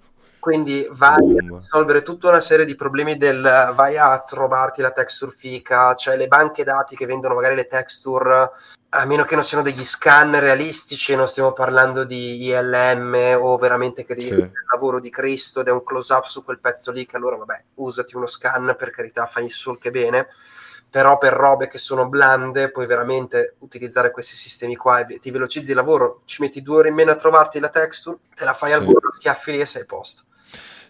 quindi 0.42 0.88
vai 0.90 1.38
a 1.38 1.56
risolvere 1.56 2.02
tutta 2.02 2.30
una 2.30 2.40
serie 2.40 2.66
di 2.66 2.74
problemi 2.74 3.16
del 3.16 3.72
vai 3.76 3.96
a 3.96 4.20
trovarti 4.24 4.82
la 4.82 4.90
texture 4.90 5.32
fica, 5.32 5.94
cioè 5.94 6.18
le 6.18 6.28
banche 6.28 6.64
dati 6.64 6.96
che 6.96 7.06
vendono 7.06 7.36
magari 7.36 7.54
le 7.54 7.68
texture, 7.68 8.50
a 8.90 9.06
meno 9.06 9.24
che 9.24 9.36
non 9.36 9.44
siano 9.44 9.62
degli 9.62 9.86
scan 9.86 10.40
realistici, 10.40 11.16
non 11.16 11.28
stiamo 11.28 11.54
parlando 11.54 12.06
di 12.06 12.44
ILM 12.48 13.38
o 13.40 13.56
veramente 13.58 14.04
che 14.04 14.20
sì. 14.20 14.30
il 14.30 14.52
lavoro 14.72 15.00
di 15.00 15.12
Cristo 15.12 15.60
ed 15.60 15.68
è 15.68 15.72
un 15.72 15.84
close 15.84 16.12
up 16.12 16.24
su 16.24 16.44
quel 16.44 16.60
pezzo 16.60 16.92
lì, 16.92 17.06
che 17.06 17.18
allora 17.18 17.36
vabbè, 17.36 17.64
usati 17.76 18.16
uno 18.16 18.26
scan 18.26 18.76
per 18.76 18.90
carità, 18.90 19.28
fai 19.28 19.46
il 19.46 19.52
sul 19.52 19.78
che 19.78 19.92
bene 19.92 20.28
però 20.92 21.18
per 21.18 21.32
robe 21.32 21.70
che 21.70 21.78
sono 21.78 22.10
blande 22.10 22.70
puoi 22.70 22.86
veramente 22.86 23.56
utilizzare 23.60 24.12
questi 24.12 24.36
sistemi 24.36 24.76
qua 24.76 25.08
e 25.08 25.20
ti 25.20 25.32
velocizzi 25.32 25.70
il 25.70 25.78
lavoro, 25.78 26.24
ci 26.26 26.42
metti 26.42 26.62
due 26.62 26.80
ore 26.80 26.90
in 26.90 26.96
meno 26.96 27.12
a 27.12 27.16
trovarti 27.16 27.60
la 27.60 27.70
texture, 27.70 28.18
te 28.36 28.44
la 28.44 28.54
fai 28.54 28.72
sì. 28.72 28.76
al 28.76 28.84
volo, 28.84 29.10
schiaffi 29.10 29.52
lì 29.54 29.62
e 29.62 29.66
sei 29.66 29.84
a 29.84 29.86
posto. 29.86 30.24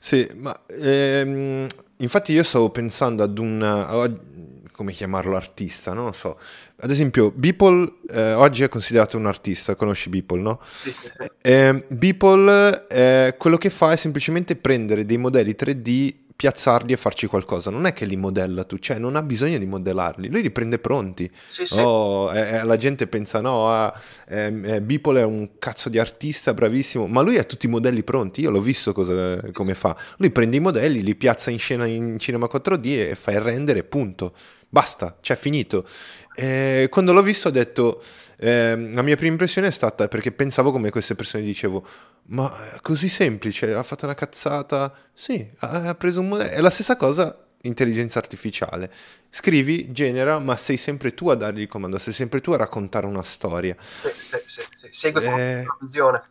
Sì, 0.04 0.28
ma 0.34 0.60
ehm, 0.68 1.68
infatti 1.98 2.34
io 2.34 2.42
stavo 2.42 2.72
pensando 2.72 3.22
ad 3.22 3.38
un... 3.38 4.50
come 4.72 4.94
chiamarlo 4.94 5.36
artista, 5.36 5.94
non 5.94 6.06
lo 6.06 6.12
so. 6.12 6.40
Ad 6.78 6.90
esempio, 6.90 7.32
Beeple 7.32 7.98
eh, 8.10 8.34
oggi 8.34 8.64
è 8.64 8.68
considerato 8.68 9.16
un 9.16 9.28
artista, 9.28 9.76
conosci 9.76 10.10
Beeple, 10.10 10.42
no? 10.42 10.60
Sì, 10.76 10.92
sì, 10.92 11.02
sì. 11.04 11.12
Eh, 11.44 11.86
Beeple 11.88 12.88
eh, 12.88 13.36
quello 13.38 13.58
che 13.58 13.70
fa 13.70 13.92
è 13.92 13.96
semplicemente 13.96 14.56
prendere 14.56 15.06
dei 15.06 15.18
modelli 15.18 15.56
3D 15.56 16.14
piazzarli 16.42 16.92
e 16.92 16.98
farci 16.98 17.28
qualcosa. 17.28 17.70
Non 17.70 17.86
è 17.86 17.94
che 17.94 18.06
li 18.06 18.16
modella 18.16 18.64
tu, 18.64 18.80
cioè 18.80 18.98
non 18.98 19.16
ha 19.16 19.22
bisogno 19.22 19.60
di 19.60 19.68
modellarli, 19.68 20.28
lui 20.28 20.42
li 20.42 20.50
prende 20.50 20.80
pronti. 20.80 21.30
Sì, 21.48 21.68
sì. 21.68 21.78
Oh, 21.78 22.34
eh, 22.34 22.58
eh, 22.58 22.64
la 22.64 22.78
gente 22.78 23.06
pensa, 23.06 23.42
no, 23.42 23.70
ah, 23.70 23.94
eh, 24.28 24.82
Beeple 24.82 25.20
è 25.20 25.24
un 25.24 25.60
cazzo 25.60 25.88
di 25.88 26.00
artista 26.00 26.56
bravissimo, 26.56 27.06
ma 27.06 27.22
lui 27.22 27.38
ha 27.38 27.44
tutti 27.44 27.68
i 27.68 27.70
modelli 27.70 28.02
pronti, 28.02 28.42
io 28.42 28.50
l'ho 28.50 28.60
visto 28.60 28.92
cosa, 28.92 29.40
come 29.52 29.76
fa. 29.76 29.96
Lui 30.18 30.32
prende 30.32 30.58
i 30.58 30.60
modelli, 30.60 31.04
li 31.04 31.14
piazza 31.14 31.52
in 31.52 31.60
scena 31.60 31.86
in 31.86 32.18
Cinema 32.18 32.50
4D 32.52 33.12
e 33.12 33.16
fa 33.16 33.30
il 33.34 33.42
render 33.42 33.78
e 33.78 33.84
punto. 33.84 34.34
Basta, 34.68 35.18
cioè 35.22 35.38
finito. 35.38 35.88
Eh, 36.34 36.88
quando 36.90 37.14
l'ho 37.14 37.22
visto 37.22 37.50
ho 37.50 37.52
detto, 37.52 38.02
eh, 38.40 38.90
la 38.94 39.04
mia 39.04 39.16
prima 39.16 39.34
impressione 39.34 39.68
è 39.68 39.72
stata 39.72 40.08
perché 40.08 40.32
pensavo 40.32 40.72
come 40.72 40.90
queste 40.90 41.14
persone 41.14 41.44
dicevo, 41.44 41.86
ma 42.28 42.74
è 42.74 42.80
così 42.82 43.10
semplice, 43.10 43.74
ha 43.74 43.84
fatto 43.84 44.06
una 44.06 44.14
cazzata, 44.14 44.94
sì, 45.14 45.50
ha 45.60 45.94
preso 45.96 46.22
un 46.22 46.30
modello, 46.30 46.52
è 46.52 46.62
la 46.62 46.70
stessa 46.70 46.96
cosa 46.96 47.46
intelligenza 47.64 48.20
artificiale. 48.20 48.92
Scrivi, 49.30 49.92
genera, 49.92 50.40
ma 50.40 50.58
sei 50.58 50.78
sempre 50.78 51.14
tu 51.14 51.30
a 51.30 51.36
dargli 51.36 51.62
il 51.62 51.68
comando, 51.68 52.00
sei 52.00 52.14
sempre 52.14 52.42
tu 52.42 52.52
a 52.52 52.58
raccontare 52.58 53.06
una 53.06 53.24
storia. 53.24 53.76
Sì, 53.80 54.10
sì, 54.46 54.62
sì. 54.72 54.88
Segue 54.90 55.24
eh, 55.24 55.64
la 55.64 55.78
visione. 55.80 56.24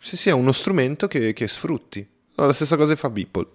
Sì, 0.00 0.16
sì, 0.16 0.28
è 0.28 0.32
uno 0.32 0.52
strumento 0.52 1.08
che, 1.08 1.32
che 1.32 1.48
sfrutti. 1.48 2.06
la 2.34 2.52
stessa 2.52 2.76
cosa 2.76 2.94
fa 2.96 3.10
Beeple. 3.10 3.48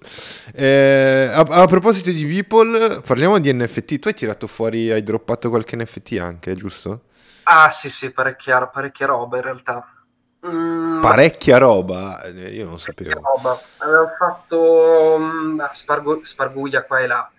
Eh, 0.54 1.30
a, 1.32 1.40
a, 1.40 1.66
proposito 1.68 2.12
di 2.12 2.26
Beeple, 2.26 3.02
parliamo 3.02 3.40
di 3.40 3.54
NFT. 3.54 4.00
Tu 4.00 4.08
hai 4.10 4.14
tirato 4.14 4.48
fuori, 4.48 4.92
hai 4.92 5.04
droppato 5.04 5.50
qualche 5.50 5.76
NFT 5.76 6.18
anche, 6.20 6.56
giusto? 6.56 7.06
Ah 7.44 7.70
sì 7.70 7.90
sì, 7.90 8.12
parecchia, 8.12 8.68
parecchia 8.68 9.08
roba 9.08 9.38
in 9.38 9.44
realtà. 9.44 10.03
Mm, 10.46 11.00
parecchia 11.00 11.58
roba, 11.58 12.22
eh, 12.24 12.54
io 12.54 12.66
non 12.66 12.78
sapevo. 12.78 13.22
Roba. 13.22 13.62
Avevo 13.78 14.10
fatto 14.18 15.16
um, 15.16 15.70
spargo, 15.72 16.24
sparguglia 16.24 16.84
qua 16.84 17.00
e 17.00 17.08
là, 17.08 17.32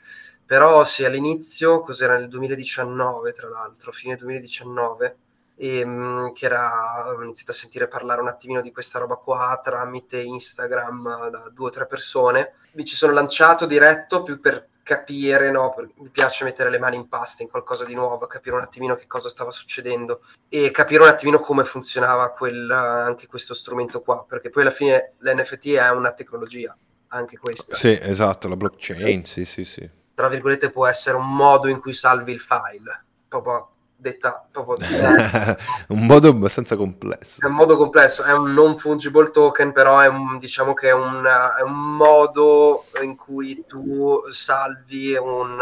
però 0.47 0.85
sì, 0.85 1.05
all'inizio, 1.05 1.81
cos'era 1.81 2.17
nel 2.17 2.29
2019 2.29 3.33
tra 3.33 3.49
l'altro, 3.49 3.93
fine 3.93 4.17
2019, 4.17 5.17
e, 5.57 5.83
um, 5.83 6.33
che 6.33 6.47
era, 6.47 7.09
ho 7.09 7.23
iniziato 7.23 7.51
a 7.51 7.55
sentire 7.55 7.89
parlare 7.89 8.23
un 8.23 8.29
attimino 8.29 8.63
di 8.63 8.73
questa 8.73 8.99
roba 8.99 9.17
qua 9.17 9.61
tramite 9.63 10.21
Instagram 10.21 11.29
da 11.29 11.51
due 11.53 11.67
o 11.67 11.71
tre 11.71 11.87
persone. 11.87 12.55
Mi 12.73 12.87
ci 12.87 12.97
sono 12.97 13.13
lanciato 13.13 13.67
diretto 13.67 14.23
più 14.23 14.41
per 14.41 14.67
capire, 14.85 15.51
no? 15.51 15.75
mi 15.97 16.11
piace 16.11 16.45
mettere 16.45 16.71
le 16.71 16.79
mani 16.79 16.95
in 16.95 17.09
pasta 17.09 17.43
in 17.43 17.49
qualcosa 17.49 17.85
di 17.85 17.95
nuovo, 17.95 18.29
capire 18.29 18.55
un 18.55 18.63
attimino 18.63 18.95
che 18.95 19.09
cosa 19.09 19.29
stava 19.29 19.51
succedendo 19.51 20.21
e 20.49 20.71
capire 20.71 21.03
un 21.03 21.09
attimino 21.09 21.41
come 21.41 21.65
funzionava 21.65 22.31
quel, 22.31 22.71
anche 22.71 23.27
questo 23.27 23.55
strumento 23.55 24.03
qua, 24.03 24.25
perché 24.25 24.51
poi 24.51 24.63
alla 24.63 24.71
fine 24.71 25.15
l'NFT 25.19 25.71
è 25.71 25.91
una 25.91 26.13
tecnologia, 26.13 26.77
anche 27.09 27.37
questa. 27.39 27.75
Sì, 27.75 27.99
esatto, 28.01 28.47
la 28.47 28.57
blockchain, 28.57 29.25
sì, 29.25 29.45
sì, 29.45 29.65
sì. 29.65 29.91
Tra 30.15 30.29
virgolette 30.29 30.71
può 30.71 30.87
essere 30.87 31.17
un 31.17 31.35
modo 31.35 31.67
in 31.67 31.81
cui 31.81 31.95
salvi 31.95 32.33
il 32.33 32.41
file, 32.41 33.05
proprio 33.27 33.74
detta 34.05 34.47
proprio 34.51 34.87
un 35.89 36.05
modo 36.05 36.29
abbastanza 36.29 36.77
complesso. 36.77 37.41
È 37.41 37.47
un 37.47 37.55
modo 37.55 37.77
complesso, 37.79 38.23
è 38.23 38.33
un 38.35 38.53
non 38.53 38.77
fungible 38.77 39.31
token, 39.31 39.73
però 39.73 40.01
è 40.01 40.07
un, 40.09 40.39
diciamo 40.39 40.75
che 40.75 40.89
è 40.89 40.93
un, 40.93 41.25
è 41.25 41.63
un 41.63 41.97
modo 41.97 42.85
in 43.03 43.17
cui 43.17 43.65
tu 43.67 44.23
salvi 44.29 45.17
un, 45.17 45.59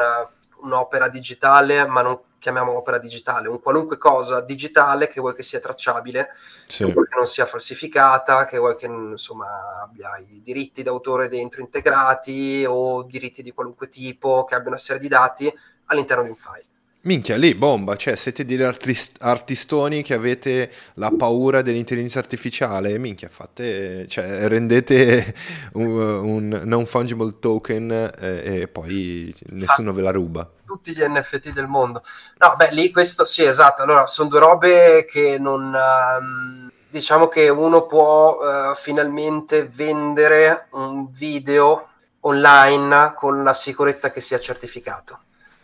un'opera 0.62 1.08
digitale, 1.08 1.86
ma 1.86 2.02
non 2.02 2.18
chiamiamo 2.40 2.76
opera 2.76 2.98
digitale, 2.98 3.46
un 3.46 3.60
qualunque 3.60 3.96
cosa 3.96 4.40
digitale 4.40 5.06
che 5.06 5.20
vuoi 5.20 5.32
che 5.32 5.44
sia 5.44 5.60
tracciabile, 5.60 6.30
sì. 6.66 6.84
che 6.84 6.92
vuoi 6.92 7.06
che 7.06 7.14
non 7.14 7.26
sia 7.26 7.46
falsificata, 7.46 8.44
che 8.44 8.58
vuoi 8.58 8.74
che 8.74 8.86
insomma 8.86 9.80
abbia 9.80 10.16
i 10.18 10.42
diritti 10.42 10.82
d'autore 10.82 11.28
dentro 11.28 11.60
integrati 11.60 12.64
o 12.66 13.04
diritti 13.04 13.42
di 13.42 13.52
qualunque 13.52 13.86
tipo, 13.86 14.42
che 14.44 14.56
abbia 14.56 14.70
una 14.70 14.78
serie 14.78 15.00
di 15.00 15.06
dati 15.06 15.52
all'interno 15.86 16.24
di 16.24 16.30
un 16.30 16.34
file. 16.34 16.66
Minchia, 17.04 17.36
lì 17.36 17.56
bomba, 17.56 17.96
cioè 17.96 18.14
siete 18.14 18.44
degli 18.44 18.62
artist- 18.62 19.16
artistoni 19.18 20.02
che 20.02 20.14
avete 20.14 20.70
la 20.94 21.10
paura 21.10 21.60
dell'intelligenza 21.60 22.20
artificiale, 22.20 22.96
minchia, 22.96 23.28
fate, 23.28 24.06
cioè 24.06 24.46
rendete 24.46 25.34
un, 25.74 25.90
un 25.90 26.60
non 26.64 26.86
fungible 26.86 27.40
token 27.40 27.90
eh, 27.90 28.60
e 28.60 28.68
poi 28.68 29.34
nessuno 29.48 29.92
ve 29.92 30.02
la 30.02 30.12
ruba. 30.12 30.48
Tutti 30.64 30.94
gli 30.94 31.02
NFT 31.02 31.52
del 31.52 31.66
mondo. 31.66 32.02
No, 32.38 32.54
beh, 32.56 32.70
lì 32.70 32.92
questo 32.92 33.24
sì, 33.24 33.42
esatto. 33.42 33.82
Allora, 33.82 34.06
sono 34.06 34.28
due 34.28 34.38
robe 34.38 35.04
che 35.04 35.38
non... 35.40 35.74
Um, 35.74 36.70
diciamo 36.88 37.26
che 37.26 37.48
uno 37.48 37.84
può 37.86 38.38
uh, 38.38 38.76
finalmente 38.76 39.66
vendere 39.66 40.68
un 40.72 41.10
video 41.10 41.88
online 42.20 43.14
con 43.16 43.42
la 43.42 43.54
sicurezza 43.54 44.12
che 44.12 44.20
sia 44.20 44.38
certificato 44.38 45.18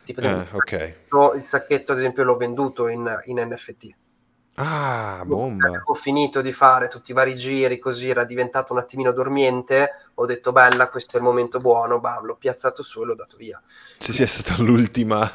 Tipo, 0.09 0.27
ah, 0.27 0.47
ok. 0.53 0.95
Il 1.37 1.45
sacchetto, 1.45 1.93
ad 1.93 1.99
esempio, 1.99 2.25
l'ho 2.25 2.39
venduto 2.39 2.89
in, 2.89 3.21
in 3.27 3.47
NFT. 3.47 3.95
Ah, 4.55 5.23
bomba. 5.27 5.83
Ho 5.85 5.93
finito 5.93 6.41
di 6.41 6.51
fare 6.51 6.89
tutti 6.89 7.11
i 7.11 7.15
vari 7.15 7.37
giri, 7.37 7.79
così 7.79 8.09
era 8.09 8.25
diventato 8.25 8.73
un 8.73 8.79
attimino 8.79 9.13
dormiente. 9.13 9.91
Ho 10.15 10.25
detto, 10.25 10.51
bella, 10.51 10.89
questo 10.89 11.17
è 11.17 11.21
il 11.21 11.27
momento 11.27 11.59
buono. 11.59 12.01
Bam, 12.01 12.25
l'ho 12.25 12.37
piazzato 12.37 12.83
su 12.83 13.03
e 13.03 13.05
l'ho 13.05 13.15
dato 13.15 13.37
via. 13.37 13.61
Sì, 13.99 14.15
sì, 14.15 14.23
è 14.23 14.27
stata 14.27 14.63
l'ultima, 14.63 15.31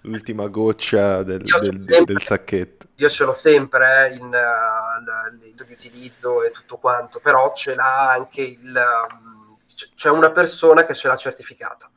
l'ultima 0.00 0.46
goccia 0.46 1.22
del, 1.22 1.42
del, 1.42 1.48
sempre, 1.48 2.04
del, 2.04 2.22
sacchetto. 2.22 2.86
Io 2.94 3.10
ce 3.10 3.24
l'ho 3.26 3.34
sempre 3.34 4.08
eh, 4.08 4.14
in 4.14 4.24
uh, 4.24 5.36
di 5.36 5.72
utilizzo 5.72 6.42
e 6.42 6.50
tutto 6.50 6.78
quanto, 6.78 7.20
però 7.20 7.52
ce 7.52 7.74
l'ha 7.74 8.10
anche 8.10 8.40
il. 8.40 8.74
Um, 9.10 9.58
c'è 9.94 10.08
una 10.08 10.30
persona 10.30 10.86
che 10.86 10.94
ce 10.94 11.08
l'ha 11.08 11.16
certificato 11.16 11.90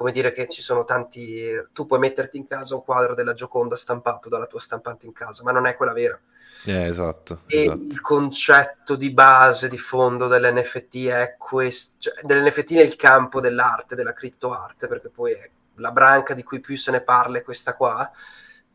come 0.00 0.12
dire 0.12 0.32
che 0.32 0.48
ci 0.48 0.62
sono 0.62 0.84
tanti... 0.84 1.52
Tu 1.74 1.84
puoi 1.84 1.98
metterti 1.98 2.38
in 2.38 2.46
casa 2.46 2.74
un 2.74 2.82
quadro 2.82 3.14
della 3.14 3.34
Gioconda 3.34 3.76
stampato 3.76 4.30
dalla 4.30 4.46
tua 4.46 4.58
stampante 4.58 5.04
in 5.04 5.12
casa, 5.12 5.42
ma 5.42 5.52
non 5.52 5.66
è 5.66 5.76
quella 5.76 5.92
vera. 5.92 6.18
Eh, 6.64 6.86
esatto. 6.86 7.42
E 7.44 7.64
esatto. 7.64 7.82
il 7.82 8.00
concetto 8.00 8.96
di 8.96 9.12
base, 9.12 9.68
di 9.68 9.76
fondo 9.76 10.26
dell'NFT 10.26 11.06
è 11.08 11.34
questo, 11.36 11.96
cioè, 11.98 12.14
dell'NFT 12.22 12.70
nel 12.70 12.96
campo 12.96 13.40
dell'arte, 13.40 13.94
della 13.94 14.14
criptoarte, 14.14 14.86
perché 14.86 15.10
poi 15.10 15.32
è 15.32 15.50
la 15.74 15.92
branca 15.92 16.32
di 16.32 16.44
cui 16.44 16.60
più 16.60 16.78
se 16.78 16.92
ne 16.92 17.02
parla 17.02 17.36
è 17.36 17.42
questa 17.42 17.76
qua, 17.76 18.10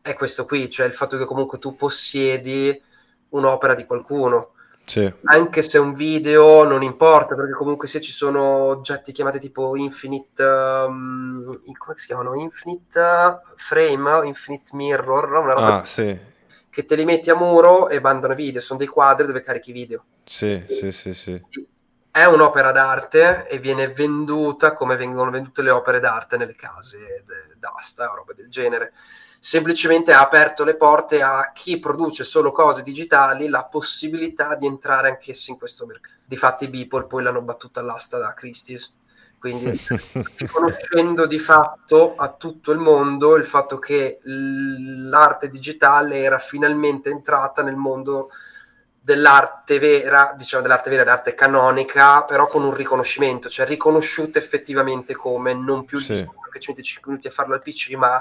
è 0.00 0.14
questo 0.14 0.44
qui, 0.44 0.70
cioè 0.70 0.86
il 0.86 0.92
fatto 0.92 1.16
che 1.16 1.24
comunque 1.24 1.58
tu 1.58 1.74
possiedi 1.74 2.80
un'opera 3.30 3.74
di 3.74 3.84
qualcuno 3.84 4.52
sì. 4.86 5.12
Anche 5.24 5.62
se 5.62 5.78
un 5.78 5.94
video 5.94 6.62
non 6.62 6.84
importa, 6.84 7.34
perché 7.34 7.54
comunque 7.54 7.88
se 7.88 8.00
ci 8.00 8.12
sono 8.12 8.40
oggetti 8.40 9.10
chiamati 9.10 9.40
tipo 9.40 9.74
Infinite, 9.76 10.42
um, 10.44 11.60
come 11.76 11.98
si 11.98 12.06
chiamano? 12.06 12.36
Infinite 12.36 13.40
Frame, 13.56 14.24
Infinite 14.26 14.76
Mirror, 14.76 15.24
una 15.24 15.54
roba 15.54 15.82
ah, 15.82 15.84
sì. 15.84 16.16
che 16.70 16.84
te 16.84 16.94
li 16.94 17.04
metti 17.04 17.30
a 17.30 17.34
muro 17.34 17.88
e 17.88 18.00
mandano 18.00 18.34
video, 18.34 18.60
sono 18.60 18.78
dei 18.78 18.86
quadri 18.86 19.26
dove 19.26 19.42
carichi 19.42 19.72
video. 19.72 20.04
Sì, 20.24 20.64
sì, 20.68 20.92
sì, 20.92 21.14
sì. 21.14 21.42
è 22.12 22.24
un'opera 22.24 22.70
d'arte 22.70 23.48
e 23.48 23.58
viene 23.58 23.88
venduta 23.88 24.72
come 24.72 24.94
vengono 24.94 25.32
vendute 25.32 25.62
le 25.62 25.70
opere 25.70 25.98
d'arte 25.98 26.36
nelle 26.36 26.54
case 26.54 27.24
d'asta, 27.58 28.06
roba 28.06 28.34
del 28.34 28.48
genere. 28.48 28.92
Semplicemente 29.46 30.12
ha 30.12 30.22
aperto 30.22 30.64
le 30.64 30.74
porte 30.74 31.22
a 31.22 31.52
chi 31.54 31.78
produce 31.78 32.24
solo 32.24 32.50
cose 32.50 32.82
digitali 32.82 33.46
la 33.46 33.62
possibilità 33.62 34.56
di 34.56 34.66
entrare 34.66 35.08
anch'essi 35.08 35.52
in 35.52 35.56
questo 35.56 35.86
mercato. 35.86 36.16
Difatti 36.24 36.66
Beeple 36.66 37.04
poi 37.04 37.22
l'hanno 37.22 37.42
battuta 37.42 37.78
all'asta 37.78 38.18
da 38.18 38.34
Christie's 38.34 38.92
quindi 39.38 39.70
riconoscendo 40.38 41.26
di 41.26 41.38
fatto 41.38 42.16
a 42.16 42.32
tutto 42.32 42.72
il 42.72 42.80
mondo 42.80 43.36
il 43.36 43.46
fatto 43.46 43.78
che 43.78 44.18
l'arte 44.24 45.48
digitale 45.48 46.22
era 46.22 46.40
finalmente 46.40 47.10
entrata 47.10 47.62
nel 47.62 47.76
mondo 47.76 48.30
dell'arte 49.00 49.78
vera, 49.78 50.34
diciamo 50.36 50.62
dell'arte 50.62 50.90
vera, 50.90 51.04
dell'arte 51.04 51.36
canonica, 51.36 52.24
però 52.24 52.48
con 52.48 52.64
un 52.64 52.74
riconoscimento, 52.74 53.48
cioè 53.48 53.64
riconosciuta 53.64 54.40
effettivamente 54.40 55.14
come 55.14 55.54
non 55.54 55.84
più 55.84 56.00
sì. 56.00 56.14
il 56.14 56.28
che 56.50 56.58
ci 56.58 56.70
mette 56.70 56.82
5 56.82 57.10
minuti 57.12 57.28
a 57.28 57.30
farlo 57.30 57.54
al 57.54 57.62
PC, 57.62 57.92
ma 57.94 58.20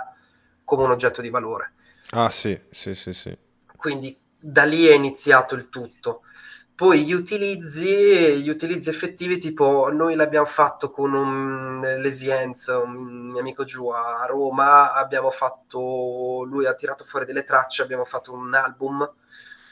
come 0.65 0.83
un 0.83 0.91
oggetto 0.91 1.21
di 1.21 1.29
valore. 1.29 1.73
Ah 2.09 2.31
sì, 2.31 2.59
sì, 2.71 2.93
sì, 2.93 3.13
sì. 3.13 3.37
Quindi 3.77 4.19
da 4.37 4.63
lì 4.63 4.85
è 4.87 4.93
iniziato 4.93 5.55
il 5.55 5.69
tutto. 5.69 6.21
Poi 6.75 7.05
gli 7.05 7.13
utilizzi, 7.13 8.41
gli 8.41 8.49
utilizzi 8.49 8.89
effettivi, 8.89 9.37
tipo 9.37 9.89
noi 9.93 10.13
l'abbiamo 10.15 10.45
fatto 10.45 10.91
con 10.91 11.13
un 11.13 11.79
Lesienz, 11.79 12.67
un 12.67 13.29
mio 13.29 13.39
amico 13.39 13.63
giù 13.63 13.87
a 13.87 14.25
Roma, 14.27 14.91
abbiamo 14.91 15.29
fatto, 15.29 16.43
lui 16.43 16.65
ha 16.65 16.73
tirato 16.73 17.05
fuori 17.05 17.25
delle 17.25 17.45
tracce, 17.45 17.81
abbiamo 17.81 18.03
fatto 18.03 18.33
un 18.33 18.53
album 18.53 19.09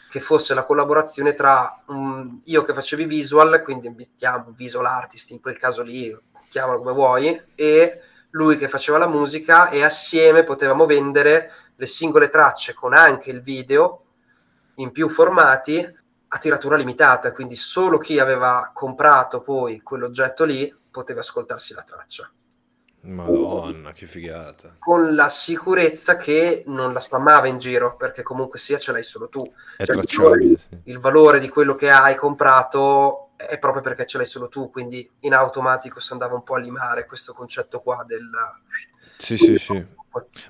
che 0.09 0.21
fosse 0.21 0.53
la 0.53 0.63
collaborazione 0.63 1.33
tra 1.33 1.83
um, 1.87 2.39
io 2.45 2.63
che 2.63 2.73
facevo 2.73 3.01
i 3.01 3.05
visual, 3.05 3.61
quindi 3.63 3.89
mettiamo 3.89 4.53
visual 4.55 4.85
artist, 4.85 5.31
in 5.31 5.41
quel 5.41 5.57
caso 5.57 5.81
lì, 5.81 6.15
chiamalo 6.47 6.77
come 6.77 6.93
vuoi, 6.93 7.41
e 7.55 7.99
lui 8.33 8.57
che 8.57 8.67
faceva 8.67 8.97
la 8.97 9.07
musica 9.07 9.69
e 9.69 9.83
assieme 9.83 10.43
potevamo 10.43 10.85
vendere 10.85 11.51
le 11.75 11.85
singole 11.85 12.29
tracce 12.29 12.73
con 12.73 12.93
anche 12.93 13.29
il 13.29 13.41
video 13.41 14.05
in 14.75 14.91
più 14.91 15.09
formati 15.09 16.01
a 16.27 16.37
tiratura 16.39 16.75
limitata, 16.75 17.31
quindi 17.31 17.55
solo 17.55 17.99
chi 17.99 18.19
aveva 18.19 18.71
comprato 18.73 19.41
poi 19.41 19.81
quell'oggetto 19.81 20.45
lì 20.45 20.73
poteva 20.89 21.19
ascoltarsi 21.19 21.75
la 21.75 21.83
traccia. 21.83 22.31
Madonna, 23.01 23.91
che 23.91 24.07
figata. 24.07 24.77
Con 24.79 25.13
la 25.13 25.29
sicurezza 25.29 26.15
che 26.15 26.63
non 26.67 26.93
la 26.93 27.01
spammava 27.01 27.47
in 27.47 27.59
giro, 27.59 27.95
perché 27.97 28.23
comunque 28.23 28.57
sia 28.57 28.77
ce 28.77 28.93
l'hai 28.93 29.03
solo 29.03 29.27
tu. 29.27 29.43
È 29.77 29.83
cioè, 29.83 29.95
tracciabile. 29.95 30.45
Il 30.45 30.57
valore, 30.57 30.81
il 30.85 30.99
valore 30.99 31.39
di 31.39 31.49
quello 31.49 31.75
che 31.75 31.91
hai 31.91 32.15
comprato 32.15 33.22
è 33.47 33.59
proprio 33.59 33.81
perché 33.81 34.05
ce 34.05 34.17
l'hai 34.17 34.25
solo 34.25 34.47
tu, 34.47 34.69
quindi 34.69 35.09
in 35.21 35.33
automatico 35.33 35.99
si 35.99 36.13
andava 36.13 36.35
un 36.35 36.43
po' 36.43 36.55
a 36.55 36.59
limare 36.59 37.05
questo 37.05 37.33
concetto 37.33 37.81
qua 37.81 38.03
del... 38.07 38.29
Sì, 39.17 39.37
sì, 39.37 39.57
sì. 39.57 39.85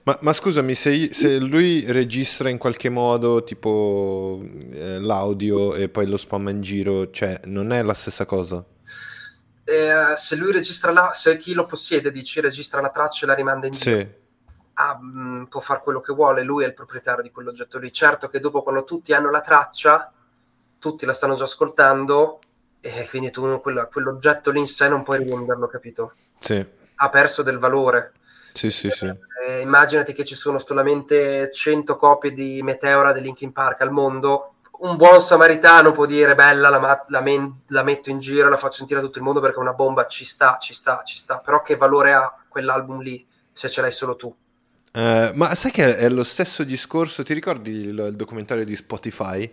Ma, 0.04 0.18
ma, 0.22 0.34
scusami, 0.34 0.76
se, 0.76 1.14
se, 1.14 1.38
lui 1.40 1.90
registra 1.90 2.50
in 2.50 2.58
qualche 2.58 2.90
modo 2.90 3.46
tipo 3.46 4.42
eh, 4.44 5.00
l'audio 5.00 5.74
e 5.74 5.88
poi 5.88 6.06
lo 6.08 6.18
spamma 6.18 6.50
in 6.50 6.60
giro, 6.60 7.10
cioè 7.12 7.40
non 7.46 7.72
è 7.72 7.82
la 7.82 7.94
stessa 7.94 8.26
cosa? 8.26 8.66
Eh, 9.64 10.16
se 10.16 10.36
lui 10.36 10.52
registra 10.52 10.92
la, 10.92 11.12
se 11.14 11.38
chi 11.38 11.54
lo 11.54 11.66
possiede, 11.66 12.12
dici 12.12 12.42
registra 12.42 12.82
la 12.82 12.90
traccia 12.90 13.24
e 13.24 13.28
la 13.28 13.36
rimanda 13.36 13.68
in 13.68 13.74
giro. 13.74 14.00
Sì. 14.00 14.22
Ah, 14.74 14.98
mh, 15.00 15.20
mm, 15.20 15.44
può 15.46 15.62
fare 15.62 15.82
quello 15.82 16.02
che 16.02 16.14
vuole, 16.14 16.44
lui 16.44 16.66
è 16.66 16.68
il 16.68 16.74
proprietario 16.74 17.24
di 17.24 17.32
quell'oggetto 17.32 17.78
lì. 17.78 17.90
Certo 17.92 18.28
che 18.28 18.42
dopo 18.42 18.64
quando 18.64 18.84
tutti 18.84 19.14
hanno 19.14 19.32
la 19.32 19.40
traccia, 19.40 20.12
tutti 20.78 21.06
la 21.06 21.14
stanno 21.14 21.36
già 21.36 21.44
ascoltando 21.44 22.40
e 22.86 23.08
quindi 23.08 23.32
tu 23.32 23.62
quella, 23.62 23.86
quell'oggetto 23.86 24.52
lì 24.52 24.60
in 24.60 24.68
sé 24.68 24.90
non 24.90 25.04
puoi 25.04 25.20
rivenderlo, 25.20 25.68
capito? 25.68 26.16
Sì. 26.38 26.64
Ha 26.96 27.10
perso 27.10 27.42
del 27.42 27.58
valore. 27.58 28.12
Sì, 28.52 28.70
sì, 28.72 28.90
sì. 28.90 29.06
Eh, 29.06 29.62
immaginati 29.62 30.12
che 30.12 30.26
ci 30.26 30.36
sono 30.36 30.60
solamente 30.60 31.50
100 31.50 31.96
copie 31.96 32.34
di 32.34 32.62
Meteora 32.62 33.14
di 33.14 33.22
Linkin 33.22 33.54
Park 33.54 33.80
al 33.82 33.92
mondo. 33.92 34.56
Un 34.80 34.98
buon 34.98 35.22
samaritano 35.22 35.94
può 35.94 36.06
dire 36.06 36.36
bella, 36.36 36.68
la, 36.68 37.06
la, 37.08 37.22
men- 37.22 37.62
la, 37.68 37.84
metto 37.84 38.10
in 38.10 38.20
giro, 38.20 38.50
la 38.50 38.58
faccio 38.58 38.80
sentire 38.80 39.00
a 39.00 39.04
tutto 39.04 39.18
il 39.18 39.24
mondo 39.24 39.40
perché 39.40 39.60
una 39.60 39.74
bomba 39.74 40.06
ci 40.08 40.26
sta, 40.26 40.58
ci 40.60 40.74
sta, 40.74 41.04
ci 41.06 41.18
sta. 41.18 41.40
Però 41.40 41.62
che 41.62 41.78
valore 41.78 42.12
ha 42.12 42.36
quell'album 42.50 43.02
lì 43.02 43.26
se 43.50 43.70
ce 43.70 43.80
l'hai 43.80 43.94
solo 43.94 44.18
tu? 44.18 44.36
Uh, 44.94 45.32
ma 45.36 45.56
sai 45.56 45.72
che 45.72 45.96
è 45.96 46.10
lo 46.10 46.26
stesso 46.26 46.66
discorso? 46.66 47.24
Ti 47.24 47.34
ricordi 47.34 47.72
il, 47.72 48.08
il 48.10 48.16
documentario 48.18 48.66
di 48.66 48.76
Spotify 48.76 49.50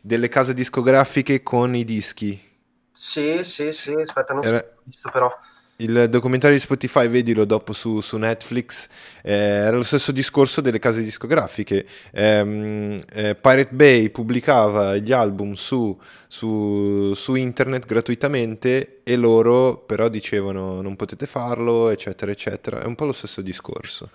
delle 0.00 0.28
case 0.28 0.54
discografiche 0.54 1.42
con 1.42 1.74
i 1.74 1.84
dischi? 1.84 2.46
Sì, 2.92 3.42
sì, 3.44 3.72
sì. 3.72 3.92
Aspetta, 3.92 4.34
non 4.34 4.44
Era... 4.44 4.58
so 4.58 4.66
visto 4.84 5.10
però 5.10 5.32
il 5.80 6.08
documentario 6.10 6.56
di 6.56 6.62
Spotify, 6.62 7.08
vedilo 7.08 7.44
dopo 7.44 7.72
su, 7.72 8.00
su 8.00 8.16
Netflix, 8.16 8.88
eh, 9.22 9.32
era 9.32 9.76
lo 9.76 9.82
stesso 9.82 10.10
discorso 10.10 10.60
delle 10.60 10.78
case 10.80 11.02
discografiche. 11.02 11.86
Eh, 12.10 13.00
eh, 13.12 13.34
Pirate 13.36 13.68
Bay 13.70 14.08
pubblicava 14.10 14.96
gli 14.96 15.12
album 15.12 15.52
su, 15.52 15.96
su, 16.26 17.12
su, 17.14 17.34
internet 17.36 17.86
gratuitamente 17.86 19.02
e 19.04 19.16
loro 19.16 19.78
però 19.78 20.08
dicevano 20.08 20.80
non 20.80 20.96
potete 20.96 21.26
farlo, 21.26 21.90
eccetera, 21.90 22.32
eccetera. 22.32 22.82
È 22.82 22.86
un 22.86 22.96
po' 22.96 23.04
lo 23.04 23.12
stesso 23.12 23.40
discorso 23.40 24.10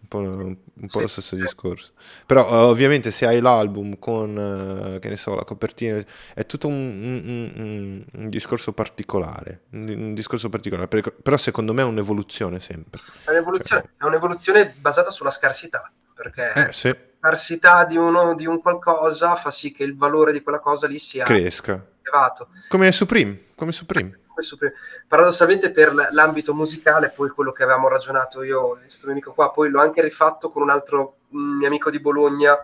un 0.00 0.08
po', 0.08 0.18
un 0.18 0.56
po 0.80 0.88
sì. 0.88 1.00
lo 1.00 1.08
stesso 1.08 1.34
discorso. 1.36 1.92
Però 2.24 2.48
uh, 2.48 2.68
ovviamente 2.68 3.10
se 3.10 3.26
hai 3.26 3.40
l'album 3.40 3.98
con, 3.98 4.36
uh, 4.36 4.98
che 4.98 5.08
ne 5.08 5.16
so, 5.16 5.34
la 5.34 5.44
copertina, 5.44 6.02
è 6.34 6.46
tutto 6.46 6.68
un, 6.68 7.52
un, 7.54 8.04
un, 8.12 8.28
discorso 8.28 8.72
particolare, 8.72 9.62
un, 9.70 10.14
discorso 10.14 10.48
particolare, 10.48 10.88
però 10.88 11.36
secondo 11.36 11.72
me 11.72 11.82
è 11.82 11.84
un'evoluzione 11.84 12.60
sempre. 12.60 13.00
È 13.24 13.30
un'evoluzione, 13.30 13.90
è 13.98 14.04
un'evoluzione 14.04 14.74
basata 14.78 15.10
sulla 15.10 15.30
scarsità, 15.30 15.90
perché 16.14 16.52
eh, 16.52 16.72
sì. 16.72 16.88
la 16.88 16.96
scarsità 17.20 17.84
di, 17.84 17.96
uno, 17.96 18.34
di 18.34 18.46
un 18.46 18.60
qualcosa 18.60 19.34
fa 19.36 19.50
sì 19.50 19.72
che 19.72 19.82
il 19.82 19.96
valore 19.96 20.32
di 20.32 20.42
quella 20.42 20.60
cosa 20.60 20.86
lì 20.86 20.98
sia 20.98 21.24
cresca. 21.24 21.84
elevato. 22.02 22.48
Come 22.68 22.92
Supreme, 22.92 23.46
come 23.54 23.72
Supreme 23.72 24.20
questo 24.36 24.58
per, 24.58 24.74
paradossalmente 25.08 25.70
per 25.70 25.94
l'ambito 26.10 26.54
musicale, 26.54 27.10
poi 27.10 27.30
quello 27.30 27.52
che 27.52 27.62
avevamo 27.62 27.88
ragionato 27.88 28.42
io 28.42 28.76
e 28.76 28.80
questo 28.80 29.06
mio 29.06 29.14
amico 29.14 29.32
qua, 29.32 29.50
poi 29.50 29.70
l'ho 29.70 29.80
anche 29.80 30.02
rifatto 30.02 30.50
con 30.50 30.60
un 30.60 30.68
altro 30.68 31.20
mio 31.30 31.66
amico 31.66 31.90
di 31.90 32.00
Bologna, 32.00 32.54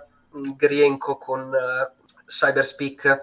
Grienco, 0.55 1.17
con 1.17 1.51
uh, 1.51 2.03
Cyberspeak, 2.27 3.19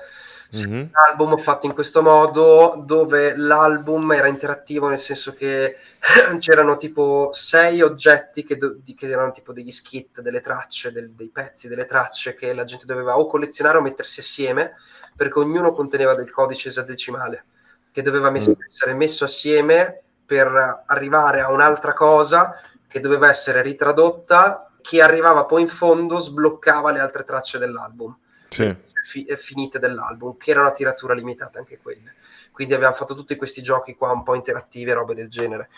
mm-hmm. 0.58 0.80
un 0.80 0.90
album 1.08 1.38
fatto 1.38 1.68
in 1.68 1.76
questo 1.76 2.02
modo, 2.02 2.82
dove 2.84 3.38
l'album 3.38 4.12
era 4.14 4.26
interattivo, 4.26 4.90
nel 4.90 4.98
senso 4.98 5.36
che 5.36 5.78
c'erano 6.40 6.76
tipo 6.76 7.30
sei 7.32 7.84
oggetti 7.84 8.44
che, 8.44 8.58
do, 8.58 8.80
che, 8.84 9.08
erano 9.08 9.30
tipo 9.30 9.54
degli 9.54 9.72
skit, 9.72 10.22
delle 10.22 10.42
tracce, 10.42 10.92
del, 10.92 11.12
dei 11.12 11.30
pezzi, 11.30 11.68
delle 11.68 11.86
tracce 11.86 12.34
che 12.34 12.52
la 12.54 12.64
gente 12.64 12.88
doveva 12.88 13.20
o 13.20 13.28
collezionare 13.28 13.78
o 13.78 13.82
mettersi 13.82 14.22
assieme, 14.22 14.74
perché 15.16 15.38
ognuno 15.38 15.72
conteneva 15.74 16.16
del 16.16 16.32
codice 16.32 16.70
esadecimale 16.70 17.46
che 17.92 18.02
doveva 18.02 18.30
mes- 18.30 18.50
mm. 18.50 18.62
essere 18.66 18.94
messo 18.94 19.24
assieme 19.24 20.02
per 20.26 20.84
arrivare 20.86 21.42
a 21.42 21.52
un'altra 21.52 21.94
cosa 21.94 22.54
che 22.88 23.00
doveva 23.00 23.30
essere 23.30 23.62
ritradotta. 23.62 24.72
Chi 24.82 25.02
arrivava 25.02 25.46
poi 25.46 25.62
in 25.62 25.68
fondo 25.68 26.18
sbloccava 26.18 26.92
le 26.92 27.00
altre 27.00 27.24
tracce 27.24 27.58
dell'album. 27.58 28.16
Sì. 28.50 28.88
Fi- 29.04 29.28
finite 29.38 29.80
dell'album, 29.80 30.38
che 30.38 30.52
era 30.52 30.62
una 30.62 30.72
tiratura 30.72 31.14
limitata 31.14 31.60
anche 31.60 31.80
quelle. 31.82 32.16
Quindi 32.52 32.74
abbiamo 32.74 32.96
fatto 32.96 33.16
tutti 33.16 33.36
questi 33.36 33.62
giochi 33.62 33.96
qua 33.96 34.12
un 34.12 34.24
po' 34.24 34.36
interattivi 34.36 34.92
e 34.92 34.94
robe 34.94 35.16
del 35.16 35.30
genere. 35.30 35.70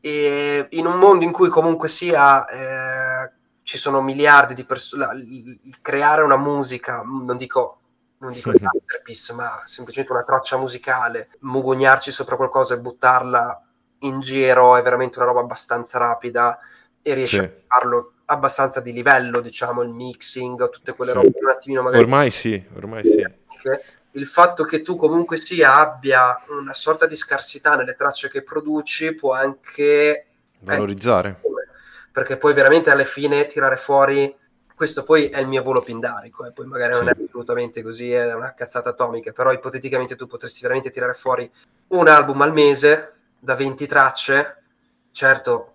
E 0.00 0.66
in 0.70 0.86
un 0.86 0.98
mondo 0.98 1.24
in 1.24 1.32
cui 1.32 1.48
comunque 1.48 1.88
sia 1.88 2.46
eh, 2.46 3.32
ci 3.62 3.76
sono 3.76 4.00
miliardi 4.00 4.54
di 4.54 4.64
persone, 4.64 5.58
creare 5.82 6.22
una 6.22 6.38
musica, 6.38 7.02
non 7.04 7.36
dico 7.36 7.79
non 8.20 8.32
dico 8.32 8.50
il 8.50 8.60
masterpiece, 8.60 9.32
ma 9.32 9.62
semplicemente 9.64 10.12
una 10.12 10.24
traccia 10.24 10.56
musicale, 10.56 11.30
mugognarci 11.40 12.10
sopra 12.10 12.36
qualcosa 12.36 12.74
e 12.74 12.78
buttarla 12.78 13.64
in 14.00 14.20
giro 14.20 14.76
è 14.76 14.82
veramente 14.82 15.18
una 15.18 15.26
roba 15.26 15.40
abbastanza 15.40 15.98
rapida 15.98 16.58
e 17.02 17.14
riesce 17.14 17.36
sì. 17.36 17.42
a 17.42 17.50
farlo 17.66 18.12
abbastanza 18.26 18.80
di 18.80 18.92
livello, 18.92 19.40
diciamo, 19.40 19.82
il 19.82 19.88
mixing, 19.88 20.70
tutte 20.70 20.94
quelle 20.94 21.12
sì. 21.12 21.16
robe 21.16 21.38
un 21.40 21.48
attimino 21.48 21.82
magari... 21.82 22.02
Ormai 22.02 22.30
sì, 22.30 22.62
ormai 22.74 23.02
sì. 23.04 23.26
Il 24.12 24.26
fatto 24.26 24.64
che 24.64 24.82
tu 24.82 24.96
comunque 24.96 25.36
sia 25.36 25.76
abbia 25.76 26.42
una 26.48 26.74
sorta 26.74 27.06
di 27.06 27.16
scarsità 27.16 27.76
nelle 27.76 27.94
tracce 27.94 28.28
che 28.28 28.42
produci 28.42 29.14
può 29.14 29.32
anche... 29.32 30.26
Valorizzare. 30.60 31.40
Eh, 31.42 31.48
perché 32.12 32.36
poi 32.36 32.52
veramente 32.52 32.90
alla 32.90 33.04
fine 33.04 33.46
tirare 33.46 33.76
fuori 33.76 34.36
questo 34.80 35.04
poi 35.04 35.28
è 35.28 35.38
il 35.38 35.46
mio 35.46 35.62
volo 35.62 35.82
pindarico, 35.82 36.46
e 36.46 36.48
eh, 36.48 36.52
poi 36.52 36.64
magari 36.64 36.94
non 36.94 37.06
è 37.06 37.12
assolutamente 37.12 37.82
così, 37.82 38.14
è 38.14 38.32
una 38.32 38.54
cazzata 38.54 38.88
atomica, 38.88 39.30
però 39.30 39.52
ipoteticamente 39.52 40.16
tu 40.16 40.26
potresti 40.26 40.62
veramente 40.62 40.88
tirare 40.88 41.12
fuori 41.12 41.50
un 41.88 42.08
album 42.08 42.40
al 42.40 42.54
mese 42.54 43.12
da 43.38 43.54
20 43.56 43.86
tracce, 43.86 44.62
certo 45.12 45.74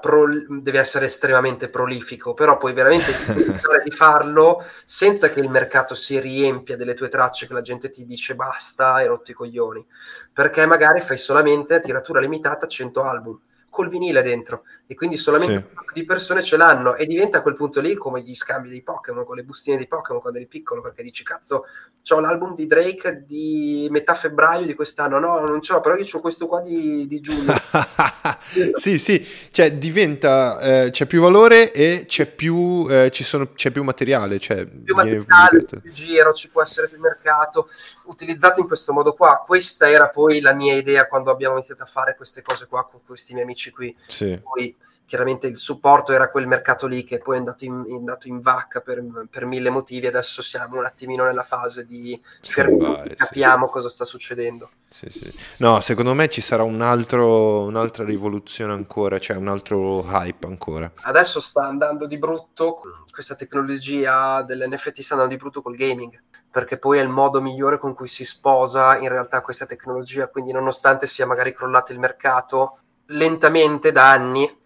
pro, 0.00 0.26
deve 0.48 0.80
essere 0.80 1.06
estremamente 1.06 1.68
prolifico, 1.68 2.34
però 2.34 2.56
puoi 2.56 2.72
veramente 2.72 3.12
pensare 3.22 3.82
di 3.84 3.92
farlo 3.92 4.64
senza 4.84 5.30
che 5.30 5.38
il 5.38 5.48
mercato 5.48 5.94
si 5.94 6.18
riempia 6.18 6.76
delle 6.76 6.94
tue 6.94 7.06
tracce 7.06 7.46
che 7.46 7.52
la 7.52 7.62
gente 7.62 7.88
ti 7.88 8.04
dice 8.04 8.34
basta, 8.34 8.94
hai 8.94 9.06
rotto 9.06 9.30
i 9.30 9.34
coglioni, 9.34 9.86
perché 10.32 10.66
magari 10.66 11.00
fai 11.02 11.18
solamente 11.18 11.78
tiratura 11.78 12.18
limitata 12.18 12.66
100 12.66 13.02
album 13.04 13.40
col 13.68 13.88
vinile 13.88 14.22
dentro 14.22 14.64
e 14.90 14.96
quindi 14.96 15.16
solamente 15.16 15.56
sì. 15.56 15.64
un 15.68 15.84
po' 15.84 15.92
di 15.94 16.04
persone 16.04 16.42
ce 16.42 16.56
l'hanno. 16.56 16.96
E 16.96 17.06
diventa 17.06 17.38
a 17.38 17.42
quel 17.42 17.54
punto 17.54 17.80
lì 17.80 17.94
come 17.94 18.22
gli 18.22 18.34
scambi 18.34 18.68
dei 18.68 18.82
Pokémon 18.82 19.24
con 19.24 19.36
le 19.36 19.44
bustine 19.44 19.76
di 19.76 19.86
Pokémon 19.86 20.20
quando 20.20 20.40
eri 20.40 20.48
piccolo 20.48 20.80
perché 20.80 21.04
dici 21.04 21.22
cazzo 21.22 21.64
ho 22.08 22.18
l'album 22.18 22.56
di 22.56 22.66
Drake 22.66 23.22
di 23.24 23.86
metà 23.88 24.16
febbraio 24.16 24.66
di 24.66 24.74
quest'anno. 24.74 25.20
No 25.20 25.38
non 25.38 25.60
ce 25.60 25.74
l'ho 25.74 25.80
però 25.80 25.94
io 25.94 26.04
ho 26.10 26.20
questo 26.20 26.48
qua 26.48 26.60
di, 26.60 27.06
di 27.06 27.20
giugno. 27.20 27.54
Sì 28.74 28.98
sì. 28.98 29.24
Cioè 29.52 29.74
diventa 29.74 30.58
eh, 30.60 30.90
c'è 30.90 31.06
più 31.06 31.20
valore 31.20 31.70
e 31.70 32.04
c'è 32.08 32.26
più 32.26 32.84
eh, 32.90 33.10
ci 33.12 33.22
sono, 33.22 33.52
c'è 33.52 33.70
più 33.70 33.84
materiale 33.84 34.40
cioè, 34.40 34.66
più 34.66 34.94
materiale 34.94 35.64
più 35.64 35.92
giro 35.92 36.32
ci 36.32 36.50
può 36.50 36.60
essere 36.60 36.88
più 36.88 36.98
mercato. 36.98 37.68
Utilizzato 38.06 38.58
in 38.58 38.66
questo 38.66 38.92
modo 38.92 39.14
qua. 39.14 39.44
Questa 39.46 39.88
era 39.88 40.08
poi 40.08 40.40
la 40.40 40.52
mia 40.52 40.74
idea 40.74 41.06
quando 41.06 41.30
abbiamo 41.30 41.54
iniziato 41.54 41.84
a 41.84 41.86
fare 41.86 42.16
queste 42.16 42.42
cose 42.42 42.66
qua 42.66 42.88
con 42.88 43.00
questi 43.06 43.34
miei 43.34 43.44
amici 43.44 43.70
qui. 43.70 43.96
Sì. 44.08 44.36
poi 44.42 44.76
chiaramente 45.10 45.48
il 45.48 45.56
supporto 45.56 46.12
era 46.12 46.30
quel 46.30 46.46
mercato 46.46 46.86
lì 46.86 47.02
che 47.02 47.18
poi 47.18 47.34
è 47.34 47.38
andato 47.38 47.64
in, 47.64 47.84
è 47.84 47.94
andato 47.94 48.28
in 48.28 48.40
vacca 48.40 48.80
per, 48.80 49.02
per, 49.28 49.44
mille 49.44 49.68
motivi. 49.68 50.06
Adesso 50.06 50.40
siamo 50.40 50.78
un 50.78 50.84
attimino 50.84 51.24
nella 51.24 51.42
fase 51.42 51.84
di 51.84 52.18
sì, 52.40 52.62
vai, 52.78 53.16
capiamo 53.16 53.66
sì. 53.66 53.72
cosa 53.72 53.88
sta 53.88 54.04
succedendo. 54.04 54.70
Sì, 54.88 55.10
sì. 55.10 55.28
No, 55.58 55.80
secondo 55.80 56.14
me 56.14 56.28
ci 56.28 56.40
sarà 56.40 56.62
un 56.62 56.80
altro, 56.80 57.62
un'altra 57.62 58.04
rivoluzione 58.04 58.72
ancora, 58.72 59.18
cioè 59.18 59.36
un 59.36 59.48
altro 59.48 60.04
hype 60.04 60.46
ancora. 60.46 60.88
Adesso 61.02 61.40
sta 61.40 61.62
andando 61.62 62.06
di 62.06 62.16
brutto 62.16 62.80
questa 63.10 63.34
tecnologia 63.34 64.42
dell'NFT 64.42 65.00
sta 65.00 65.14
andando 65.14 65.34
di 65.34 65.40
brutto 65.40 65.60
col 65.60 65.74
gaming, 65.74 66.22
perché 66.52 66.78
poi 66.78 67.00
è 67.00 67.02
il 67.02 67.08
modo 67.08 67.40
migliore 67.40 67.78
con 67.78 67.94
cui 67.94 68.06
si 68.06 68.24
sposa 68.24 68.96
in 68.96 69.08
realtà 69.08 69.40
questa 69.40 69.66
tecnologia. 69.66 70.28
Quindi, 70.28 70.52
nonostante 70.52 71.08
sia 71.08 71.26
magari 71.26 71.52
crollato 71.52 71.90
il 71.90 71.98
mercato 71.98 72.78
lentamente 73.06 73.90
da 73.90 74.08
anni, 74.08 74.58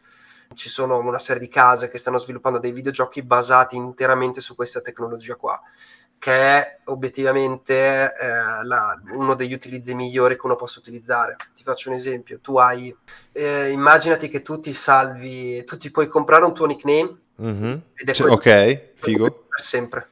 ci 0.54 0.68
sono 0.68 0.98
una 0.98 1.18
serie 1.18 1.40
di 1.40 1.48
case 1.48 1.88
che 1.88 1.98
stanno 1.98 2.18
sviluppando 2.18 2.58
dei 2.58 2.72
videogiochi 2.72 3.22
basati 3.22 3.76
interamente 3.76 4.40
su 4.40 4.54
questa 4.54 4.80
tecnologia 4.80 5.36
qua, 5.36 5.60
che 6.18 6.32
è 6.32 6.78
obiettivamente 6.84 8.12
eh, 8.14 8.64
la, 8.64 9.00
uno 9.12 9.34
degli 9.34 9.52
utilizzi 9.52 9.94
migliori 9.94 10.36
che 10.36 10.46
uno 10.46 10.56
possa 10.56 10.78
utilizzare. 10.78 11.36
Ti 11.54 11.62
faccio 11.62 11.90
un 11.90 11.96
esempio, 11.96 12.40
tu 12.40 12.56
hai, 12.56 12.94
eh, 13.32 13.70
immaginati 13.70 14.28
che 14.28 14.42
tu 14.42 14.60
ti 14.60 14.72
salvi, 14.72 15.64
tu 15.64 15.76
ti 15.76 15.90
puoi 15.90 16.06
comprare 16.06 16.44
un 16.44 16.54
tuo 16.54 16.66
nickname 16.66 17.18
mm-hmm. 17.42 17.76
ed 17.94 18.08
è 18.08 18.12
cioè, 18.12 18.30
ok, 18.30 18.92
figo. 18.94 19.30
Per 19.48 19.60
sempre. 19.60 20.08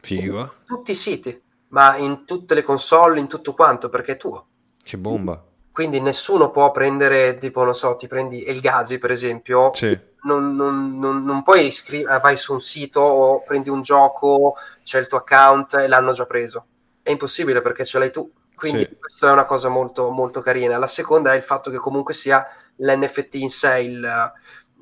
Figo. 0.00 0.54
tutti 0.64 0.92
i 0.92 0.94
siti, 0.94 1.42
ma 1.68 1.96
in 1.96 2.24
tutte 2.24 2.54
le 2.54 2.62
console, 2.62 3.20
in 3.20 3.26
tutto 3.26 3.52
quanto, 3.52 3.88
perché 3.88 4.12
è 4.12 4.16
tuo. 4.16 4.46
Che 4.82 4.96
bomba 4.96 5.44
quindi 5.80 5.98
nessuno 5.98 6.50
può 6.50 6.70
prendere, 6.72 7.38
tipo, 7.38 7.64
non 7.64 7.74
so, 7.74 7.96
ti 7.96 8.06
prendi 8.06 8.50
il 8.50 8.60
Gazi 8.60 8.98
per 8.98 9.10
esempio, 9.10 9.72
sì. 9.72 9.98
non, 10.24 10.54
non, 10.54 10.98
non, 10.98 11.24
non, 11.24 11.42
puoi 11.42 11.68
iscrivere, 11.68 12.20
vai 12.20 12.36
su 12.36 12.52
un 12.52 12.60
sito 12.60 13.00
o 13.00 13.42
prendi 13.42 13.70
un 13.70 13.80
gioco, 13.80 14.56
c'è 14.84 14.98
il 14.98 15.06
tuo 15.06 15.16
account 15.16 15.76
e 15.76 15.88
l'hanno 15.88 16.12
già 16.12 16.26
preso. 16.26 16.66
È 17.00 17.08
impossibile 17.08 17.62
perché 17.62 17.86
ce 17.86 17.98
l'hai 17.98 18.10
tu. 18.10 18.30
Quindi 18.54 18.84
sì. 18.84 18.98
questa 18.98 19.30
è 19.30 19.32
una 19.32 19.46
cosa 19.46 19.70
molto, 19.70 20.10
molto 20.10 20.42
carina. 20.42 20.76
La 20.76 20.86
seconda 20.86 21.32
è 21.32 21.36
il 21.36 21.42
fatto 21.42 21.70
che 21.70 21.78
comunque 21.78 22.12
sia 22.12 22.46
l'NFT 22.76 23.36
in 23.36 23.48
sé, 23.48 23.80
il, 23.80 24.32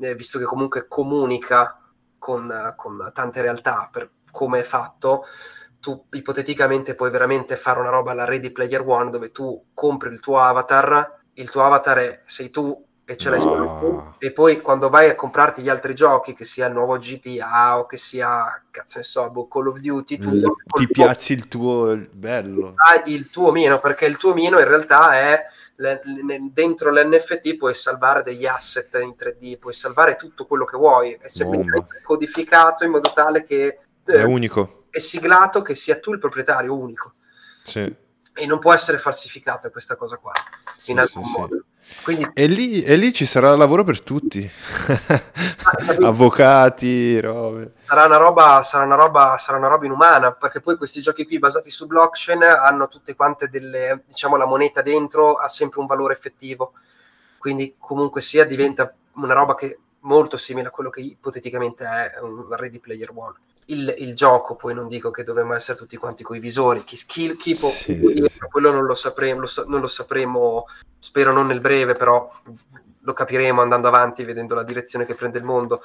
eh, 0.00 0.14
visto 0.16 0.40
che 0.40 0.46
comunque 0.46 0.88
comunica 0.88 1.80
con, 2.18 2.74
con 2.74 3.08
tante 3.14 3.40
realtà 3.40 3.88
per 3.88 4.10
come 4.32 4.58
è 4.58 4.64
fatto, 4.64 5.24
tu 5.80 6.06
ipoteticamente 6.10 6.94
puoi 6.94 7.10
veramente 7.10 7.56
fare 7.56 7.80
una 7.80 7.90
roba 7.90 8.10
alla 8.10 8.24
Ready 8.24 8.50
Player 8.50 8.82
One 8.86 9.10
dove 9.10 9.30
tu 9.30 9.66
compri 9.74 10.12
il 10.12 10.20
tuo 10.20 10.40
avatar, 10.40 11.20
il 11.34 11.50
tuo 11.50 11.62
avatar 11.62 11.98
è, 11.98 12.22
sei 12.24 12.50
tu 12.50 12.86
e 13.10 13.16
ce 13.16 13.30
l'hai 13.30 13.40
solo 13.40 13.78
tu, 13.78 14.14
e 14.18 14.32
poi 14.32 14.60
quando 14.60 14.90
vai 14.90 15.08
a 15.08 15.14
comprarti 15.14 15.62
gli 15.62 15.70
altri 15.70 15.94
giochi, 15.94 16.34
che 16.34 16.44
sia 16.44 16.66
il 16.66 16.74
nuovo 16.74 16.98
GTA 16.98 17.78
o 17.78 17.86
che 17.86 17.96
sia, 17.96 18.62
cazzo 18.70 18.98
ne 18.98 19.04
so, 19.04 19.30
boh, 19.30 19.48
Call 19.48 19.68
of 19.68 19.78
Duty, 19.78 20.18
tu 20.18 20.28
L- 20.28 20.44
ti 20.76 20.86
piazzi 20.88 21.32
il 21.32 21.48
tuo 21.48 21.98
bello. 22.12 22.74
Hai 22.76 23.14
il 23.14 23.30
tuo 23.30 23.50
mino, 23.50 23.78
perché 23.78 24.04
il 24.04 24.18
tuo 24.18 24.34
mino 24.34 24.58
in 24.58 24.68
realtà 24.68 25.18
è 25.18 25.42
dentro 26.52 26.90
l'NFT 26.90 27.56
puoi 27.56 27.72
salvare 27.72 28.22
degli 28.22 28.44
asset 28.44 28.98
in 29.00 29.14
3D, 29.18 29.58
puoi 29.58 29.72
salvare 29.72 30.16
tutto 30.16 30.44
quello 30.44 30.66
che 30.66 30.76
vuoi, 30.76 31.16
è 31.18 31.28
semplicemente 31.28 32.02
codificato 32.02 32.84
in 32.84 32.90
modo 32.90 33.10
tale 33.10 33.42
che... 33.42 33.78
Eh, 34.04 34.12
è 34.12 34.22
unico 34.24 34.77
è 34.90 34.98
siglato 34.98 35.62
che 35.62 35.74
sia 35.74 35.98
tu 35.98 36.12
il 36.12 36.18
proprietario 36.18 36.76
unico. 36.76 37.12
Sì. 37.62 38.06
E 38.34 38.46
non 38.46 38.58
può 38.58 38.72
essere 38.72 38.98
falsificata 38.98 39.70
questa 39.70 39.96
cosa 39.96 40.16
qua, 40.16 40.32
in 40.84 40.94
sì, 40.96 41.00
alcun 41.00 41.24
sì, 41.24 41.30
modo. 41.32 41.64
Quindi... 42.02 42.30
E, 42.34 42.46
lì, 42.46 42.82
e, 42.82 42.96
lì, 42.96 43.12
ci 43.12 43.26
sarà 43.26 43.54
lavoro 43.56 43.82
per 43.82 44.00
tutti, 44.02 44.48
avvocati, 46.02 47.18
robe. 47.20 47.72
Sarà 47.86 48.04
una, 48.04 48.16
roba, 48.16 48.62
sarà, 48.62 48.84
una 48.84 48.94
roba, 48.94 49.36
sarà 49.38 49.58
una 49.58 49.68
roba 49.68 49.86
inumana, 49.86 50.32
perché 50.32 50.60
poi 50.60 50.76
questi 50.76 51.00
giochi 51.00 51.26
qui 51.26 51.38
basati 51.38 51.70
su 51.70 51.86
blockchain 51.86 52.42
hanno 52.42 52.86
tutte 52.88 53.16
quante 53.16 53.48
delle, 53.48 54.04
diciamo, 54.06 54.36
la 54.36 54.46
moneta 54.46 54.82
dentro 54.82 55.34
ha 55.34 55.48
sempre 55.48 55.80
un 55.80 55.86
valore 55.86 56.12
effettivo, 56.12 56.74
quindi 57.38 57.74
comunque 57.78 58.20
sia 58.20 58.44
diventa 58.44 58.94
una 59.14 59.34
roba 59.34 59.54
che 59.54 59.78
molto 60.00 60.36
simile 60.36 60.68
a 60.68 60.70
quello 60.70 60.90
che 60.90 61.00
ipoteticamente 61.00 61.84
è 61.84 62.20
un 62.20 62.46
Ready 62.54 62.78
Player 62.78 63.10
One 63.12 63.34
il, 63.68 63.94
il, 63.98 64.14
gioco, 64.14 64.56
poi 64.56 64.74
non 64.74 64.88
dico 64.88 65.10
che 65.10 65.24
dovremmo 65.24 65.54
essere 65.54 65.78
tutti 65.78 65.96
quanti 65.96 66.22
coi 66.22 66.38
visori, 66.38 66.84
chi, 66.84 66.96
chi, 67.06 67.36
chi 67.36 67.54
può, 67.54 67.68
sì, 67.68 68.00
sì, 68.06 68.38
quello 68.50 68.70
non 68.70 68.84
lo, 68.84 68.94
sapremo, 68.94 69.40
lo, 69.40 69.48
non 69.66 69.80
lo 69.80 69.86
sapremo, 69.86 70.66
spero 70.98 71.32
non 71.32 71.46
nel 71.46 71.60
breve, 71.60 71.94
però 71.94 72.30
lo 73.00 73.12
capiremo 73.12 73.60
andando 73.60 73.88
avanti, 73.88 74.24
vedendo 74.24 74.54
la 74.54 74.62
direzione 74.62 75.04
che 75.04 75.14
prende 75.14 75.38
il 75.38 75.44
mondo. 75.44 75.82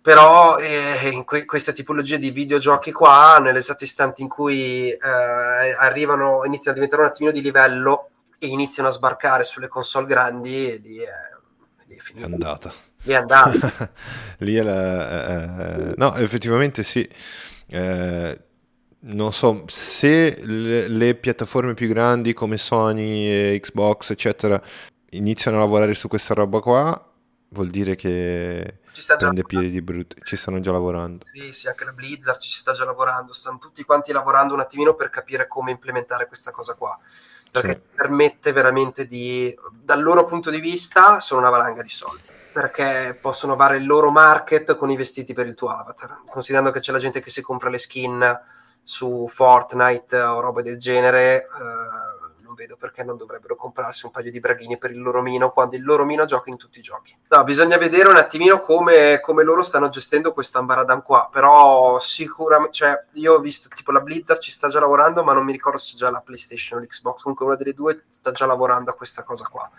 Però 0.00 0.56
eh, 0.56 1.10
in 1.10 1.24
que- 1.24 1.44
questa 1.44 1.72
tipologia 1.72 2.16
di 2.16 2.30
videogiochi 2.30 2.92
qua, 2.92 3.38
nell'esatto 3.38 3.84
istante 3.84 4.22
in 4.22 4.28
cui 4.28 4.90
eh, 4.90 4.98
arrivano, 5.78 6.44
iniziano 6.44 6.70
a 6.70 6.74
diventare 6.74 7.02
un 7.02 7.08
attimino 7.08 7.32
di 7.32 7.42
livello 7.42 8.10
e 8.38 8.46
iniziano 8.46 8.88
a 8.88 8.92
sbarcare 8.92 9.44
sulle 9.44 9.68
console 9.68 10.06
grandi, 10.06 10.80
lì 10.80 10.96
è, 10.98 11.10
lì 11.86 11.96
è 11.96 11.98
finita. 11.98 12.26
È 12.26 12.30
andata 12.30 12.87
Lì 13.02 13.12
è 13.12 13.16
andato. 13.16 13.58
Lì 14.38 14.54
è 14.54 14.62
la... 14.62 15.90
Eh, 15.90 15.94
no, 15.96 16.14
effettivamente 16.16 16.82
sì. 16.82 17.08
Eh, 17.66 18.40
non 19.00 19.32
so, 19.32 19.64
se 19.66 20.38
le, 20.44 20.88
le, 20.88 21.14
piattaforme 21.14 21.74
più 21.74 21.86
grandi 21.88 22.32
come 22.32 22.56
Sony, 22.56 23.58
Xbox, 23.60 24.10
eccetera, 24.10 24.60
iniziano 25.10 25.58
a 25.58 25.60
lavorare 25.60 25.94
su 25.94 26.08
questa 26.08 26.34
roba 26.34 26.60
qua, 26.60 27.12
vuol 27.50 27.68
dire 27.68 27.94
che 27.94 28.80
ci 28.92 29.02
prende 29.16 29.44
piedi 29.44 29.70
di 29.70 29.80
brutto. 29.80 30.16
Ci 30.24 30.34
stanno 30.34 30.58
già 30.58 30.72
lavorando. 30.72 31.26
Sì, 31.32 31.52
sì, 31.52 31.68
anche 31.68 31.84
la 31.84 31.92
Blizzard 31.92 32.40
ci 32.40 32.50
sta 32.50 32.72
già 32.72 32.84
lavorando. 32.84 33.32
Stanno 33.32 33.58
tutti 33.58 33.84
quanti 33.84 34.10
lavorando 34.10 34.54
un 34.54 34.60
attimino 34.60 34.94
per 34.94 35.10
capire 35.10 35.46
come 35.46 35.70
implementare 35.70 36.26
questa 36.26 36.50
cosa 36.50 36.74
qua. 36.74 36.98
Perché 37.50 37.74
sì. 37.74 37.94
permette 37.94 38.52
veramente 38.52 39.06
di, 39.06 39.56
dal 39.70 40.02
loro 40.02 40.24
punto 40.24 40.50
di 40.50 40.60
vista, 40.60 41.20
sono 41.20 41.40
una 41.40 41.50
valanga 41.50 41.82
di 41.82 41.88
soldi 41.88 42.36
perché 42.52 43.16
possono 43.20 43.56
fare 43.56 43.76
il 43.76 43.86
loro 43.86 44.10
market 44.10 44.76
con 44.76 44.90
i 44.90 44.96
vestiti 44.96 45.34
per 45.34 45.46
il 45.46 45.54
tuo 45.54 45.68
avatar. 45.68 46.22
Considerando 46.28 46.70
che 46.70 46.80
c'è 46.80 46.92
la 46.92 46.98
gente 46.98 47.20
che 47.20 47.30
si 47.30 47.42
compra 47.42 47.68
le 47.68 47.78
skin 47.78 48.40
su 48.82 49.28
Fortnite 49.28 50.18
o 50.20 50.40
roba 50.40 50.62
del 50.62 50.78
genere, 50.78 51.42
eh, 51.42 52.07
vedo 52.58 52.76
perché 52.76 53.04
non 53.04 53.16
dovrebbero 53.16 53.54
comprarsi 53.54 54.04
un 54.04 54.10
paio 54.10 54.32
di 54.32 54.40
braghini 54.40 54.76
per 54.76 54.90
il 54.90 55.00
loro 55.00 55.22
mino 55.22 55.52
quando 55.52 55.76
il 55.76 55.84
loro 55.84 56.04
mino 56.04 56.24
gioca 56.24 56.50
in 56.50 56.56
tutti 56.56 56.80
i 56.80 56.82
giochi. 56.82 57.16
No, 57.28 57.44
bisogna 57.44 57.76
vedere 57.76 58.08
un 58.08 58.16
attimino 58.16 58.60
come, 58.60 59.20
come 59.20 59.44
loro 59.44 59.62
stanno 59.62 59.88
gestendo 59.88 60.32
questo 60.32 60.58
ambaradam 60.58 61.02
qua, 61.02 61.28
però 61.30 62.00
sicuramente, 62.00 62.72
cioè, 62.72 63.04
io 63.12 63.34
ho 63.34 63.38
visto 63.38 63.68
tipo 63.74 63.92
la 63.92 64.00
Blizzard 64.00 64.40
ci 64.40 64.50
sta 64.50 64.68
già 64.68 64.80
lavorando, 64.80 65.22
ma 65.22 65.32
non 65.32 65.44
mi 65.44 65.52
ricordo 65.52 65.78
se 65.78 65.96
già 65.96 66.10
la 66.10 66.20
PlayStation 66.20 66.80
o 66.80 66.82
l'Xbox, 66.82 67.22
comunque 67.22 67.46
una 67.46 67.54
delle 67.54 67.72
due 67.72 68.04
sta 68.08 68.32
già 68.32 68.46
lavorando 68.46 68.90
a 68.90 68.94
questa 68.94 69.22
cosa 69.22 69.46
qua 69.46 69.70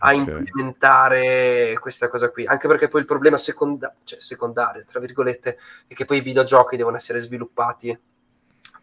a 0.00 0.14
okay. 0.14 0.18
implementare 0.18 1.76
questa 1.80 2.08
cosa 2.08 2.30
qui, 2.30 2.44
anche 2.46 2.68
perché 2.68 2.88
poi 2.88 3.00
il 3.00 3.06
problema 3.06 3.36
seconda- 3.36 3.92
cioè 4.04 4.20
secondario, 4.20 4.84
tra 4.84 5.00
virgolette, 5.00 5.58
è 5.88 5.94
che 5.94 6.04
poi 6.04 6.18
i 6.18 6.20
videogiochi 6.20 6.76
devono 6.76 6.96
essere 6.96 7.18
sviluppati 7.18 7.98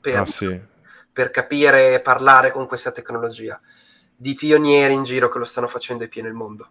per, 0.01 0.17
ah, 0.17 0.25
sì. 0.25 0.73
Per 1.15 1.31
capire 1.31 1.93
e 1.93 2.01
parlare 2.01 2.51
con 2.51 2.67
questa 2.67 2.91
tecnologia, 2.91 3.57
di 4.13 4.33
pionieri 4.33 4.93
in 4.93 5.03
giro 5.03 5.29
che 5.29 5.37
lo 5.37 5.45
stanno 5.45 5.69
facendo 5.69 6.03
e 6.03 6.09
pieno 6.09 6.27
il 6.27 6.33
mondo. 6.33 6.67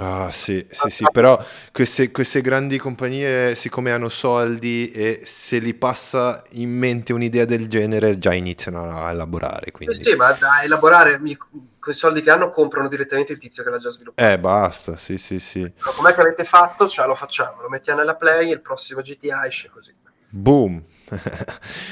Ah 0.00 0.32
sì, 0.32 0.66
sì, 0.68 0.90
sì, 0.90 1.04
però 1.12 1.40
queste, 1.72 2.10
queste, 2.10 2.40
grandi 2.40 2.76
compagnie, 2.76 3.54
siccome 3.54 3.92
hanno 3.92 4.08
soldi 4.08 4.90
e 4.90 5.20
se 5.24 5.58
li 5.58 5.74
passa 5.74 6.42
in 6.52 6.70
mente 6.70 7.12
un'idea 7.12 7.44
del 7.44 7.68
genere, 7.68 8.18
già 8.18 8.34
iniziano 8.34 9.00
a 9.00 9.10
elaborare. 9.10 9.70
Quindi. 9.70 9.94
Sì, 9.94 10.10
sì, 10.10 10.16
ma 10.16 10.32
da 10.32 10.62
elaborare 10.64 11.18
con 11.18 11.92
i 11.92 11.94
soldi 11.94 12.20
che 12.20 12.30
hanno 12.30 12.48
comprano 12.48 12.88
direttamente 12.88 13.30
il 13.30 13.38
tizio 13.38 13.62
che 13.62 13.70
l'ha 13.70 13.78
già 13.78 13.90
sviluppato. 13.90 14.28
Eh, 14.28 14.40
basta, 14.40 14.96
sì, 14.96 15.18
sì, 15.18 15.38
sì. 15.38 15.72
Com'è 15.78 16.14
che 16.14 16.20
avete 16.20 16.42
fatto? 16.42 16.88
Cioè, 16.88 17.06
lo 17.06 17.14
facciamo, 17.14 17.62
lo 17.62 17.68
mettiamo 17.68 18.00
nella 18.00 18.16
play, 18.16 18.50
il 18.50 18.60
prossimo 18.60 19.02
GTA 19.02 19.46
esce 19.46 19.68
così. 19.68 19.94
Boom. 20.30 20.84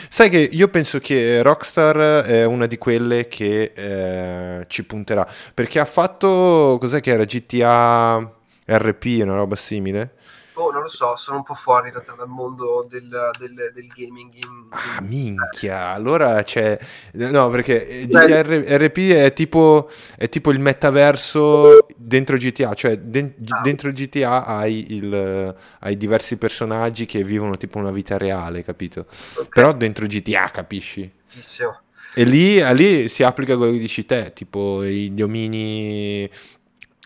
Sai 0.09 0.29
che 0.29 0.39
io 0.39 0.69
penso 0.69 0.99
che 0.99 1.43
Rockstar 1.43 2.25
è 2.25 2.45
una 2.45 2.67
di 2.67 2.79
quelle 2.79 3.29
che 3.29 3.73
eh, 3.75 4.65
ci 4.69 4.85
punterà, 4.85 5.27
perché 5.55 5.79
ha 5.81 5.85
fatto, 5.85 6.77
cos'è 6.81 7.01
che 7.01 7.13
era, 7.13 7.25
GTA 7.25 8.31
RP, 8.67 9.23
una 9.23 9.35
roba 9.35 9.57
simile? 9.57 10.16
Oh, 10.59 10.71
non 10.71 10.83
lo 10.83 10.89
so, 10.89 11.17
sono 11.17 11.37
un 11.37 11.43
po' 11.43 11.53
fuori 11.53 11.89
in 11.89 11.93
realtà 11.93 12.15
dal 12.15 12.29
mondo 12.29 12.87
del, 12.89 13.09
del, 13.39 13.73
del 13.75 13.87
gaming. 13.95 14.33
In... 14.35 14.67
Ah, 14.71 15.03
minchia, 15.03 15.89
allora 15.89 16.43
c'è... 16.43 16.79
No, 17.13 17.51
perché 17.51 18.07
GTA 18.09 18.41
RP 18.43 19.11
è 19.11 19.35
tipo, 19.35 19.91
è 20.17 20.31
tipo 20.31 20.51
il 20.51 20.59
metaverso 20.59 21.85
dentro 21.95 22.39
GTA, 22.39 22.73
cioè 22.73 22.97
de- 22.97 23.35
ah. 23.49 23.61
dentro 23.63 23.93
GTA 23.93 24.47
hai, 24.47 24.95
il, 24.95 25.55
hai, 25.81 25.97
diversi 25.99 26.39
personaggi 26.39 27.05
che 27.05 27.23
vivono 27.23 27.59
tipo 27.59 27.77
una 27.77 27.91
vita 27.91 28.17
reale, 28.17 28.65
capito? 28.65 29.01
Okay. 29.35 29.49
Però 29.51 29.75
dentro 29.75 30.07
GTA, 30.07 30.49
capisci? 30.51 31.13
Chissimo. 31.29 31.81
E 32.15 32.25
lì, 32.25 32.63
lì, 32.75 33.11
si 33.11 33.23
applica 33.23 33.59
quello 33.59 33.73
che 33.73 33.79
dici 33.79 34.07
te, 34.07 34.33
tipo 34.33 34.83
gli 34.83 35.21
omini 35.21 36.27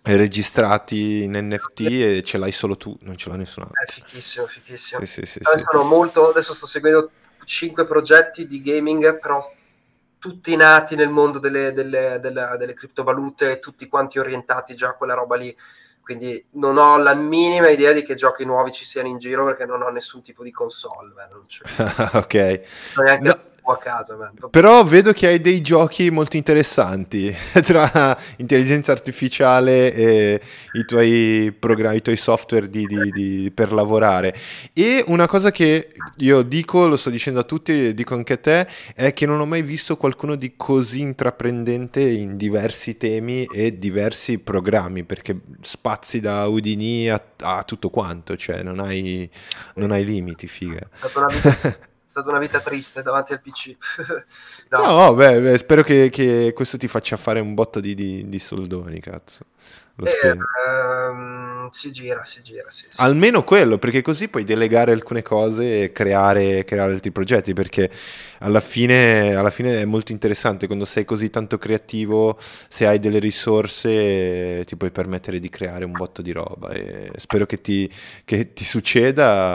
registrati 0.02 1.22
in 1.22 1.32
NFT 1.32 1.80
e 1.80 2.22
ce 2.24 2.38
l'hai 2.38 2.52
solo 2.52 2.76
tu, 2.76 2.96
non 3.02 3.16
ce 3.16 3.28
l'ha 3.28 3.36
nessun 3.36 3.64
altro. 3.64 3.82
È 3.82 3.90
fichissimo, 3.90 4.46
fichissimo. 4.46 5.00
Sì, 5.00 5.06
sì, 5.06 5.26
sì, 5.26 5.40
sì. 5.42 5.76
Molto, 5.84 6.30
adesso 6.30 6.54
sto 6.54 6.66
seguendo 6.66 7.10
5 7.44 7.84
progetti 7.84 8.46
di 8.46 8.62
gaming, 8.62 9.18
però 9.18 9.38
tutti 10.18 10.54
nati 10.56 10.96
nel 10.96 11.08
mondo 11.08 11.38
delle, 11.38 11.72
delle, 11.72 12.18
delle, 12.20 12.56
delle 12.58 12.74
criptovalute, 12.74 13.58
tutti 13.58 13.88
quanti 13.88 14.18
orientati 14.18 14.74
già 14.74 14.88
a 14.88 14.94
quella 14.94 15.14
roba 15.14 15.36
lì. 15.36 15.54
Quindi 16.02 16.44
non 16.52 16.76
ho 16.76 16.96
la 16.98 17.14
minima 17.14 17.68
idea 17.68 17.92
di 17.92 18.02
che 18.02 18.16
giochi 18.16 18.44
nuovi 18.44 18.72
ci 18.72 18.84
siano 18.84 19.06
in 19.06 19.18
giro 19.18 19.44
perché 19.44 19.64
non 19.64 19.82
ho 19.82 19.88
nessun 19.90 20.22
tipo 20.22 20.42
di 20.42 20.50
console. 20.50 21.12
C'è. 21.46 21.62
ok. 22.18 22.34
Non 22.96 23.04
neanche 23.04 23.28
no 23.28 23.49
a 23.64 23.76
casa. 23.76 24.16
Man. 24.16 24.50
Però 24.50 24.84
vedo 24.84 25.12
che 25.12 25.26
hai 25.26 25.40
dei 25.40 25.60
giochi 25.60 26.10
molto 26.10 26.36
interessanti 26.36 27.34
tra 27.62 28.18
intelligenza 28.36 28.92
artificiale 28.92 29.92
e 29.92 30.40
i 30.72 30.84
tuoi 30.84 31.54
programmi, 31.58 31.96
i 31.96 32.02
tuoi 32.02 32.16
software 32.16 32.68
di, 32.68 32.86
di, 32.86 33.10
di, 33.10 33.52
per 33.54 33.72
lavorare. 33.72 34.34
E 34.72 35.04
una 35.06 35.26
cosa 35.26 35.50
che 35.50 35.92
io 36.18 36.42
dico, 36.42 36.86
lo 36.86 36.96
sto 36.96 37.10
dicendo 37.10 37.40
a 37.40 37.44
tutti, 37.44 37.94
dico 37.94 38.14
anche 38.14 38.34
a 38.34 38.38
te, 38.38 38.68
è 38.94 39.12
che 39.12 39.26
non 39.26 39.40
ho 39.40 39.46
mai 39.46 39.62
visto 39.62 39.96
qualcuno 39.96 40.34
di 40.34 40.54
così 40.56 41.00
intraprendente 41.00 42.00
in 42.00 42.36
diversi 42.36 42.96
temi 42.96 43.44
e 43.44 43.78
diversi 43.78 44.38
programmi, 44.38 45.04
perché 45.04 45.38
spazi 45.60 46.20
da 46.20 46.46
Udini 46.46 47.08
a, 47.08 47.22
a 47.40 47.62
tutto 47.64 47.90
quanto, 47.90 48.36
cioè 48.36 48.62
non 48.62 48.80
hai, 48.80 49.28
non 49.74 49.90
hai 49.90 50.04
limiti, 50.04 50.46
figa. 50.46 50.78
È 50.78 50.96
stata 50.96 51.18
una 51.20 51.28
vita 51.28 51.88
stata 52.10 52.28
una 52.28 52.40
vita 52.40 52.58
triste 52.58 53.02
davanti 53.02 53.32
al 53.32 53.40
PC. 53.40 53.76
no, 54.70 54.84
no 54.84 55.14
beh, 55.14 55.40
beh, 55.40 55.58
spero 55.58 55.84
che, 55.84 56.10
che, 56.10 56.52
questo 56.52 56.76
ti 56.76 56.88
faccia 56.88 57.16
fare 57.16 57.38
un 57.38 57.54
botto 57.54 57.78
di, 57.78 57.94
di, 57.94 58.28
di 58.28 58.38
soldoni, 58.40 58.98
cazzo. 58.98 59.44
Eh, 60.06 60.36
ehm, 60.68 61.70
si 61.70 61.92
gira, 61.92 62.24
si 62.24 62.42
gira. 62.42 62.68
Sì, 62.68 62.86
sì. 62.88 63.00
Almeno 63.00 63.44
quello, 63.44 63.78
perché 63.78 64.02
così 64.02 64.28
puoi 64.28 64.44
delegare 64.44 64.92
alcune 64.92 65.22
cose 65.22 65.84
e 65.84 65.92
creare, 65.92 66.64
creare 66.64 66.92
altri 66.92 67.10
progetti. 67.10 67.52
Perché 67.52 67.90
alla 68.38 68.60
fine, 68.60 69.34
alla 69.34 69.50
fine, 69.50 69.80
è 69.80 69.84
molto 69.84 70.12
interessante 70.12 70.66
quando 70.66 70.84
sei 70.84 71.04
così 71.04 71.30
tanto 71.30 71.58
creativo, 71.58 72.38
se 72.68 72.86
hai 72.86 72.98
delle 72.98 73.18
risorse, 73.18 74.64
ti 74.64 74.76
puoi 74.76 74.90
permettere 74.90 75.38
di 75.38 75.48
creare 75.48 75.84
un 75.84 75.92
botto 75.92 76.22
di 76.22 76.32
roba. 76.32 76.70
E 76.70 77.10
spero 77.16 77.46
che 77.46 77.60
ti, 77.60 77.90
che 78.24 78.52
ti 78.52 78.64
succeda. 78.64 79.54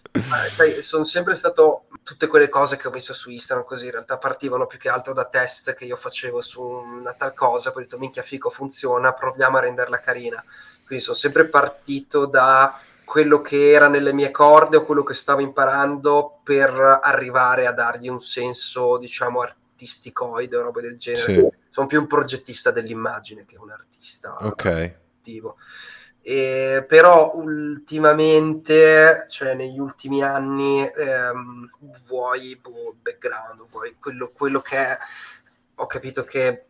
Sai, 0.49 0.81
sono 0.81 1.03
sempre 1.03 1.35
stato 1.35 1.85
tutte 2.05 2.27
quelle 2.27 2.49
cose 2.49 2.77
che 2.77 2.87
ho 2.87 2.91
messo 2.91 3.13
su 3.15 3.31
Instagram 3.31 3.65
così 3.65 3.85
in 3.85 3.91
realtà 3.91 4.19
partivano 4.19 4.67
più 4.67 4.77
che 4.77 4.89
altro 4.89 5.11
da 5.11 5.25
test 5.25 5.73
che 5.73 5.85
io 5.85 5.95
facevo 5.95 6.39
su 6.39 6.61
una 6.61 7.13
tal 7.13 7.33
cosa, 7.33 7.71
poi 7.71 7.81
ho 7.81 7.85
detto 7.85 7.97
minchia 7.97 8.21
fico 8.21 8.51
funziona, 8.51 9.13
proviamo 9.13 9.57
a 9.57 9.61
renderla 9.61 9.99
carina. 9.99 10.34
Quindi 10.85 11.03
sono 11.03 11.15
sempre 11.15 11.45
partito 11.45 12.25
da 12.25 12.79
quello 13.03 13.41
che 13.41 13.71
era 13.71 13.87
nelle 13.87 14.13
mie 14.13 14.31
corde 14.31 14.77
o 14.77 14.83
quello 14.85 15.03
che 15.03 15.13
stavo 15.13 15.41
imparando 15.41 16.39
per 16.43 16.99
arrivare 17.01 17.67
a 17.67 17.71
dargli 17.71 18.07
un 18.07 18.19
senso, 18.19 18.97
diciamo, 18.97 19.41
artisticoide 19.41 20.57
o 20.57 20.61
roba 20.61 20.81
del 20.81 20.97
genere. 20.97 21.33
Sì. 21.33 21.47
Sono 21.69 21.87
più 21.87 21.99
un 21.99 22.07
progettista 22.07 22.71
dell'immagine 22.71 23.45
che 23.45 23.57
un 23.57 23.71
artista 23.71 24.37
Ok. 24.41 24.65
attivo. 25.19 25.57
Eh, 26.21 26.83
però 26.87 27.33
ultimamente, 27.35 29.25
cioè 29.29 29.53
negli 29.53 29.79
ultimi 29.79 30.23
anni, 30.23 30.81
ehm, 30.81 31.69
vuoi 32.07 32.55
boh, 32.55 32.95
background, 32.99 33.67
vuoi 33.69 33.95
quello, 33.99 34.31
quello 34.31 34.59
che 34.61 34.77
è, 34.77 34.97
ho 35.75 35.85
capito 35.85 36.23
che 36.23 36.65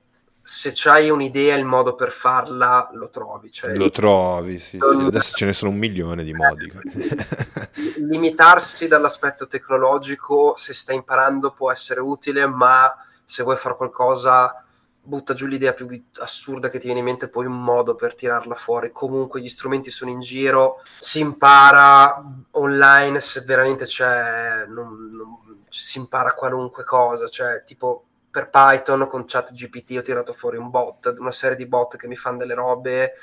se 0.48 0.74
c'hai 0.76 1.10
un'idea 1.10 1.56
il 1.56 1.66
modo 1.66 1.96
per 1.96 2.12
farla 2.12 2.88
lo 2.94 3.10
trovi. 3.10 3.52
Cioè, 3.52 3.76
lo 3.76 3.90
trovi, 3.90 4.60
sì, 4.60 4.78
non... 4.78 5.00
sì, 5.00 5.06
Adesso 5.08 5.36
ce 5.36 5.46
ne 5.46 5.54
sono 5.54 5.72
un 5.72 5.78
milione 5.78 6.24
di 6.24 6.34
modi. 6.34 6.72
Limitarsi 7.98 8.88
dall'aspetto 8.88 9.48
tecnologico, 9.48 10.54
se 10.56 10.76
stai 10.76 10.98
imparando, 10.98 11.52
può 11.52 11.72
essere 11.72 12.00
utile, 12.00 12.46
ma 12.46 12.96
se 13.24 13.42
vuoi 13.42 13.58
fare 13.58 13.76
qualcosa 13.76 14.64
butta 15.02 15.34
giù 15.34 15.48
l'idea 15.48 15.74
più 15.74 15.88
assurda 16.20 16.70
che 16.70 16.78
ti 16.78 16.86
viene 16.86 17.00
in 17.00 17.06
mente, 17.06 17.28
poi 17.28 17.48
un 17.48 17.64
modo 17.64 17.96
per 17.96 18.14
tirarla 18.14 18.54
fuori. 18.54 18.92
Comunque 18.92 19.42
gli 19.42 19.50
strumenti 19.50 19.90
sono 19.90 20.12
in 20.12 20.20
giro, 20.20 20.80
si 21.00 21.22
impara 21.22 22.24
online 22.52 23.20
se 23.20 23.42
veramente 23.42 23.86
c'è, 23.86 24.66
non, 24.68 25.10
non, 25.12 25.40
si 25.70 25.98
impara 25.98 26.36
qualunque 26.36 26.84
cosa, 26.84 27.28
cioè 27.28 27.64
tipo 27.64 28.05
per 28.36 28.50
Python 28.50 29.08
con 29.08 29.24
ChatGPT 29.26 29.96
ho 29.98 30.02
tirato 30.02 30.34
fuori 30.34 30.58
un 30.58 30.70
bot, 30.70 31.16
una 31.20 31.32
serie 31.32 31.56
di 31.56 31.66
bot 31.68 31.96
che 31.96 32.06
mi 32.06 32.18
fanno 32.18 32.40
delle 32.40 32.54
robe. 32.54 33.14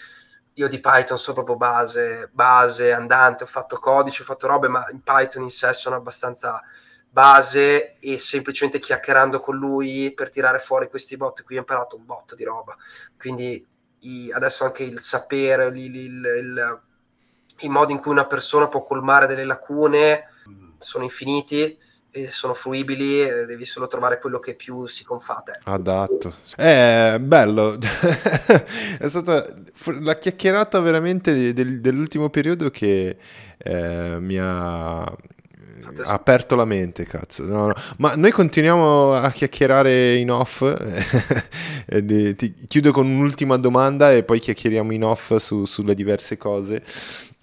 Io 0.55 0.69
di 0.69 0.81
Python 0.81 1.19
sono 1.19 1.35
proprio 1.35 1.57
base, 1.57 2.31
base, 2.33 2.93
andante, 2.93 3.45
ho 3.45 3.47
fatto 3.47 3.77
codice, 3.77 4.23
ho 4.23 4.25
fatto 4.25 4.47
robe, 4.47 4.69
ma 4.69 4.87
in 4.91 5.03
Python 5.03 5.43
in 5.43 5.51
sé 5.51 5.75
sono 5.75 5.97
abbastanza 5.97 6.63
base 7.11 7.99
e 7.99 8.17
semplicemente 8.17 8.79
chiacchierando 8.79 9.41
con 9.41 9.55
lui 9.57 10.15
per 10.15 10.31
tirare 10.31 10.59
fuori 10.59 10.89
questi 10.89 11.19
bot 11.19 11.43
qui 11.43 11.57
ho 11.57 11.59
imparato 11.59 11.97
un 11.97 12.07
botto 12.07 12.35
di 12.35 12.45
roba. 12.45 12.75
Quindi 13.19 13.63
i, 13.99 14.33
adesso 14.33 14.65
anche 14.65 14.83
il 14.83 14.99
sapere 14.99 15.67
il, 15.67 15.77
il, 15.77 15.95
il, 15.95 16.81
i 17.59 17.69
modi 17.69 17.93
in 17.93 17.99
cui 17.99 18.13
una 18.13 18.27
persona 18.27 18.67
può 18.67 18.83
colmare 18.83 19.27
delle 19.27 19.45
lacune 19.45 20.29
sono 20.79 21.05
infiniti 21.05 21.79
sono 22.31 22.55
fruibili 22.55 23.25
devi 23.47 23.65
solo 23.65 23.87
trovare 23.87 24.21
quello 24.21 24.39
che 24.39 24.55
più 24.55 24.87
si 24.87 25.05
confà 25.05 25.37
a 25.37 25.41
te 25.41 25.59
adatto 25.65 26.35
è 26.57 27.17
bello 27.21 27.79
è 28.99 29.09
stata 29.09 29.45
la 30.01 30.19
chiacchierata 30.19 30.81
veramente 30.81 31.53
del, 31.53 31.81
dell'ultimo 31.81 32.29
periodo 32.29 32.71
che 32.71 33.17
eh, 33.57 34.17
mi 34.21 34.39
ha 34.39 35.17
ha 36.05 36.13
aperto 36.13 36.55
la 36.55 36.65
mente, 36.65 37.05
cazzo. 37.05 37.45
No, 37.45 37.67
no. 37.67 37.75
Ma 37.99 38.15
noi 38.15 38.31
continuiamo 38.31 39.15
a 39.15 39.31
chiacchierare 39.31 40.17
in 40.17 40.31
off. 40.31 40.63
Ti 41.87 42.55
chiudo 42.69 42.93
con 42.93 43.07
un'ultima 43.07 43.57
domanda 43.57 44.13
e 44.13 44.23
poi 44.23 44.39
chiacchieriamo 44.39 44.93
in 44.93 45.05
off 45.05 45.37
su, 45.37 45.65
sulle 45.65 45.95
diverse 45.95 46.37
cose. 46.37 46.83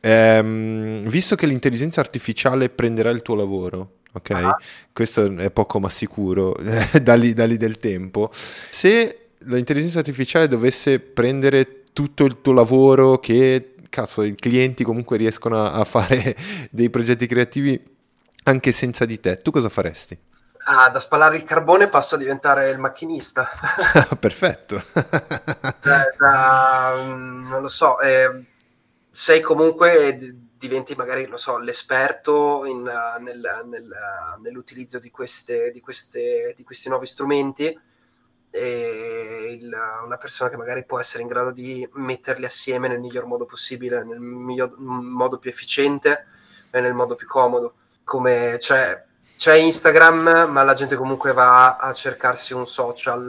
Ehm, 0.01 1.07
visto 1.07 1.35
che 1.35 1.45
l'intelligenza 1.45 1.99
artificiale 1.99 2.69
prenderà 2.69 3.09
il 3.09 3.21
tuo 3.21 3.35
lavoro, 3.35 3.97
ok? 4.13 4.29
Uh-huh. 4.29 4.55
Questo 4.93 5.35
è 5.37 5.51
poco 5.51 5.79
ma 5.79 5.89
sicuro 5.89 6.55
da, 7.01 7.15
lì, 7.15 7.33
da 7.33 7.45
lì 7.45 7.57
del 7.57 7.77
tempo. 7.77 8.29
Se 8.33 9.31
l'intelligenza 9.39 9.99
artificiale 9.99 10.47
dovesse 10.47 10.99
prendere 10.99 11.83
tutto 11.93 12.25
il 12.25 12.39
tuo 12.41 12.53
lavoro 12.53 13.19
che 13.19 13.75
cazzo, 13.89 14.23
i 14.23 14.35
clienti 14.35 14.83
comunque 14.83 15.17
riescono 15.17 15.63
a, 15.63 15.73
a 15.73 15.83
fare 15.83 16.35
dei 16.71 16.89
progetti 16.89 17.25
creativi 17.25 17.97
anche 18.43 18.71
senza 18.71 19.05
di 19.05 19.19
te, 19.19 19.37
tu 19.37 19.51
cosa 19.51 19.69
faresti? 19.69 20.17
Ah, 20.71 20.89
da 20.89 20.99
spalare 20.99 21.35
il 21.35 21.43
carbone 21.43 21.87
passo 21.87 22.15
a 22.15 22.17
diventare 22.17 22.69
il 22.69 22.77
macchinista. 22.77 23.49
Perfetto. 24.19 24.75
eh, 24.75 26.13
da, 26.17 26.93
mm, 26.95 27.47
non 27.49 27.61
lo 27.61 27.67
so, 27.67 27.99
eh, 27.99 28.45
sei 29.09 29.41
comunque 29.41 30.17
diventi 30.57 30.93
magari, 30.95 31.27
non 31.27 31.37
so, 31.37 31.57
l'esperto 31.57 32.65
in, 32.65 32.83
nel, 32.83 33.63
nel, 33.65 33.95
nell'utilizzo 34.41 34.99
di, 34.99 35.09
queste, 35.09 35.71
di, 35.71 35.79
queste, 35.79 36.53
di, 36.55 36.63
questi 36.63 36.89
nuovi 36.89 37.05
strumenti 37.05 37.79
e 38.51 39.57
il, 39.59 39.77
una 40.03 40.17
persona 40.17 40.49
che 40.49 40.57
magari 40.57 40.85
può 40.85 40.99
essere 40.99 41.21
in 41.21 41.29
grado 41.29 41.51
di 41.51 41.87
metterli 41.93 42.45
assieme 42.45 42.87
nel 42.87 42.99
miglior 42.99 43.25
modo 43.25 43.45
possibile, 43.45 44.03
nel 44.03 44.19
miglior 44.19 44.77
modo 44.77 45.37
più 45.37 45.49
efficiente 45.49 46.25
e 46.69 46.81
nel 46.81 46.93
modo 46.93 47.15
più 47.15 47.27
comodo. 47.27 47.75
Come, 48.03 48.57
cioè, 48.59 49.05
c'è 49.39 49.53
Instagram, 49.53 50.47
ma 50.49 50.63
la 50.63 50.73
gente 50.73 50.97
comunque 50.97 51.31
va 51.31 51.77
a 51.77 51.93
cercarsi 51.93 52.53
un 52.53 52.67
social 52.67 53.23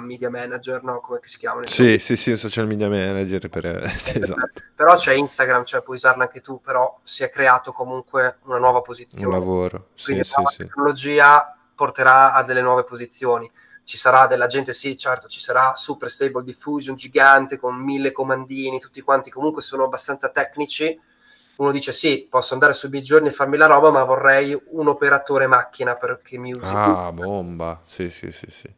uh, 0.00 0.02
media 0.02 0.28
manager, 0.30 0.82
no? 0.82 0.98
Come 0.98 1.20
si 1.22 1.38
chiamano? 1.38 1.64
Sì, 1.68 2.00
sì, 2.00 2.16
sì, 2.16 2.32
un 2.32 2.36
social 2.36 2.66
media 2.66 2.88
manager. 2.88 3.48
Per... 3.48 3.88
sì, 3.98 4.18
esatto. 4.18 4.64
Però 4.74 4.96
c'è 4.96 5.12
Instagram, 5.12 5.64
cioè 5.64 5.82
puoi 5.82 5.94
usarla 5.94 6.24
anche 6.24 6.40
tu, 6.40 6.60
però 6.60 6.98
si 7.04 7.22
è 7.22 7.30
creato 7.30 7.70
comunque 7.70 8.38
una 8.46 8.58
nuova 8.58 8.80
posizione. 8.80 9.26
Un 9.26 9.38
lavoro, 9.38 9.90
Quindi 10.02 10.24
sì, 10.24 10.32
la 10.42 10.48
sì, 10.48 10.56
tecnologia 10.56 11.56
porterà 11.72 12.32
a 12.32 12.42
delle 12.42 12.60
nuove 12.60 12.82
posizioni. 12.82 13.48
Ci 13.84 13.96
sarà 13.96 14.26
della 14.26 14.48
gente, 14.48 14.72
sì, 14.72 14.98
certo, 14.98 15.28
ci 15.28 15.40
sarà 15.40 15.76
Super 15.76 16.10
Stable 16.10 16.42
Diffusion 16.42 16.96
gigante 16.96 17.58
con 17.58 17.76
mille 17.76 18.10
comandini, 18.10 18.80
tutti 18.80 19.00
quanti 19.02 19.30
comunque 19.30 19.62
sono 19.62 19.84
abbastanza 19.84 20.30
tecnici 20.30 20.98
uno 21.56 21.70
dice 21.70 21.92
sì, 21.92 22.26
posso 22.28 22.54
andare 22.54 22.74
miei 22.90 23.02
giorni 23.02 23.28
e 23.28 23.32
farmi 23.32 23.56
la 23.56 23.66
roba, 23.66 23.90
ma 23.90 24.04
vorrei 24.04 24.58
un 24.70 24.88
operatore 24.88 25.46
macchina 25.46 25.96
perché 25.96 26.38
mi 26.38 26.52
usi. 26.52 26.72
Ah, 26.72 27.10
bomba, 27.12 27.80
sì, 27.82 28.10
sì, 28.10 28.30
sì, 28.30 28.50
sì. 28.50 28.72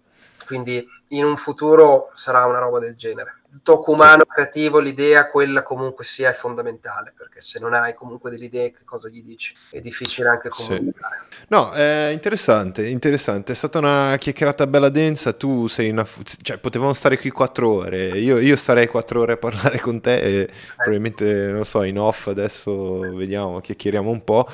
Quindi 0.46 0.86
in 1.08 1.24
un 1.24 1.36
futuro 1.36 2.10
sarà 2.14 2.44
una 2.46 2.58
roba 2.58 2.78
del 2.78 2.94
genere. 2.96 3.37
Il 3.50 3.62
tocco 3.62 3.92
umano 3.92 4.24
sì. 4.26 4.30
creativo, 4.30 4.78
l'idea, 4.78 5.30
quella 5.30 5.62
comunque 5.62 6.04
sia 6.04 6.28
è 6.30 6.34
fondamentale, 6.34 7.14
perché 7.16 7.40
se 7.40 7.58
non 7.58 7.72
hai 7.72 7.94
comunque 7.94 8.30
delle 8.30 8.44
idee, 8.44 8.72
che 8.72 8.84
cosa 8.84 9.08
gli 9.08 9.22
dici? 9.22 9.54
È 9.70 9.80
difficile 9.80 10.28
anche 10.28 10.50
comunicare. 10.50 11.26
Sì. 11.30 11.36
No, 11.48 11.70
è 11.70 12.10
interessante, 12.12 12.86
interessante. 12.88 13.52
È 13.52 13.54
stata 13.54 13.78
una 13.78 14.16
chiacchierata 14.18 14.66
bella 14.66 14.90
densa, 14.90 15.32
tu 15.32 15.66
sei 15.66 15.88
una... 15.88 16.06
cioè 16.42 16.58
potevamo 16.58 16.92
stare 16.92 17.16
qui 17.16 17.30
quattro 17.30 17.70
ore, 17.70 18.08
io, 18.18 18.38
io 18.38 18.54
starei 18.54 18.86
quattro 18.86 19.20
ore 19.20 19.32
a 19.32 19.36
parlare 19.38 19.80
con 19.80 20.00
te 20.00 20.20
e 20.20 20.32
eh. 20.40 20.50
probabilmente, 20.76 21.46
non 21.46 21.64
so, 21.64 21.82
in 21.84 21.98
off 21.98 22.26
adesso 22.26 23.00
vediamo, 23.00 23.60
chiacchieriamo 23.60 24.10
un 24.10 24.24
po' 24.24 24.46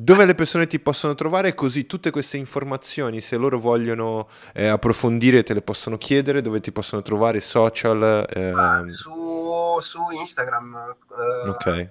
dove 0.00 0.26
le 0.26 0.36
persone 0.36 0.68
ti 0.68 0.78
possono 0.78 1.16
trovare, 1.16 1.54
così 1.54 1.84
tutte 1.84 2.12
queste 2.12 2.36
informazioni, 2.36 3.20
se 3.20 3.36
loro 3.36 3.58
vogliono 3.58 4.28
eh, 4.54 4.68
approfondire, 4.68 5.42
te 5.42 5.54
le 5.54 5.62
possono 5.62 5.98
chiedere, 5.98 6.40
dove 6.40 6.60
ti 6.60 6.70
possono 6.70 7.02
trovare, 7.02 7.40
social. 7.40 8.24
Eh... 8.32 8.52
Su, 8.86 9.76
su, 9.80 9.98
Instagram, 10.12 10.96
eh, 11.44 11.48
okay. 11.48 11.90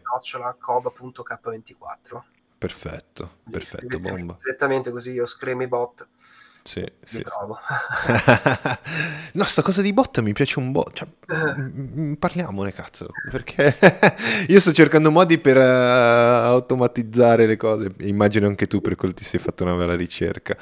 coba.k24. 0.57 2.21
Perfetto, 2.57 3.39
perfetto, 3.51 3.99
bomba. 3.99 4.37
Direttamente 4.41 4.89
così 4.89 5.11
io 5.11 5.25
scremi 5.25 5.67
bot. 5.67 6.07
Sì, 6.67 6.85
sì, 7.01 7.19
sì. 7.19 7.23
no, 9.31 9.43
sta 9.45 9.61
cosa 9.61 9.81
di 9.81 9.93
bot 9.93 10.19
mi 10.19 10.33
piace 10.33 10.59
un 10.59 10.73
bot. 10.73 10.91
Cioè, 10.91 11.07
parliamone, 12.19 12.73
cazzo. 12.73 13.07
Perché 13.31 13.73
io 14.49 14.59
sto 14.59 14.73
cercando 14.73 15.09
modi 15.09 15.37
per 15.37 15.55
uh, 15.55 15.61
automatizzare 15.61 17.45
le 17.45 17.55
cose. 17.55 17.93
Immagino 17.99 18.47
anche 18.47 18.67
tu 18.67 18.81
per 18.81 18.97
quello 18.97 19.13
ti 19.13 19.23
sei 19.23 19.39
fatto 19.39 19.63
una 19.63 19.75
bella 19.75 19.95
ricerca. 19.95 20.57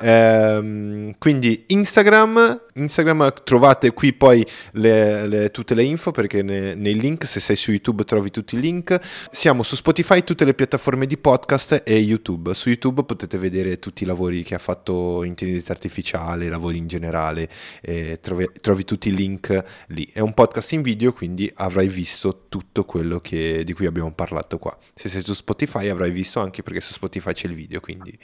Ehm, 0.00 1.14
quindi 1.16 1.64
Instagram, 1.68 2.64
Instagram 2.74 3.32
trovate 3.42 3.94
qui 3.94 4.12
poi 4.12 4.46
le, 4.72 5.26
le, 5.26 5.50
tutte 5.50 5.74
le 5.74 5.84
info 5.84 6.10
perché 6.10 6.42
ne, 6.42 6.74
nei 6.74 7.00
link, 7.00 7.24
se 7.24 7.40
sei 7.40 7.56
su 7.56 7.70
YouTube 7.70 8.04
trovi 8.04 8.30
tutti 8.30 8.56
i 8.56 8.60
link. 8.60 9.00
Siamo 9.30 9.62
su 9.62 9.74
Spotify, 9.74 10.22
tutte 10.22 10.44
le 10.44 10.52
piattaforme 10.52 11.06
di 11.06 11.16
podcast 11.16 11.80
e 11.82 11.96
YouTube. 11.96 12.52
Su 12.52 12.68
YouTube 12.68 13.04
potete 13.04 13.38
vedere 13.38 13.78
tutti 13.78 14.02
i 14.02 14.06
lavori 14.06 14.42
che 14.42 14.54
ha 14.54 14.58
fatto 14.58 15.24
in 15.24 15.34
intelligenza 15.46 15.72
artificiale, 15.72 16.48
lavori 16.48 16.78
in 16.78 16.86
generale, 16.86 17.48
eh, 17.80 18.18
trovi, 18.20 18.48
trovi, 18.60 18.84
tutti 18.84 19.08
i 19.08 19.14
link 19.14 19.64
lì. 19.88 20.08
È 20.12 20.20
un 20.20 20.34
podcast 20.34 20.72
in 20.72 20.82
video, 20.82 21.12
quindi 21.12 21.50
avrai 21.56 21.88
visto 21.88 22.46
tutto 22.48 22.84
quello 22.84 23.20
che, 23.20 23.64
di 23.64 23.72
cui 23.72 23.86
abbiamo 23.86 24.12
parlato 24.12 24.58
qua. 24.58 24.76
Se 24.94 25.08
sei 25.08 25.22
su 25.22 25.34
Spotify 25.34 25.88
avrai 25.88 26.10
visto 26.10 26.40
anche 26.40 26.62
perché 26.62 26.80
su 26.80 26.92
Spotify 26.92 27.32
c'è 27.32 27.46
il 27.46 27.54
video, 27.54 27.80
quindi 27.80 28.16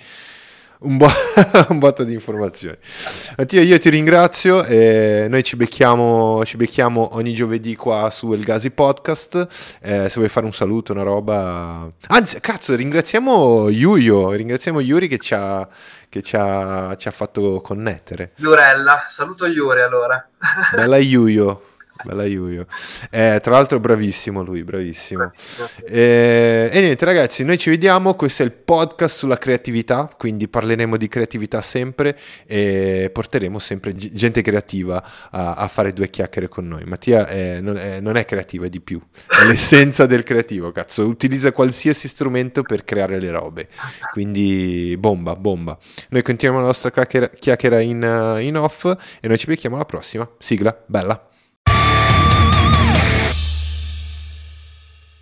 un, 0.83 0.97
bo- 0.97 1.11
un 1.69 1.79
botto 1.79 2.05
di 2.05 2.13
informazioni. 2.13 2.77
Mattia, 3.37 3.61
io 3.61 3.79
ti 3.79 3.91
ringrazio 3.91 4.65
e 4.65 5.27
noi 5.29 5.43
ci 5.43 5.57
becchiamo, 5.57 6.45
ci 6.45 6.57
becchiamo 6.57 7.11
ogni 7.13 7.33
giovedì 7.33 7.77
qua 7.77 8.11
su 8.11 8.33
El 8.33 8.45
Gazi 8.45 8.71
Podcast. 8.71 9.47
Eh, 9.81 10.09
se 10.09 10.15
vuoi 10.17 10.29
fare 10.29 10.47
un 10.47 10.53
saluto, 10.53 10.93
una 10.93 11.03
roba... 11.03 11.91
Anzi, 12.09 12.41
cazzo, 12.41 12.75
ringraziamo 12.75 13.69
Yuyo, 13.69 14.33
ringraziamo 14.33 14.81
Yuri 14.81 15.09
che 15.09 15.19
ci 15.19 15.35
ha 15.35 15.69
che 16.13 16.21
ci 16.21 16.37
ha, 16.37 16.95
ci 16.99 17.09
ha 17.09 17.11
fatto 17.11 17.63
connettere. 17.63 18.33
Iurella, 18.37 19.05
saluto 19.07 19.47
Iuri 19.47 19.81
allora. 19.81 20.29
Bella 20.75 20.99
Yuyo. 20.99 21.72
Bella 22.05 22.25
Yuyo. 22.25 22.67
Eh, 23.11 23.39
tra 23.43 23.53
l'altro 23.53 23.79
bravissimo 23.79 24.43
lui, 24.43 24.65
bravissimo. 24.65 25.31
Eh, 25.87 26.69
e 26.73 26.81
niente 26.81 27.05
ragazzi, 27.05 27.45
noi 27.45 27.59
ci 27.59 27.71
vediamo, 27.71 28.15
questo 28.15 28.43
è 28.43 28.47
il 28.47 28.53
podcast 28.53 29.17
sulla 29.17 29.39
creatività, 29.39 30.13
quindi 30.17 30.49
parleremo 30.49 30.97
di 30.97 31.09
creatività 31.09 31.61
sempre 31.61 32.19
e 32.47 33.11
porteremo 33.13 33.59
sempre 33.59 33.95
gente 33.95 34.43
creativa 34.43 35.03
a, 35.31 35.55
a 35.55 35.69
fare 35.69 35.93
due 35.93 36.11
chiacchiere 36.11 36.49
con 36.49 36.67
noi. 36.67 36.85
Mattia 36.85 37.27
è, 37.27 37.61
non, 37.61 37.77
è, 37.77 38.01
non, 38.01 38.17
è, 38.17 38.25
creativo, 38.25 38.65
è 38.65 38.69
di 38.69 38.81
più, 38.81 39.01
è 39.27 39.45
l'essenza 39.47 40.07
del 40.07 40.23
creativo, 40.23 40.73
cazzo, 40.73 41.07
utilizza 41.07 41.53
qualsiasi 41.53 42.09
strumento 42.09 42.63
per 42.63 42.85
creare 42.85 43.21
le 43.21 43.31
robe, 43.31 43.69
quindi 44.13 44.97
bomba, 44.99 45.37
bomba. 45.37 45.79
Noi 46.09 46.23
continuiamo 46.23 46.63
la 46.63 46.69
nostra 46.69 46.91
chiacchiera 46.91 47.81
in, 47.81 48.39
in 48.41 48.57
off 48.57 48.85
e 49.21 49.29
noi 49.29 49.39
ci 49.39 49.47
becchiamo 49.47 49.77
alla 49.77 49.85
prossima. 49.85 50.29
Sigla, 50.39 50.77
bella. 50.87 51.27